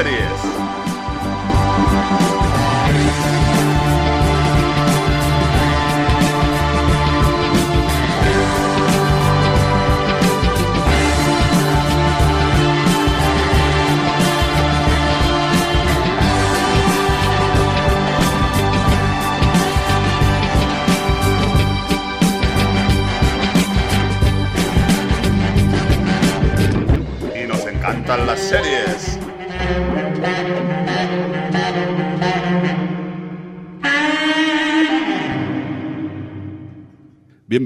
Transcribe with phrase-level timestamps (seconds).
[0.00, 0.39] Esto es Lord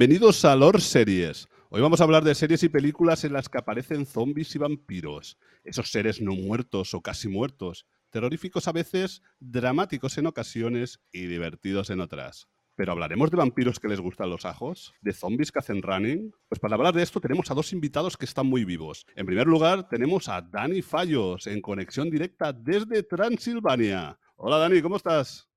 [0.05, 1.49] Bienvenidos a Lore Series.
[1.71, 5.39] Hoy vamos a hablar de series y películas en las que aparecen zombies y vampiros.
[5.65, 11.89] Esos seres no muertos o casi muertos, terroríficos a veces, dramáticos en ocasiones y divertidos
[11.89, 12.49] en otras.
[12.75, 16.33] Pero hablaremos de vampiros que les gustan los ajos, de zombies que hacen running.
[16.51, 19.07] Pues para hablar de esto tenemos a dos invitados que están muy vivos.
[19.17, 24.19] En primer lugar, tenemos a Dani Fallos en conexión directa desde Transilvania.
[24.37, 25.49] Hola Dani, ¿cómo estás?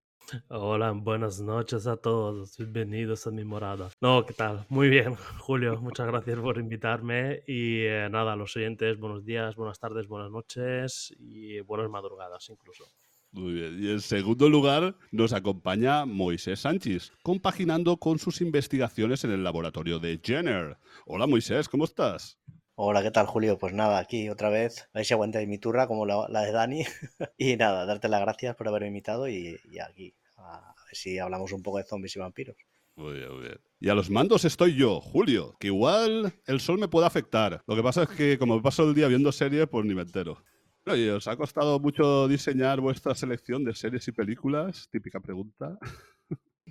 [0.49, 2.57] Hola, buenas noches a todos.
[2.57, 3.89] Bienvenidos a mi morada.
[4.01, 4.65] No, ¿qué tal?
[4.69, 5.79] Muy bien, Julio.
[5.81, 7.43] Muchas gracias por invitarme.
[7.47, 12.83] Y eh, nada, los oyentes, buenos días, buenas tardes, buenas noches y buenas madrugadas incluso.
[13.31, 13.81] Muy bien.
[13.81, 19.99] Y en segundo lugar nos acompaña Moisés Sánchez, compaginando con sus investigaciones en el laboratorio
[19.99, 20.77] de Jenner.
[21.05, 22.37] Hola Moisés, ¿cómo estás?
[22.79, 23.57] Hola, ¿qué tal, Julio?
[23.57, 24.87] Pues nada, aquí otra vez.
[24.93, 26.83] A ver si aguantáis mi turra como la, de Dani.
[27.35, 31.51] y nada, darte las gracias por haberme invitado y, y aquí a ver si hablamos
[31.53, 32.55] un poco de zombies y vampiros.
[32.95, 33.59] Muy bien, muy bien.
[33.79, 37.63] Y a los mandos estoy yo, Julio, que igual el sol me puede afectar.
[37.65, 40.43] Lo que pasa es que como paso el día viendo series, pues ni me entero.
[40.85, 44.87] Oye, ¿os ha costado mucho diseñar vuestra selección de series y películas?
[44.91, 45.79] Típica pregunta.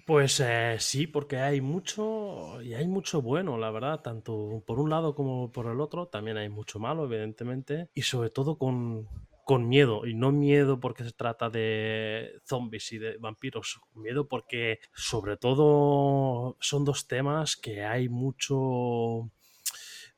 [0.04, 4.90] Pues eh, sí, porque hay mucho y hay mucho bueno, la verdad, tanto por un
[4.90, 6.06] lado como por el otro.
[6.08, 9.08] También hay mucho malo, evidentemente, y sobre todo con,
[9.44, 10.06] con miedo.
[10.06, 16.56] Y no miedo porque se trata de zombies y de vampiros, miedo porque sobre todo
[16.60, 19.30] son dos temas que hay mucho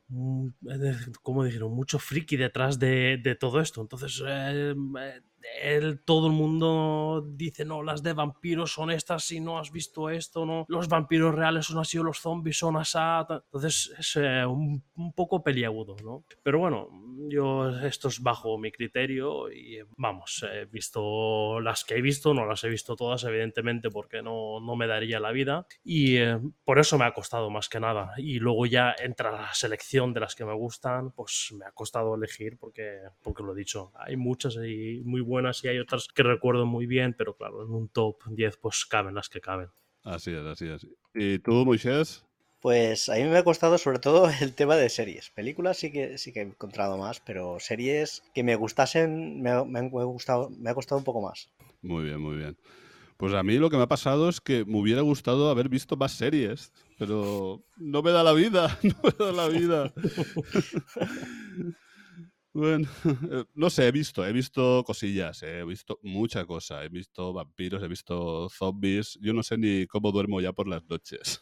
[0.08, 3.80] mm, eh, como dijeron, mucho friki detrás de, de todo esto.
[3.80, 4.74] Entonces, eh,
[5.62, 10.10] él, todo el mundo dice, no, las de vampiros son estas, si no has visto
[10.10, 12.98] esto, no, los vampiros reales son así los zombies son así.
[12.98, 16.24] Entonces es eh, un, un, poco peliagudo, ¿no?
[16.42, 16.88] Pero bueno,
[17.28, 22.46] yo esto es bajo mi criterio y vamos, he visto las que he visto, no
[22.46, 26.78] las he visto todas, evidentemente, porque no, no me daría la vida y eh, por
[26.78, 28.14] eso me ha costado más que nada.
[28.16, 32.14] Y luego ya entra la selección de las que me gustan, pues me ha costado
[32.14, 35.27] elegir porque, porque lo he dicho, hay muchas y muy buenas
[35.62, 39.14] y hay otras que recuerdo muy bien, pero claro, en un top 10 pues caben
[39.14, 39.68] las que caben.
[40.04, 40.86] Así es, así es.
[41.14, 42.24] ¿Y tú, Moisés?
[42.60, 45.30] Pues a mí me ha costado sobre todo el tema de series.
[45.30, 49.78] Películas sí que sí que he encontrado más, pero series que me gustasen me, me,
[49.78, 51.50] han gustado, me ha costado un poco más.
[51.82, 52.56] Muy bien, muy bien.
[53.16, 55.96] Pues a mí lo que me ha pasado es que me hubiera gustado haber visto
[55.96, 59.92] más series, pero no me da la vida, no me da la vida.
[62.58, 62.88] Bueno,
[63.54, 67.80] no sé, he visto, he visto cosillas, eh, he visto mucha cosa, he visto vampiros,
[67.84, 71.40] he visto zombies, yo no sé ni cómo duermo ya por las noches.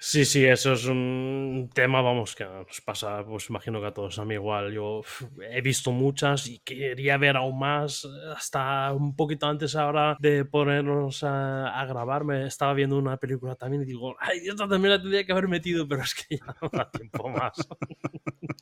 [0.00, 4.18] Sí, sí, eso es un tema, vamos, que nos pasa, pues imagino que a todos
[4.18, 4.72] a mí igual.
[4.72, 5.02] Yo
[5.50, 11.24] he visto muchas y quería ver aún más, hasta un poquito antes ahora de ponernos
[11.24, 15.00] a, a grabar, me estaba viendo una película también y digo, ay, esta también la
[15.00, 17.54] tendría que haber metido, pero es que ya no da tiempo más.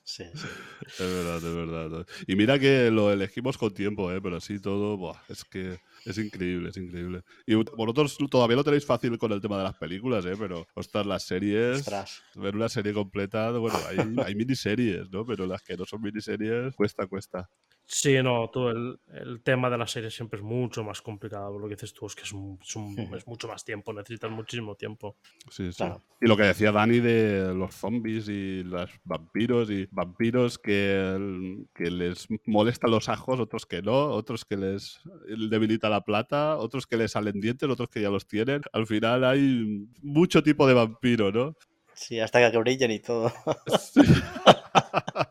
[0.05, 0.47] Sí, sí.
[0.87, 2.07] Es verdad, es verdad.
[2.27, 4.21] Y mira que lo elegimos con tiempo, ¿eh?
[4.23, 7.22] pero así todo, buah, es que es increíble, es increíble.
[7.47, 10.34] Y vosotros todavía lo tenéis fácil con el tema de las películas, ¿eh?
[10.39, 12.22] pero, ostras, las series, Ostras.
[12.37, 15.27] ver una serie completa, bueno, hay, hay miniseries, ¿no?
[15.27, 17.51] Pero las que no son miniseries, cuesta, cuesta.
[17.88, 21.56] Sí, no, todo el, el, tema de la serie siempre es mucho más complicado.
[21.56, 24.28] Lo que dices tú es que es, un, es, un, es mucho más tiempo, necesitas
[24.28, 25.16] muchísimo tiempo.
[25.48, 25.77] Sí, sí.
[25.77, 26.03] Claro.
[26.21, 31.91] Y lo que decía Dani de los zombies y los vampiros y vampiros que, que
[31.92, 35.00] les molestan los ajos, otros que no, otros que les
[35.48, 38.62] debilita la plata, otros que les salen dientes, otros que ya los tienen.
[38.72, 41.54] Al final hay mucho tipo de vampiro, ¿no?
[41.94, 43.32] Sí, hasta que brillan y todo.
[43.78, 44.00] Sí.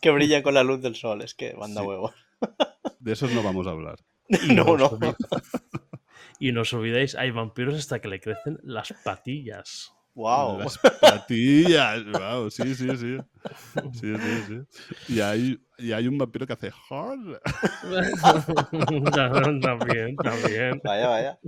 [0.00, 1.86] que brillan con la luz del sol, es que manda sí.
[1.86, 2.12] huevo.
[2.98, 3.98] De esos no vamos a hablar.
[4.48, 4.98] no, no.
[6.40, 9.92] Y no os olvidéis, hay vampiros hasta que le crecen las patillas.
[10.14, 10.58] Wow.
[10.58, 13.18] Las patillas, wow, sí, sí, sí.
[13.92, 15.14] Sí, sí, sí.
[15.14, 17.40] Y hay, y hay un vampiro que hace hard.
[19.62, 20.80] también, también.
[20.82, 21.38] Vaya, vaya.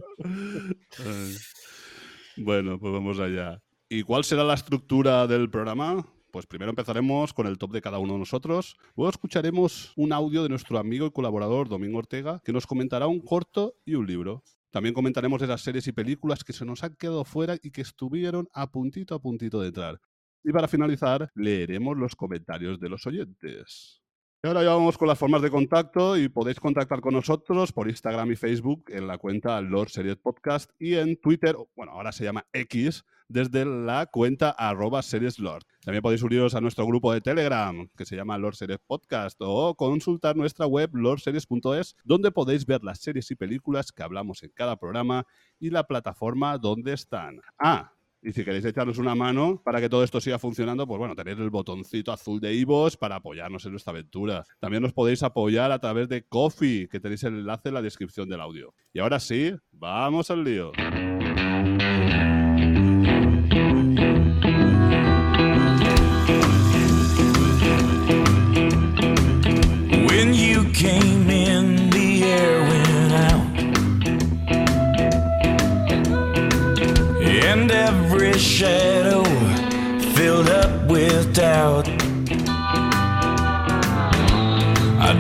[2.37, 3.61] Bueno, pues vamos allá.
[3.89, 6.07] ¿Y cuál será la estructura del programa?
[6.33, 8.79] Pues primero empezaremos con el top de cada uno de nosotros.
[8.97, 13.21] Luego escucharemos un audio de nuestro amigo y colaborador Domingo Ortega, que nos comentará un
[13.21, 14.43] corto y un libro.
[14.71, 18.49] También comentaremos esas series y películas que se nos han quedado fuera y que estuvieron
[18.55, 20.01] a puntito a puntito de entrar.
[20.43, 24.01] Y para finalizar, leeremos los comentarios de los oyentes.
[24.43, 27.91] Y ahora ya vamos con las formas de contacto y podéis contactar con nosotros por
[27.91, 32.25] Instagram y Facebook en la cuenta Lord Series Podcast y en Twitter, bueno, ahora se
[32.25, 35.01] llama X, desde la cuenta arroba
[35.39, 35.65] Lord.
[35.85, 39.75] También podéis uniros a nuestro grupo de Telegram que se llama Lord Series Podcast o
[39.75, 44.77] consultar nuestra web lordseries.es donde podéis ver las series y películas que hablamos en cada
[44.77, 45.27] programa
[45.59, 47.41] y la plataforma donde están.
[47.59, 47.93] Ah,
[48.25, 51.39] y si queréis echarnos una mano para que todo esto siga funcionando, pues bueno, tenéis
[51.39, 54.45] el botoncito azul de Ivos para apoyarnos en nuestra aventura.
[54.61, 58.29] También nos podéis apoyar a través de Coffee, que tenéis el enlace en la descripción
[58.29, 58.75] del audio.
[58.93, 60.71] Y ahora sí, vamos al lío.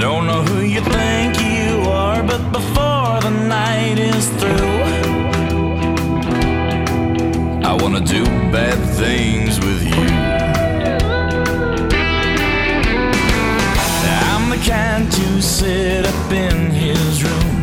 [0.02, 4.82] Don't know who you think you are, but before the night is through,
[7.62, 10.08] I wanna do bad things with you.
[14.32, 17.56] I'm the kind to sit up in his room.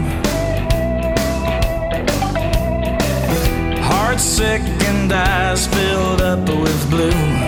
[3.83, 7.38] Heart sick and eyes filled up with blue.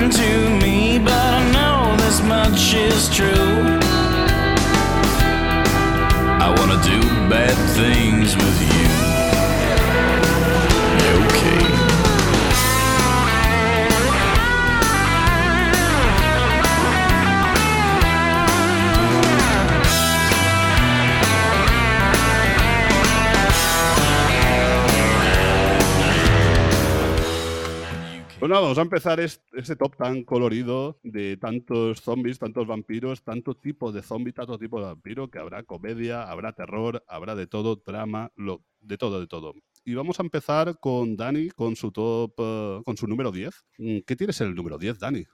[0.00, 3.78] Done to me, but I know this much is true.
[6.40, 8.67] I wanna do bad things with you.
[28.38, 33.54] Pues vamos a empezar est- este top tan colorido de tantos zombies, tantos vampiros, tanto
[33.54, 37.82] tipo de zombie, tanto tipo de vampiro, que habrá comedia, habrá terror, habrá de todo,
[37.84, 39.54] drama, lo, de todo, de todo.
[39.84, 43.64] Y vamos a empezar con Dani, con su top, eh, con su número 10.
[43.78, 45.24] Mm, ¿Qué tienes en el número 10, Dani?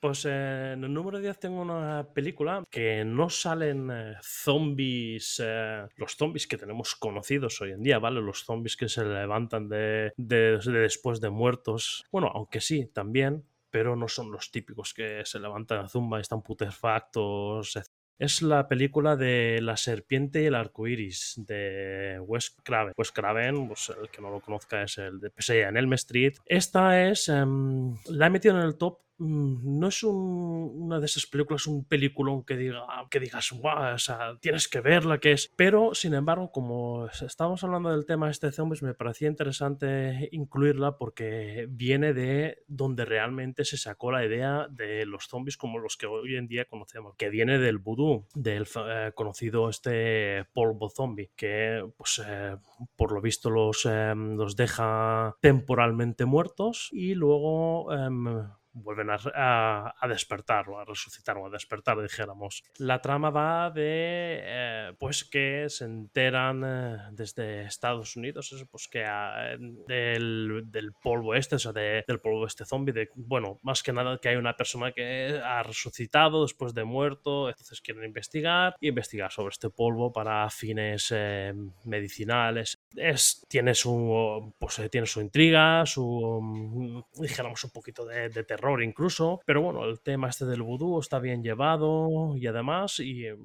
[0.00, 5.86] Pues eh, en el número 10 tengo una película que no salen eh, zombies, eh,
[5.96, 8.22] los zombies que tenemos conocidos hoy en día, ¿vale?
[8.22, 12.06] Los zombies que se levantan de, de- de después de muertos.
[12.10, 16.22] Bueno, aunque sí, también, pero no son los típicos que se levantan a zumba y
[16.22, 17.86] están putrefactos, etc.
[18.18, 22.92] Es la película de La serpiente y el arco iris de Wes Craven.
[22.96, 26.34] Wes Craven, pues el que no lo conozca, es el de Pesadilla en Elm Street.
[26.44, 27.28] Esta es.
[27.30, 28.98] em, la he metido en el top.
[29.20, 33.94] Mm, No es un- una de esas películas, un peliculón que, diga, que digas, "Guau,
[33.94, 35.52] o sea, tienes que verla, que es.
[35.56, 40.96] Pero, sin embargo, como estábamos hablando del tema este de zombies, me parecía interesante incluirla
[40.98, 46.06] porque viene de donde realmente se sacó la idea de los zombies como los que
[46.06, 51.84] hoy en día conocemos, que viene del vudú, del eh, conocido este polvo zombie, que
[51.96, 52.56] pues eh,
[52.96, 59.94] por lo visto los, em, los deja temporalmente muertos y luego em, vuelven a, a-
[60.00, 62.62] a despertar o a resucitar o a despertar, dijéramos.
[62.78, 69.04] La trama va de eh, pues que se enteran eh, desde Estados Unidos, pues que
[69.04, 73.82] ah, del, del polvo este, o sea, de- del polvo este zombie, de, bueno, más
[73.82, 78.74] que nada que hay una persona que ha resucitado después de muerto, entonces quieren investigar
[78.80, 81.52] y investigar sobre este polvo para fines eh,
[81.84, 82.79] medicinales.
[82.96, 88.44] Es, tiene su pues eh, tiene su intriga, su mm, dijéramos un poquito de, de
[88.44, 93.26] terror incluso, pero bueno, el tema este del vudú está bien llevado y además y
[93.26, 93.36] eh,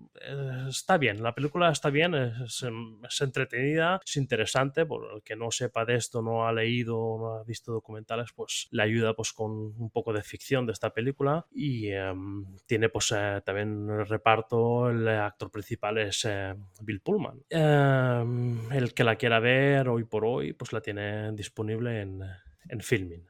[0.67, 5.51] está bien, la película está bien, es, es entretenida, es interesante, por el que no
[5.51, 9.51] sepa de esto, no ha leído, no ha visto documentales, pues le ayuda pues con
[9.51, 14.89] un poco de ficción de esta película y em, tiene pues eh, también el reparto,
[14.89, 17.41] el actor principal es eh, Bill Pullman.
[17.49, 22.21] Em, el que la quiera ver hoy por hoy, pues la tiene disponible en,
[22.69, 23.25] en Filmin.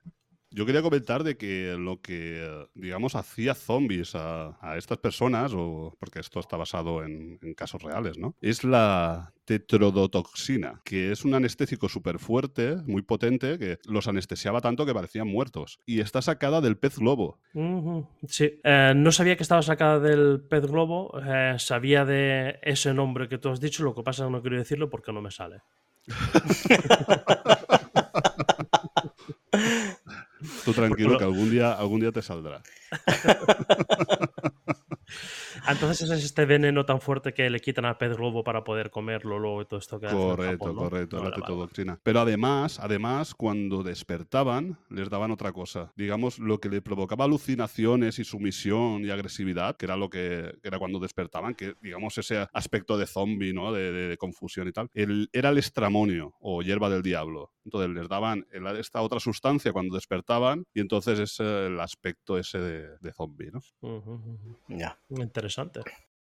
[0.52, 5.94] Yo quería comentar de que lo que, digamos, hacía zombies a, a estas personas, o
[6.00, 8.38] porque esto está basado en, en casos reales, ¿no?
[8.40, 14.86] Es la tetrodotoxina, que es un anestésico súper fuerte, muy potente, que los anestesiaba tanto
[14.86, 15.80] que parecían muertos.
[15.86, 17.38] Y está sacada del pez globo.
[18.26, 23.28] Sí, Eh, no sabía que estaba sacada del pez globo, eh, sabía de ese nombre
[23.28, 25.32] que tú has dicho, lo que pasa es que no quiero decirlo porque no me
[25.32, 25.64] sale.
[30.64, 32.62] Tú tranquilo, que algún día, algún día te saldrá.
[35.68, 39.40] Entonces es este veneno tan fuerte que le quitan al pez globo para poder comerlo
[39.40, 40.82] luego y todo esto que Correcto, Japón, ¿no?
[40.84, 42.00] correcto, Vale, la vale, tetodoxina.
[42.04, 45.92] Pero además, además, cuando despertaban, les daban otra cosa.
[45.96, 50.68] Digamos, lo que le provocaba alucinaciones y sumisión y agresividad, que era lo que, que
[50.68, 53.74] era cuando despertaban, que digamos ese aspecto de zombie, ¿no?
[53.74, 54.90] De, de- de confusión y tal.
[54.94, 57.52] El- era el estramonio o hierba del diablo.
[57.64, 62.60] Entonces les daban el- esta otra sustancia cuando despertaban y entonces es el aspecto ese
[62.60, 63.60] de, de zombie, ¿no?
[63.82, 64.58] Ujú, ujú.
[64.70, 65.00] Ya.
[65.10, 65.55] Interesante.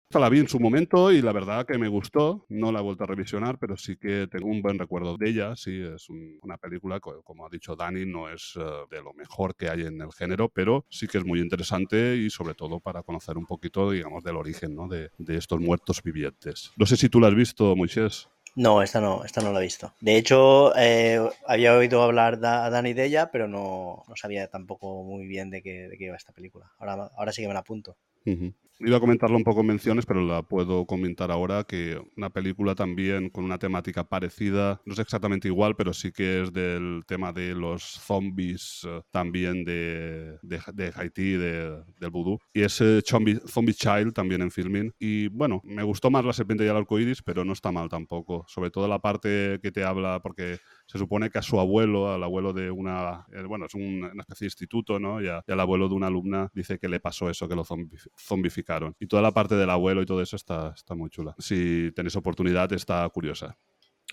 [0.09, 2.45] Esta la vi en su momento y la verdad que me gustó.
[2.49, 5.55] No la he vuelto a revisionar, pero sí que tengo un buen recuerdo de ella.
[5.55, 9.13] Sí, es un- una película, co- como ha dicho Dani, no es eh, de lo
[9.13, 12.81] mejor que hay en el género, pero sí que es muy interesante y sobre todo
[12.81, 14.89] para conocer un poquito, digamos, del origen ¿no?
[14.89, 16.73] de, de estos muertos vivientes.
[16.75, 18.27] No sé si tú la has visto, Moisés.
[18.57, 19.93] No, esta no, esta no la he visto.
[20.01, 24.49] De hecho, eh, había oído hablar da- a Dani de ella, pero no, no sabía
[24.49, 26.69] tampoco muy bien de qué, de qué iba esta película.
[26.79, 27.95] Ahora, ahora sí que me la apunto.
[28.25, 28.53] Ujú.
[28.83, 32.73] Iba a comentarlo un poco en menciones, pero la puedo comentar ahora, que una película
[32.73, 37.31] también con una temática parecida, no es exactamente igual, pero sí que es del tema
[37.31, 42.39] de los zombies, eh, también de, de, de Haití, de- del vudú.
[42.53, 44.91] Y es Zombie, Zombie Child, también en filming.
[44.97, 47.87] Y bueno, me gustó más La serpiente y el arco iris, pero no está mal
[47.87, 48.45] tampoco.
[48.47, 50.57] Sobre todo la parte que te habla, porque
[50.91, 54.21] se supone que a su abuelo, al abuelo de una, eh, bueno, es un- una
[54.23, 55.21] especie de instituto, ¿no?
[55.21, 58.93] Y, al abuelo de una alumna dice que le pasó eso, que lo zombi- zombificaron.
[58.99, 61.33] Y toda la parte del abuelo y todo eso está, está muy chula.
[61.37, 63.57] Si tenéis oportunidad, está curiosa.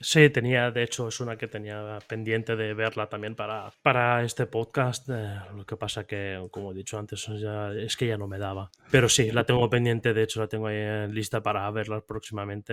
[0.01, 4.47] Sí, tenía, de hecho, es una que tenía pendiente de verla también para, para este
[4.47, 5.09] podcast.
[5.11, 8.39] eh, lo que pasa que, como he dicho antes, ya- es que ya no me
[8.39, 8.71] daba.
[8.93, 12.73] Pero sí, la tengo pendiente, de hecho, la tengo ahí en lista para verla próximamente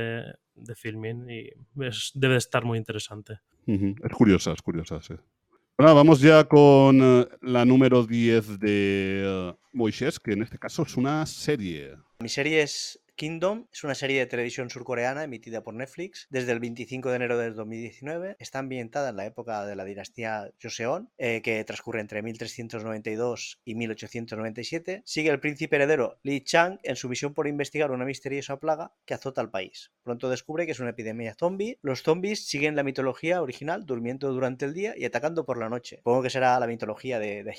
[0.53, 1.49] de filming y
[1.83, 3.39] es- debe de estar muy interesante.
[3.65, 5.15] Es curiosa, es curiosa, sí.
[5.77, 10.83] Bueno, vamos ya con eh, la número 10 de eh, Moisés, que en este caso
[10.83, 11.95] es una serie.
[12.19, 16.59] Mi serie es Kingdom, es una serie de televisión surcoreana emitida por Netflix desde el
[16.59, 18.35] 25 de enero del 2019.
[18.39, 23.75] Está ambientada en la época de la dinastía Joseon, eh, que transcurre entre 1392 y
[23.75, 25.01] 1897.
[25.05, 29.13] Sigue el príncipe heredero Li Chang en su misión por investigar una misteriosa plaga que
[29.13, 29.91] azota al país.
[30.03, 31.79] Pronto descubre que es una epidemia zombie.
[31.81, 35.97] Los zombies siguen la mitología original, durmiendo durante el día y atacando por la noche.
[35.97, 37.53] Supongo que será la mitología de, de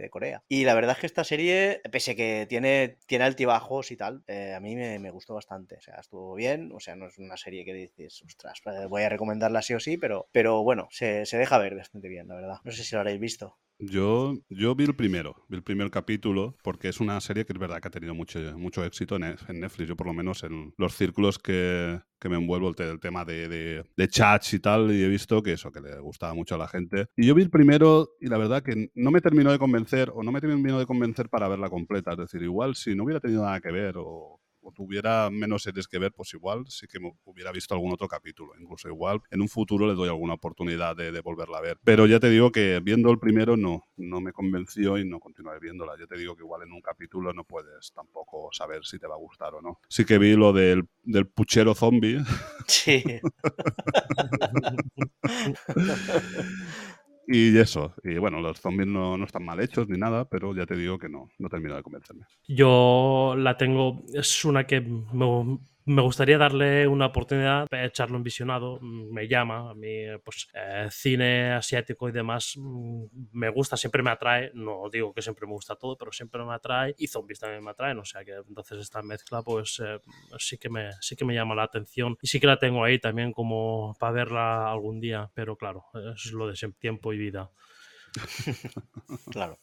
[0.00, 0.42] de, Corea.
[0.48, 4.54] Y la verdad es que esta serie, pese que tiene, tiene altibajos y tal, eh,
[4.54, 5.76] a mí me, me gustó bastante.
[5.76, 6.72] O sea, estuvo bien.
[6.72, 9.96] O sea, no es una serie que dices, ostras, voy a recomendarla sí o sí,
[9.96, 12.58] pero, pero bueno, se, se deja ver bastante bien, la verdad.
[12.64, 13.58] No sé si lo habréis visto.
[13.82, 17.58] Yo, yo vi el primero, vi el primer capítulo, porque es una serie que es
[17.58, 19.88] verdad que ha tenido mucho, mucho éxito en, en Netflix.
[19.88, 23.48] Yo, por lo menos, en los círculos que, que me envuelvo, el, el tema de,
[23.48, 26.58] de, de chats y tal, y he visto que eso, que le gustaba mucho a
[26.58, 27.06] la gente.
[27.16, 30.22] Y yo vi el primero, y la verdad que no me terminó de convencer, o
[30.22, 32.12] no me terminó de convencer para verla completa.
[32.12, 35.88] Es decir, igual si no hubiera tenido nada que ver, o, o tuviera menos series
[35.88, 38.52] que ver, pues igual sí que me hubiera visto algún otro capítulo.
[38.60, 41.78] Incluso igual en un futuro le doy alguna oportunidad de, de volverla a ver.
[41.84, 45.58] Pero ya te digo que viendo el primero no, no me convenció y no continué
[45.60, 45.94] viéndola.
[45.98, 49.14] Ya te digo que igual en un capítulo no puedes tampoco saber si te va
[49.14, 49.80] a gustar o no.
[49.88, 52.18] Sí que vi lo del, del puchero zombie.
[52.66, 53.02] Sí.
[57.32, 60.66] Y eso, y bueno, los zombies no, no están mal hechos ni nada, pero ya
[60.66, 62.24] te digo que no, no termino de convencerme.
[62.48, 65.60] Yo la tengo, es una que me,
[65.90, 70.86] me gustaría darle una oportunidad, echarlo en visionado, mm, me llama, a mí pues eh,
[70.90, 75.52] cine asiático y demás mm, me gusta, siempre me atrae, no digo que siempre me
[75.52, 78.78] gusta todo, pero siempre me atrae y zombies también me atraen, o sea que entonces
[78.78, 79.98] esta mezcla pues eh,
[80.38, 83.00] sí, que me, sí que me llama la atención y sí que la tengo ahí
[83.00, 87.50] también como para verla algún día, pero claro, es lo de tiempo y vida.
[89.30, 89.58] claro.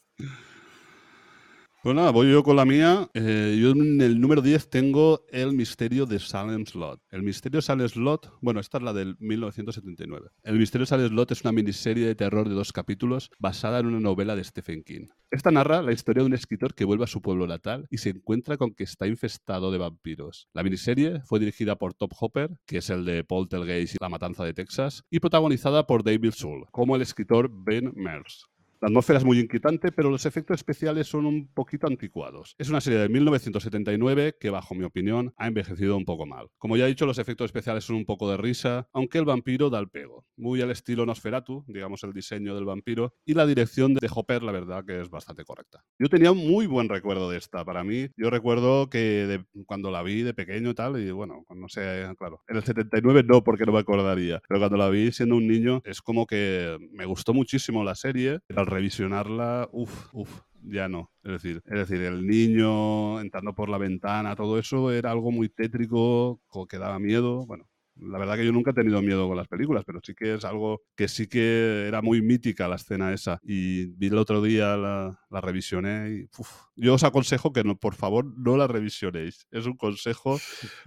[1.87, 3.09] Pues voy yo con la mía.
[3.13, 6.99] Eh, yo en el número 10 tengo El misterio de Salem Slot.
[7.11, 10.27] El misterio de Salem Slot, bueno, esta es la del 1979.
[10.43, 13.85] El misterio de Salem Slot es una miniserie de terror de dos capítulos basada en
[13.85, 15.07] una novela de Stephen King.
[15.31, 18.09] Esta narra la historia de un escritor que vuelve a su pueblo natal y se
[18.09, 20.49] encuentra con que está infestado de vampiros.
[20.51, 24.43] La miniserie fue dirigida por Top Hopper, que es el de Poltergeist y La Matanza
[24.43, 28.49] de Texas, y protagonizada por David Soul, como el escritor Ben Mears.
[28.79, 32.53] La atmósfera es muy inquietante, pero los efectos especiales son un poquito anticuados.
[32.59, 36.47] Es una serie de 1979 que, bajo mi opinión, ha envejecido un poco mal.
[36.59, 39.71] Como ya he dicho, los efectos especiales son un poco de risa, aunque el vampiro
[39.71, 40.25] da el pego.
[40.35, 44.51] Muy al estilo Nosferatu, digamos el diseño del vampiro, y la dirección de Hopper, la
[44.51, 45.83] verdad, que es bastante correcta.
[45.97, 47.65] Yo tenía un muy buen recuerdo de esta.
[47.65, 51.43] Para mí, yo recuerdo que de- cuando la vi de pequeño y tal, y bueno,
[51.49, 55.11] no sé, claro, en el 79 no, porque no me acordaría, pero cuando la vi
[55.11, 60.87] siendo un niño, es como que me gustó muchísimo la serie, revisionarla, uff, uff, ya
[60.89, 61.11] no.
[61.23, 65.49] Es decir, es decir, el niño entrando por la ventana, todo eso era algo muy
[65.49, 67.45] tétrico, co- que daba miedo.
[67.45, 67.67] Bueno,
[67.99, 70.45] la verdad que yo nunca he tenido miedo con las películas, pero sí que es
[70.45, 73.39] algo que sí que era muy mítica la escena esa.
[73.43, 77.77] Y vi el otro día, la, la revisioné y uf, yo os aconsejo que no,
[77.77, 79.47] por favor no la revisionéis.
[79.51, 80.39] Es un consejo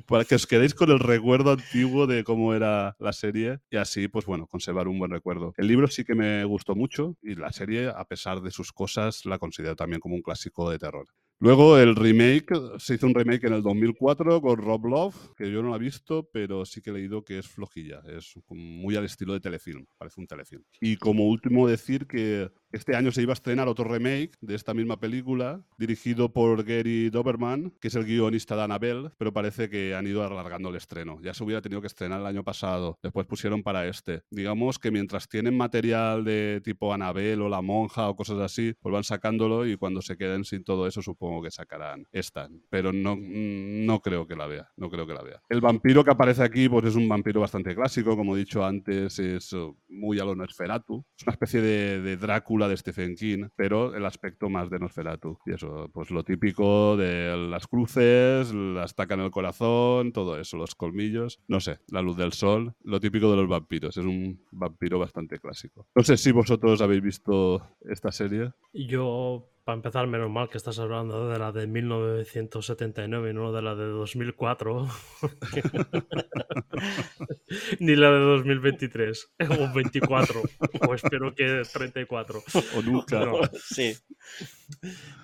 [0.07, 4.09] para que os quedéis con el recuerdo antiguo de cómo era la serie y así,
[4.09, 5.53] pues bueno, conservar un buen recuerdo.
[5.57, 9.25] El libro sí que me gustó mucho y la serie, a pesar de sus cosas,
[9.25, 11.07] la considero también como un clásico de terror.
[11.43, 15.63] Luego el remake, se hizo un remake en el 2004 con Rob Love, que yo
[15.63, 19.07] no lo he visto, pero sí que he leído que es flojilla, es muy al
[19.07, 20.63] estilo de telefilm, parece un telefilm.
[20.83, 24.75] Y como último decir que este año se iba a estrenar otro remake de esta
[24.75, 29.95] misma película, dirigido por Gary Doberman, que es el guionista de Annabelle, pero parece que
[29.95, 31.21] han ido alargando el estreno.
[31.23, 34.25] Ya se hubiera tenido que estrenar el año pasado, después pusieron para este.
[34.31, 38.93] Digamos que mientras tienen material de tipo Annabelle o La Monja o cosas así, pues
[38.93, 42.49] van sacándolo y cuando se queden sin todo eso supongo que sacarán esta.
[42.69, 45.41] Pero no, mm, no creo que la vea, no creo que la vea.
[45.49, 49.19] El vampiro que aparece aquí pues es un vampiro bastante clásico, como he dicho antes,
[49.19, 51.05] es eh, muy a lo Nosferatu.
[51.17, 55.39] Es una especie de, de Drácula de Stephen King, pero el aspecto más de Nosferatu.
[55.47, 60.57] Y eso, pues lo típico de las cruces, la estaca en el corazón, todo eso,
[60.57, 63.97] los colmillos, no sé, la luz del sol, lo típico de los vampiros.
[63.97, 65.87] Es un vampiro bastante clásico.
[65.95, 68.53] No sé si vosotros habéis visto esta serie.
[68.73, 73.63] Yo, para empezar, menos mal que estás hablando de la de 1979 y no de
[73.63, 74.89] la de 2004.
[77.79, 79.33] Ni la de 2023.
[79.49, 80.43] O 24.
[80.89, 82.43] O espero que 34.
[82.77, 83.25] O nunca.
[83.25, 83.43] No.
[83.63, 83.97] Sí.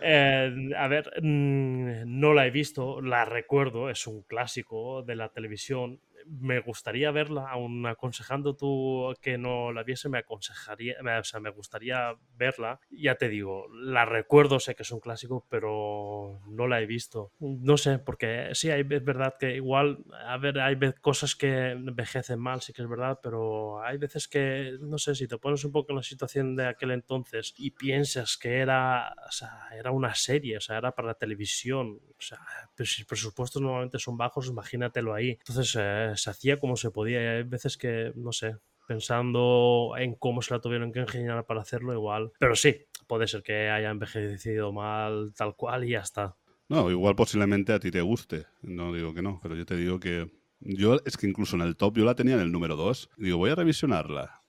[0.01, 5.31] Eh, a ver, mm, no la he visto, la recuerdo, es un clásico de la
[5.31, 5.99] televisión.
[6.29, 11.51] Me gustaría verla, aun aconsejando tú que no la viese, me aconsejaría, o sea, me
[11.51, 12.81] gustaría verla.
[12.91, 17.33] Ya te digo, la recuerdo, sé que es un clásico, pero no la he visto.
[17.39, 22.41] No sé, porque sí, hay, es verdad que igual, a ver, hay cosas que envejecen
[22.41, 25.73] mal, sí que es verdad, pero hay veces que, no sé, si te pones un
[25.73, 30.15] poco en la situación de aquel entonces y piensas que era, o sea, era una
[30.15, 32.39] serie, o sea, era para la televisión, o sea,
[32.75, 35.31] pero si los presupuestos normalmente son bajos, imagínatelo ahí.
[35.31, 40.15] Entonces eh, se hacía como se podía y hay veces que, no sé, pensando en
[40.15, 42.33] cómo se la tuvieron que ingeniar para hacerlo igual.
[42.39, 46.37] Pero sí, puede ser que haya envejecido mal tal cual y ya está.
[46.69, 48.47] No, igual posiblemente a ti te guste.
[48.63, 50.31] No digo que no, pero yo te digo que.
[50.59, 53.11] Yo es que incluso en el top yo la tenía en el número 2.
[53.19, 54.41] Digo, voy a revisionarla.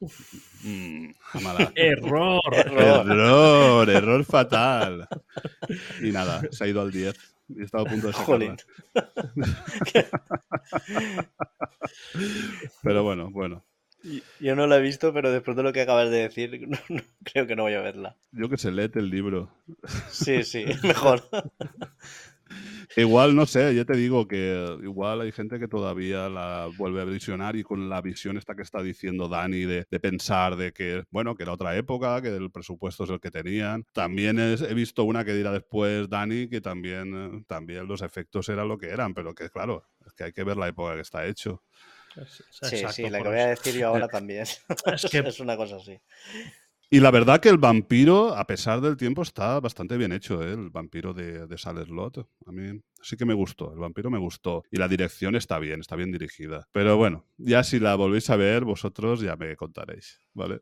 [0.64, 1.10] Mm.
[1.76, 2.42] ¡Error!
[2.56, 3.12] Error.
[3.12, 5.08] error, error fatal.
[6.02, 7.37] Y nada, se ha ido al 10.
[7.50, 8.58] Y estaba a punto de sacarla.
[12.84, 13.64] Pero bueno, bueno.
[14.40, 17.02] Yo no la he visto, pero después de lo que acabas de decir, no- no-
[17.24, 18.16] creo que no voy a verla.
[18.32, 19.52] Yo que sé, léete el libro.
[20.10, 21.24] Sí, sí, mejor.
[22.96, 27.06] Igual, no sé, ya te digo que igual hay gente que todavía la vuelve a
[27.06, 31.04] visionar y con la visión esta que está diciendo Dani de, de pensar de que,
[31.12, 33.84] bueno, que era otra época, que el presupuesto es el que tenían.
[33.94, 38.68] También es- he visto una que dirá después Dani que también, también los efectos eran
[38.68, 41.26] lo que eran, pero que claro, es que hay que ver la época que está
[41.26, 41.64] hecho.
[42.26, 44.42] Sí, Exacto, sí, la que voy a decir yo ahora también.
[44.44, 46.00] Es que Es una cosa así.
[46.90, 50.54] Y la verdad que el vampiro, a pesar del tiempo, está bastante bien hecho, ¿eh?
[50.54, 51.58] el vampiro de, de.
[52.46, 54.64] A mí sí que me gustó, el vampiro me gustó.
[54.72, 56.66] Y la dirección está bien, está bien dirigida.
[56.72, 60.62] Pero bueno, ya si la volvéis a ver, vosotros ya me contaréis, ¿vale?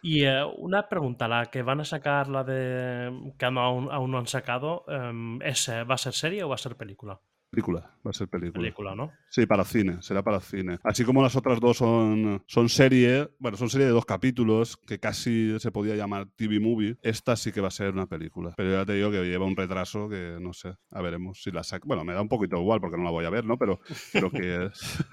[0.00, 4.10] Y eh, una pregunta, la que van a sacar, la de que no- aún, aún
[4.12, 7.20] no han sacado, em, ¿es, eh, ¿va a ser serie o va a ser película?
[7.54, 8.60] Película, va a ser película.
[8.60, 9.12] Película, ¿no?
[9.30, 10.78] Sí, para cine, será para cine.
[10.82, 14.98] Así como las otras dos son, son serie, bueno, son serie de dos capítulos que
[14.98, 16.96] casi se podía llamar TV movie.
[17.00, 18.54] Esta sí que va a ser una película.
[18.56, 21.62] Pero ya te digo que lleva un retraso que no sé, a veremos si la
[21.62, 21.84] saca.
[21.86, 23.56] Bueno, me da un poquito igual porque no la voy a ver, ¿no?
[23.56, 23.78] Pero
[24.10, 25.04] creo que es.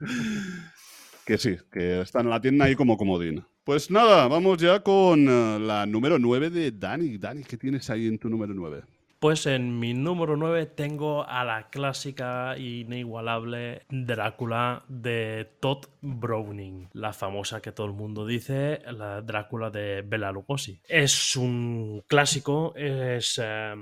[1.26, 3.44] que sí, que está en la tienda ahí como comodín.
[3.62, 7.18] Pues nada, vamos ya con eh, la número 9 de Dani.
[7.18, 8.82] Dani, ¿qué tienes ahí en tu número 9?
[9.24, 16.90] Pues en mi número 9 tengo a la clásica e inigualable Drácula de Todd Browning,
[16.92, 20.78] la famosa que todo el mundo dice, la Drácula de Bela Lugosi.
[20.86, 23.74] Es un clásico, es, eh,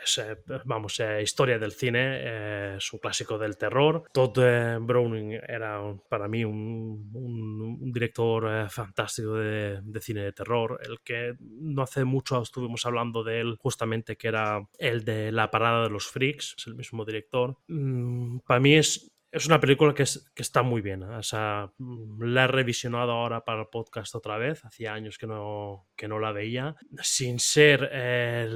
[0.00, 0.22] es,
[0.64, 4.04] vamos, eh, historia del cine, eh, es un clásico del terror.
[4.12, 10.78] Todd eh, Browning era para mí un director eh, fantástico de, de cine de terror,
[10.84, 15.50] el que no hace mucho estuvimos hablando de él justamente que era el de La
[15.50, 17.56] Parada de los Freaks, es el mismo director.
[17.68, 21.02] Mm, para mí es es una película que, es- que está muy bien.
[21.02, 21.16] ¿eh?
[21.16, 24.64] O sea, mm, la he revisionado ahora para el podcast otra vez.
[24.64, 26.76] Hacía años que no, que no la veía.
[27.02, 28.48] Sin ser eh,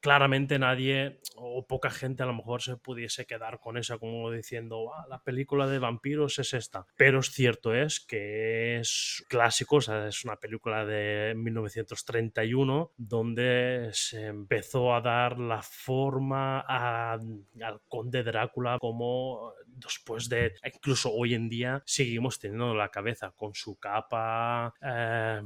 [0.00, 4.92] claramente nadie o poca gente a lo mejor se pudiese quedar con esa como diciendo
[4.94, 9.80] "Ah, la película de vampiros es esta pero es cierto es que es clásico o
[9.80, 17.80] sea, es una película de 1931 donde se empezó a dar la forma a- al
[17.88, 23.54] conde Drácula como después de incluso hoy en día seguimos teniendo en la cabeza con
[23.54, 25.40] su capa eh,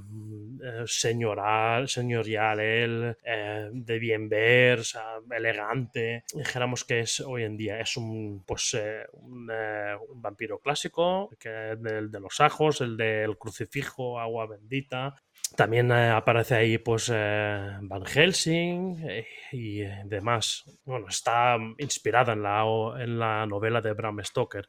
[0.62, 4.80] eh, señoral, señorial él, eh, de bien ver,
[5.30, 6.24] elegante.
[6.34, 11.30] Dijéramos que es hoy en día es un pues eh, un, eh, un vampiro clásico,
[11.38, 15.14] que del de los ajos, el del crucifijo, agua bendita.
[15.56, 20.64] También eh, aparece ahí pues eh, Van Helsing eh, y demás.
[20.84, 22.64] Bueno, está inspirada en la,
[22.98, 24.68] en la novela de Bram Stoker.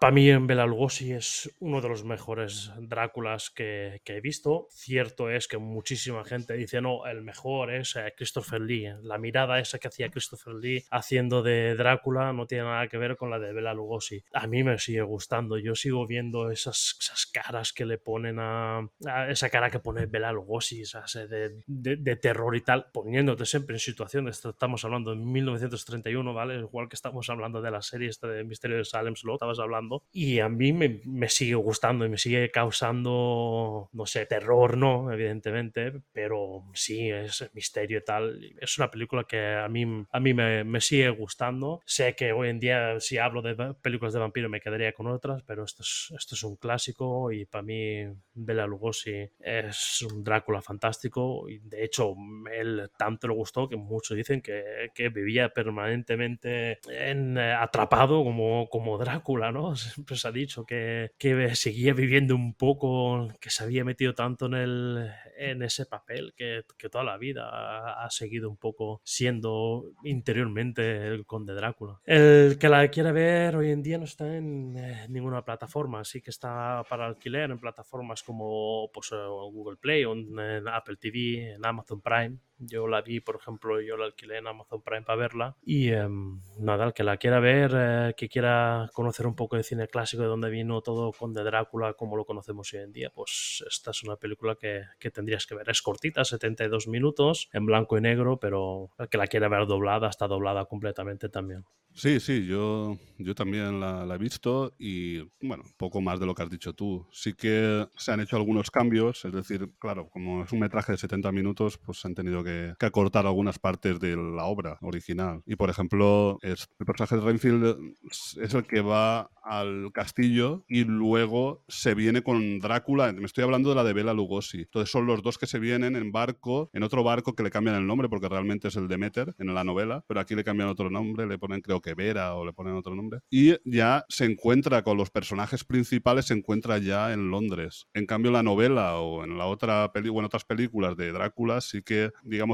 [0.00, 4.68] Para mí, Bela Lugosi es uno de los mejores Dráculas que, que he visto.
[4.70, 8.92] Cierto es que muchísima gente dice, no, el mejor es eh, Christopher Lee.
[9.02, 13.16] La mirada esa que hacía Christopher Lee haciendo de Drácula no tiene nada que ver
[13.16, 14.24] con la de Bela Lugosi.
[14.32, 15.58] A mí me sigue gustando.
[15.58, 20.06] Yo sigo viendo esas, esas caras que le ponen a, a esa cara que pone
[20.06, 24.84] Bela Lugosi, esas, eh, de, de- de terror y tal, poniéndote siempre en situaciones, estamos
[24.84, 26.56] hablando de 1931, ¿vale?
[26.60, 30.02] Igual que estamos hablando de la serie esta de Misterio de Salem Slot, estabas hablando,
[30.12, 35.12] y a mí me, me sigue gustando y me sigue causando, no sé, terror, ¿no?
[35.12, 38.40] Evidentemente, pero sí, es misterio y tal.
[38.60, 41.82] Es una película que a mí, a mí me, me sigue gustando.
[41.86, 45.42] Sé que hoy en día, si hablo de películas de vampiro, me quedaría con otras,
[45.44, 49.28] pero esto es, esto es un clásico y para mí Bela Lugosi
[49.68, 52.14] es un Drácula fantástico y de hecho
[52.52, 58.68] él tanto le gustó que muchos dicen que, que vivía permanentemente en, eh, atrapado como,
[58.68, 59.76] como Drácula, ¿no?
[59.76, 64.46] Siempre se ha dicho que, que seguía viviendo un poco, que se había metido tanto
[64.46, 69.00] en, el, en ese papel que, que toda la vida ha, ha seguido un poco
[69.04, 72.00] siendo interiormente el conde Drácula.
[72.04, 76.20] El que la quiera ver hoy en día no está en eh, ninguna plataforma, sí
[76.20, 79.16] que está para alquiler en plataformas como pues, eh,
[79.56, 82.38] Google Play en, en Apple TV, en Amazon Prime.
[82.58, 85.56] Yo la vi, por ejemplo, yo la alquilé en Amazon Prime para verla.
[85.64, 89.62] Y em, nada, el que la quiera ver, eh, que quiera conocer un poco de
[89.62, 93.64] cine clásico, de dónde vino todo Conde Drácula, como lo conocemos hoy en día, pues
[93.68, 95.68] esta es una película que, que tendrías que ver.
[95.68, 100.08] Es cortita, 72 minutos, en blanco y negro, pero el que la quiera ver doblada,
[100.08, 101.64] está doblada completamente también.
[101.96, 106.34] Sí, sí, yo, yo también la, la he visto y, bueno, poco más de lo
[106.34, 107.06] que has dicho tú.
[107.10, 110.98] Sí que se han hecho algunos cambios, es decir, claro, como es un metraje de
[110.98, 112.45] 70 minutos, pues han tenido que,
[112.78, 115.42] que acortar algunas partes de la obra original.
[115.46, 116.56] Y, por ejemplo, el
[116.86, 117.76] personaje de Renfield
[118.10, 123.12] es- el que va al castillo y luego se viene con Drácula.
[123.12, 124.58] Me estoy hablando de la de Bela Lugosi.
[124.62, 127.76] Entonces son los dos que se vienen en barco, en otro barco que le cambian
[127.76, 130.90] el nombre porque realmente es el Demeter en la novela, pero aquí le cambian otro
[130.90, 133.20] nombre, le ponen creo que Vera o le ponen otro nombre.
[133.30, 137.86] Y ya se encuentra con los personajes principales, se encuentra ya en Londres.
[137.94, 141.60] En cambio, la novela o en la otra peli o en otras películas de Drácula,
[141.60, 142.10] sí que,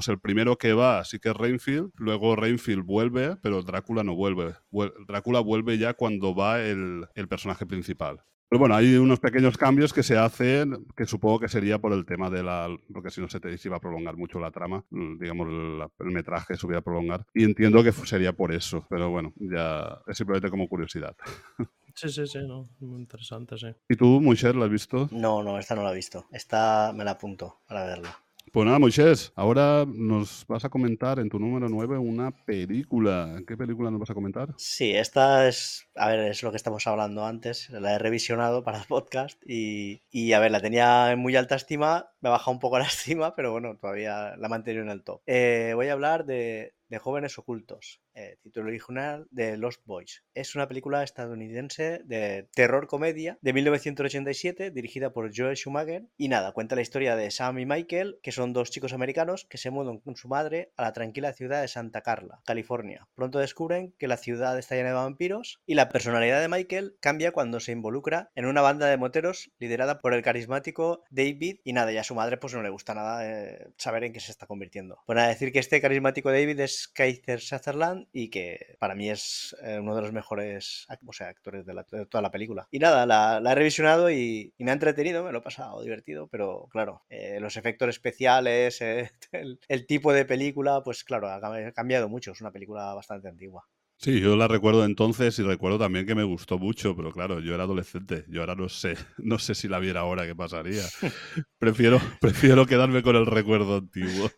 [0.08, 4.54] el primero que va sí que es Rainfield, luego Rainfield vuelve, pero Drácula no vuelve.
[4.70, 8.20] Vuel- Drácula vuelve ya cuando va el, el personaje principal.
[8.48, 12.04] Pero bueno, hay unos pequeños cambios que se hacen, que supongo que sería por el
[12.04, 12.68] tema de la...
[12.92, 15.48] porque si no se, te, iba a prolongar mucho la trama, mm, digamos,
[16.00, 17.24] el metraje se hubiera a prolongar.
[17.32, 21.16] Y entiendo que sería por eso, pero bueno, ya es simplemente como curiosidad.
[21.94, 23.66] Sí, sí, sí, no, muy interesante, sí.
[23.86, 25.10] ¿Y tú, Moisés, la has visto?
[25.12, 26.24] No, no, esta no la he visto.
[26.32, 28.16] Esta me la apunto para verla.
[28.52, 33.42] Pues nada, Moisés, ahora nos vas a comentar en tu número 9 una película.
[33.48, 34.52] ¿Qué película nos vas a comentar?
[34.58, 38.80] Sí, esta es, a ver, es lo que estamos hablando antes, la he revisionado para
[38.80, 42.52] el podcast y, y, a ver, la tenía en muy alta estima, me ha bajado
[42.52, 45.22] un poco la estima, pero bueno, todavía la he mantenido en el top.
[45.24, 50.24] Eh, voy a hablar de, de Jóvenes Ocultos, eh, título original de Lost Boys.
[50.34, 56.52] Es una película estadounidense de terror comedia de 1987 dirigida por Joel Schumacher y nada,
[56.52, 60.00] cuenta la historia de Sam y Michael, que son dos chicos americanos que se mudan
[60.00, 63.08] con su madre a la tranquila ciudad de Santa Carla, California.
[63.14, 67.32] Pronto descubren que la ciudad está llena de vampiros y la personalidad de Michael cambia
[67.32, 71.90] cuando se involucra en una banda de moteros liderada por el carismático David y nada,
[71.90, 74.46] y a su madre pues no le gusta nada eh, saber en qué se está
[74.46, 74.98] convirtiendo.
[75.06, 79.56] Pues nada, decir que este carismático David es Kaiser Sutherland y que para mí es
[79.62, 82.68] eh, uno de los mejores o sea, actores de, la- de toda la película.
[82.70, 85.82] Y nada, la, la he revisionado y, y me ha entretenido, me lo he pasado
[85.82, 91.28] divertido, pero claro, eh, los efectos especiales, eh, el, el tipo de película, pues claro,
[91.28, 93.66] ha cambiado mucho, es una película bastante antigua.
[93.96, 97.54] Sí, yo la recuerdo entonces y recuerdo también que me gustó mucho, pero claro, yo
[97.54, 100.92] era adolescente, yo ahora no sé, no sé si la viera ahora qué pasaría.
[101.58, 104.32] Prefiero, prefiero quedarme con el recuerdo antiguo.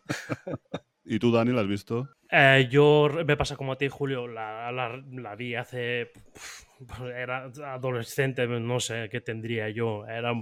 [1.05, 2.09] ¿Y tú, Dani, la has visto?
[2.31, 6.11] Eh, yo me pasa como a ti, Julio, la, la, la vi hace
[7.15, 10.33] era adolescente, no sé qué tendría yo, era,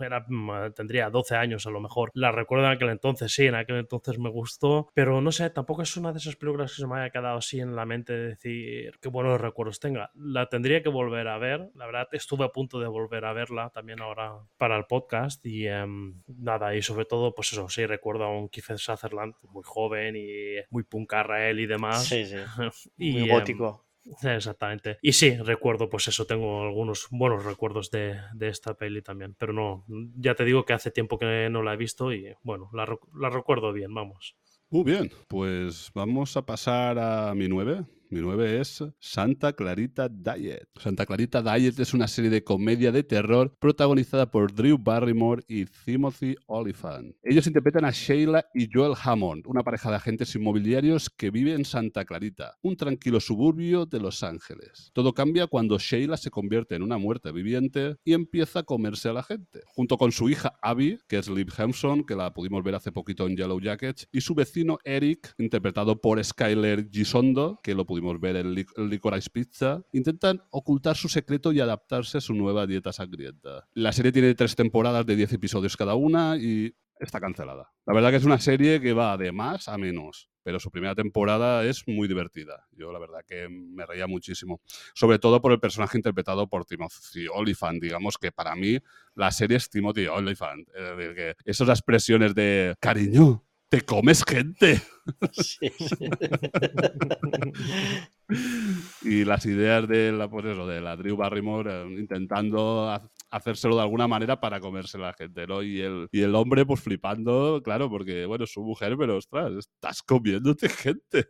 [0.00, 0.26] era,
[0.74, 2.10] tendría 12 años a lo mejor.
[2.14, 5.82] La recuerdo en aquel entonces, sí, en aquel entonces me gustó, pero no sé, tampoco
[5.82, 8.28] es una de esas películas que se me haya quedado así en la mente de
[8.28, 10.10] decir qué buenos recuerdos tenga.
[10.14, 13.70] La tendría que volver a ver, la verdad estuve a punto de volver a verla
[13.70, 18.24] también ahora para el podcast y um, nada, y sobre todo, pues eso, sí, recuerdo
[18.24, 22.04] a un Kiefer Sutherland muy joven y muy puncarra él y demás.
[22.04, 22.36] Sí, sí.
[22.96, 23.68] y, Muy gótico.
[23.68, 23.85] Um,
[24.22, 24.98] Exactamente.
[25.02, 29.34] Y sí, recuerdo, pues eso, tengo algunos buenos recuerdos de, de, esta peli también.
[29.38, 29.84] Pero no,
[30.16, 33.30] ya te digo que hace tiempo que no la he visto y bueno, la, la
[33.30, 34.36] recuerdo bien, vamos.
[34.68, 37.84] Muy bien, pues vamos a pasar a mi 9.
[38.08, 40.68] Mi 9 es Santa Clarita Diet.
[40.76, 45.64] Santa Clarita Diet es una serie de comedia de terror protagonizada por Drew Barrymore y
[45.64, 47.16] Timothy Olyphant.
[47.24, 51.64] Ellos interpretan a Sheila y Joel Hammond, una pareja de agentes inmobiliarios que vive en
[51.64, 54.92] Santa Clarita, un tranquilo suburbio de Los Ángeles.
[54.92, 59.14] Todo cambia cuando Sheila se convierte en una muerte viviente y empieza a comerse a
[59.14, 59.62] la gente.
[59.66, 63.26] Junto con su hija Abby, que es Liv Hemson, que la pudimos ver hace poquito
[63.26, 68.36] en Yellow Jackets, y su vecino Eric, interpretado por Skyler Gisondo, que lo pudimos ver
[68.36, 73.68] en Licorice Pizza, intentan ocultar su secreto y adaptarse a su nueva dieta sangrienta.
[73.74, 77.72] La serie tiene tres temporadas de 10 episodios cada una y está cancelada.
[77.86, 80.94] La verdad que es una serie que va de más a menos, pero su primera
[80.94, 82.66] temporada es muy divertida.
[82.72, 84.60] Yo la verdad que me reía muchísimo,
[84.94, 88.78] sobre todo por el personaje interpretado por Timothy Olyphant, digamos que para mí
[89.14, 90.68] la serie es Timothy Olyphant.
[90.74, 94.80] Es decir, que esas expresiones de cariño, te comes gente.
[95.32, 96.08] Sí, sí.
[99.02, 103.76] y las ideas de la, pues eso, de la Drew Barrymore eh, intentando ha hacérselo
[103.76, 105.62] de alguna manera para comerse la gente, ¿no?
[105.62, 109.52] Y el, y el hombre, pues flipando, claro, porque, bueno, es su mujer, pero ostras,
[109.52, 111.28] estás comiéndote gente.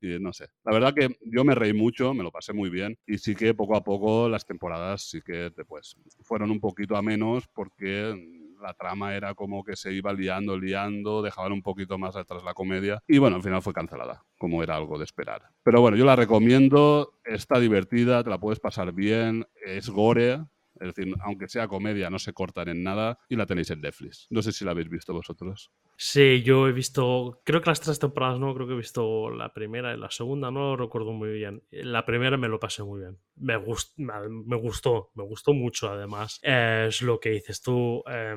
[0.00, 0.48] Y no sé.
[0.64, 2.98] La verdad que yo me reí mucho, me lo pasé muy bien.
[3.06, 7.02] Y sí que poco a poco las temporadas sí que, pues, fueron un poquito a
[7.02, 8.14] menos porque
[8.62, 12.54] la trama era como que se iba liando, liando, dejaban un poquito más atrás la
[12.54, 15.42] comedia y bueno, al final fue cancelada, como era algo de esperar.
[15.62, 20.40] Pero bueno, yo la recomiendo, está divertida, te la puedes pasar bien, es gore,
[20.80, 24.26] es decir, aunque sea comedia, no se cortan en nada y la tenéis en Netflix.
[24.30, 25.70] No sé si la habéis visto vosotros.
[26.04, 29.52] Sí, yo he visto, creo que las tres temporadas no, creo que he visto la
[29.52, 31.62] primera y la segunda, no lo recuerdo muy bien.
[31.70, 33.20] La primera me lo pasé muy bien.
[33.36, 36.40] Me, gust, me gustó, me gustó mucho además.
[36.42, 38.02] Es lo que dices tú.
[38.10, 38.34] Eh,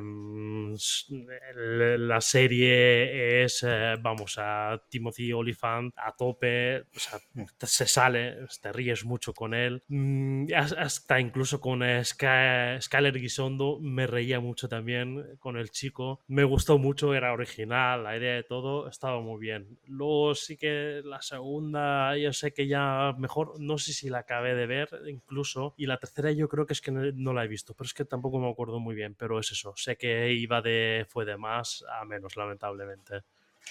[1.98, 7.20] la serie es, eh, vamos, a Timothy Olyphant a tope, o sea,
[7.58, 9.84] se sale, te ríes mucho con él.
[9.88, 16.22] Mm, hasta incluso con Sky, Skyler Gisondo me reía mucho también con el chico.
[16.28, 19.80] Me gustó mucho, era original, la idea de todo estaba muy bien.
[19.86, 24.56] Luego sí que la segunda, yo sé que ya mejor, no sé si la acabé
[24.56, 27.74] de ver incluso, y la tercera yo creo que es que no la he visto,
[27.74, 31.06] pero es que tampoco me acuerdo muy bien, pero es eso, sé que iba de,
[31.08, 33.24] fue de más a menos, lamentablemente.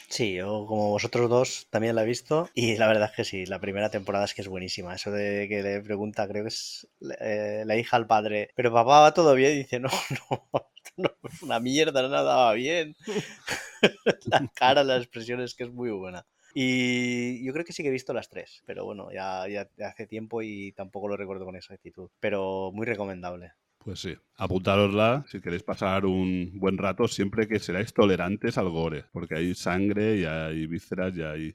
[0.08, 3.46] Sí, yo como vosotros dos también la he visto y la verdad es que sí,
[3.46, 4.94] la primera temporada es que es buenísima.
[4.94, 6.88] Eso de que le pregunta, creo que es
[7.20, 9.88] eh, la hija al padre, pero papá va todo bien y dice, no,
[10.30, 11.10] no, no
[11.42, 12.94] una mierda, no nada va bien.
[14.26, 16.24] la cara, las expresiones que es muy buena.
[16.54, 20.06] Y yo creo que sí que he visto las tres, pero bueno, ya, ya hace
[20.06, 23.52] tiempo y tampoco lo recuerdo con esa actitud, pero muy recomendable.
[23.84, 29.04] Pues sí, apuntárosla si queréis pasar un buen rato, siempre que seráis tolerantes al gore,
[29.12, 31.54] porque hay sangre y hay vísceras y hay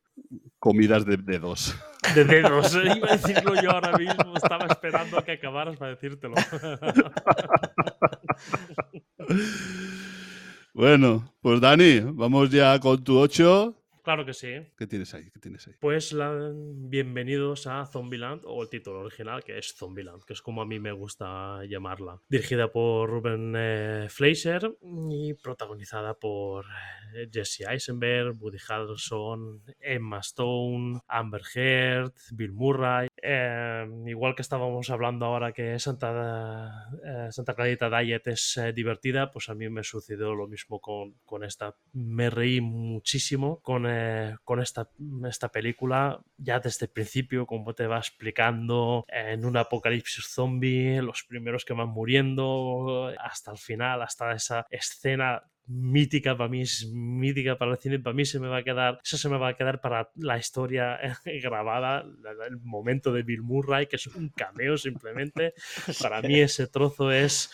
[0.59, 1.75] comidas de dedos.
[2.13, 6.35] De dedos, iba a decirlo yo ahora mismo, estaba esperando a que acabaras para decírtelo.
[10.73, 13.78] bueno, pues Dani, vamos ya con tu 8.
[14.09, 14.55] Claro que sí.
[14.75, 15.29] ¿Qué tienes ahí?
[15.29, 15.75] ¿Qué tienes ahí?
[15.79, 20.63] Pues la, bienvenidos a Zombieland, o el título original, que es Zombieland, que es como
[20.63, 22.19] a mí me gusta llamarla.
[22.27, 24.75] Dirigida por Ruben eh, Fleischer
[25.11, 26.65] y protagonizada por
[27.13, 33.09] eh, Jesse Eisenberg, Woody Harrelson, Emma Stone, Amber Heard, Bill Murray.
[33.21, 39.49] Eh, igual que estábamos hablando ahora que Santa, eh, Santa Clarita Diet es divertida, pues
[39.49, 41.75] a mí me sucedió lo mismo con, con esta.
[41.93, 44.89] Me reí muchísimo con eh, con esta,
[45.27, 51.01] esta película, ya desde el principio, como te va explicando, eh, en un apocalipsis zombie,
[51.01, 56.89] los primeros que van muriendo, hasta el final, hasta esa escena mítica para mí, es
[56.91, 59.49] mítica para el cine, para mí se me va a quedar, eso se me va
[59.49, 60.97] a quedar para la historia
[61.43, 62.05] grabada,
[62.47, 65.53] el momento de Bill Murray, que es un cameo simplemente.
[66.01, 67.51] Para mí ese trozo es,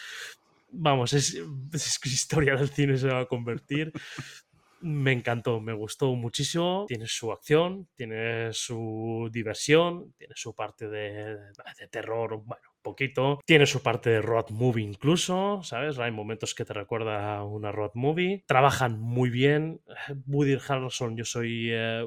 [0.70, 1.42] vamos, es,
[1.74, 3.92] es historia del cine se va a convertir.
[4.82, 6.86] Me encantó, me gustó muchísimo.
[6.88, 13.40] Tiene su acción, tiene su diversión, tiene su parte de, de terror, bueno, poquito.
[13.46, 15.98] Tiene su parte de road movie incluso, ¿sabes?
[15.98, 18.44] Hay momentos que te recuerda a una road movie.
[18.48, 19.82] Trabajan muy bien.
[20.28, 22.06] Woody Harrelson, yo soy eh,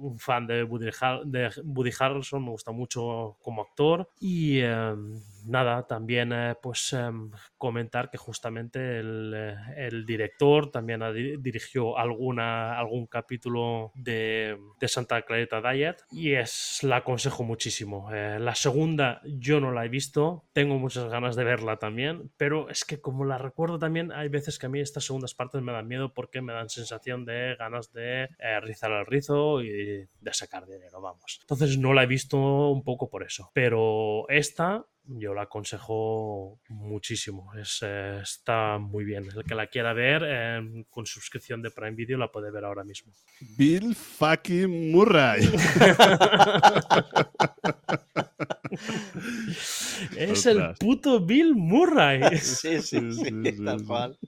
[0.00, 0.90] un fan de Woody,
[1.24, 4.10] de Woody Harrelson, me gusta mucho como actor.
[4.20, 4.94] Y eh,
[5.46, 11.02] nada, también eh, pues em, comentar que justamente el, eh, director también
[11.40, 18.12] dirigió alguna, algún capítulo de, Santa Clarita Diet y es la aconsejo muchísimo.
[18.12, 22.70] Eh, la segunda yo no la he visto, tengo muchas ganas de verla también, pero
[22.70, 25.72] es que como la recuerdo también, hay veces que a mí estas segundas partes me
[25.72, 28.28] dan miedo porque me dan sensación de ganas de
[28.62, 31.38] rizar el rizo y de sacar dinero, vamos.
[31.42, 32.38] Entonces no la he visto
[32.70, 37.52] un poco por eso, pero esta yo la aconsejo muchísimo.
[37.54, 39.26] Es, eh, está muy bien.
[39.34, 42.84] El que la quiera ver eh, con suscripción de Prime Video la puede ver ahora
[42.84, 43.12] mismo.
[43.56, 45.40] Bill fucking Murray.
[50.16, 52.36] es el puto Bill Murray.
[52.38, 53.86] Sí, sí, Sí, sí, sí, tal sí.
[53.86, 54.18] cual.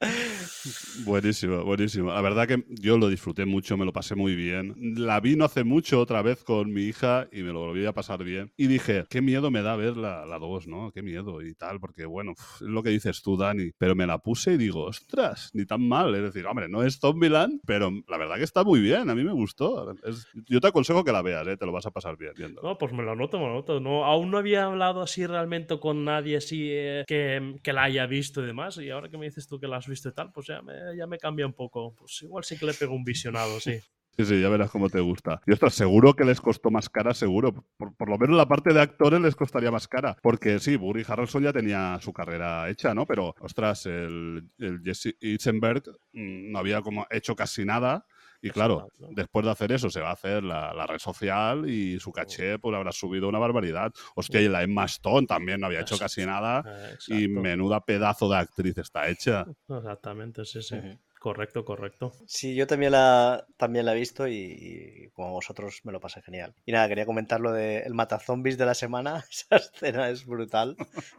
[1.04, 2.12] Buenísimo, buenísimo.
[2.12, 4.74] La verdad que yo lo disfruté mucho, me lo pasé muy bien.
[4.96, 7.92] La vi no hace mucho otra vez con mi hija y me lo volví a
[7.92, 8.52] pasar bien.
[8.56, 10.92] Y dije, qué miedo me da ver la 2, ¿no?
[10.92, 13.70] Qué miedo y tal, porque bueno, es lo que dices tú, Dani.
[13.78, 16.14] Pero me la puse y digo, ostras, ni tan mal.
[16.14, 19.24] Es decir, hombre, no es Zombieland, pero la verdad que está muy bien, a mí
[19.24, 19.92] me gustó.
[20.04, 21.56] Es- yo te aconsejo que la veas, ¿eh?
[21.56, 22.62] te lo vas a pasar bien viendo.
[22.62, 23.80] No, pues me lo anoto, me lo anoto.
[23.80, 28.06] No, aún no había hablado así realmente con nadie así eh, que, que la haya
[28.06, 28.76] visto y demás.
[28.78, 31.18] Y ahora que me dices tú que la has visto y tal, pues ya me,
[31.18, 31.94] cambia un poco.
[31.94, 33.78] Pues igual sí que le pego un visionado, sí.
[34.18, 35.40] Sí, sí, ya verás cómo te gusta.
[35.46, 37.64] Y ostras, seguro que les costó más cara, seguro.
[37.76, 40.16] Por, por lo menos la parte de actores les costaría más cara.
[40.20, 43.06] Porque sí, Burry Harrelson ya tenía su carrera hecha, ¿no?
[43.06, 48.06] Pero, ostras, el, el Jesse Eisenberg mm, no había como hecho casi nada.
[48.40, 51.68] Y Eso claro, después de hacer eso se va a hacer la, la red social
[51.68, 53.92] y su caché pues habrá subido una barbaridad.
[54.14, 56.62] Hostia, y la Emma Stone también no había hecho casi nada.
[57.08, 59.44] Y menuda pedazo de actriz está hecha.
[59.68, 60.76] Exactamente, sí, sí.
[61.18, 62.12] Correcto, correcto.
[62.26, 66.22] Sí, yo también la, también la he visto y, y como vosotros me lo pasé
[66.22, 66.54] genial.
[66.64, 69.24] Y nada, quería comentar lo de el matazombies de la semana.
[69.30, 70.76] Esa escena es brutal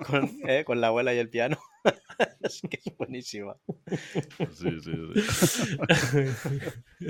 [0.08, 1.58] con, eh, con la abuela y el piano.
[2.42, 3.56] es que es buenísima.
[4.52, 5.22] Sí, sí, sí.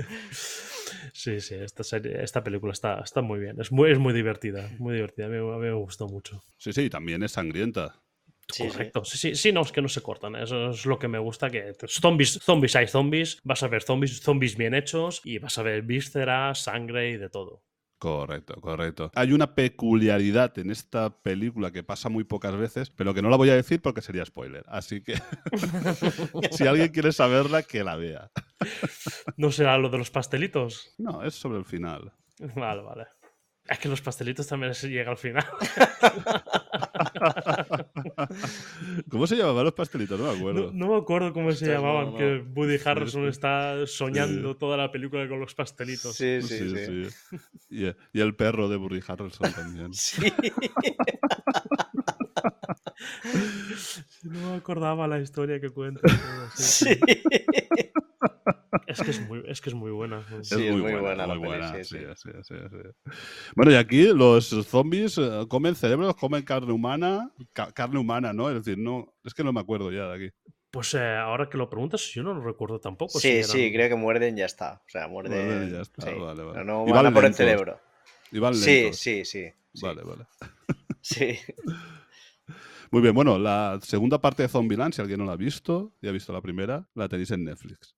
[1.12, 3.60] Sí, sí, esta, serie, esta película está, está muy bien.
[3.60, 5.26] Es muy, es muy divertida, muy divertida.
[5.26, 6.42] A mí, a mí me gustó mucho.
[6.56, 8.00] Sí, sí, también es sangrienta.
[8.48, 8.68] Sí, sí.
[8.70, 9.04] Correcto.
[9.04, 10.36] Sí, sí, sí, no, es que no se cortan.
[10.36, 11.50] Eso es lo que me gusta.
[11.50, 13.38] Que zombies, zombies hay zombies.
[13.44, 17.28] Vas a ver zombies, zombies bien hechos y vas a ver vísceras, sangre y de
[17.28, 17.62] todo.
[18.00, 19.10] Correcto, correcto.
[19.14, 23.36] Hay una peculiaridad en esta película que pasa muy pocas veces, pero que no la
[23.36, 24.64] voy a decir porque sería spoiler.
[24.68, 25.16] Así que
[26.50, 28.30] si alguien quiere saberla, que la vea.
[29.36, 30.94] ¿No será lo de los pastelitos?
[30.96, 32.10] No, es sobre el final.
[32.56, 33.06] Vale, vale.
[33.68, 35.44] Es que los pastelitos también se llega al final.
[39.10, 40.18] ¿Cómo se llamaban los pastelitos?
[40.18, 40.72] No me acuerdo.
[40.72, 43.28] No, no me acuerdo cómo se llamaban, que Woody Harrelson sí.
[43.28, 46.14] está soñando toda la película con los pastelitos.
[46.16, 47.04] Sí, sí, sí.
[47.06, 47.36] sí.
[47.70, 49.90] Y, y el perro de Burry Harrelson también.
[50.00, 50.32] Sí.
[54.24, 56.02] No me acordaba la historia que cuenta.
[56.50, 57.00] sí.
[58.86, 60.24] Es, que es, muy, es que es muy buena.
[60.42, 62.22] Sí, es muy buena la muy buena, sí, sí.
[62.42, 62.54] sí.
[63.54, 68.48] Bueno, y aquí los zombies eh, comen cerebros, comen carne humana, ca- carne humana, ¿no?
[68.50, 70.34] Es decir, no, es que no me acuerdo ya de aquí.
[70.72, 73.18] Pues eh, ahora que lo preguntas, yo no lo recuerdo tampoco.
[73.18, 74.82] si Sí, eran- sí, creo que muerden y ya está.
[74.86, 75.32] O sea, muerden.
[75.46, 76.12] Muerden y ya está, sí.
[76.18, 76.64] vale, vale.
[76.64, 77.80] No Y van a por el cerebro.
[78.32, 78.98] Y van Sí, lentos.
[78.98, 79.52] sí, sí.
[79.74, 80.26] sí, Vale, vale.
[81.00, 81.38] Sí.
[82.92, 86.10] Muy bien, bueno, la segunda parte de Zombieland, si alguien no la ha visto, ya
[86.10, 87.94] ha visto la primera, la tenéis en Netflix.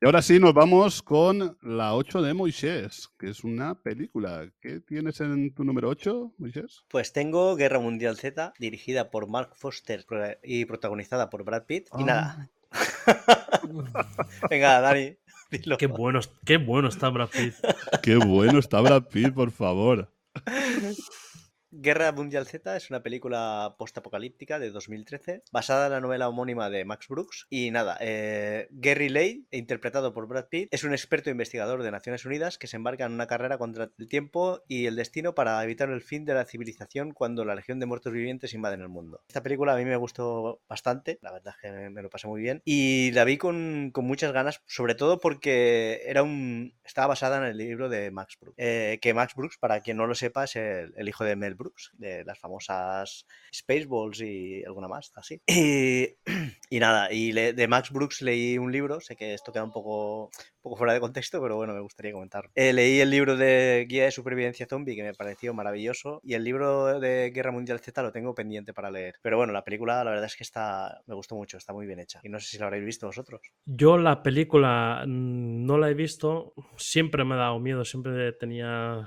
[0.00, 4.50] Y ahora sí, nos vamos con la 8 de Moisés, que es una película.
[4.62, 6.84] ¿Qué tienes en tu número 8, Moisés?
[6.88, 10.06] Pues tengo Guerra Mundial Z, dirigida por Mark Foster
[10.42, 11.88] y protagonizada por Brad Pitt.
[11.98, 12.48] Y nada.
[14.48, 15.18] Venga, Dani,
[15.50, 15.76] dilo.
[15.76, 17.56] Qué bueno, qué bueno está Brad Pitt.
[18.02, 20.10] Qué bueno está Brad Pitt, por favor.
[21.72, 26.84] Guerra Mundial Z es una película postapocalíptica de 2013 basada en la novela homónima de
[26.84, 27.46] Max Brooks.
[27.48, 32.24] Y nada, eh, Gary Lay, interpretado por Brad Pitt, es un experto investigador de Naciones
[32.24, 35.90] Unidas que se embarca en una carrera contra el tiempo y el destino para evitar
[35.90, 39.22] el fin de la civilización cuando la legión de muertos vivientes invaden el mundo.
[39.28, 42.40] Esta película a mí me gustó bastante, la verdad es que me, lo pasé muy
[42.40, 42.62] bien.
[42.64, 47.44] Y la vi con, con muchas ganas, sobre todo porque era un, estaba basada en
[47.44, 48.56] el libro de Max Brooks.
[48.58, 51.59] Eh, que Max Brooks, para quien no lo sepa, es el, el hijo de Mel
[51.60, 55.40] Brooks, de las famosas Spaceballs y alguna más, así.
[55.46, 56.08] Y,
[56.70, 60.30] y nada, y de Max Brooks leí un libro, sé que esto queda un poco,
[60.62, 62.50] poco fuera de contexto, pero bueno, me gustaría comentarlo.
[62.54, 66.44] Eh, leí el libro de Guía de Supervivencia Zombie, que me pareció maravilloso, y el
[66.44, 69.16] libro de Guerra Mundial Z lo tengo pendiente para leer.
[69.22, 72.00] Pero bueno, la película la verdad es que está, me gustó mucho, está muy bien
[72.00, 72.20] hecha.
[72.22, 73.40] Y no sé si la habréis visto vosotros.
[73.64, 79.06] Yo la película mm, no la he visto, siempre me ha dado miedo, siempre tenía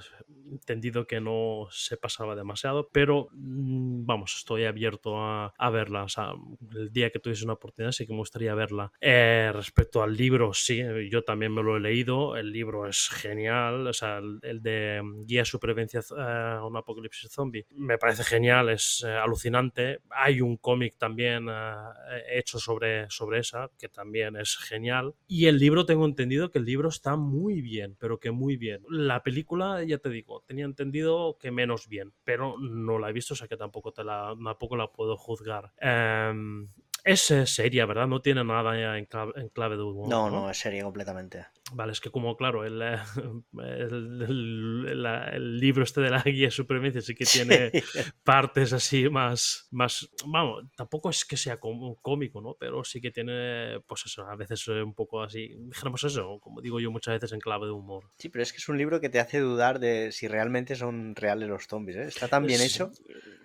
[0.53, 6.03] entendido que no se pasaba demasiado, pero mm, vamos, estoy abierto a, a verla.
[6.03, 6.33] O sea,
[6.75, 8.91] el día que tuviese una oportunidad sí que me gustaría verla.
[9.01, 13.87] Eh, respecto al libro, sí, yo también me lo he leído, el libro es genial,
[13.87, 18.23] o sea, el, el de mm, Guía Supervivencia eh, a un Apocalipsis Zombie, me parece
[18.23, 19.99] genial, es eh, alucinante.
[20.09, 21.83] Hay un cómic también eh,
[22.31, 25.15] hecho sobre, sobre esa, que también es genial.
[25.27, 28.81] Y el libro, tengo entendido que el libro está muy bien, pero que muy bien.
[28.89, 33.33] La película, ya te digo, tenía entendido que menos bien, pero no la he visto,
[33.33, 35.73] o sea que tampoco, te la, tampoco la puedo juzgar.
[35.79, 36.67] Em,
[37.03, 38.07] es eh, seria, ¿verdad?
[38.07, 40.09] No tiene nada en clave, de humor.
[40.09, 41.45] No, no, es serie completamente.
[41.73, 42.97] Vale, es que como, claro, el, eh,
[43.59, 47.71] el, el- la- el libro este de la guía de supervivencia sí que tiene
[48.23, 52.55] partes así más, más, vamos, tampoco es que sea como cómico, ¿no?
[52.59, 56.61] Pero sí que tiene, pues eso, a veces eh, un poco así, dijéramos eso, como
[56.61, 58.03] digo yo muchas veces en clave de humor.
[58.17, 61.15] Sí, pero es que es un libro que te hace dudar de si realmente son
[61.15, 61.97] reales los zombies.
[61.97, 62.03] ¿eh?
[62.03, 62.91] Está tan bien Sí, hecho.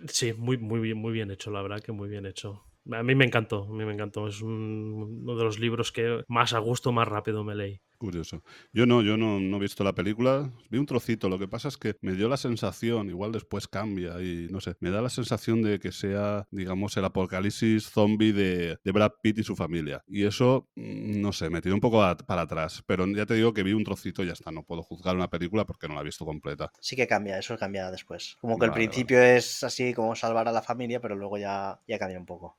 [0.08, 2.62] Sí, muy, muy bien, muy bien hecho, la verdad que muy bien hecho.
[2.92, 4.28] A mí me encantó, a mí me encantó.
[4.28, 7.80] Es un- uno de los libros que más a gusto, más rápido me leí.
[7.98, 8.44] Curioso.
[8.72, 10.52] Yo no, yo no, no he visto la película.
[10.70, 11.28] Vi un trocito.
[11.28, 14.76] Lo que pasa es que me dio la sensación, igual después cambia y no sé,
[14.78, 19.38] me da la sensación de que sea, digamos, el apocalipsis zombie de, de Brad Pitt
[19.38, 20.00] y su familia.
[20.06, 22.84] Y eso, mm, no sé, me tiró un poco a- para atrás.
[22.86, 24.52] Pero ya te digo que vi un trocito y ya está.
[24.52, 26.70] No puedo juzgar una película porque no la he visto completa.
[26.80, 28.36] Sí que cambia, eso cambia después.
[28.40, 31.80] Como que al Vale, principio es así como salvar a la familia, pero luego ya,
[31.88, 32.58] ya cambia un poco.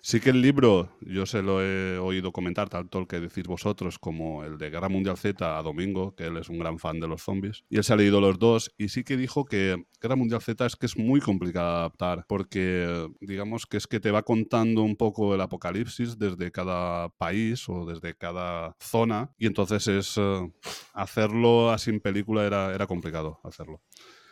[0.00, 3.98] Sí que el libro, yo se lo he oído comentar, tanto el que decís vosotros
[3.98, 7.08] como el de Guerra Mundial Z a Domingo, que él es un gran fan de
[7.08, 10.16] los zombies, y él se ha leído los dos, y sí que dijo que Guerra
[10.16, 14.10] Mundial Z es que es muy complicado de adaptar, porque digamos que es que te
[14.10, 19.86] va contando un poco el apocalipsis desde cada país o desde cada zona, y entonces
[19.88, 20.50] es eh,
[20.94, 23.80] hacerlo así en película era, era complicado hacerlo.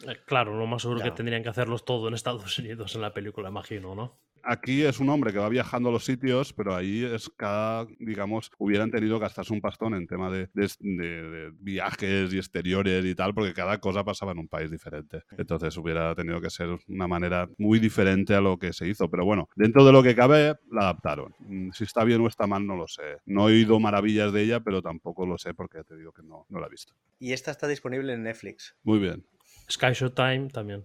[0.07, 1.05] Eh, Claro, lo más seguro Ya.
[1.07, 4.18] que tendrían que hacerlos todo en Estados Unidos en la película, imagino, ¿no?
[4.43, 8.51] Aquí es un hombre que va viajando a los sitios, pero ahí es cada, digamos,
[8.59, 13.05] hubieran tenido que gastarse un pastón en tema de, de- de- de viajes y exteriores
[13.05, 15.22] y tal, porque cada cosa pasaba en un país diferente.
[15.36, 19.11] Entonces hubiera tenido que ser una manera muy diferente a lo que se hizo.
[19.11, 21.34] Pero bueno, dentro de lo que cabe, la adaptaron.
[21.41, 23.18] Mm, Si está bien o está mal, no lo sé.
[23.26, 26.47] No he oído maravillas de ella, pero tampoco lo sé porque te digo que no,
[26.49, 26.95] no la he visto.
[27.18, 28.74] Y esta está disponible en Netflix.
[28.82, 29.24] Muy bien.
[29.70, 30.84] Sky Showtime también.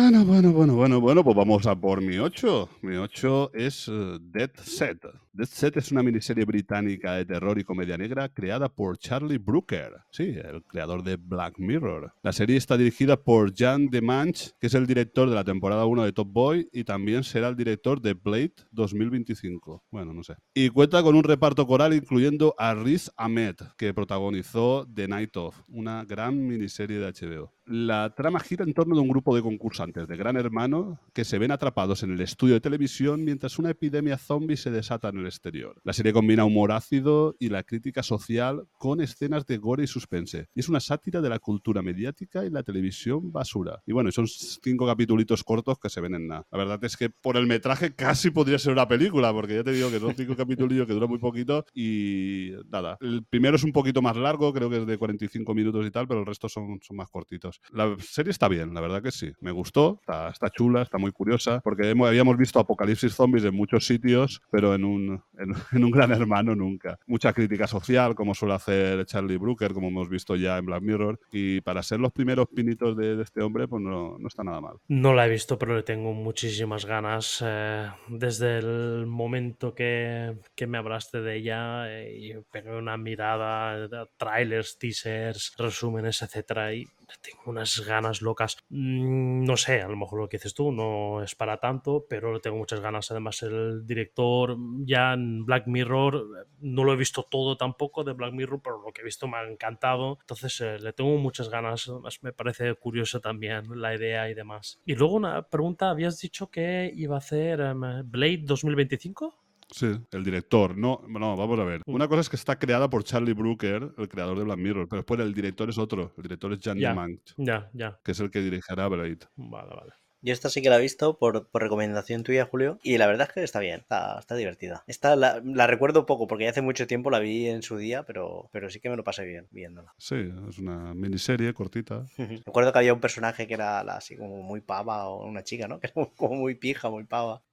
[0.00, 2.68] Bueno, bueno, bueno, bueno, bueno, pues vamos a por mi 8.
[2.82, 5.04] Mi 8 es eh, Dead Set.
[5.38, 9.98] Dead Set es una miniserie británica de terror y comedia negra creada por Charlie Brooker,
[10.10, 12.12] sí, el creador de Black Mirror.
[12.24, 16.02] La serie está dirigida por Jan Demange, que es el director de la temporada 1
[16.02, 19.84] de Top Boy y también será el director de Blade 2025.
[19.92, 20.34] Bueno, no sé.
[20.54, 25.62] Y cuenta con un reparto coral incluyendo a Riz Ahmed, que protagonizó The Night Of,
[25.68, 27.52] una gran miniserie de HBO.
[27.64, 31.38] La trama gira en torno de un grupo de concursantes de Gran Hermano que se
[31.38, 35.27] ven atrapados en el estudio de televisión mientras una epidemia zombie se desata en el
[35.28, 35.80] exterior.
[35.84, 40.48] La serie combina humor ácido y la crítica social con escenas de gore y suspense.
[40.54, 43.82] Y es una sátira de la cultura mediática y la televisión basura.
[43.86, 46.46] Y bueno, son cinco capítulos cortos que se ven en nada.
[46.50, 49.72] La verdad es que por el metraje casi podría ser una película, porque ya te
[49.72, 52.96] digo que son cinco capítulos que duran muy poquito y nada.
[53.00, 56.06] El primero es un poquito más largo, creo que es de 45 minutos y tal,
[56.06, 57.60] pero el resto son, más cortitos.
[57.72, 59.32] La serie está bien, la verdad que sí.
[59.40, 64.40] Me gustó, está, chula, está muy curiosa, porque habíamos visto apocalipsis zombies en muchos sitios,
[64.50, 66.98] pero en un, en, en- un gran hermano nunca.
[67.06, 71.18] Mucha crítica social, como suele hacer Charlie Brooker, como hemos visto ya en Black Mirror.
[71.32, 74.60] Y para ser los primeros pinitos de, de este hombre, pues no, no está nada
[74.60, 74.76] mal.
[74.88, 77.42] No la he visto, pero le tengo muchísimas ganas.
[77.46, 83.84] eh, desde el momento que, que me hablaste de ella, eh, y pegué una mirada,
[83.84, 86.84] eh, trailers, teasers, resúmenes, etcétera, y
[87.20, 88.56] tengo unas ganas locas.
[88.68, 92.40] Mm, No sé, a lo mejor lo que dices tú no es para tanto, pero
[92.40, 93.10] tengo muchas ganas.
[93.10, 98.12] Además, el director ya en Black Mirror, eh, no lo he visto todo tampoco de
[98.12, 100.18] Black Mirror, pero lo que he visto me ha encantado.
[100.20, 101.88] Entonces, eh, le tengo muchas ganas.
[101.88, 104.80] Además, me parece curioso también la idea y demás.
[104.84, 107.80] Y luego una pregunta, habías dicho que iba a hacer em,
[108.10, 109.34] Blade 2025?
[109.70, 110.76] Sí, el director.
[110.76, 111.82] No, no, vamos a ver.
[111.86, 115.00] Una cosa es que está creada por Charlie Brooker, el creador de Black Mirror, pero
[115.02, 116.12] después el director es otro.
[116.16, 116.94] El director es Ya.
[116.94, 118.00] Manch, Ya, ya.
[118.02, 119.18] que es el que dirigirá Blade.
[119.36, 119.92] Vale, vale.
[120.20, 123.28] Yo esta sí que la he visto por, por recomendación tuya, Julio, y la verdad
[123.28, 124.82] es que está bien, está, está divertida.
[124.88, 128.48] Esta la, la recuerdo poco porque hace mucho tiempo la vi en su día, pero,
[128.52, 129.94] pero sí que me lo pasé bien viéndola.
[129.96, 130.16] Sí,
[130.48, 132.04] es una miniserie cortita.
[132.46, 135.68] Recuerdo que había un personaje que era la- así como muy pava o una chica,
[135.68, 135.78] ¿no?
[135.80, 137.44] Que era como muy pija, muy pava.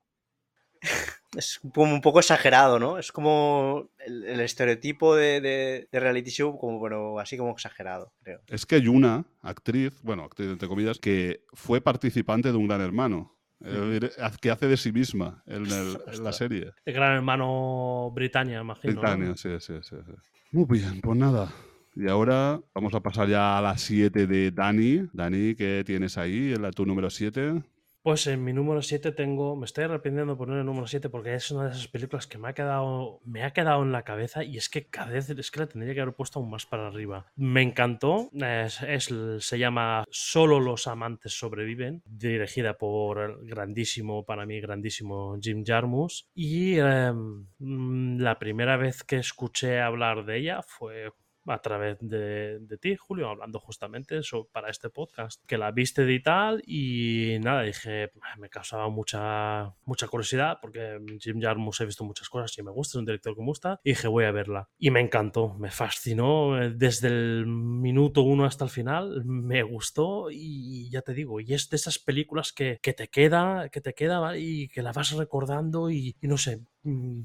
[1.35, 2.97] Es como un poco exagerado, ¿no?
[2.97, 8.13] Es como el, el estereotipo de, de- de reality show, como, bueno, así como exagerado,
[8.23, 8.39] creo.
[8.47, 12.81] Es que hay una actriz, bueno, actriz entre comillas, que fue participante de un gran
[12.81, 13.31] hermano.
[13.63, 14.09] eh,
[14.41, 16.71] que hace de sí misma en, el- en la serie.
[16.85, 18.93] El gran hermano Britannia, imagino.
[18.95, 19.01] ¿no?
[19.01, 20.11] Britannia, sí, sí, sí, sí.
[20.51, 21.51] Muy bien, pues nada.
[21.95, 25.07] Y ahora vamos a pasar ya a las 7 de Dani.
[25.13, 26.53] Dani, ¿qué tienes ahí?
[26.53, 27.63] En la tu número 7.
[28.05, 31.33] Pues en mi número 7 tengo, me estoy arrepintiendo de poner el número 7 porque
[31.33, 34.43] es una de esas películas que me ha quedado, me ha quedado en la cabeza
[34.43, 36.85] y es que cada vez es que la tendría que haber puesto aún más para
[36.85, 37.25] arriba.
[37.35, 44.61] Me encantó, es, se llama Solo los amantes sobreviven, dirigida por el grandísimo, para mí
[44.61, 51.11] grandísimo Jim Jarmusch y em, la primera vez que escuché hablar de ella fue
[51.47, 54.19] a través de, de ti, Julio, hablando justamente
[54.51, 59.73] para este podcast, que la viste y tal, y nada, dije, "Ah, me causaba mucha,
[59.85, 63.33] mucha curiosidad, porque Jim Jarmusch he visto muchas cosas y me gusta, es un director
[63.35, 64.69] que me gusta, y dije, voy a verla.
[64.77, 70.29] Y me encantó, me fascinó, eh, desde el minuto uno hasta el final, me gustó,
[70.31, 73.93] y ya te digo, y es de esas películas que, que te queda, que te
[73.93, 76.61] queda y que la vas recordando, y, y no sé.
[76.83, 77.23] mm,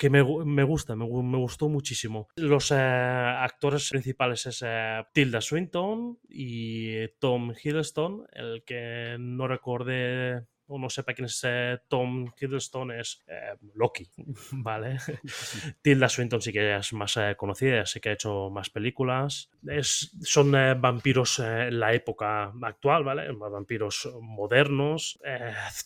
[0.00, 2.28] que me, me gusta, me, me gustó muchísimo.
[2.36, 10.46] Los eh, actores principales es eh, Tilda Swinton y Tom Hiddleston, el que no recuerde
[10.70, 14.08] o no sepa quién es eh, Tom Hiddleston es eh, Loki,
[14.52, 14.98] ¿vale?
[15.82, 19.50] Tilda Swinton sí que es más eh, conocida, sí que ha hecho más películas.
[19.66, 23.30] Es, son eh, vampiros en la época actual, ¿vale?
[23.32, 25.18] Vampiros modernos,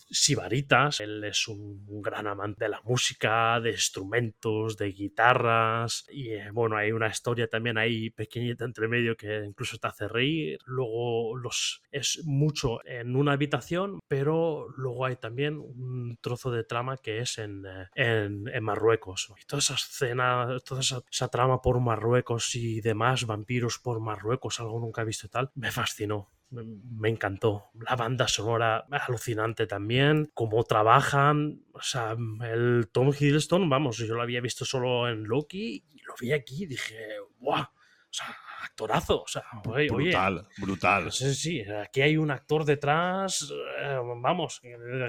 [0.09, 0.99] sibaritas.
[0.99, 6.05] Él es un, un gran amante de la música, de instrumentos, de guitarras.
[6.09, 10.59] Y bueno, hay una historia también ahí pequeñita entre medio que incluso te hace reír.
[10.65, 16.97] Luego los es mucho en una habitación, pero luego hay también un trozo de trama
[16.97, 19.31] que es en, eh, en, en Marruecos.
[19.41, 24.79] Y toda esa escena, toda esa, trama por Marruecos y demás, vampiros por Marruecos, algo
[24.79, 26.31] nunca visto y tal, me fascinó.
[26.51, 27.65] Me- Me encantó.
[27.73, 30.29] La banda sonora alucinante también.
[30.33, 31.63] Cómo trabajan.
[31.73, 36.13] O sea, el Tom Hiddleston, vamos, yo lo había visto solo en Loki y lo
[36.21, 36.95] vi aquí y dije,
[37.39, 37.63] ¡guau!
[37.63, 38.27] O sea,
[38.65, 39.21] actorazo.
[39.23, 41.11] O sea, oye, oye, Brutal, brutal.
[41.11, 43.51] Sí, sí, aquí hay un actor detrás.
[43.81, 44.61] eh, vamos,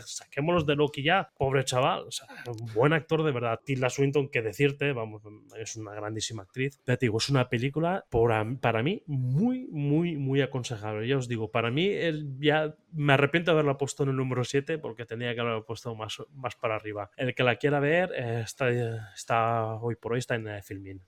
[0.04, 1.28] saquémoslos de Loki ya.
[1.36, 2.04] Pobre chaval.
[2.06, 3.60] O sea, un buen actor de verdad.
[3.64, 5.22] Tilda Swinton, que decirte, vamos,
[5.58, 6.80] es una grandísima actriz.
[6.86, 11.06] Ya te digo, es una película por a- para mí muy, muy, muy aconsejable.
[11.08, 14.44] Ya os digo, para mí el, ya me arrepiento de haberla puesto en el número
[14.44, 17.10] 7 porque tenía que haberla puesto más, más para arriba.
[17.16, 18.68] El que la quiera ver eh, está,
[19.14, 21.02] está hoy por hoy está en eh, Filmin.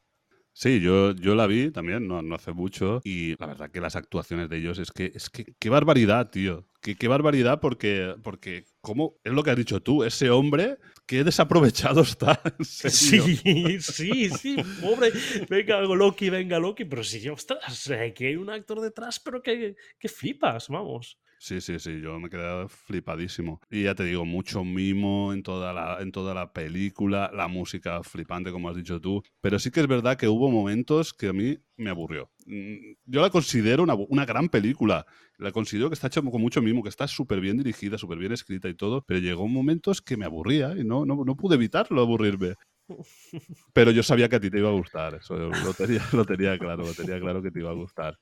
[0.60, 3.94] Sí, yo, yo la vi también, no, no hace mucho, y la verdad que las
[3.94, 6.66] actuaciones de ellos es que, es que, qué barbaridad, tío.
[6.80, 9.20] Qué, qué barbaridad porque, porque, ¿cómo?
[9.22, 12.42] Es lo que has dicho tú, ese hombre, qué desaprovechado está.
[12.58, 15.12] Sí, sí, sí, pobre.
[15.48, 19.76] Venga Loki, venga Loki, pero sí, ostras, eh, que hay un actor detrás, pero que,
[19.96, 21.20] que flipas, vamos.
[21.40, 23.60] Sí, sí, sí, yo me quedé flipadísimo.
[23.70, 28.02] Y ya te digo, mucho mimo en toda la, en toda la película, la música
[28.02, 29.22] flipante, como has dicho tú.
[29.40, 32.28] Pero sí que es verdad que hubo momentos que a mí me aburrió.
[32.46, 35.06] Mm, Yo la considero una, una gran película.
[35.38, 38.32] La considero que está hecha con mucho mimo, que está súper bien dirigida, súper bien
[38.32, 39.04] escrita y todo.
[39.06, 42.54] Pero llegó momentos que me aburría y no, no, no pude evitarlo, aburrirme.
[43.72, 45.14] Pero yo sabía que a ti te iba a gustar.
[45.14, 48.18] Eso lo tenía, lo tenía claro, lo tenía claro que te iba a gustar.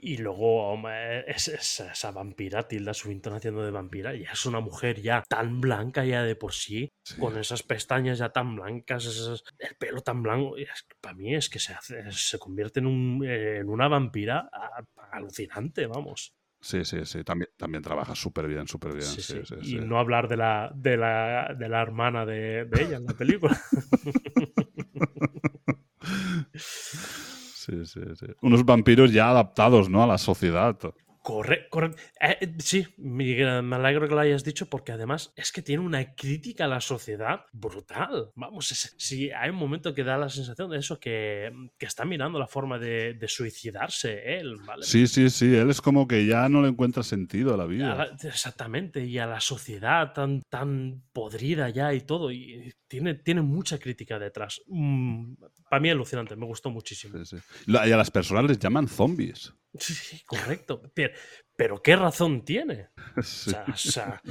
[0.00, 4.60] Y luego hombre, es- es- esa vampira, Tilda Swinton haciendo de vampira, ya es una
[4.60, 7.18] mujer ya tan blanca ya de por sí, Sí.
[7.18, 10.56] con esas pestañas ya tan blancas, esas- el pelo tan blanco.
[10.56, 14.48] es- para mí es que se, hace, se convierte en, un, en una vampira
[15.10, 16.32] alucinante, vamos.
[16.60, 17.24] Sí, sí, sí.
[17.24, 19.02] También, también trabaja súper bien, súper bien.
[19.06, 19.56] Sí, Sí, sí.
[19.62, 23.04] sí, y no hablar de la, de la, de la hermana de, de ella en
[23.04, 23.60] la película.
[27.84, 28.26] Sí, sí.
[28.40, 30.02] Unos vampiros ya adaptados, ¿no?
[30.02, 30.76] A la sociedad.
[31.28, 31.90] Corre, corre.
[32.22, 36.14] eh, eh, sí, me alegro que lo hayas dicho porque además es que tiene una
[36.14, 38.30] crítica a la sociedad brutal.
[38.34, 42.06] Vamos, es- sí, hay un momento que da la sensación de eso, que, que está
[42.06, 44.84] mirando la forma de, de suicidarse él, ¿vale?
[44.84, 45.54] Sí, sí, sí.
[45.54, 47.94] Él es como que ya no le encuentra sentido a la A vida.
[47.94, 52.32] la- exactamente, y a la sociedad tan, tan podrida ya y todo.
[52.32, 54.62] Y tiene, tiene mucha crítica detrás.
[54.66, 55.34] Mm,
[55.68, 57.18] para mí alucinante, me gustó muchísimo.
[57.22, 57.42] Sí, sí.
[57.66, 59.52] La- Y a las personas les llaman zombies.
[59.76, 60.82] Sí, sí, correcto.
[60.94, 61.14] Pero,
[61.56, 62.88] pero ¿qué razón tiene?
[63.22, 63.50] Sí.
[63.68, 64.22] O sea, o sea,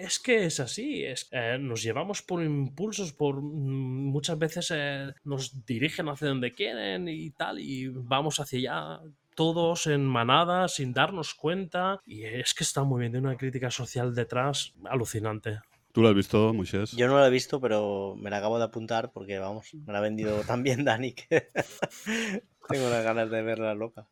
[0.00, 1.04] es que es así.
[1.04, 6.52] Es, eh, nos llevamos por impulsos, por mm, muchas veces eh, nos dirigen hacia donde
[6.52, 9.00] quieren y tal, y vamos hacia allá
[9.34, 12.00] todos en manada sin darnos cuenta.
[12.04, 15.60] Y es que está muy bien, tiene una crítica social detrás alucinante.
[15.92, 16.92] ¿Tú lo has visto, Moisés?
[16.92, 19.98] Yo no lo he visto, pero me la acabo de apuntar porque, vamos, me la
[19.98, 21.50] ha vendido tan bien Dani que
[22.68, 24.06] tengo unas ganas de verla loca.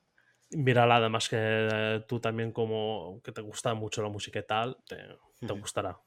[0.57, 4.79] Mírala, además que eh, tú también como que te gusta mucho la música y tal,
[4.89, 4.97] te,
[5.47, 5.99] te gustará.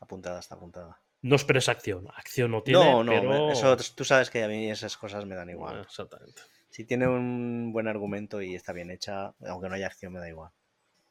[0.00, 1.00] Apuntada, está apuntada.
[1.22, 2.06] No esperes acción.
[2.14, 3.50] Acción no tiene, No, no, pero...
[3.50, 5.80] eso tú sabes que a mí esas cosas me dan igual.
[5.80, 6.40] Exactamente.
[6.70, 10.28] Si tiene un buen argumento y está bien hecha, aunque no haya acción, me da
[10.28, 10.52] igual.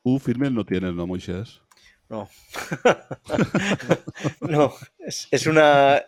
[0.01, 1.61] Tú firme no tienes, ¿no, Moisés?
[2.07, 2.29] No.
[4.39, 6.01] no, es, es una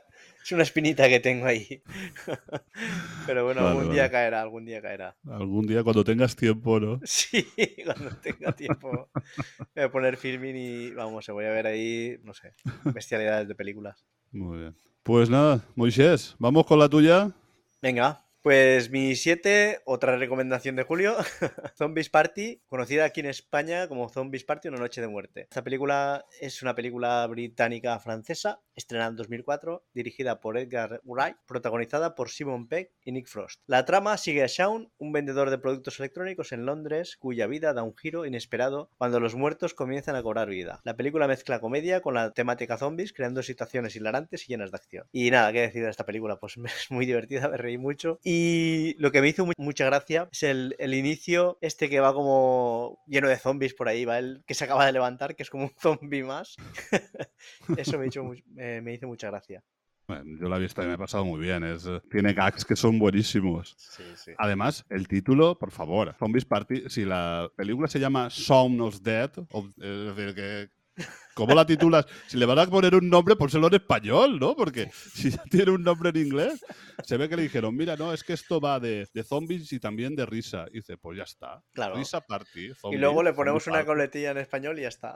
[0.44, 1.82] es una espinita que tengo ahí.
[3.26, 5.16] Pero bueno, Vale, algún día caerá, algún día caerá.
[5.28, 7.00] Algún día cuando tengas tiempo, ¿no?
[7.06, 7.48] Sí,
[7.86, 9.10] cuando tenga tiempo
[9.76, 12.54] voy a poner filming y vamos, se voy a ver ahí, no sé,
[12.94, 14.06] bestialidades de películas.
[14.32, 14.76] Muy bien.
[15.04, 17.32] Pues nada, Moisés, vamos con la tuya.
[17.82, 21.18] Venga, pues mi 7, otra recomendación de Julio,
[21.78, 25.42] Zombies Party, conocida aquí en España como Zombies Party, una noche de muerte.
[25.42, 32.30] Esta película es una película británica-francesa, estrenada en 2004, dirigida por Edgar Wright, protagonizada por
[32.30, 33.62] Simon Pegg y Nick Frost.
[33.68, 37.84] La trama sigue a Shaun, un vendedor de productos electrónicos en Londres, cuya vida da
[37.84, 40.80] un giro inesperado cuando los muertos comienzan a cobrar vida.
[40.84, 45.06] La película mezcla comedia con la temática zombies, creando situaciones hilarantes y llenas de acción.
[45.12, 46.38] Y nada, ¿qué decir de esta película?
[46.40, 48.20] Pues es muy divertida, me reí mucho.
[48.24, 52.14] Y lo que me hizo mu- mucha gracia es el, el inicio, este que va
[52.14, 55.50] como lleno de zombies por ahí, va el que se acaba de levantar, que es
[55.50, 56.56] como un zombie más.
[57.78, 59.63] Eso me hizo, mu- eh, me hizo mucha gracia.
[60.07, 61.63] Bueno, yo la he visto y me ha pasado muy bien.
[61.63, 63.76] Es, eh, tiene gags que son buenísimos.
[63.78, 64.32] Sí, sí.
[64.39, 69.32] Además, el título, por favor, Zombies Party, si la película se llama Shaun of Dead,
[69.38, 70.79] es decir, que...
[71.39, 72.06] ¿Cómo la titulas?
[72.28, 74.56] Si le van a poner un nombre, pónselo en español, ¿no?
[74.56, 76.66] Porque si ya tiene un nombre en inglés,
[77.04, 79.80] se ve que le dijeron, mira, no, es que esto va de, de zombies y
[79.80, 80.66] también de risa.
[80.70, 81.64] Y dice, pues ya está.
[81.72, 81.95] Claro.
[81.95, 82.72] Risa Party.
[82.91, 85.16] Y luego le ponemos una party, coletilla en español y ya está.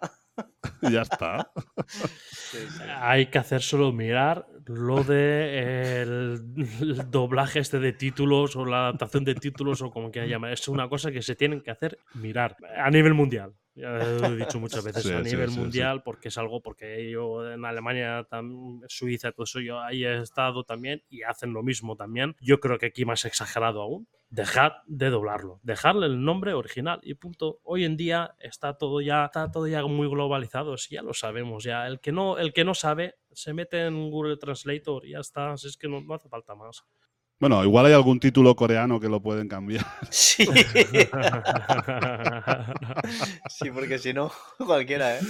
[0.81, 1.51] Y ya está.
[1.87, 2.83] Sí, sí.
[3.01, 8.87] Hay que hacer solo mirar lo de el, el doblaje este de títulos o la
[8.87, 10.53] adaptación de títulos o como quieran llamar.
[10.53, 13.53] Es una cosa que se tienen que hacer mirar a nivel mundial.
[13.75, 15.59] Ya lo he dicho muchas veces, Sí, a sí, nivel sí, sí.
[15.59, 20.21] mundial, porque es algo, porque yo en Alemania, tam- Suiza, todo eso, yo ahí he
[20.21, 22.35] estado también y hacen lo mismo también.
[22.39, 24.07] Yo creo que aquí más exagerado aún.
[24.29, 27.59] Dejad de doblarlo, dejarle el nombre original y punto.
[27.63, 31.85] Hoy en día está todo ya, está todo ya muy globalizado, ya lo sabemos ya.
[31.87, 35.55] El que no, el que no sabe se mete en Google Translator y ya está,
[35.57, 36.83] si es que no, no hace falta más.
[37.43, 39.85] Bueno, igual hay algún título coreano que lo pueden cambiar.
[40.09, 40.47] Sí.
[43.49, 45.21] Sí, porque si no, cualquiera, ¿eh?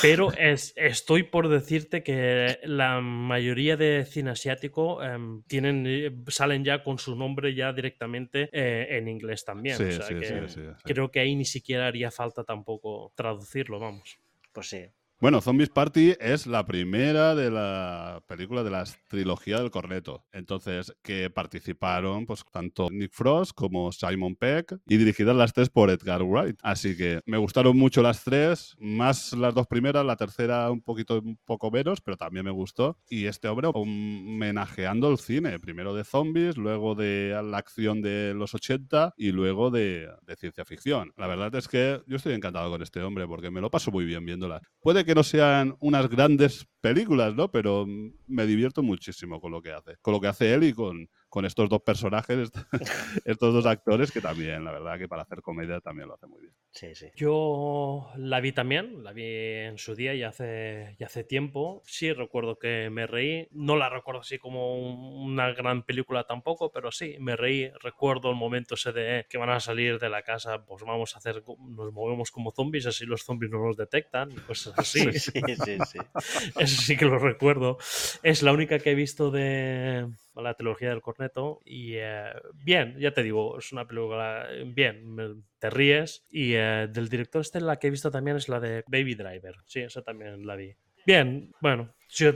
[0.00, 6.64] Pero es, estoy por decirte que la mayoría de cine asiático em, tienen, eh, salen
[6.64, 9.76] ya con su nombre ya directamente eh, en inglés también.
[9.76, 10.82] Sí, o sea sí, que sí, sí, sí.
[10.84, 14.18] creo que ahí ni siquiera haría falta tampoco traducirlo, vamos.
[14.52, 14.86] Pues sí.
[15.20, 20.24] Bueno, Zombies Party es la primera de la película de la trilogía del corneto.
[20.32, 25.90] Entonces, que participaron pues tanto Nick Frost como Simon Peck y dirigidas las tres por
[25.90, 26.56] Edgar Wright.
[26.62, 31.18] Así que me gustaron mucho las tres, más las dos primeras, la tercera un poquito
[31.18, 32.96] un poco menos, pero también me gustó.
[33.06, 38.54] Y este hombre homenajeando el cine, primero de zombies, luego de la acción de los
[38.54, 41.12] 80 y luego de, de ciencia ficción.
[41.18, 44.06] La verdad es que yo estoy encantado con este hombre porque me lo paso muy
[44.06, 44.62] bien viéndola.
[44.80, 47.50] Puede que no sean unas grandes películas, ¿no?
[47.50, 47.86] Pero
[48.26, 49.96] me divierto muchísimo con lo que hace.
[50.02, 52.50] Con lo que hace él y con con estos dos personajes,
[53.24, 56.40] estos dos actores, que también, la verdad, que para hacer comedia también lo hace muy
[56.42, 56.54] bien.
[56.72, 57.06] Sí, sí.
[57.16, 61.82] Yo la vi también, la vi en su día y hace, y hace tiempo.
[61.84, 63.48] Sí, recuerdo que me reí.
[63.52, 67.70] No la recuerdo así como un- una gran película tampoco, pero sí, me reí.
[67.80, 71.18] Recuerdo el momento ese de que van a salir de la casa, pues vamos a
[71.18, 75.12] hacer, nos movemos como zombies, así los zombies no nos detectan cosas así.
[75.12, 75.98] Sí, sí, sí, sí.
[76.58, 77.78] Eso sí que lo recuerdo.
[78.22, 80.08] Es la única que he visto de
[80.40, 81.60] la trilogía del corneto.
[81.64, 86.24] Y eh, bien, ya te digo, es una película eh, bien, me- te ríes.
[86.30, 89.54] Y eh, del director este, la que he visto también es la de Baby Driver.
[89.66, 90.74] Sí, esa también la vi.
[91.06, 92.32] Bien, bueno, yo,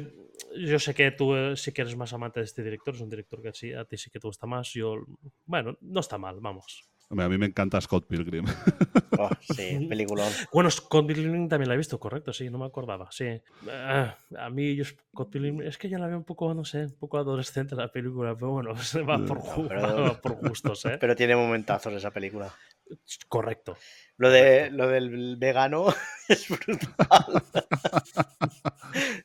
[0.57, 3.11] yo sé que tú eh, sí que eres más amante de este director, es un
[3.11, 4.73] director que sí, a ti sí que te gusta más.
[4.73, 5.05] Yo,
[5.45, 6.89] bueno, no está mal, vamos.
[7.11, 8.45] A mí me encanta Scott Pilgrim.
[9.19, 10.29] Oh, sí, peliculón.
[10.53, 13.41] Bueno, Scott Pilgrim también la he visto, correcto, sí, no me acordaba, sí.
[13.71, 16.85] Ah, a mí, yo Scott Pilgrim, es que ya la veo un poco, no sé,
[16.87, 20.97] un poco adolescente la película, pero bueno, se va por, pero- va por gustos, ¿eh?
[20.99, 22.53] Pero tiene momentazos esa película.
[23.29, 23.77] Correcto.
[24.17, 25.87] Lo, de, lo del vegano
[26.29, 27.43] es brutal.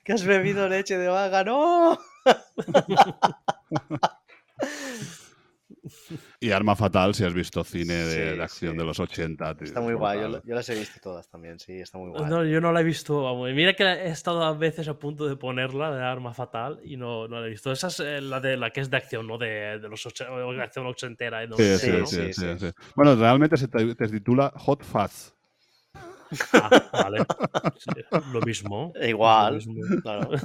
[0.03, 1.97] que has bebido leche de vaca, ¡no!
[6.41, 8.77] Y Arma Fatal, si has visto cine de, Sí, de acción sí.
[8.77, 9.55] de los 80.
[9.55, 12.29] tío, Está muy es guay, yo, las he visto todas también, sí, está muy guay.
[12.29, 15.27] No, yo no la he visto, vamos, mira que he estado a veces a punto
[15.27, 17.71] de ponerla de arma fatal y no, no la he visto.
[17.71, 19.37] Esa es eh, la de la que es de acción, ¿no?
[19.37, 21.45] De, de los ocho, de acción ochentera.
[21.45, 21.57] ¿no?
[21.57, 22.41] Sí, Sí, sí, sí, sí, sí.
[22.57, 22.71] sí, sí.
[22.95, 25.33] Bueno, realmente se te, te titula Hot Fuzz.
[26.53, 27.25] Ah, vale.
[27.77, 27.89] Sí,
[28.31, 28.93] lo mismo.
[29.01, 30.01] Igual, Es lo mismo.
[30.01, 30.29] claro.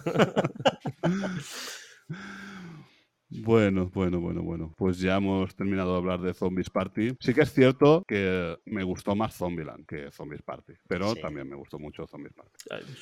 [3.43, 4.72] Bueno, bueno, bueno, bueno.
[4.76, 7.16] Pues ya hemos terminado de hablar de Zombies Party.
[7.20, 11.20] Sí que es cierto que me gustó más Zombieland que Zombies Party, pero Sí.
[11.20, 12.53] también me gustó mucho Zombies Party.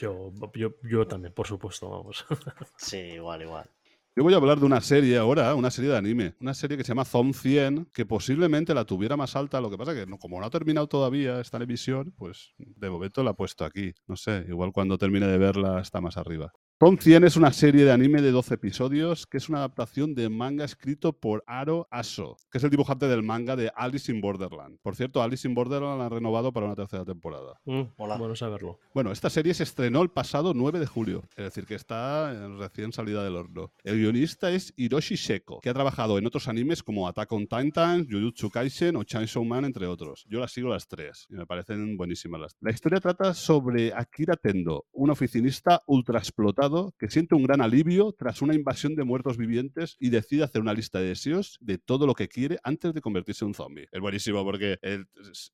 [0.01, 2.24] Yo, yo, yo también, por supuesto, vamos.
[2.76, 3.66] Sí, igual, igual.
[4.14, 6.85] Yo voy a hablar de una serie ahora, una serie de anime, una serie que
[6.85, 10.18] se llama Zom 100, que posiblemente la tuviera más alta, lo que pasa que no,
[10.18, 13.95] como no ha terminado todavía esta en emisión, pues de momento la he puesto aquí.
[14.07, 16.53] No sé, igual cuando termine de verla está más arriba.
[16.83, 20.28] Zom 100 es una serie de anime de 12 episodios que es una adaptación de
[20.28, 24.80] manga escrito por Aro Aso, que es el dibujante del manga de Alice in Borderland.
[24.83, 27.61] Por cierto, Alice in Borderland la han renovado para una tercera temporada.
[27.66, 28.16] Mm, Hola.
[28.16, 28.80] Bueno saberlo.
[28.95, 32.93] Bueno, esta serie se estrenó el pasado 9 de julio, es decir, que está recién
[32.93, 33.72] salida del horno.
[33.85, 38.09] El guionista es Hiroshi Seko, que ha trabajado en otros animes como Attack on Titan,
[38.11, 40.26] Jujutsu Kaisen o Chainsaw Man, entre otros.
[40.28, 44.35] Yo las sigo las tres y me parecen buenísimas las La historia trata sobre Akira
[44.35, 49.36] Tendo, un oficinista ultra explotado que siente un gran alivio tras una invasión de muertos
[49.36, 53.00] vivientes y decide hacer una lista de deseos de todo lo que quiere antes de
[53.00, 53.88] convertirse en un zombie.
[53.92, 55.06] Es buenísimo porque, el-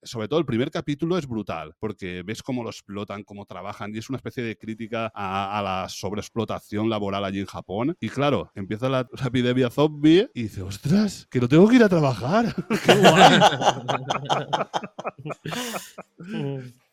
[0.03, 3.99] sobre todo, el primer capítulo es brutal porque ves cómo lo explotan, cómo trabajan y
[3.99, 7.97] es una especie de crítica a, a la sobreexplotación laboral allí en Japón.
[8.01, 11.83] Y claro, empieza la, la epidemia zombie y dice, ostras, que no tengo que ir
[11.83, 12.55] a trabajar.
[12.85, 13.41] ¡Qué guay!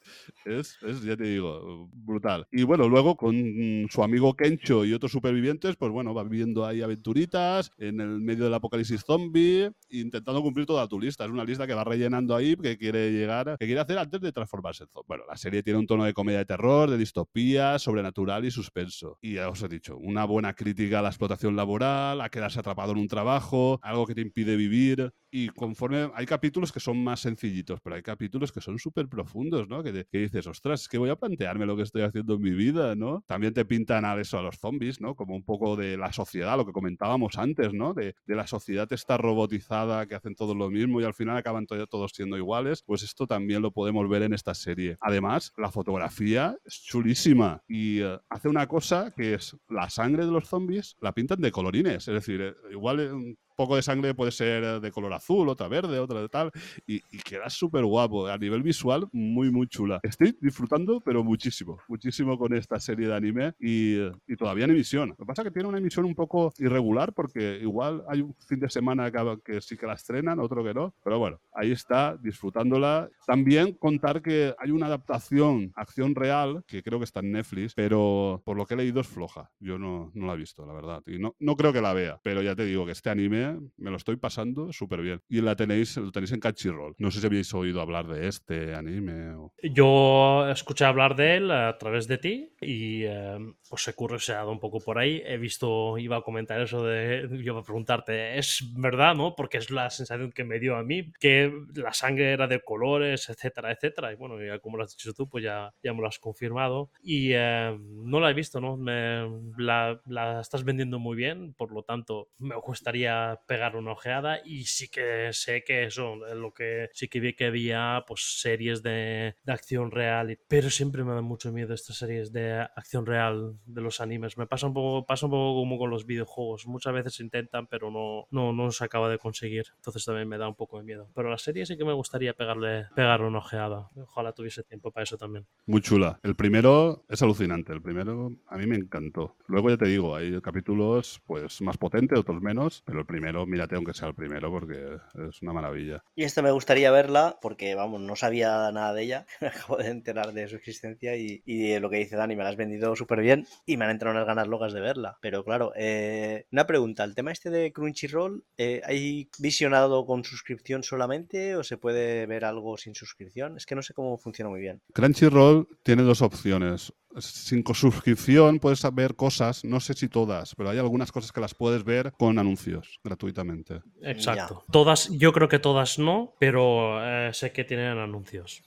[0.46, 2.48] Es, es, ya te digo, brutal.
[2.52, 6.82] Y bueno, luego con su amigo Kencho y otros supervivientes, pues bueno, va viviendo ahí
[6.82, 11.26] aventuritas en el medio del apocalipsis zombie, intentando cumplir toda tu lista.
[11.26, 14.32] Es una lista que va rellenando ahí, que quiere llegar, que quiere hacer antes de
[14.32, 15.08] transformarse en zombie.
[15.08, 19.18] Bueno, la serie tiene un tono de comedia de terror, de distopía, sobrenatural y suspenso.
[19.22, 22.92] Y ya os he dicho, una buena crítica a la explotación laboral, a quedarse atrapado
[22.92, 25.12] en un trabajo, algo que te impide vivir.
[25.38, 29.68] Y conforme hay capítulos que son más sencillitos, pero hay capítulos que son súper profundos,
[29.68, 29.84] ¿no?
[29.84, 32.96] Que, dices, ostras, es que voy a plantearme lo que estoy haciendo en mi vida,
[32.96, 33.22] ¿no?
[33.28, 35.14] También te pintan a eso, a los zombies, ¿no?
[35.14, 37.94] Como un poco de la sociedad, lo que comentábamos antes, ¿no?
[37.94, 41.86] De, la sociedad esta robotizada que hacen todo lo mismo y al final acaban to-
[41.88, 42.82] todos siendo iguales.
[42.86, 44.96] Pues esto también lo podemos ver en esta serie.
[45.02, 50.32] Además, la fotografía es chulísima y eh, hace una cosa que es la sangre de
[50.32, 52.08] los zombies la pintan de colorines.
[52.08, 56.00] Es decir, eh, igual eh, poco de sangre puede ser de color azul, otra verde,
[56.00, 56.52] otra de tal,
[56.86, 58.28] y, queda súper guapo.
[58.28, 60.00] A nivel visual, muy, muy chula.
[60.04, 63.98] Estoy disfrutando, pero muchísimo, muchísimo con esta serie de anime y,
[64.28, 65.10] y todavía en emisión.
[65.10, 68.36] Lo que pasa es que tiene una emisión un poco irregular porque igual hay un
[68.36, 71.72] fin de semana que, que sí que la estrenan, otro que no, pero bueno, ahí
[71.72, 73.10] está, disfrutándola.
[73.26, 78.42] También contar que hay una adaptación, acción real, que creo que está en Netflix, pero
[78.46, 79.52] por lo que he leído es floja.
[79.60, 81.02] Yo no, no la he visto, la verdad.
[81.08, 83.45] Y no, no creo que la vea, pero ya te digo que este anime
[83.78, 85.22] me lo estoy pasando súper bien.
[85.30, 86.96] Y la tenéis, lo tenéis en Crunchyroll.
[86.98, 89.36] No sé si habéis oído hablar de este anime.
[89.36, 93.38] o- Yo escuché hablar de él a través de ti y eh,
[93.70, 95.22] pues he curioseado un poco por ahí.
[95.26, 99.36] He visto, iba a comentar eso de, yo iba a preguntarte, ¿es verdad, no?
[99.36, 103.30] Porque es la sensación que me dio a mí, que la sangre era de colores,
[103.30, 104.12] etcétera, etcétera.
[104.12, 106.92] Y bueno, ya como lo has dicho tú, pues ya, ya me lo has confirmado.
[107.02, 108.78] Y eh, no la he visto, ¿no?
[108.78, 109.26] Me,
[109.58, 114.66] la, la estás vendiendo muy bien, por lo tanto, me gustaría pegar una ojeada y
[114.66, 119.36] sí que sé que eso, lo que sí que vi que había pues series de,
[119.44, 123.82] de acción real, pero siempre me dan mucho miedo estas series de acción real de
[123.82, 124.38] los animes.
[124.38, 126.68] Me pasa un poco, pasa un poco como con los videojuegos.
[126.68, 129.66] Muchas veces intentan, pero no, no, no se acaba de conseguir.
[129.76, 131.10] Entonces también me da un poco de miedo.
[131.14, 133.90] Pero la serie sí que me gustaría pegarle, pegarle una ojeada.
[133.96, 135.46] Ojalá tuviese tiempo para eso también.
[135.66, 136.20] Muy chula.
[136.24, 137.74] El primero es alucinante.
[137.74, 139.36] El primero a mí me encantó.
[139.48, 143.76] Luego ya te digo, hay capítulos pues más potentes, otros menos, pero el primero, mírate
[143.76, 144.98] aunque sea el primero porque
[145.30, 146.04] es una maravilla.
[146.16, 149.26] Y esta me gustaría verla porque, vamos, no sabía nada de ella.
[149.42, 152.44] Me acabo de enterar de su existencia y, y de lo que dice Dani, me
[152.44, 155.18] la has vendido súper bien y me han entrado unas ganas locas de verla.
[155.22, 160.84] Pero claro, eh, una pregunta, ¿el tema este de Crunchyroll, eh, ¿hay visionado con suscripción
[160.84, 163.58] solamente o se puede ver algo sin suscripción?
[163.58, 164.82] Es que no sé cómo funciona muy bien.
[164.94, 166.94] Crunchyroll tiene dos opciones.
[167.20, 171.54] Sin suscripción puedes ver cosas, no sé si todas, pero hay algunas cosas que las
[171.54, 173.82] puedes ver con anuncios gratuitamente.
[174.02, 174.64] Exacto.
[174.72, 178.64] Todas, yo creo que todas no, pero eh, sé que tienen anuncios.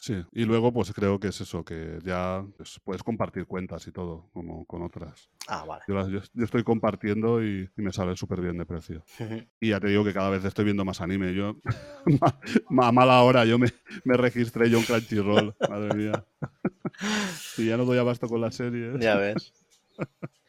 [0.00, 3.92] Sí, y luego pues creo que es eso, que ya pues, puedes compartir cuentas y
[3.92, 5.30] todo, como con otras.
[5.48, 5.82] ah, vale.
[5.86, 9.04] Yo, las- yo- yo estoy compartiendo y, y me sale súper bien de precio.
[9.60, 11.32] Y ya te digo que cada vez estoy viendo más anime.
[11.34, 11.56] Yo,
[12.80, 13.68] a mala hora, yo me,
[14.04, 16.24] me registré yo en Crunchyroll, madre mía.
[17.56, 19.00] Y ya no doy abasto con las series.
[19.00, 19.52] ya ves.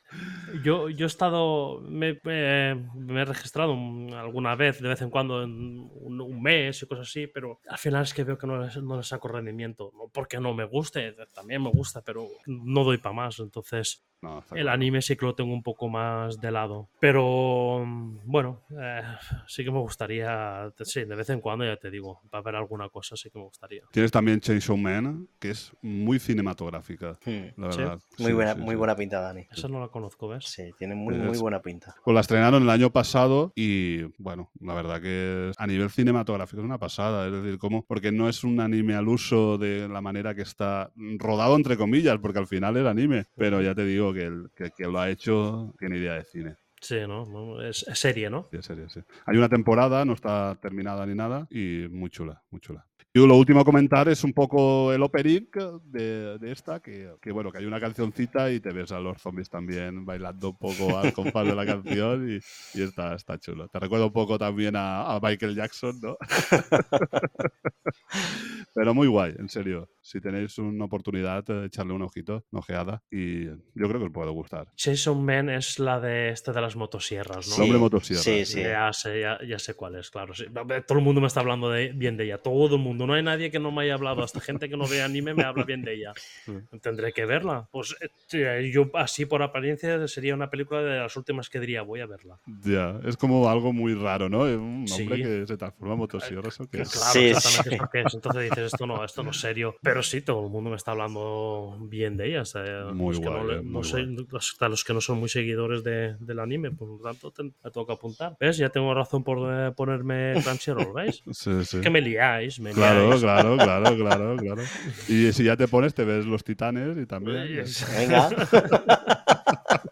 [0.63, 6.41] Yo, yo he estado, me, he registrado un- alguna vez, de vez en cuando, un,
[6.41, 9.07] mes y cosas así, pero al final es que veo que no les, no les
[9.07, 9.91] saco rendimiento.
[10.13, 13.39] Porque no me guste, también me gusta, pero no doy para más.
[13.39, 14.72] Entonces, No, el claro.
[14.72, 16.89] anime sí que lo tengo un poco más de lado.
[16.99, 19.01] Pero mm, bueno, eh,
[19.47, 22.89] sí que me gustaría, sí, de vez en cuando, ya te digo, para ver alguna
[22.89, 23.82] cosa, sí que me gustaría.
[23.91, 27.18] Tienes también Chainsaw Man, que es muy cinematográfica,
[27.57, 27.78] la Sí.
[27.80, 27.99] verdad.
[28.20, 28.76] Muy buena, sí, muy sí.
[28.76, 29.47] buena pinta, Dani.
[29.51, 30.45] Esa no la conozco, ¿ves?
[30.45, 31.95] Sí, tiene muy, muy buena pinta.
[32.03, 36.66] Pues la estrenaron el año pasado y, bueno, la verdad que a nivel cinematográfico es
[36.66, 37.28] una pasada.
[37.28, 37.86] Es decir, ¿cómo?
[37.86, 42.18] Porque no es un anime al uso de la manera que está rodado, entre comillas,
[42.20, 43.26] porque al final es anime.
[43.36, 46.56] Pero ya te digo que el que, que lo ha hecho tiene idea de cine.
[46.82, 47.62] Sí, ¿no?
[47.62, 48.47] Es, es serie, ¿no?
[48.51, 49.01] de serie, sí.
[49.26, 52.86] Hay una temporada, no está terminada ni nada, y muy chula, muy chula.
[53.16, 55.47] Y lo último a comentar es un poco el opening
[55.86, 59.22] de, de esta, que, que bueno, que hay una cancioncita y te ves a los
[59.22, 62.39] zombies también bailando un poco al compás de la canción y,
[62.78, 63.70] y está, está chulo.
[63.70, 66.18] Te recuerda un poco también a, a Michael Jackson, ¿no?
[68.76, 69.89] Pero muy guay, en serio.
[70.01, 74.11] Si tenéis una oportunidad, eh, echarle un ojito, una ojeada, y yo creo que os
[74.11, 74.68] puede gustar.
[74.78, 77.55] Jason Man es la de este de las motosierras, ¿no?
[77.55, 78.22] El hombre motosierra.
[78.22, 78.61] Sí, sí.
[78.61, 80.34] Ya sé, ya, ya sé cuál es, claro.
[80.34, 80.43] sí.
[80.86, 82.39] Todo el mundo me está hablando de, bien de ella.
[82.39, 83.05] Todo el mundo.
[83.06, 84.24] No hay nadie que no me haya hablado.
[84.24, 86.14] Hasta gente que no ve anime me habla bien de ella.
[86.45, 86.51] Sí.
[86.82, 87.68] Tendré que verla.
[87.72, 87.95] Pues
[88.34, 92.06] eh, yo, así por apariencia, sería una película de las últimas que diría, voy a
[92.06, 92.38] verla.
[92.64, 94.47] Ya, es como algo muy raro, ¿no?
[94.47, 95.24] Es Un hombre Sí.
[95.24, 96.91] que se transforma en motosierra, ¿eso qué es?
[96.91, 97.99] Claro, Sí, exactamente sí.
[97.99, 98.14] es es.
[98.16, 99.76] Entonces dices, esto no, esto no es serio.
[99.82, 102.41] Pero sí, todo el mundo me está hablando bien de ella.
[102.41, 105.20] o sea, Muy los que no guay, eh, no soy- hasta los que no son
[105.20, 108.36] muy seguidores de- del anime, por lo tanto, te, me tengo que apuntar.
[108.39, 108.58] ¿Ves?
[108.58, 111.24] Ya tengo razón por eh, ponerme Crunchyroll, ¿veis?
[111.34, 111.82] Sí, sí.
[111.82, 113.22] Que me liáis, me Claro, liáis.
[113.22, 114.62] claro, claro, claro, claro.
[115.08, 117.48] Y si ya te pones, te ves los titanes y también.
[117.56, 118.30] Pues, Venga.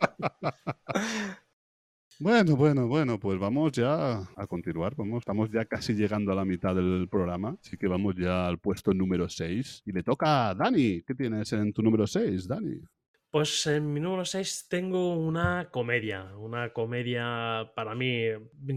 [2.20, 4.96] Bueno, bueno, bueno, pues vamos ya a continuar.
[4.96, 8.60] Vamos, estamos ya casi llegando a la mitad del programa, así que vamos ya al
[8.60, 9.82] puesto número 6.
[9.86, 11.02] Y le toca a Dani.
[11.02, 12.80] ¿Qué tienes en tu número 6, Dani?
[13.34, 18.28] Pues en mi número 6 tengo una comedia, una comedia para mí,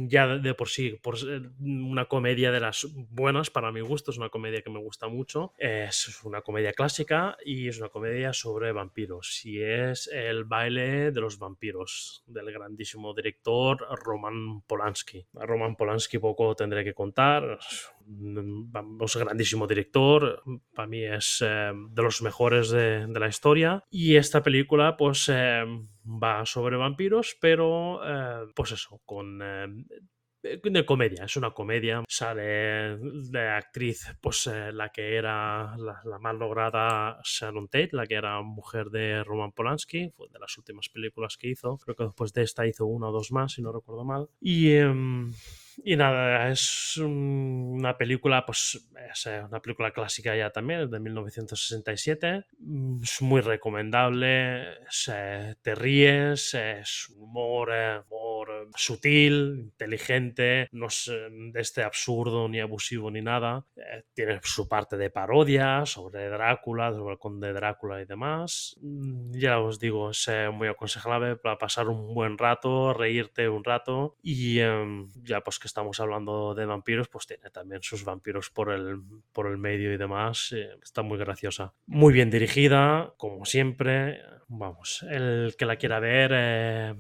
[0.09, 4.31] ya de por sí, ser una comedia de las buenas para mi gusto, es una
[4.31, 9.45] comedia que me gusta mucho, es una comedia clásica y es una comedia sobre vampiros
[9.45, 15.27] y es El baile de los vampiros del grandísimo director Roman Polanski.
[15.37, 17.59] A Roman Polanski poco tendré que contar,
[18.07, 20.43] mm, vamos, grandísimo director,
[20.75, 23.85] para mí es eh, de los mejores de, la historia.
[23.91, 25.65] Y esta película, pues, eh,
[26.07, 29.41] va sobre vampiros, pero, eh, pues eso, con...
[29.43, 29.67] eh,
[30.63, 32.05] de comedia, es una comedia.
[32.09, 38.07] Sale de actriz, pues eh, la que era la, la más lograda Sharon Tate, la
[38.07, 41.79] que era mujer de Roman Polanski, fue de las últimas películas que hizo.
[41.79, 44.29] Creo que después de esta hizo una o dos más, si no recuerdo mal.
[44.41, 45.33] Y, em,
[45.85, 51.01] y nada, es un- una película, pues es eh, una película clásica ya también, de
[51.01, 52.45] 1967.
[52.59, 60.69] Mm, Es muy recomendable, es, eh, te ríes, es humor, eh, humor eh, sutil, inteligente,
[60.73, 63.65] no es eh, este absurdo ni abusivo ni nada.
[64.15, 68.77] Tiene su parte de parodia sobre Drácula, sobre el conde Drácula y demás.
[68.81, 74.17] Mm, Ya os digo, es muy aconsejable para pasar un buen rato, reírte un rato
[74.23, 78.73] y em, ya pues que estamos hablando de vampiros, pues tiene también sus vampiros por
[78.73, 79.01] el,
[79.33, 80.53] por el medio y demás.
[80.53, 81.75] eh, está muy graciosa.
[81.87, 84.21] Muy bien dirigida, como siempre.
[84.49, 86.95] Vamos, el que la quiera ver, eh,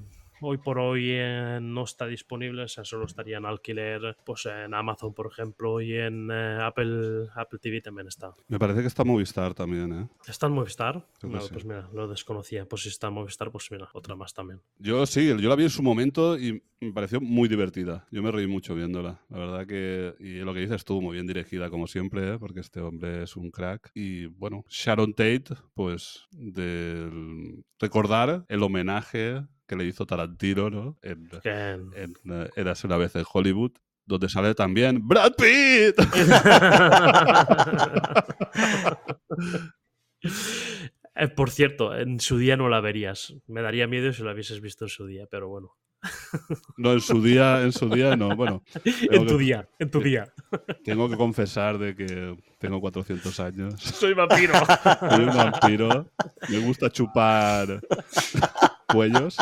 [0.46, 4.74] hoy por hoy eh, no está disponible, o sea, solo estaría en alquiler, pues en
[4.74, 8.34] Amazon, por ejemplo, y en eh, Apple, Apple TV también está.
[8.48, 10.08] Me parece que está Movistar también, ¿eh?
[10.26, 11.06] ¿Está en Movistar?
[11.20, 11.28] Sí.
[11.28, 12.66] pues mira, lo desconocía.
[12.66, 14.60] Pues si está en Movistar, pues mira, otra más también.
[14.78, 18.06] Yo sí, yo la vi en su momento y me pareció muy divertida.
[18.10, 19.20] Yo me reí mucho viéndola.
[19.30, 22.38] La verdad que, y lo que dices tú, muy bien dirigida como siempre, ¿eh?
[22.38, 23.90] porque este hombre es un crack.
[23.94, 30.98] Y bueno, Sharon Tate, pues del recordar el homenaje que le hizo Tarantino, ¿no?
[31.02, 33.72] En, Que- en eh, Érase una vez en Hollywood,
[34.04, 35.96] donde sale también Brad Pitt.
[41.18, 43.32] Eh, Por cierto, en su día no la verías.
[43.46, 45.74] Me daría miedo si la hubieses visto en su día, pero bueno.
[46.76, 48.36] No, en su día, en su día no.
[48.36, 50.30] Bueno, en tu que- día, en tu día.
[50.84, 53.80] tengo que confesar de que tengo 400 años.
[53.80, 54.52] Soy vampiro.
[55.10, 56.06] Soy un vampiro.
[56.50, 57.80] Me gusta chupar
[58.86, 59.36] cuellos.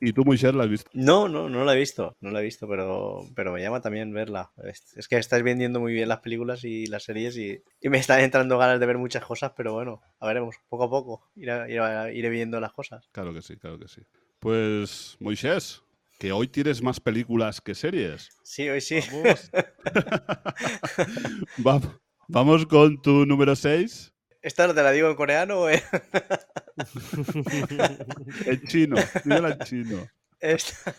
[0.00, 0.90] ¿Y tú, Moisés, la has visto?
[0.92, 4.12] No, no, no la he visto, no la he visto, pero, pero me llama también
[4.12, 4.52] verla.
[4.62, 7.98] Es, es que estáis vendiendo muy bien las películas y las series y, y me
[7.98, 11.52] están entrando ganas de ver muchas cosas, pero bueno, a veremos, poco a poco iré,
[11.74, 13.08] iré- iré viendo las cosas.
[13.12, 14.02] Claro que sí, claro que sí.
[14.40, 15.82] Pues, Moisés,
[16.18, 18.28] que hoy tienes más películas que series.
[18.42, 19.00] Sí, hoy sí.
[19.10, 19.50] Vamos.
[21.66, 21.80] Va-
[22.28, 24.13] Vamos con tu número 6
[24.44, 25.80] ¿Esta no te la digo en coreano o en-
[28.46, 28.96] en chino.
[29.24, 30.06] Dímela en chino.
[30.40, 30.94] Esta-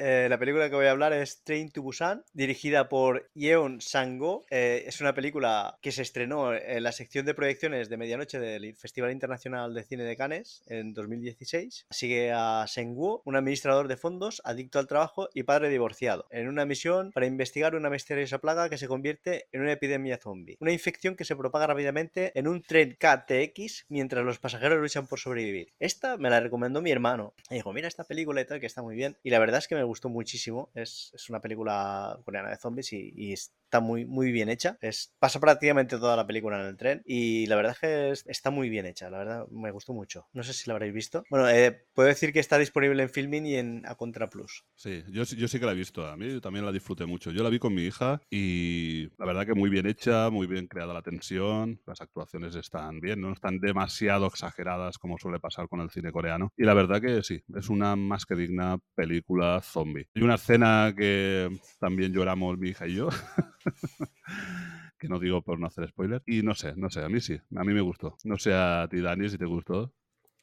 [0.00, 4.46] Eh, la película que voy a hablar es Train to Busan, dirigida por Yeon Sang-go.
[4.48, 8.76] Eh, es una película que se estrenó en la sección de proyecciones de medianoche del
[8.76, 11.86] Festival Internacional de Cine de Cannes en 2016.
[11.90, 16.64] Sigue a Sang-woo, un administrador de fondos, adicto al trabajo y padre divorciado, en una
[16.64, 20.58] misión para investigar una misteriosa plaga que se convierte en una epidemia zombie.
[20.60, 25.18] Una infección que se propaga rápidamente en un tren KTX mientras los pasajeros luchan por
[25.18, 25.72] sobrevivir.
[25.80, 27.34] Esta me la recomendó mi hermano.
[27.50, 29.16] Me dijo, mira esta película y tal, que está muy bien.
[29.24, 30.70] Y la verdad es que me gustó muchísimo.
[30.74, 33.34] Es, es una película coreana de zombies y, y
[33.68, 34.78] está muy, muy bien hecha.
[34.80, 38.26] Es, pasa prácticamente toda la película en el tren y la verdad es que es-
[38.26, 39.10] está muy bien hecha.
[39.10, 40.26] La verdad me gustó mucho.
[40.32, 41.22] No sé si la habréis visto.
[41.30, 44.64] Bueno, eh, puedo decir que está disponible en Filmin y en A Contra Plus.
[44.74, 46.06] Sí, yo, yo sí que la he visto.
[46.06, 47.30] A mí también la disfruté mucho.
[47.30, 50.66] Yo la vi con mi hija y la verdad que muy bien hecha, muy bien
[50.66, 51.80] creada la tensión.
[51.86, 56.52] Las actuaciones están bien, no están demasiado exageradas como suele pasar con el cine coreano.
[56.56, 60.08] Y la verdad que sí, es una más que digna película zombie.
[60.14, 63.08] Y una escena que también lloramos mi hija y yo.
[64.98, 66.22] que no digo por no hacer spoiler.
[66.26, 68.16] Y no sé, no sé, a mí sí, a mí me gustó.
[68.24, 69.92] No sé a ti, Dani, si te gustó.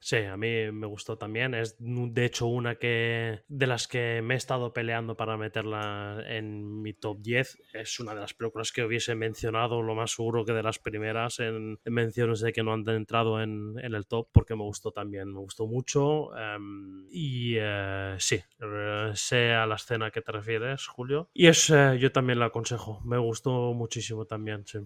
[0.06, 1.56] Sí, a mí me gustó también.
[1.56, 6.84] Es de hecho una que de las que me he estado peleando para meterla en
[6.84, 7.58] mi top 10.
[7.74, 11.40] Es una de las películas que hubiese mencionado, lo más seguro que de las primeras
[11.40, 15.34] en, en menciones de que no han entrado en, el top, porque me gustó también,
[15.34, 16.38] me gustó mucho.
[16.38, 21.32] em, y eh, sí, eh, sé a la escena que te refieres, Julio.
[21.34, 24.78] Y es, eh, yo también la aconsejo, me gustó muchísimo también, sí.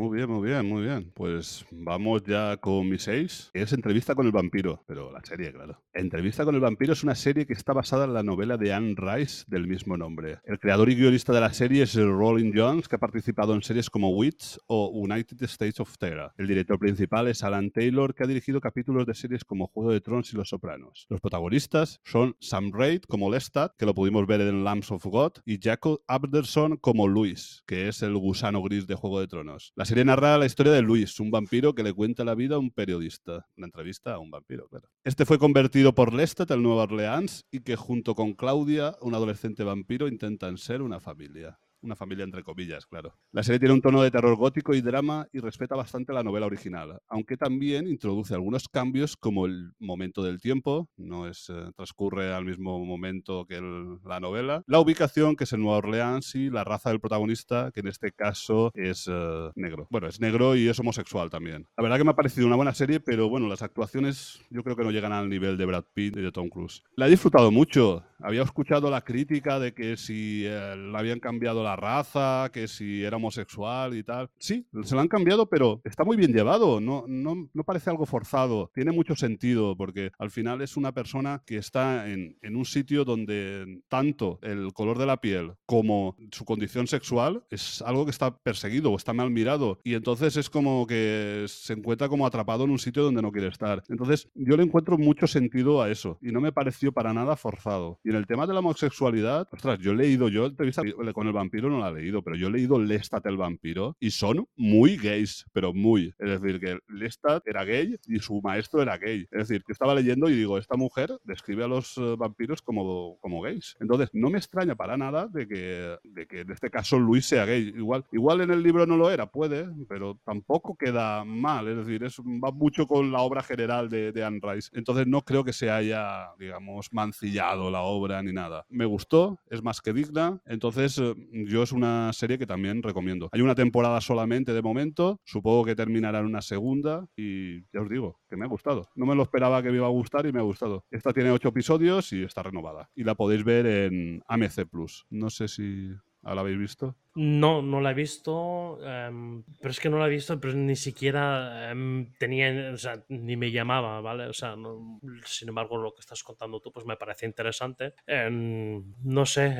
[0.00, 1.10] Muy bien, muy bien, muy bien.
[1.12, 3.50] Pues vamos ya con mi 6.
[3.52, 5.82] Es Entrevista con el vampiro, pero la serie, claro.
[5.92, 8.94] Entrevista con el vampiro es una serie que está basada en la novela de Anne
[8.96, 10.38] Rice del mismo nombre.
[10.44, 13.90] El creador y guionista de la serie es Rolling Jones, que ha participado en series
[13.90, 16.32] como Wits o United States of Terror.
[16.38, 20.00] El director principal es Alan Taylor, que ha dirigido capítulos de series como Juego de
[20.00, 21.06] Tronos y Los Sopranos.
[21.08, 25.32] Los protagonistas son Sam Raid como Lestat, que lo pudimos ver en Lambs of God,
[25.44, 29.72] y Jacob Abderson como Luis, que es el gusano gris de Juego de Tronos.
[29.88, 32.70] Serie narra la historia de Luis, un vampiro que le cuenta la vida a un
[32.70, 33.46] periodista.
[33.56, 34.90] Una entrevista a un vampiro, claro.
[35.02, 39.64] Este fue convertido por Lestat en Nueva Orleans y que junto con Claudia, un adolescente
[39.64, 41.58] vampiro, intentan ser una familia.
[41.80, 43.14] Una familia entre comillas, claro.
[43.32, 46.46] La serie tiene un tono de terror gótico y drama y respeta bastante la novela
[46.46, 52.32] original, aunque también introduce algunos cambios como el momento del tiempo, no es eh, transcurre
[52.32, 53.60] al mismo momento que
[54.04, 57.80] la novela, la ubicación que es en Nueva Orleans y la raza del protagonista, que
[57.80, 59.86] en este caso es eh, negro.
[59.90, 61.66] Bueno, es negro y es homosexual también.
[61.76, 64.76] La verdad que me ha parecido una buena serie, pero bueno, las actuaciones yo creo
[64.76, 66.82] que no llegan al nivel de Brad Pitt y de Tom Cruise.
[66.96, 68.04] La he disfrutado mucho.
[68.20, 73.04] Había escuchado la crítica de que si eh, le habían cambiado la raza, que si
[73.04, 74.30] era homosexual y tal.
[74.38, 78.06] Sí, se lo han cambiado, pero está muy bien llevado, no, no, no parece algo
[78.06, 82.64] forzado, tiene mucho sentido, porque al final es una persona que está en, en un
[82.64, 88.10] sitio donde tanto el color de la piel como su condición sexual es algo que
[88.10, 92.64] está perseguido o está mal mirado, y entonces es como que se encuentra como atrapado
[92.64, 93.82] en un sitio donde no quiere estar.
[93.88, 97.98] Entonces yo le encuentro mucho sentido a eso, y no me pareció para nada forzado.
[98.08, 100.80] Y en el tema de la homosexualidad, ostras, yo he leído, yo entrevista
[101.12, 104.12] con el vampiro no la he leído, pero yo he leído Lestat el vampiro y
[104.12, 106.14] son muy gays, pero muy.
[106.18, 109.26] Es decir, que Lestat era gay y su maestro era gay.
[109.30, 113.18] Es decir, que estaba leyendo y digo, esta mujer describe a los eh, vampiros como,
[113.20, 113.76] como gays.
[113.78, 117.44] Entonces, no me extraña para nada de que, de que en este caso Luis sea
[117.44, 117.74] gay.
[117.76, 121.68] Igual, igual en el libro no lo era, puede, pero tampoco queda mal.
[121.68, 124.70] Es decir, es, va mucho con la obra general de, de Anne Rice.
[124.72, 128.64] Entonces, no creo que se haya, digamos, mancillado la obra ni nada.
[128.68, 130.40] Me gustó, es más que digna.
[130.46, 131.14] Entonces, eh,
[131.46, 133.28] yo es una serie que también recomiendo.
[133.32, 137.88] Hay una temporada solamente de momento, supongo que terminará en una segunda y ya os
[137.88, 138.88] digo, que me ha gustado.
[138.94, 140.84] No me lo esperaba que me iba a gustar y me ha gustado.
[140.90, 142.88] Esta tiene ocho episodios y está renovada.
[142.94, 145.06] Y la podéis ver en AMC Plus.
[145.10, 145.90] No sé si
[146.34, 146.96] ¿La habéis visto?
[147.14, 150.76] No, no la he visto, em, pero es que no la he visto, pero ni
[150.76, 154.26] siquiera em, tenía, o sea, ni me llamaba, ¿vale?
[154.28, 157.94] O sea, no- sin embargo, lo que estás contando tú, pues me parece interesante.
[158.06, 159.52] Em, no sé,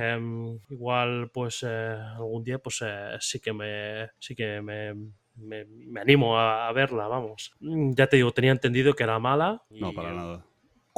[0.70, 1.68] igual, pues eh,
[2.16, 4.94] algún día, pues eh, sí que me, sí que me,
[5.34, 7.52] me, me animo a, a verla, vamos.
[7.60, 9.64] Ya te digo, tenía entendido que era mala.
[9.70, 10.44] No, para nada.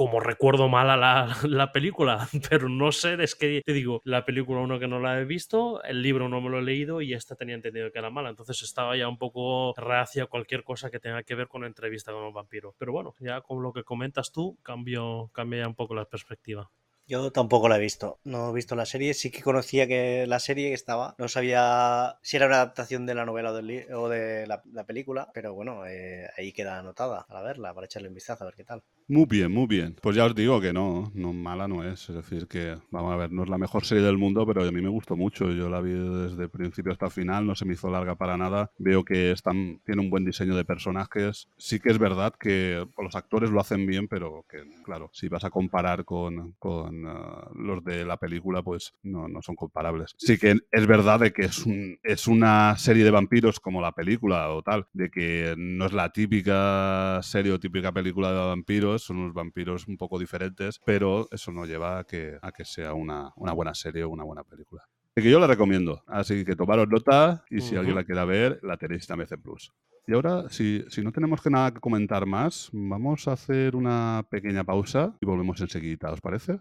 [0.01, 4.61] Como recuerdo mala la, la película, pero no sé, es que te digo, la película
[4.61, 7.37] uno que no la he visto, el libro no me lo he leído y esta
[7.37, 11.01] tenía entendido que era mala, entonces estaba ya un poco reacia a cualquier cosa que
[11.01, 12.75] tenga que ver con entrevista con un vampiro.
[12.79, 16.71] Pero bueno, ya con lo que comentas tú, cambio, cambia un poco la perspectiva.
[17.11, 18.21] Yo tampoco la he visto.
[18.23, 19.15] No he visto la serie.
[19.15, 21.17] Sí que conocía que la serie que estaba.
[21.19, 24.87] No sabía si era una adaptación de la novela o, del o de la, la
[24.87, 25.29] película.
[25.35, 28.63] Pero bueno, eh, ahí queda anotada para verla, para echarle un vistazo a ver qué
[28.63, 28.85] tal.
[29.09, 29.97] Muy bien, muy bien.
[30.01, 32.09] Pues ya os digo que no, no mala no es.
[32.09, 34.71] Es decir, que vamos a ver, no es la mejor serie del mundo, pero a
[34.71, 35.51] mí me gustó mucho.
[35.51, 38.71] Yo la vi desde principio hasta final, no se me hizo larga para nada.
[38.79, 41.49] Veo que están, tiene un buen diseño de personajes.
[41.57, 45.43] Sí que es verdad que los actores lo hacen bien, pero que, claro, si vas
[45.43, 50.15] a comparar con, con eh, los de la película, pues no, no son comparables.
[50.19, 53.93] Sí que es verdad de que es, un, es una serie de vampiros como la
[53.93, 59.03] película o tal, de que no es la típica serie o típica película de vampiros,
[59.03, 62.95] son unos vampiros un poco diferentes, pero eso no lleva a que, a que sea
[62.95, 64.83] una, una buena serie o una buena película.
[65.15, 68.61] Así que yo la recomiendo, así que tomaros nota y si alguien la quiera ver,
[68.63, 69.73] la tenéis en AMC Plus.
[70.07, 74.27] Y ahora, si, si no tenemos que nada que comentar más, vamos a hacer una
[74.31, 76.59] pequeña pausa y volvemos enseguida, ¿os parece?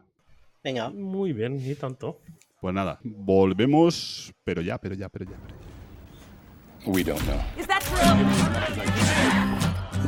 [0.63, 2.19] Venga, Muy bien, y tanto.
[2.59, 5.37] Pues nada, volvemos, pero ya, pero ya, pero ya.
[5.37, 6.91] Pero ya.
[6.91, 7.41] We don't know.
[7.57, 7.99] Is that true?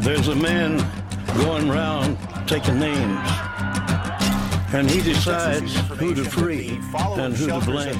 [0.01, 0.77] There's a man
[1.37, 3.29] going round taking names,
[4.73, 6.79] and he decides who to free
[7.17, 7.99] and who to blame.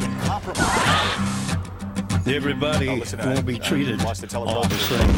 [2.28, 4.02] Everybody won't be treated
[4.34, 5.14] all the same.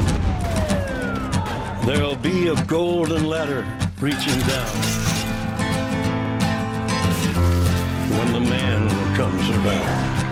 [1.85, 3.65] There'll be a golden ladder
[3.99, 5.12] reaching down
[8.17, 10.23] when the man comes around.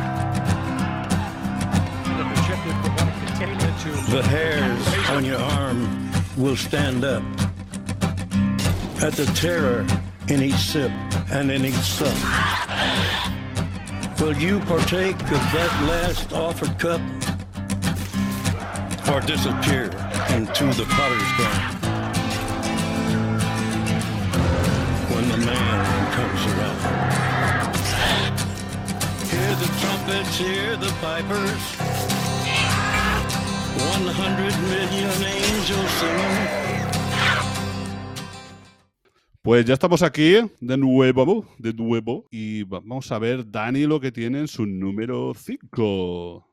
[4.11, 7.23] The hairs on your arm will stand up
[9.01, 9.85] at the terror
[10.27, 10.91] in each sip
[11.31, 12.13] and in each sup.
[14.19, 17.01] Will you partake of that last offered cup
[19.11, 19.85] or disappear
[20.29, 21.81] into the potter's ground
[25.11, 27.20] when the man comes around?
[29.61, 31.61] The trumpets, hear the pipers.
[33.77, 36.71] 100 million angels singing.
[39.43, 44.11] Pues ya estamos aquí de nuevo, de nuevo, y vamos a ver Dani lo que
[44.11, 46.47] tiene en su número 5.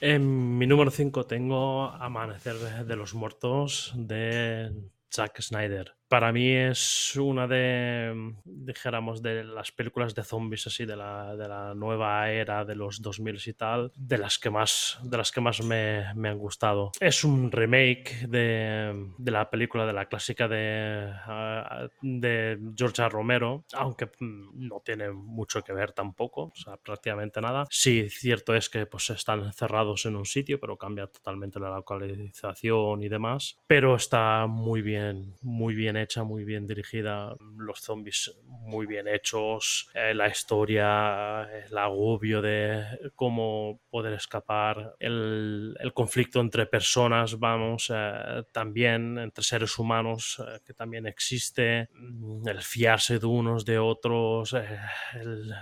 [0.00, 4.70] En mi número 5 tengo Amanecer de- de los Muertos de
[5.10, 5.94] Zack Snyder.
[6.08, 11.48] Para mí es una de, dijéramos, de las películas de zombies así, de la, de
[11.48, 15.40] la nueva era de los 2000 y tal, de las que más, de las que
[15.40, 16.92] más me, me han gustado.
[17.00, 23.08] Es un remake de, de la película, de la clásica de, ah, de George A.
[23.08, 27.66] Romero, aunque mm, no tiene mucho que ver tampoco, o sea, prácticamente nada.
[27.70, 33.02] Sí, cierto es que pues están encerrados en un sitio, pero cambia totalmente la localización
[33.02, 33.58] y demás.
[33.66, 37.34] Pero está muy bien, muy bien hecha, muy bien dirigida.
[37.56, 42.84] Los zombies muy bien hechos, eh, la historia, el agobio de
[43.14, 50.74] cómo poder escapar, el, conflicto entre personas, vamos, eh, también entre seres humanos eh, que
[50.74, 54.78] también existe, mm, el fiarse de unos de otros, eh,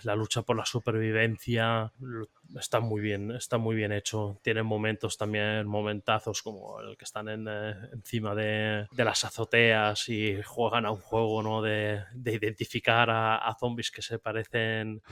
[0.05, 1.93] la lucha por la supervivencia,
[2.59, 4.39] está muy bien, está muy bien hecho.
[4.43, 10.09] Tiene momentos también, momentazos como el que están en, eh, encima de, de las azoteas
[10.09, 11.63] y juegan a un juego ¿no?
[11.63, 15.03] de, de identificar a, zombies que se parecen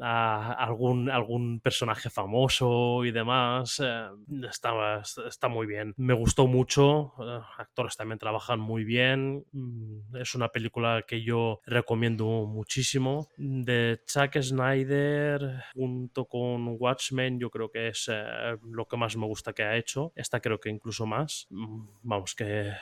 [0.00, 3.80] a algún, algún personaje famoso y demás.
[3.84, 4.08] eh,
[4.48, 5.92] está, está muy bien.
[5.96, 7.12] Me gustó mucho.
[7.20, 9.44] eh, actores también trabajan muy bien.
[9.52, 13.28] mm, Es una película que yo recomiendo muchísimo.
[13.36, 19.26] De Zack Snyder, junto con Watchmen, yo creo que es eh, lo que más me
[19.26, 20.12] gusta que ha hecho.
[20.16, 21.46] Esta creo que incluso más.
[21.50, 22.72] Mm, Vamos, que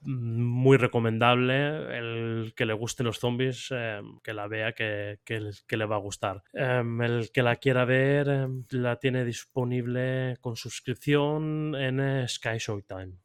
[0.00, 1.98] mm, muy recomendable.
[1.98, 6.00] El que le gusten los zombies, eh, que la vea, que, que, le va a
[6.00, 6.42] gustar.
[6.52, 12.58] Em, el que la quiera ver, em, la tiene disponible con suscripción en eh, Sky
[12.58, 13.23] Showtime.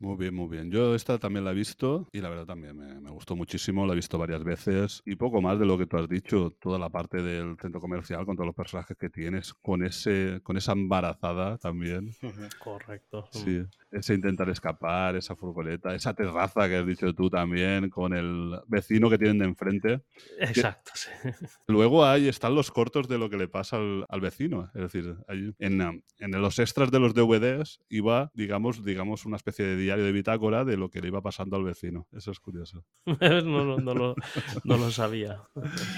[0.00, 0.70] Muy bien, muy bien.
[0.70, 3.92] Yo esta también la he visto y la verdad también me, me gustó muchísimo, la
[3.92, 6.88] he visto varias veces y poco más de lo que tú has dicho, toda la
[6.88, 11.58] parte del centro comercial con todos los personajes que tienes, con ese, con esa embarazada
[11.58, 12.14] también.
[12.64, 13.28] Correcto.
[13.30, 18.58] Sí, ese intentar escapar, esa furgoneta, esa terraza que has dicho tú también, con el
[18.68, 20.00] vecino que tienen de enfrente.
[20.38, 21.10] Exacto, sí.
[21.68, 24.70] Luego ahí están los cortos de lo que le pasa al, al vecino.
[24.74, 29.66] Es decir, ahí en, en los extras de los DVDs iba, digamos, digamos, una especie
[29.66, 32.06] de diario de bitácora de lo que le iba pasando al vecino.
[32.12, 32.84] Eso es curioso.
[33.06, 34.14] no, no- no lo,
[34.64, 35.42] no lo sabía.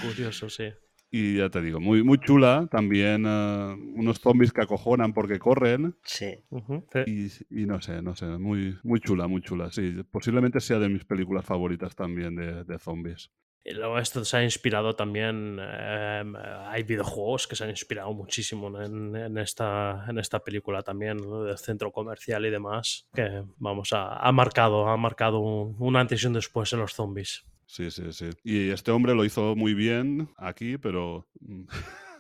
[0.03, 0.65] Curioso, sí.
[1.15, 2.67] Y ya te digo, muy, muy chula.
[2.71, 5.95] También eh, unos zombies que acojonan porque corren.
[6.05, 6.39] Sí.
[7.07, 9.71] Y, y no sé, no sé, muy, muy chula, muy chula.
[9.71, 13.31] Sí, posiblemente sea de mis películas favoritas también de, de zombies.
[13.65, 16.25] Y luego esto se ha inspirado también, eh,
[16.67, 21.45] hay videojuegos que se han inspirado muchísimo en, en esta, en esta película también, ¿no?
[21.45, 26.23] del centro comercial y demás, que vamos, ha, ha marcado, ha marcado un, un antes
[26.23, 27.45] y un después en los zombies.
[27.67, 28.31] Sí, sí, sí.
[28.43, 31.27] Y este hombre lo hizo muy bien aquí, pero...
[31.41, 31.63] mm,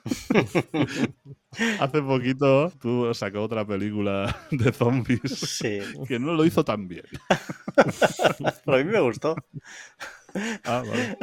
[1.80, 5.78] Hace poquito tú sacó otra película de zombies Sí.
[6.08, 7.04] que no lo hizo tan bien.
[8.64, 9.36] Pero a mí me gustó.
[10.64, 11.16] Ah, vale.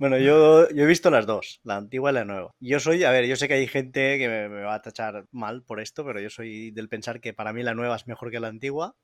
[0.00, 2.54] Bueno, yo, yo he visto las dos, la antigua y la nueva.
[2.58, 5.26] Yo soy, a ver, yo sé que hay gente que me, me va a tachar
[5.30, 8.30] mal por esto, pero yo soy del pensar que para mí la nueva es mejor
[8.30, 8.96] que la antigua.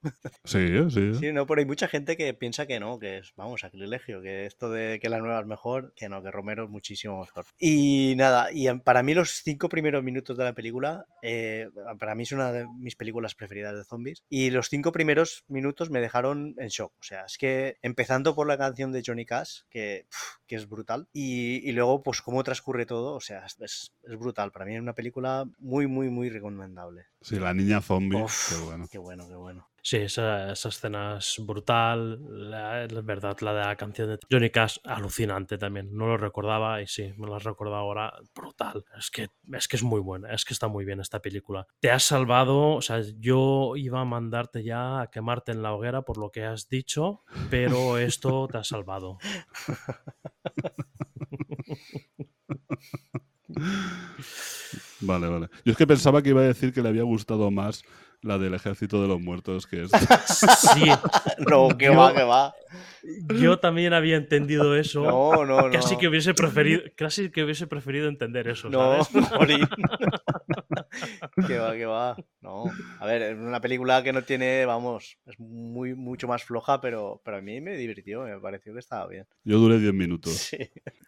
[0.44, 1.12] Sí, sí.
[1.20, 4.46] Sí, no, pero hay mucha gente que piensa que no, que es, vamos, sacrilegio, que
[4.46, 7.44] esto de que la nueva es mejor, que no, que Romero es muchísimo mejor.
[7.58, 11.68] Y nada, y para mí los cinco primeros minutos de la película, eh,
[11.98, 15.90] para mí es una de mis películas preferidas de zombies, y los cinco primeros minutos
[15.90, 16.92] me dejaron en shock.
[16.98, 20.06] O sea, es que empezando por la canción de Johnny Cash, que,
[20.46, 24.52] que es brutal, y, y luego pues cómo transcurre todo, o sea, es, es- brutal.
[24.52, 27.06] Para mí es una película muy, muy, muy recomendable.
[27.20, 28.22] Sí, la niña zombie.
[28.22, 28.88] Uf, qué bueno.
[28.90, 29.68] Qué bueno, qué bueno.
[29.86, 32.18] Sí, esa, esa escena es brutal.
[32.50, 35.96] La, es verdad, la de la canción de Johnny Cash, alucinante también.
[35.96, 38.12] No lo recordaba y sí, me lo has recordado ahora.
[38.34, 38.84] Brutal.
[38.98, 41.68] Es que, es que es muy buena, es que está muy bien esta película.
[41.78, 46.02] Te has salvado, o sea, yo iba a mandarte ya a quemarte en la hoguera
[46.02, 49.18] por lo que has dicho, pero esto te ha salvado.
[55.00, 55.48] Vale, vale.
[55.64, 57.82] Yo es que pensaba que iba a decir que le había gustado más
[58.22, 59.90] la del ejército de los muertos que es.
[60.74, 60.84] Sí,
[61.48, 62.54] No, que va, que va.
[63.38, 65.04] yo también había entendido eso.
[65.04, 65.70] No, no, no.
[65.70, 69.30] Casi que hubiese preferido, casi que hubiese preferido entender eso, No, ¿sabes?
[69.38, 69.68] morir.
[71.46, 72.16] que va, que va.
[72.40, 72.64] No.
[73.00, 77.20] A ver, es una película que no tiene, vamos, es muy, mucho más floja, pero,
[77.24, 79.26] pero a mí me divirtió, me pareció que estaba bien.
[79.44, 80.32] Yo duré 10 minutos.
[80.46, 80.58] Sí.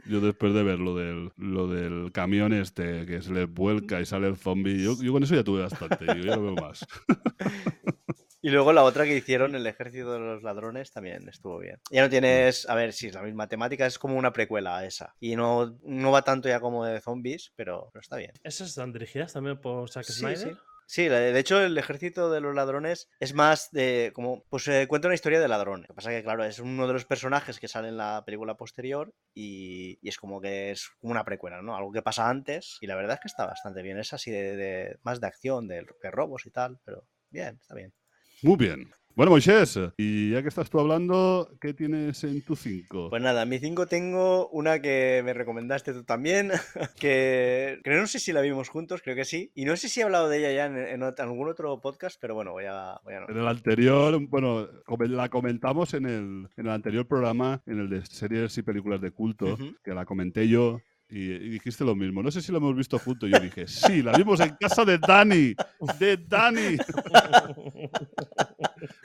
[0.06, 4.06] Yo después de ver lo del, lo del camión este que se le vuelca y
[4.06, 6.06] sale el zombie, yo, yo con eso ya tuve bastante.
[6.06, 6.84] Yo ya no veo más.
[8.40, 11.80] Y luego la otra que hicieron, El Ejército de los Ladrones, también estuvo bien.
[11.90, 14.84] Ya no tienes, a ver, sí, es la misma temática, es como una precuela a
[14.84, 15.14] esa.
[15.20, 18.32] Y no, no va tanto ya como de zombies, pero, pero está bien.
[18.44, 20.36] ¿Esas están dirigidas también por Zack Sí, Snyder?
[20.54, 20.60] sí.
[20.90, 25.08] Sí, de hecho el ejército de los ladrones es más de como pues eh, cuenta
[25.08, 25.82] una historia de ladrones.
[25.86, 28.54] Lo que pasa que claro, es uno de los personajes que sale en la película
[28.54, 31.76] posterior y, y es como que es como una precuela, ¿no?
[31.76, 33.98] Algo que pasa antes y la verdad es que está bastante bien.
[33.98, 37.74] Es así de, de- más de acción, de, de robos y tal, pero bien, está
[37.74, 37.92] bien.
[38.42, 38.90] Muy bien.
[39.16, 43.10] Bueno, Moisés, y ya que estás tú hablando, ¿qué tienes en tu 5?
[43.10, 46.52] Pues nada, en mi 5 tengo una que me recomendaste tú también,
[47.00, 49.98] que creo no sé si la vimos juntos, creo que sí, y no sé si
[49.98, 53.00] he hablado de ella ya en, algún otro podcast, pero bueno, voy a...
[53.02, 53.28] Voy a no.
[53.28, 54.68] En el anterior, bueno,
[55.00, 59.10] la comentamos en el, en el anterior programa, en el de series y películas de
[59.10, 60.78] culto, que la comenté yo.
[61.10, 62.22] Y, y dijiste lo mismo.
[62.22, 63.30] No sé si lo hemos visto juntos.
[63.30, 65.54] Yo dije, sí, la vimos en casa de Dani.
[65.98, 66.76] De Dani.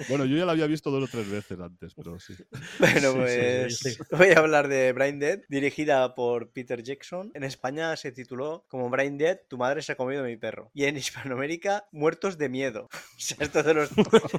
[0.09, 2.33] bueno, yo ya la había visto dos o tres veces antes, pero sí.
[2.79, 3.97] Bueno, Sí, pues sí, sí.
[4.11, 7.31] voy a hablar de Brain Dead, dirigida por Peter Jackson.
[7.33, 10.71] En España se tituló como Brain Dead, tu madre se ha comido mi perro.
[10.73, 12.89] Y en Hispanoamérica, Muertos de miedo.
[13.15, 13.89] O sea, esto de los,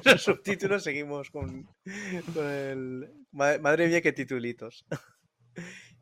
[0.05, 1.67] los subtítulos seguimos con,
[2.35, 3.09] con el...
[3.31, 4.85] ma- Madre mía, qué titulitos.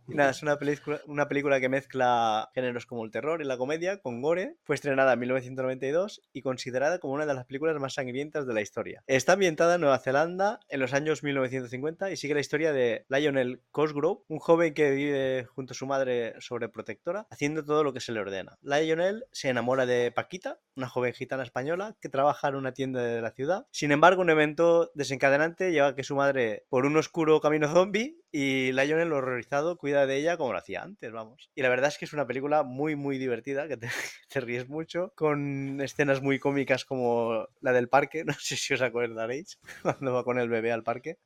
[0.07, 4.01] Nada, es una película, una película que mezcla géneros como el terror y la comedia
[4.01, 4.57] con gore.
[4.63, 8.61] Fue estrenada en 1992 y considerada como una de las películas más sangrientas de la
[8.61, 9.03] historia.
[9.07, 13.61] Está ambientada en Nueva Zelanda en los años 1950 y sigue la historia de Lionel
[13.71, 18.11] Cosgrove, un joven que vive junto a su madre sobreprotectora, haciendo todo lo que se
[18.11, 18.57] le ordena.
[18.61, 23.21] Lionel se enamora de Paquita, una joven gitana española que trabaja en una tienda de
[23.21, 23.67] la ciudad.
[23.71, 28.17] Sin embargo, un evento desencadenante lleva a que su madre por un oscuro camino zombie
[28.31, 31.49] y Lionel, horrorizado, cuida de ella como lo hacía antes, vamos.
[31.56, 33.88] Y la verdad es que es una película muy, muy divertida, que te,
[34.30, 38.82] te ríes mucho, con escenas muy cómicas como la del parque, no sé si os
[38.82, 41.18] acordaréis, cuando va con el bebé al parque,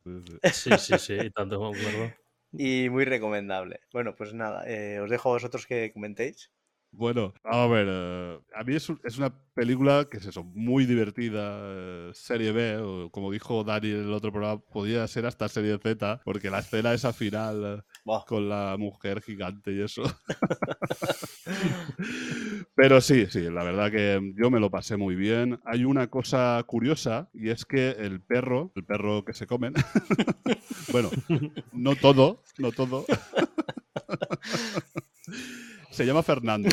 [0.50, 2.18] Sí, sí, sí, tanto me acuerdo.
[2.52, 3.80] y muy recomendable.
[3.94, 6.52] Bueno, pues nada, eh, os dejo a vosotros que comentéis.
[6.92, 7.86] Bueno, a ver.
[7.90, 11.60] eh, a mí es, un- es una película que es eso, muy divertida,
[12.10, 15.78] eh, serie B, o como dijo Dani en el otro programa, podía ser hasta serie
[15.78, 17.86] Z, porque la escena esa final
[18.26, 20.04] con la mujer gigante y eso.
[22.76, 25.60] Pero sí, sí, la verdad que yo me lo pasé muy bien.
[25.66, 29.74] Hay una cosa curiosa y es que el perro, el perro que se comen,
[30.92, 31.10] bueno,
[31.74, 33.06] no todo, no todo,
[35.92, 36.70] se llama Fernando.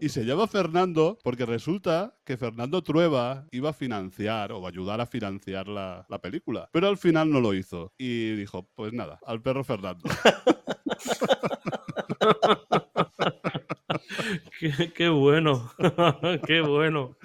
[0.00, 5.00] Y se llama Fernando porque resulta que Fernando Trueba iba a financiar o a ayudar
[5.00, 6.68] a financiar la, la película.
[6.72, 7.92] Pero al final no lo hizo.
[7.98, 10.08] Y dijo, pues nada, al perro Fernando.
[14.58, 15.70] Qué, qué bueno,
[16.46, 17.16] qué bueno.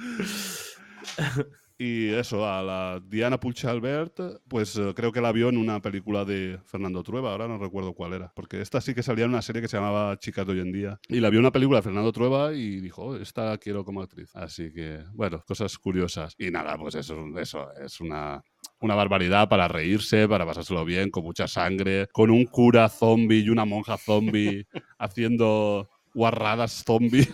[1.84, 4.12] Y eso, a la Diana Puigdemont,
[4.48, 7.96] pues eh, creo que la vio en una película de Fernando Trueba, ahora no recuerdo
[7.96, 10.54] cuál era, porque esta sí que salía en una serie que se llamaba Chicas de
[10.54, 11.00] hoy en día.
[11.08, 13.84] Y la vio en una película de Fernando Trueba y dijo, "Oh, esta la quiero
[13.84, 14.30] como actriz.
[14.36, 16.36] Así que, bueno, cosas curiosas.
[16.38, 18.44] Y nada, pues eso, eso es una,
[18.80, 23.50] una barbaridad para reírse, para pasárselo bien, con mucha sangre, con un cura zombie y
[23.50, 24.68] una monja zombie
[25.00, 27.34] haciendo guarradas zombies.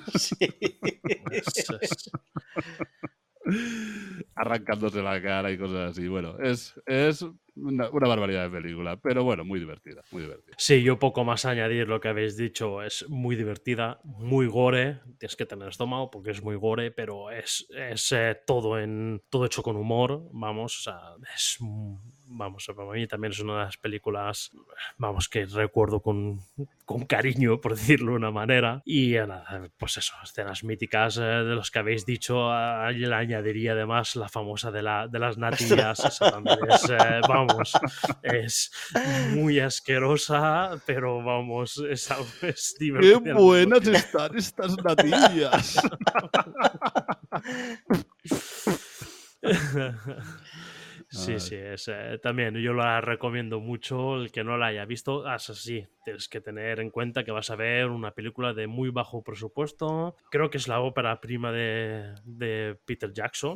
[4.36, 6.07] Arrancándose la cara y cosas así.
[6.07, 7.26] Bueno, es, es
[7.56, 10.56] una, barbaridad de película, pero bueno, muy divertida, muy divertida.
[10.57, 12.82] Sí, yo poco más añadir lo que habéis dicho.
[12.82, 14.99] Es muy divertida, muy gore.
[15.18, 19.45] Tienes que tener estómago porque es muy gore, pero es, es eh, todo en todo
[19.45, 20.30] hecho con humor.
[20.32, 20.99] Vamos, o sea,
[21.36, 21.57] es
[22.28, 24.52] vamos, para mí también es una de las películas,
[24.98, 26.41] vamos, que recuerdo con,
[26.86, 28.82] con cariño, por decirlo de una manera.
[28.86, 32.52] Y eh, nada, pues eso, escenas míticas eh, de los que habéis dicho.
[32.52, 36.04] A le añadiría además la famosa de, la, de las natillas.
[36.04, 37.74] Esa también es, eh, vamos,
[38.24, 38.72] es
[39.32, 42.10] muy asquerosa, pero vamos, es,
[42.41, 45.80] es ¡Qué al mismo buenas están estas natillas!
[51.10, 51.40] Sí, Ay.
[51.40, 54.18] sí, es, eh, también yo la recomiendo mucho.
[54.18, 57.32] El que no la haya visto, ah, eso sí, tienes que tener en cuenta que
[57.32, 60.16] vas a ver una película de muy bajo presupuesto.
[60.30, 63.56] Creo que es la ópera prima de, de Peter Jackson.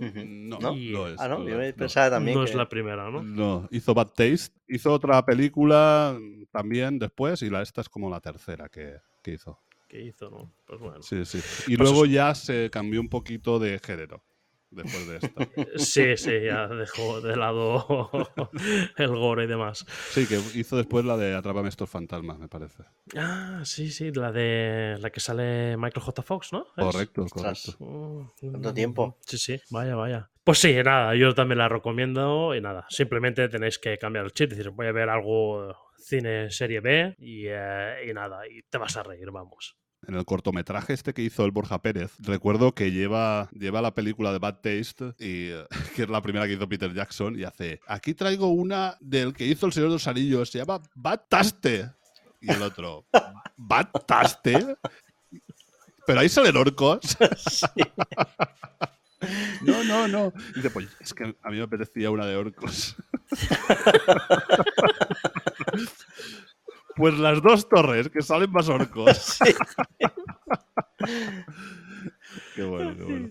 [0.50, 0.76] No, ¿No?
[0.76, 1.20] no es.
[1.20, 1.80] Ah, no, no yo es, no.
[1.80, 2.52] pensaba también no que...
[2.52, 3.22] es la primera, ¿no?
[3.22, 4.54] No, hizo Bad Taste.
[4.70, 6.18] Hizo otra película
[6.52, 9.60] también después y la esta es como la tercera que, que hizo.
[9.90, 10.54] ¿Qué hizo, no?
[10.66, 11.02] Pues bueno.
[11.02, 11.40] Sí, sí.
[11.68, 12.14] Y Pues luego eso.
[12.14, 14.24] ya se cambió un poquito de género
[14.72, 15.48] después de esta.
[15.78, 18.10] Sí, sí, ya dejó de lado
[18.98, 19.86] el gore y demás.
[20.12, 22.84] Sí, que hizo después la de Atrápame estos fantasmas, me parece.
[23.16, 26.22] Ah, sí, sí, la de la que sale Michael J.
[26.24, 26.66] Fox, ¿no?
[26.78, 26.84] ¿Es?
[26.84, 27.76] Correcto, Ostras.
[27.78, 28.34] correcto.
[28.40, 29.18] ¿Cuánto mm, tiempo?
[29.22, 30.30] Sí, sí, vaya, vaya.
[30.44, 34.52] Pues sí, nada, yo también la recomiendo y nada, simplemente tenéis que cambiar el chip,
[34.52, 38.80] es decir, voy a ver algo cine serie B y, eh, y nada, y te
[38.80, 39.78] vas a reír, vamos.
[40.12, 44.34] En el cortometraje este que hizo el Borja Pérez, recuerdo que lleva, lleva la película
[44.34, 45.52] de Bad Taste, y,
[45.96, 49.46] que es la primera que hizo Peter Jackson, y hace, aquí traigo una del que
[49.46, 51.92] hizo El Señor de los Anillos, se llama Bad Taste.
[52.42, 53.06] Y el otro,
[53.56, 54.76] ¿Bad Taste?
[56.06, 57.00] Pero ahí salen orcos.
[57.48, 57.68] Sí.
[59.62, 60.34] No, no, no.
[60.50, 62.96] Y dice, pues es que a mí me apetecía una de orcos.
[67.02, 69.40] Pues las dos torres, que salen más orcos.
[72.56, 73.30] Qué bueno, qué bueno.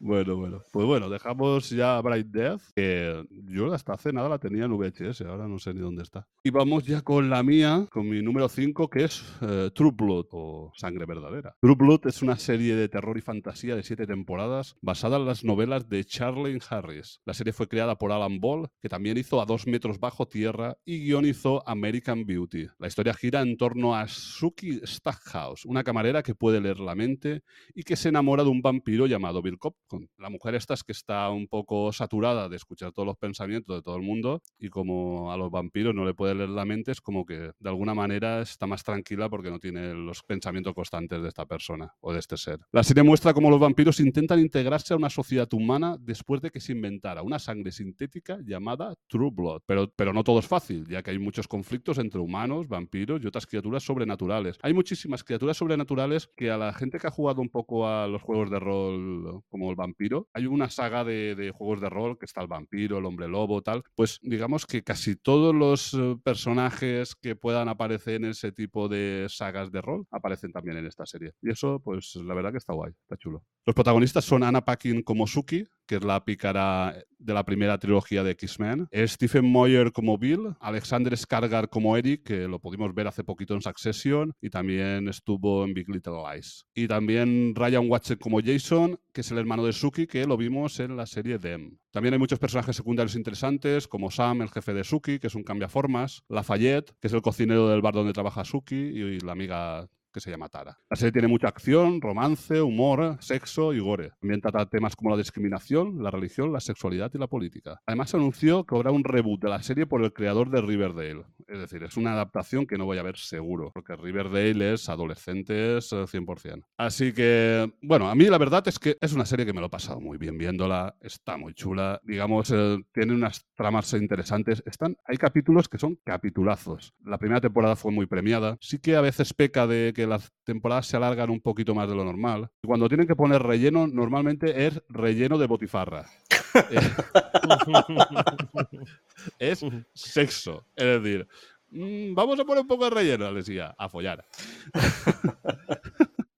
[0.00, 0.62] Bueno, bueno.
[0.72, 5.22] Pues bueno, dejamos ya Bright Death, que yo hasta hace nada la tenía en VHS,
[5.22, 6.28] ahora no sé ni dónde está.
[6.44, 10.26] Y vamos ya con la mía, con mi número 5, que es eh, True Blood
[10.30, 11.56] o Sangre Verdadera.
[11.60, 15.42] True Blood es una serie de terror y fantasía de siete temporadas basada en las
[15.42, 17.20] novelas de Charlene Harris.
[17.24, 20.76] La serie fue creada por Alan Ball, que también hizo A dos metros bajo tierra
[20.84, 22.68] y guionizó American Beauty.
[22.78, 27.42] La historia gira en torno a Suki Stackhouse, una camarera que puede leer la mente
[27.74, 29.74] y que se enamora de un vampiro llamado Bill Cop
[30.18, 33.82] la mujer esta es que está un poco saturada de escuchar todos los pensamientos de
[33.82, 37.00] todo el mundo y como a los vampiros no le puede leer la mente, es
[37.00, 41.28] como que de alguna manera está más tranquila porque no tiene los pensamientos constantes de
[41.28, 42.60] esta persona o de este ser.
[42.72, 46.60] La serie muestra cómo los vampiros intentan integrarse a una sociedad humana después de que
[46.60, 49.62] se inventara una sangre sintética llamada True Blood.
[49.66, 53.26] Pero, pero no todo es fácil, ya que hay muchos conflictos entre humanos, vampiros y
[53.26, 54.58] otras criaturas sobrenaturales.
[54.62, 58.22] Hay muchísimas criaturas sobrenaturales que a la gente que ha jugado un poco a los
[58.22, 60.28] juegos de rol como el vampiro.
[60.34, 63.82] Hay una saga de, juegos de rol que está el vampiro, el hombre lobo, tal.
[63.94, 69.26] Pues digamos que casi todos los eh, personajes que puedan aparecer en ese tipo de
[69.30, 71.32] sagas de rol aparecen también en esta serie.
[71.40, 73.42] Y eso, pues la verdad que está guay, está chulo.
[73.64, 78.22] Los protagonistas son Anna Paquin como Suki, que es la pícara de la primera trilogía
[78.22, 78.88] de X-Men.
[78.92, 83.62] Stephen Moyer como Bill, Alexander Skargar como Eric, que lo pudimos ver hace poquito en
[83.62, 86.66] Succession, y también estuvo en Big Little Lies.
[86.74, 90.80] Y también Ryan Watson como Jason, que es el hermano de Suki, que lo vimos
[90.80, 91.78] en la serie Them.
[91.90, 95.44] También hay muchos personajes secundarios interesantes, como Sam, el jefe de Suki, que es un
[95.44, 99.88] cambiaformas, Lafayette, que es el cocinero del bar donde trabaja Suki, y la amiga
[100.18, 100.76] que se llama Tara.
[100.90, 104.10] La serie tiene mucha acción, romance, humor, sexo y gore.
[104.20, 107.80] También trata temas como la discriminación, la religión, la sexualidad y la política.
[107.86, 111.24] Además, se anunció que habrá un reboot de la serie por el creador de Riverdale.
[111.46, 115.92] Es decir, es una adaptación que no voy a ver seguro, porque Riverdale es adolescentes
[115.92, 116.64] 100%.
[116.76, 119.66] Así que, bueno, a mí la verdad es que es una serie que me lo
[119.66, 124.62] he pasado muy bien viéndola, está muy chula, digamos, eh, tiene unas tramas interesantes.
[124.66, 126.92] Están, hay capítulos que son capitulazos.
[127.04, 128.56] La primera temporada fue muy premiada.
[128.60, 131.94] Sí que a veces peca de que las temporadas se alargan un poquito más de
[131.94, 132.50] lo normal.
[132.62, 136.06] Y cuando tienen que poner relleno, normalmente es relleno de botifarra.
[139.38, 139.64] es
[139.94, 140.66] sexo.
[140.74, 141.28] Es decir,
[141.70, 144.24] mmm, vamos a poner un poco de relleno, les decía, a follar.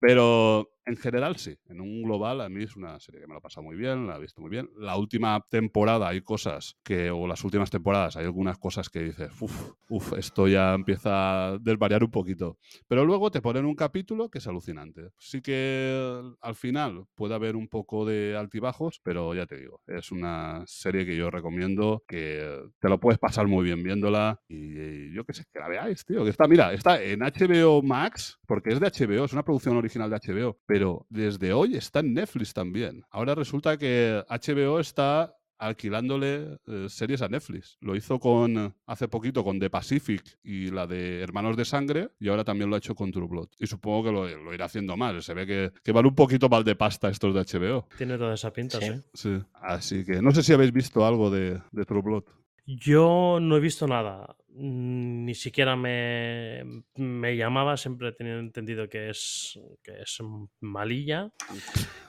[0.00, 3.38] Pero en general sí, en un global a mí es una serie que me lo
[3.38, 4.68] ha pasado muy bien, la he visto muy bien.
[4.76, 9.30] La última temporada hay cosas que, o las últimas temporadas hay algunas cosas que dices,
[9.40, 12.58] uff, uff, esto ya empieza a desvariar un poquito.
[12.86, 15.10] Pero luego te ponen un capítulo que es alucinante.
[15.18, 20.12] Sí que al final puede haber un poco de altibajos, pero ya te digo, es
[20.12, 25.24] una serie que yo recomiendo, que te lo puedes pasar muy bien viéndola y, yo
[25.24, 26.26] qué sé, que la veáis, tío.
[26.26, 30.16] Está, mira, está en HBO Max, porque es de HBO, es una producción original de
[30.16, 33.04] HBO pero desde hoy está en Netflix también.
[33.12, 37.78] Ahora resulta que HBO está alquilándole eh, series a Netflix.
[37.80, 42.28] Lo hizo con hace poquito con The Pacific y la de Hermanos de Sangre y
[42.28, 43.50] ahora también lo ha hecho con True Blood.
[43.60, 45.24] Y supongo que lo, lo irá haciendo más.
[45.24, 47.86] Se ve que, que, van un poquito mal de pasta estos de HBO.
[47.96, 49.00] Tiene toda esa pinta, sí.
[49.12, 49.38] sí.
[49.52, 52.24] Así que no sé si habéis visto algo de, de True Blood.
[52.66, 54.36] Yo no he visto nada.
[54.56, 56.62] Ni siquiera me,
[56.94, 60.18] me llamaba, siempre he tenido entendido que es, que es
[60.60, 61.30] malilla.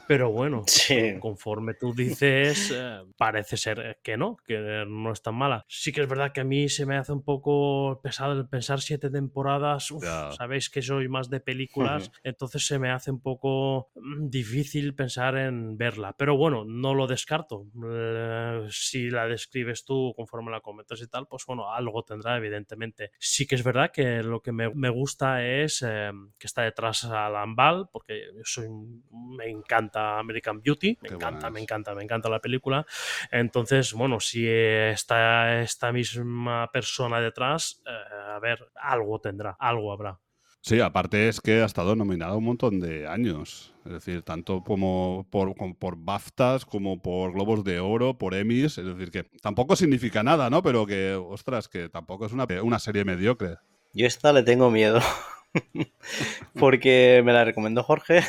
[0.08, 1.18] Pero bueno, Sí.
[1.20, 5.66] conforme tú dices, eh, parece ser que no, que no es tan mala.
[5.68, 8.82] Sí que es verdad que a mí se me hace un poco pesado el pensar
[8.82, 9.90] siete temporadas.
[9.90, 10.04] Uf.
[10.38, 15.38] Sabéis que soy más de películas, entonces se me hace un poco mm, difícil pensar
[15.38, 16.14] en verla.
[16.18, 17.66] Pero bueno, no lo descarto.
[17.92, 23.12] Eh, si la describes tú conforme la comentas y tal, pues bueno, algo tendrá, evidentemente.
[23.20, 27.04] Sí que es verdad que lo que me, me gusta es eh, que está detrás
[27.06, 29.04] Alan Ball, porque yo soy, un-
[29.38, 32.86] me encanta American Beauty, me Qué encanta, me encanta, me encanta la película.
[33.32, 37.92] Entonces, bueno, si está esta misma persona detrás, eh,
[38.36, 40.20] a ver, algo tendrá, algo habrá.
[40.66, 43.76] Sí, aparte es que ha estado nominado un montón de años.
[43.86, 48.80] Es decir, tanto como por, como por BAFTAs como por Globos de Oro, por Emmys.
[48.80, 50.64] Es decir, que tampoco significa nada, ¿no?
[50.64, 53.58] Pero que, ostras, que tampoco es una, una serie mediocre.
[53.94, 55.00] Yo esta le tengo miedo.
[56.60, 58.22] Porque me la recomendó Jorge.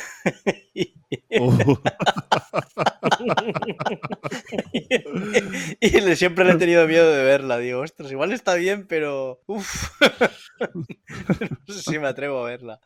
[0.73, 0.93] y,
[1.39, 1.53] Uh,
[5.79, 7.57] y le- siempre le he tenido miedo de verla.
[7.59, 9.41] Digo, ostras, igual está bien, pero.
[9.47, 9.89] Uf.
[10.59, 12.79] no sé si me atrevo a verla.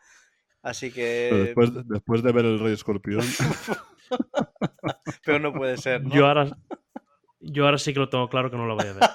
[0.61, 1.43] Así Pero que.
[1.45, 3.25] después, después de ver el Rey Escorpión,
[5.25, 6.03] Pero no puede ser.
[6.03, 6.13] ¿no?
[6.13, 6.55] Yo ahora,
[7.39, 9.09] yo ahora sí que lo tengo claro que no lo voy a ver.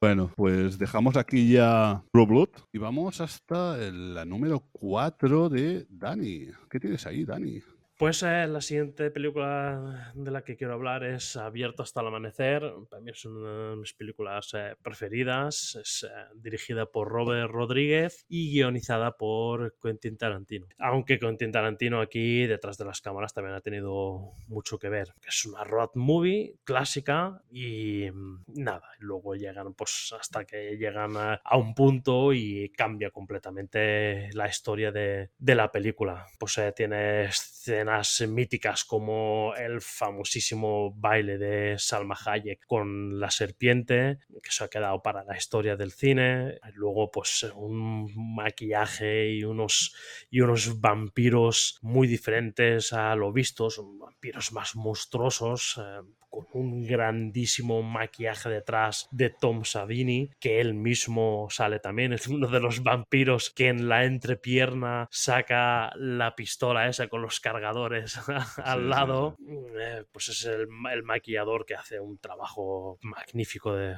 [0.00, 6.46] Bueno, pues dejamos aquí ya Blood y vamos hasta la número 4 de Dani.
[6.70, 7.60] ¿Qué tienes ahí, Dani?
[8.00, 12.62] Pues eh, la siguiente película de la que quiero hablar es Abierto hasta el amanecer.
[12.88, 15.74] Para mí es una de mis películas eh, preferidas.
[15.74, 20.66] Es eh, dirigida por Robert Rodríguez y guionizada por Quentin Tarantino.
[20.78, 25.12] Aunque Quentin Tarantino aquí detrás de las cámaras también ha tenido mucho que ver.
[25.28, 31.34] Es una road movie clásica y mm, nada, luego llegan pues hasta que llegan a,
[31.44, 36.24] a un punto y cambia completamente la historia de, de la película.
[36.38, 37.89] Pues tiene escenas
[38.28, 45.02] míticas como el famosísimo baile de Salma Hayek con la serpiente, que se ha quedado
[45.02, 46.58] para la historia del cine.
[46.74, 49.94] Luego, pues un maquillaje y unos,
[50.30, 53.68] y unos vampiros muy diferentes a lo visto,
[53.98, 55.78] vampiros más monstruosos.
[55.78, 62.28] eh, con un grandísimo maquillaje detrás de Tom Savini, que él mismo sale también, es
[62.28, 68.18] uno de los vampiros que en la entrepierna saca la pistola esa con los cargadores
[68.64, 69.36] al sí, lado,
[69.80, 73.96] Eh, pues es el, el maquillador que hace un trabajo magnífico de...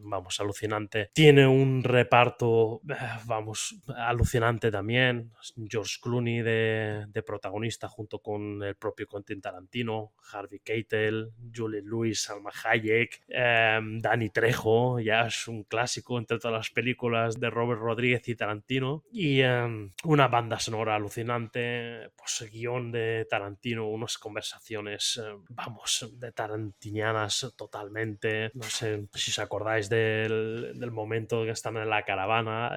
[0.00, 1.10] Vamos, alucinante.
[1.14, 2.94] Tiene un reparto, eh,
[3.26, 5.32] vamos, alucinante también.
[5.68, 12.50] George Clooney de, protagonista junto con el propio Quentin Tarantino, Harvey Keitel, Julie Lewis, Salma
[12.64, 18.26] Hayek, eh, Danny Trejo, ya es un clásico entre todas las películas de Robert Rodríguez
[18.28, 19.04] y Tarantino.
[19.10, 26.32] Y eh, una banda sonora alucinante, pues guion de Tarantino, unas conversaciones, eh, vamos, de
[26.32, 28.50] tarantinianas totalmente.
[28.54, 32.70] No sé si os acordáis del, del momento que están en la caravana,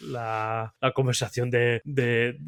[0.00, 1.82] la, conversación de,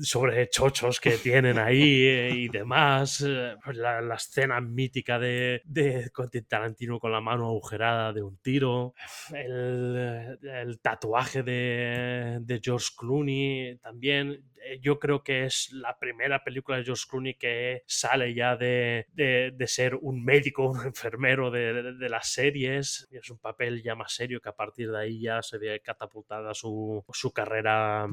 [0.01, 3.25] sobre chochos que tienen ahí eh, y demás.
[3.27, 6.11] eh, pues La, escena mítica de, de
[6.49, 8.95] Tarantino con la mano agujerada de un tiro.
[9.33, 14.45] El, tatuaje de George Clooney también.
[14.65, 19.07] Eh, Yo creo que es la primera película de George Clooney que sale ya de,
[19.13, 23.09] de- ser un médico, un enfermero de, las series.
[23.11, 26.55] Es un papel ya más serio que a partir de ahí ya se ve catapultada
[26.55, 28.07] su, su carrera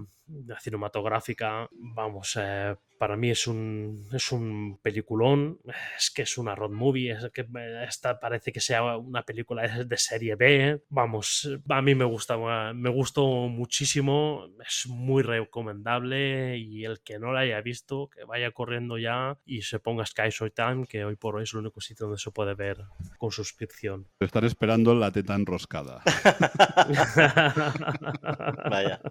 [0.60, 1.68] cinematográfica.
[1.72, 5.58] Vamos, eh, para mí es un, es un peliculón.
[5.98, 7.14] Es que es una road movie.
[7.14, 7.48] Es que
[7.88, 10.84] esta parece que sea una película de serie B.
[10.88, 12.38] Vamos, a mí me gusta,
[12.76, 14.46] me gustó muchísimo.
[14.64, 19.64] Es muy recomendable y el que no la haya visto, que vaya corriendo ya y
[19.64, 22.54] se ponga Sky Showtime, que hoy por hoy es el único sitio donde se puede
[22.54, 22.84] ver
[23.18, 24.08] con suscripción.
[24.20, 26.04] Están esperando la teta enroscada.
[28.70, 29.02] Vaya.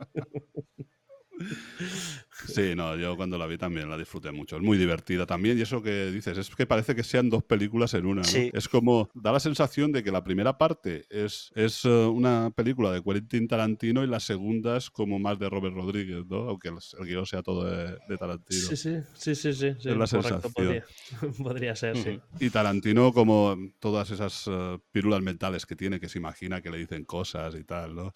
[2.46, 4.56] Sí, no, yo cuando la vi también la disfruté mucho.
[4.56, 5.58] Es muy divertida también.
[5.58, 8.22] Y eso que dices, es que parece que sean dos películas en una.
[8.22, 8.28] ¿no?
[8.28, 8.50] Sí.
[8.52, 12.92] Es como, da la sensación de que la primera parte es, es eh, una película
[12.92, 16.48] de Quentin Tarantino y la segunda es como más de Robert Rodríguez, ¿no?
[16.48, 18.60] Aunque el, el guion sea todo de, de Tarantino.
[18.60, 20.52] Sí, sí, sí, sí, sí, Es la sensación.
[20.52, 20.84] podría,
[21.42, 22.20] podría ser, sí.
[22.38, 26.78] Y Tarantino, como todas esas eh, pílulas mentales que tiene, que se imagina que le
[26.78, 28.12] dicen cosas y tal, ¿no?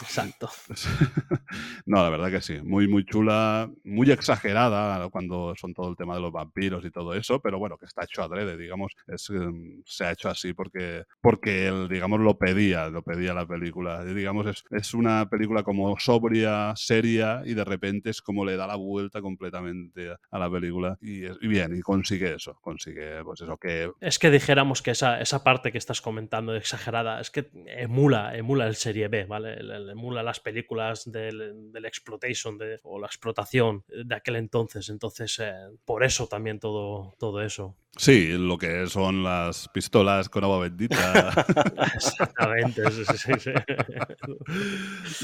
[0.00, 0.48] Exacto.
[1.86, 2.60] no, la verdad que sí.
[2.62, 7.14] Muy, muy chula, muy exagerada cuando son todo el tema de los vampiros y todo
[7.14, 8.92] eso, pero bueno, que está hecho adrede, digamos.
[9.06, 9.50] Es, eh,
[9.84, 14.04] se ha hecho así porque, porque él, digamos, lo pedía, lo pedía la película.
[14.08, 18.56] Y, digamos, es, es una película como sobria, seria, y de repente es como le
[18.56, 20.96] da la vuelta completamente a la película.
[21.00, 25.20] Y, y bien, y consigue eso, consigue, pues eso, que Es que dijéramos que esa,
[25.20, 29.56] esa parte que estás comentando de exagerada, es que emula, emula el serie B, ¿vale?
[29.90, 34.88] Emula las películas del, del exploitation de- o la explotación de aquel entonces.
[34.88, 35.52] Entonces, eh,
[35.84, 37.76] por eso también todo, todo eso.
[37.96, 40.96] Sí, lo que son las pistolas con agua bendita.
[41.94, 42.90] Exactamente.
[42.90, 43.50] sí, sí, sí,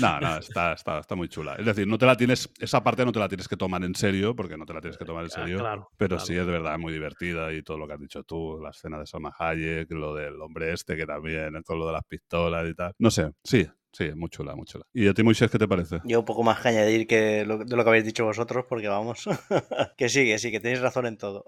[0.00, 1.56] no, no, está, está, está muy chula.
[1.56, 3.94] Es decir, no te la tienes, esa parte no te la tienes que tomar en
[3.94, 5.58] serio, porque no te la tienes que tomar en Ah, serio.
[5.58, 6.26] claro, pero claro.
[6.26, 8.98] sí es de verdad muy divertida y todo lo que has dicho tú, la escena
[8.98, 12.74] de Salma Hayek, lo del hombre este que también, con lo de las pistolas y
[12.74, 12.92] tal.
[12.98, 14.84] No sé, sí, sí, muy chula, muy chula.
[14.92, 16.00] ¿Y a ti, Moisés, qué te parece?
[16.04, 18.88] Yo un poco más que añadir que lo, de lo que habéis dicho vosotros, porque
[18.88, 19.24] vamos.
[19.96, 21.44] que sí, que sí, que tenéis razón en todo.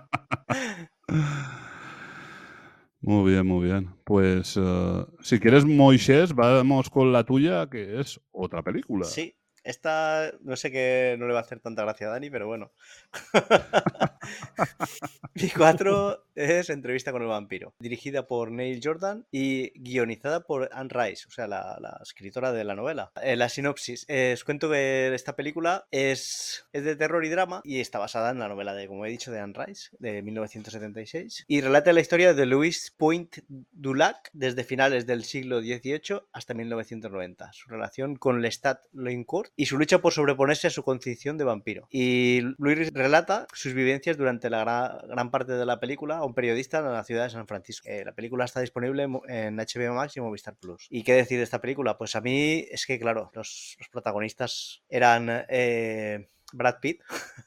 [3.02, 3.96] Muy bien, muy bien.
[4.04, 9.06] Pues eh, si quieres, Moisés, vamos con la tuya, que es otra película.
[9.06, 9.36] Sí.
[9.70, 12.72] Esta no sé qué no le va a hacer tanta gracia a Dani, pero bueno.
[15.36, 20.90] Mi 4 es Entrevista con el vampiro, dirigida por Neil Jordan y guionizada por Anne
[20.92, 23.12] Rice, o sea, la, escritora de la novela.
[23.22, 27.62] Eh, la sinopsis, eh, os cuento que esta película es, es de terror y drama
[27.64, 31.46] y está basada en la novela de, como he dicho, de Anne Rice, de 1976,
[31.48, 33.38] y relata la historia de Louis Point
[33.72, 39.78] Dulac desde finales del siglo XVIII hasta 1990, su relación con Lestat Loincourt y su
[39.78, 41.86] lucha por sobreponerse a su condición de vampiro.
[41.92, 46.34] Y Louis relata sus vivencias durante la gra- gran, parte de la película a un
[46.34, 47.88] periodista en la ciudad de San Francisco.
[47.90, 50.88] Eh, la película está disponible en HBO Max y Movistar Plus.
[50.90, 51.98] ¿Y qué decir de esta película?
[51.98, 57.02] Pues a mí es que, claro, los, los protagonistas eran eh, Brad Pitt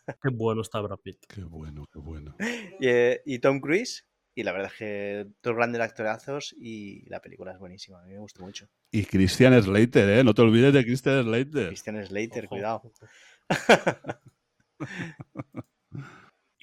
[0.07, 1.25] Qué bueno está Brad Pitt.
[1.27, 2.37] Qué bueno, qué bueno.
[2.79, 4.07] y, eh, y Tom Cruise.
[4.35, 8.01] Y la verdad es que dos grandes actorazos y la película es buenísima.
[8.03, 8.67] A mí me gustó mucho.
[8.91, 10.25] Y Christian Slater, ¿eh?
[10.25, 11.67] No te olvides de Christian Slater.
[11.69, 12.83] Christian Slater, Ojo, cuidado.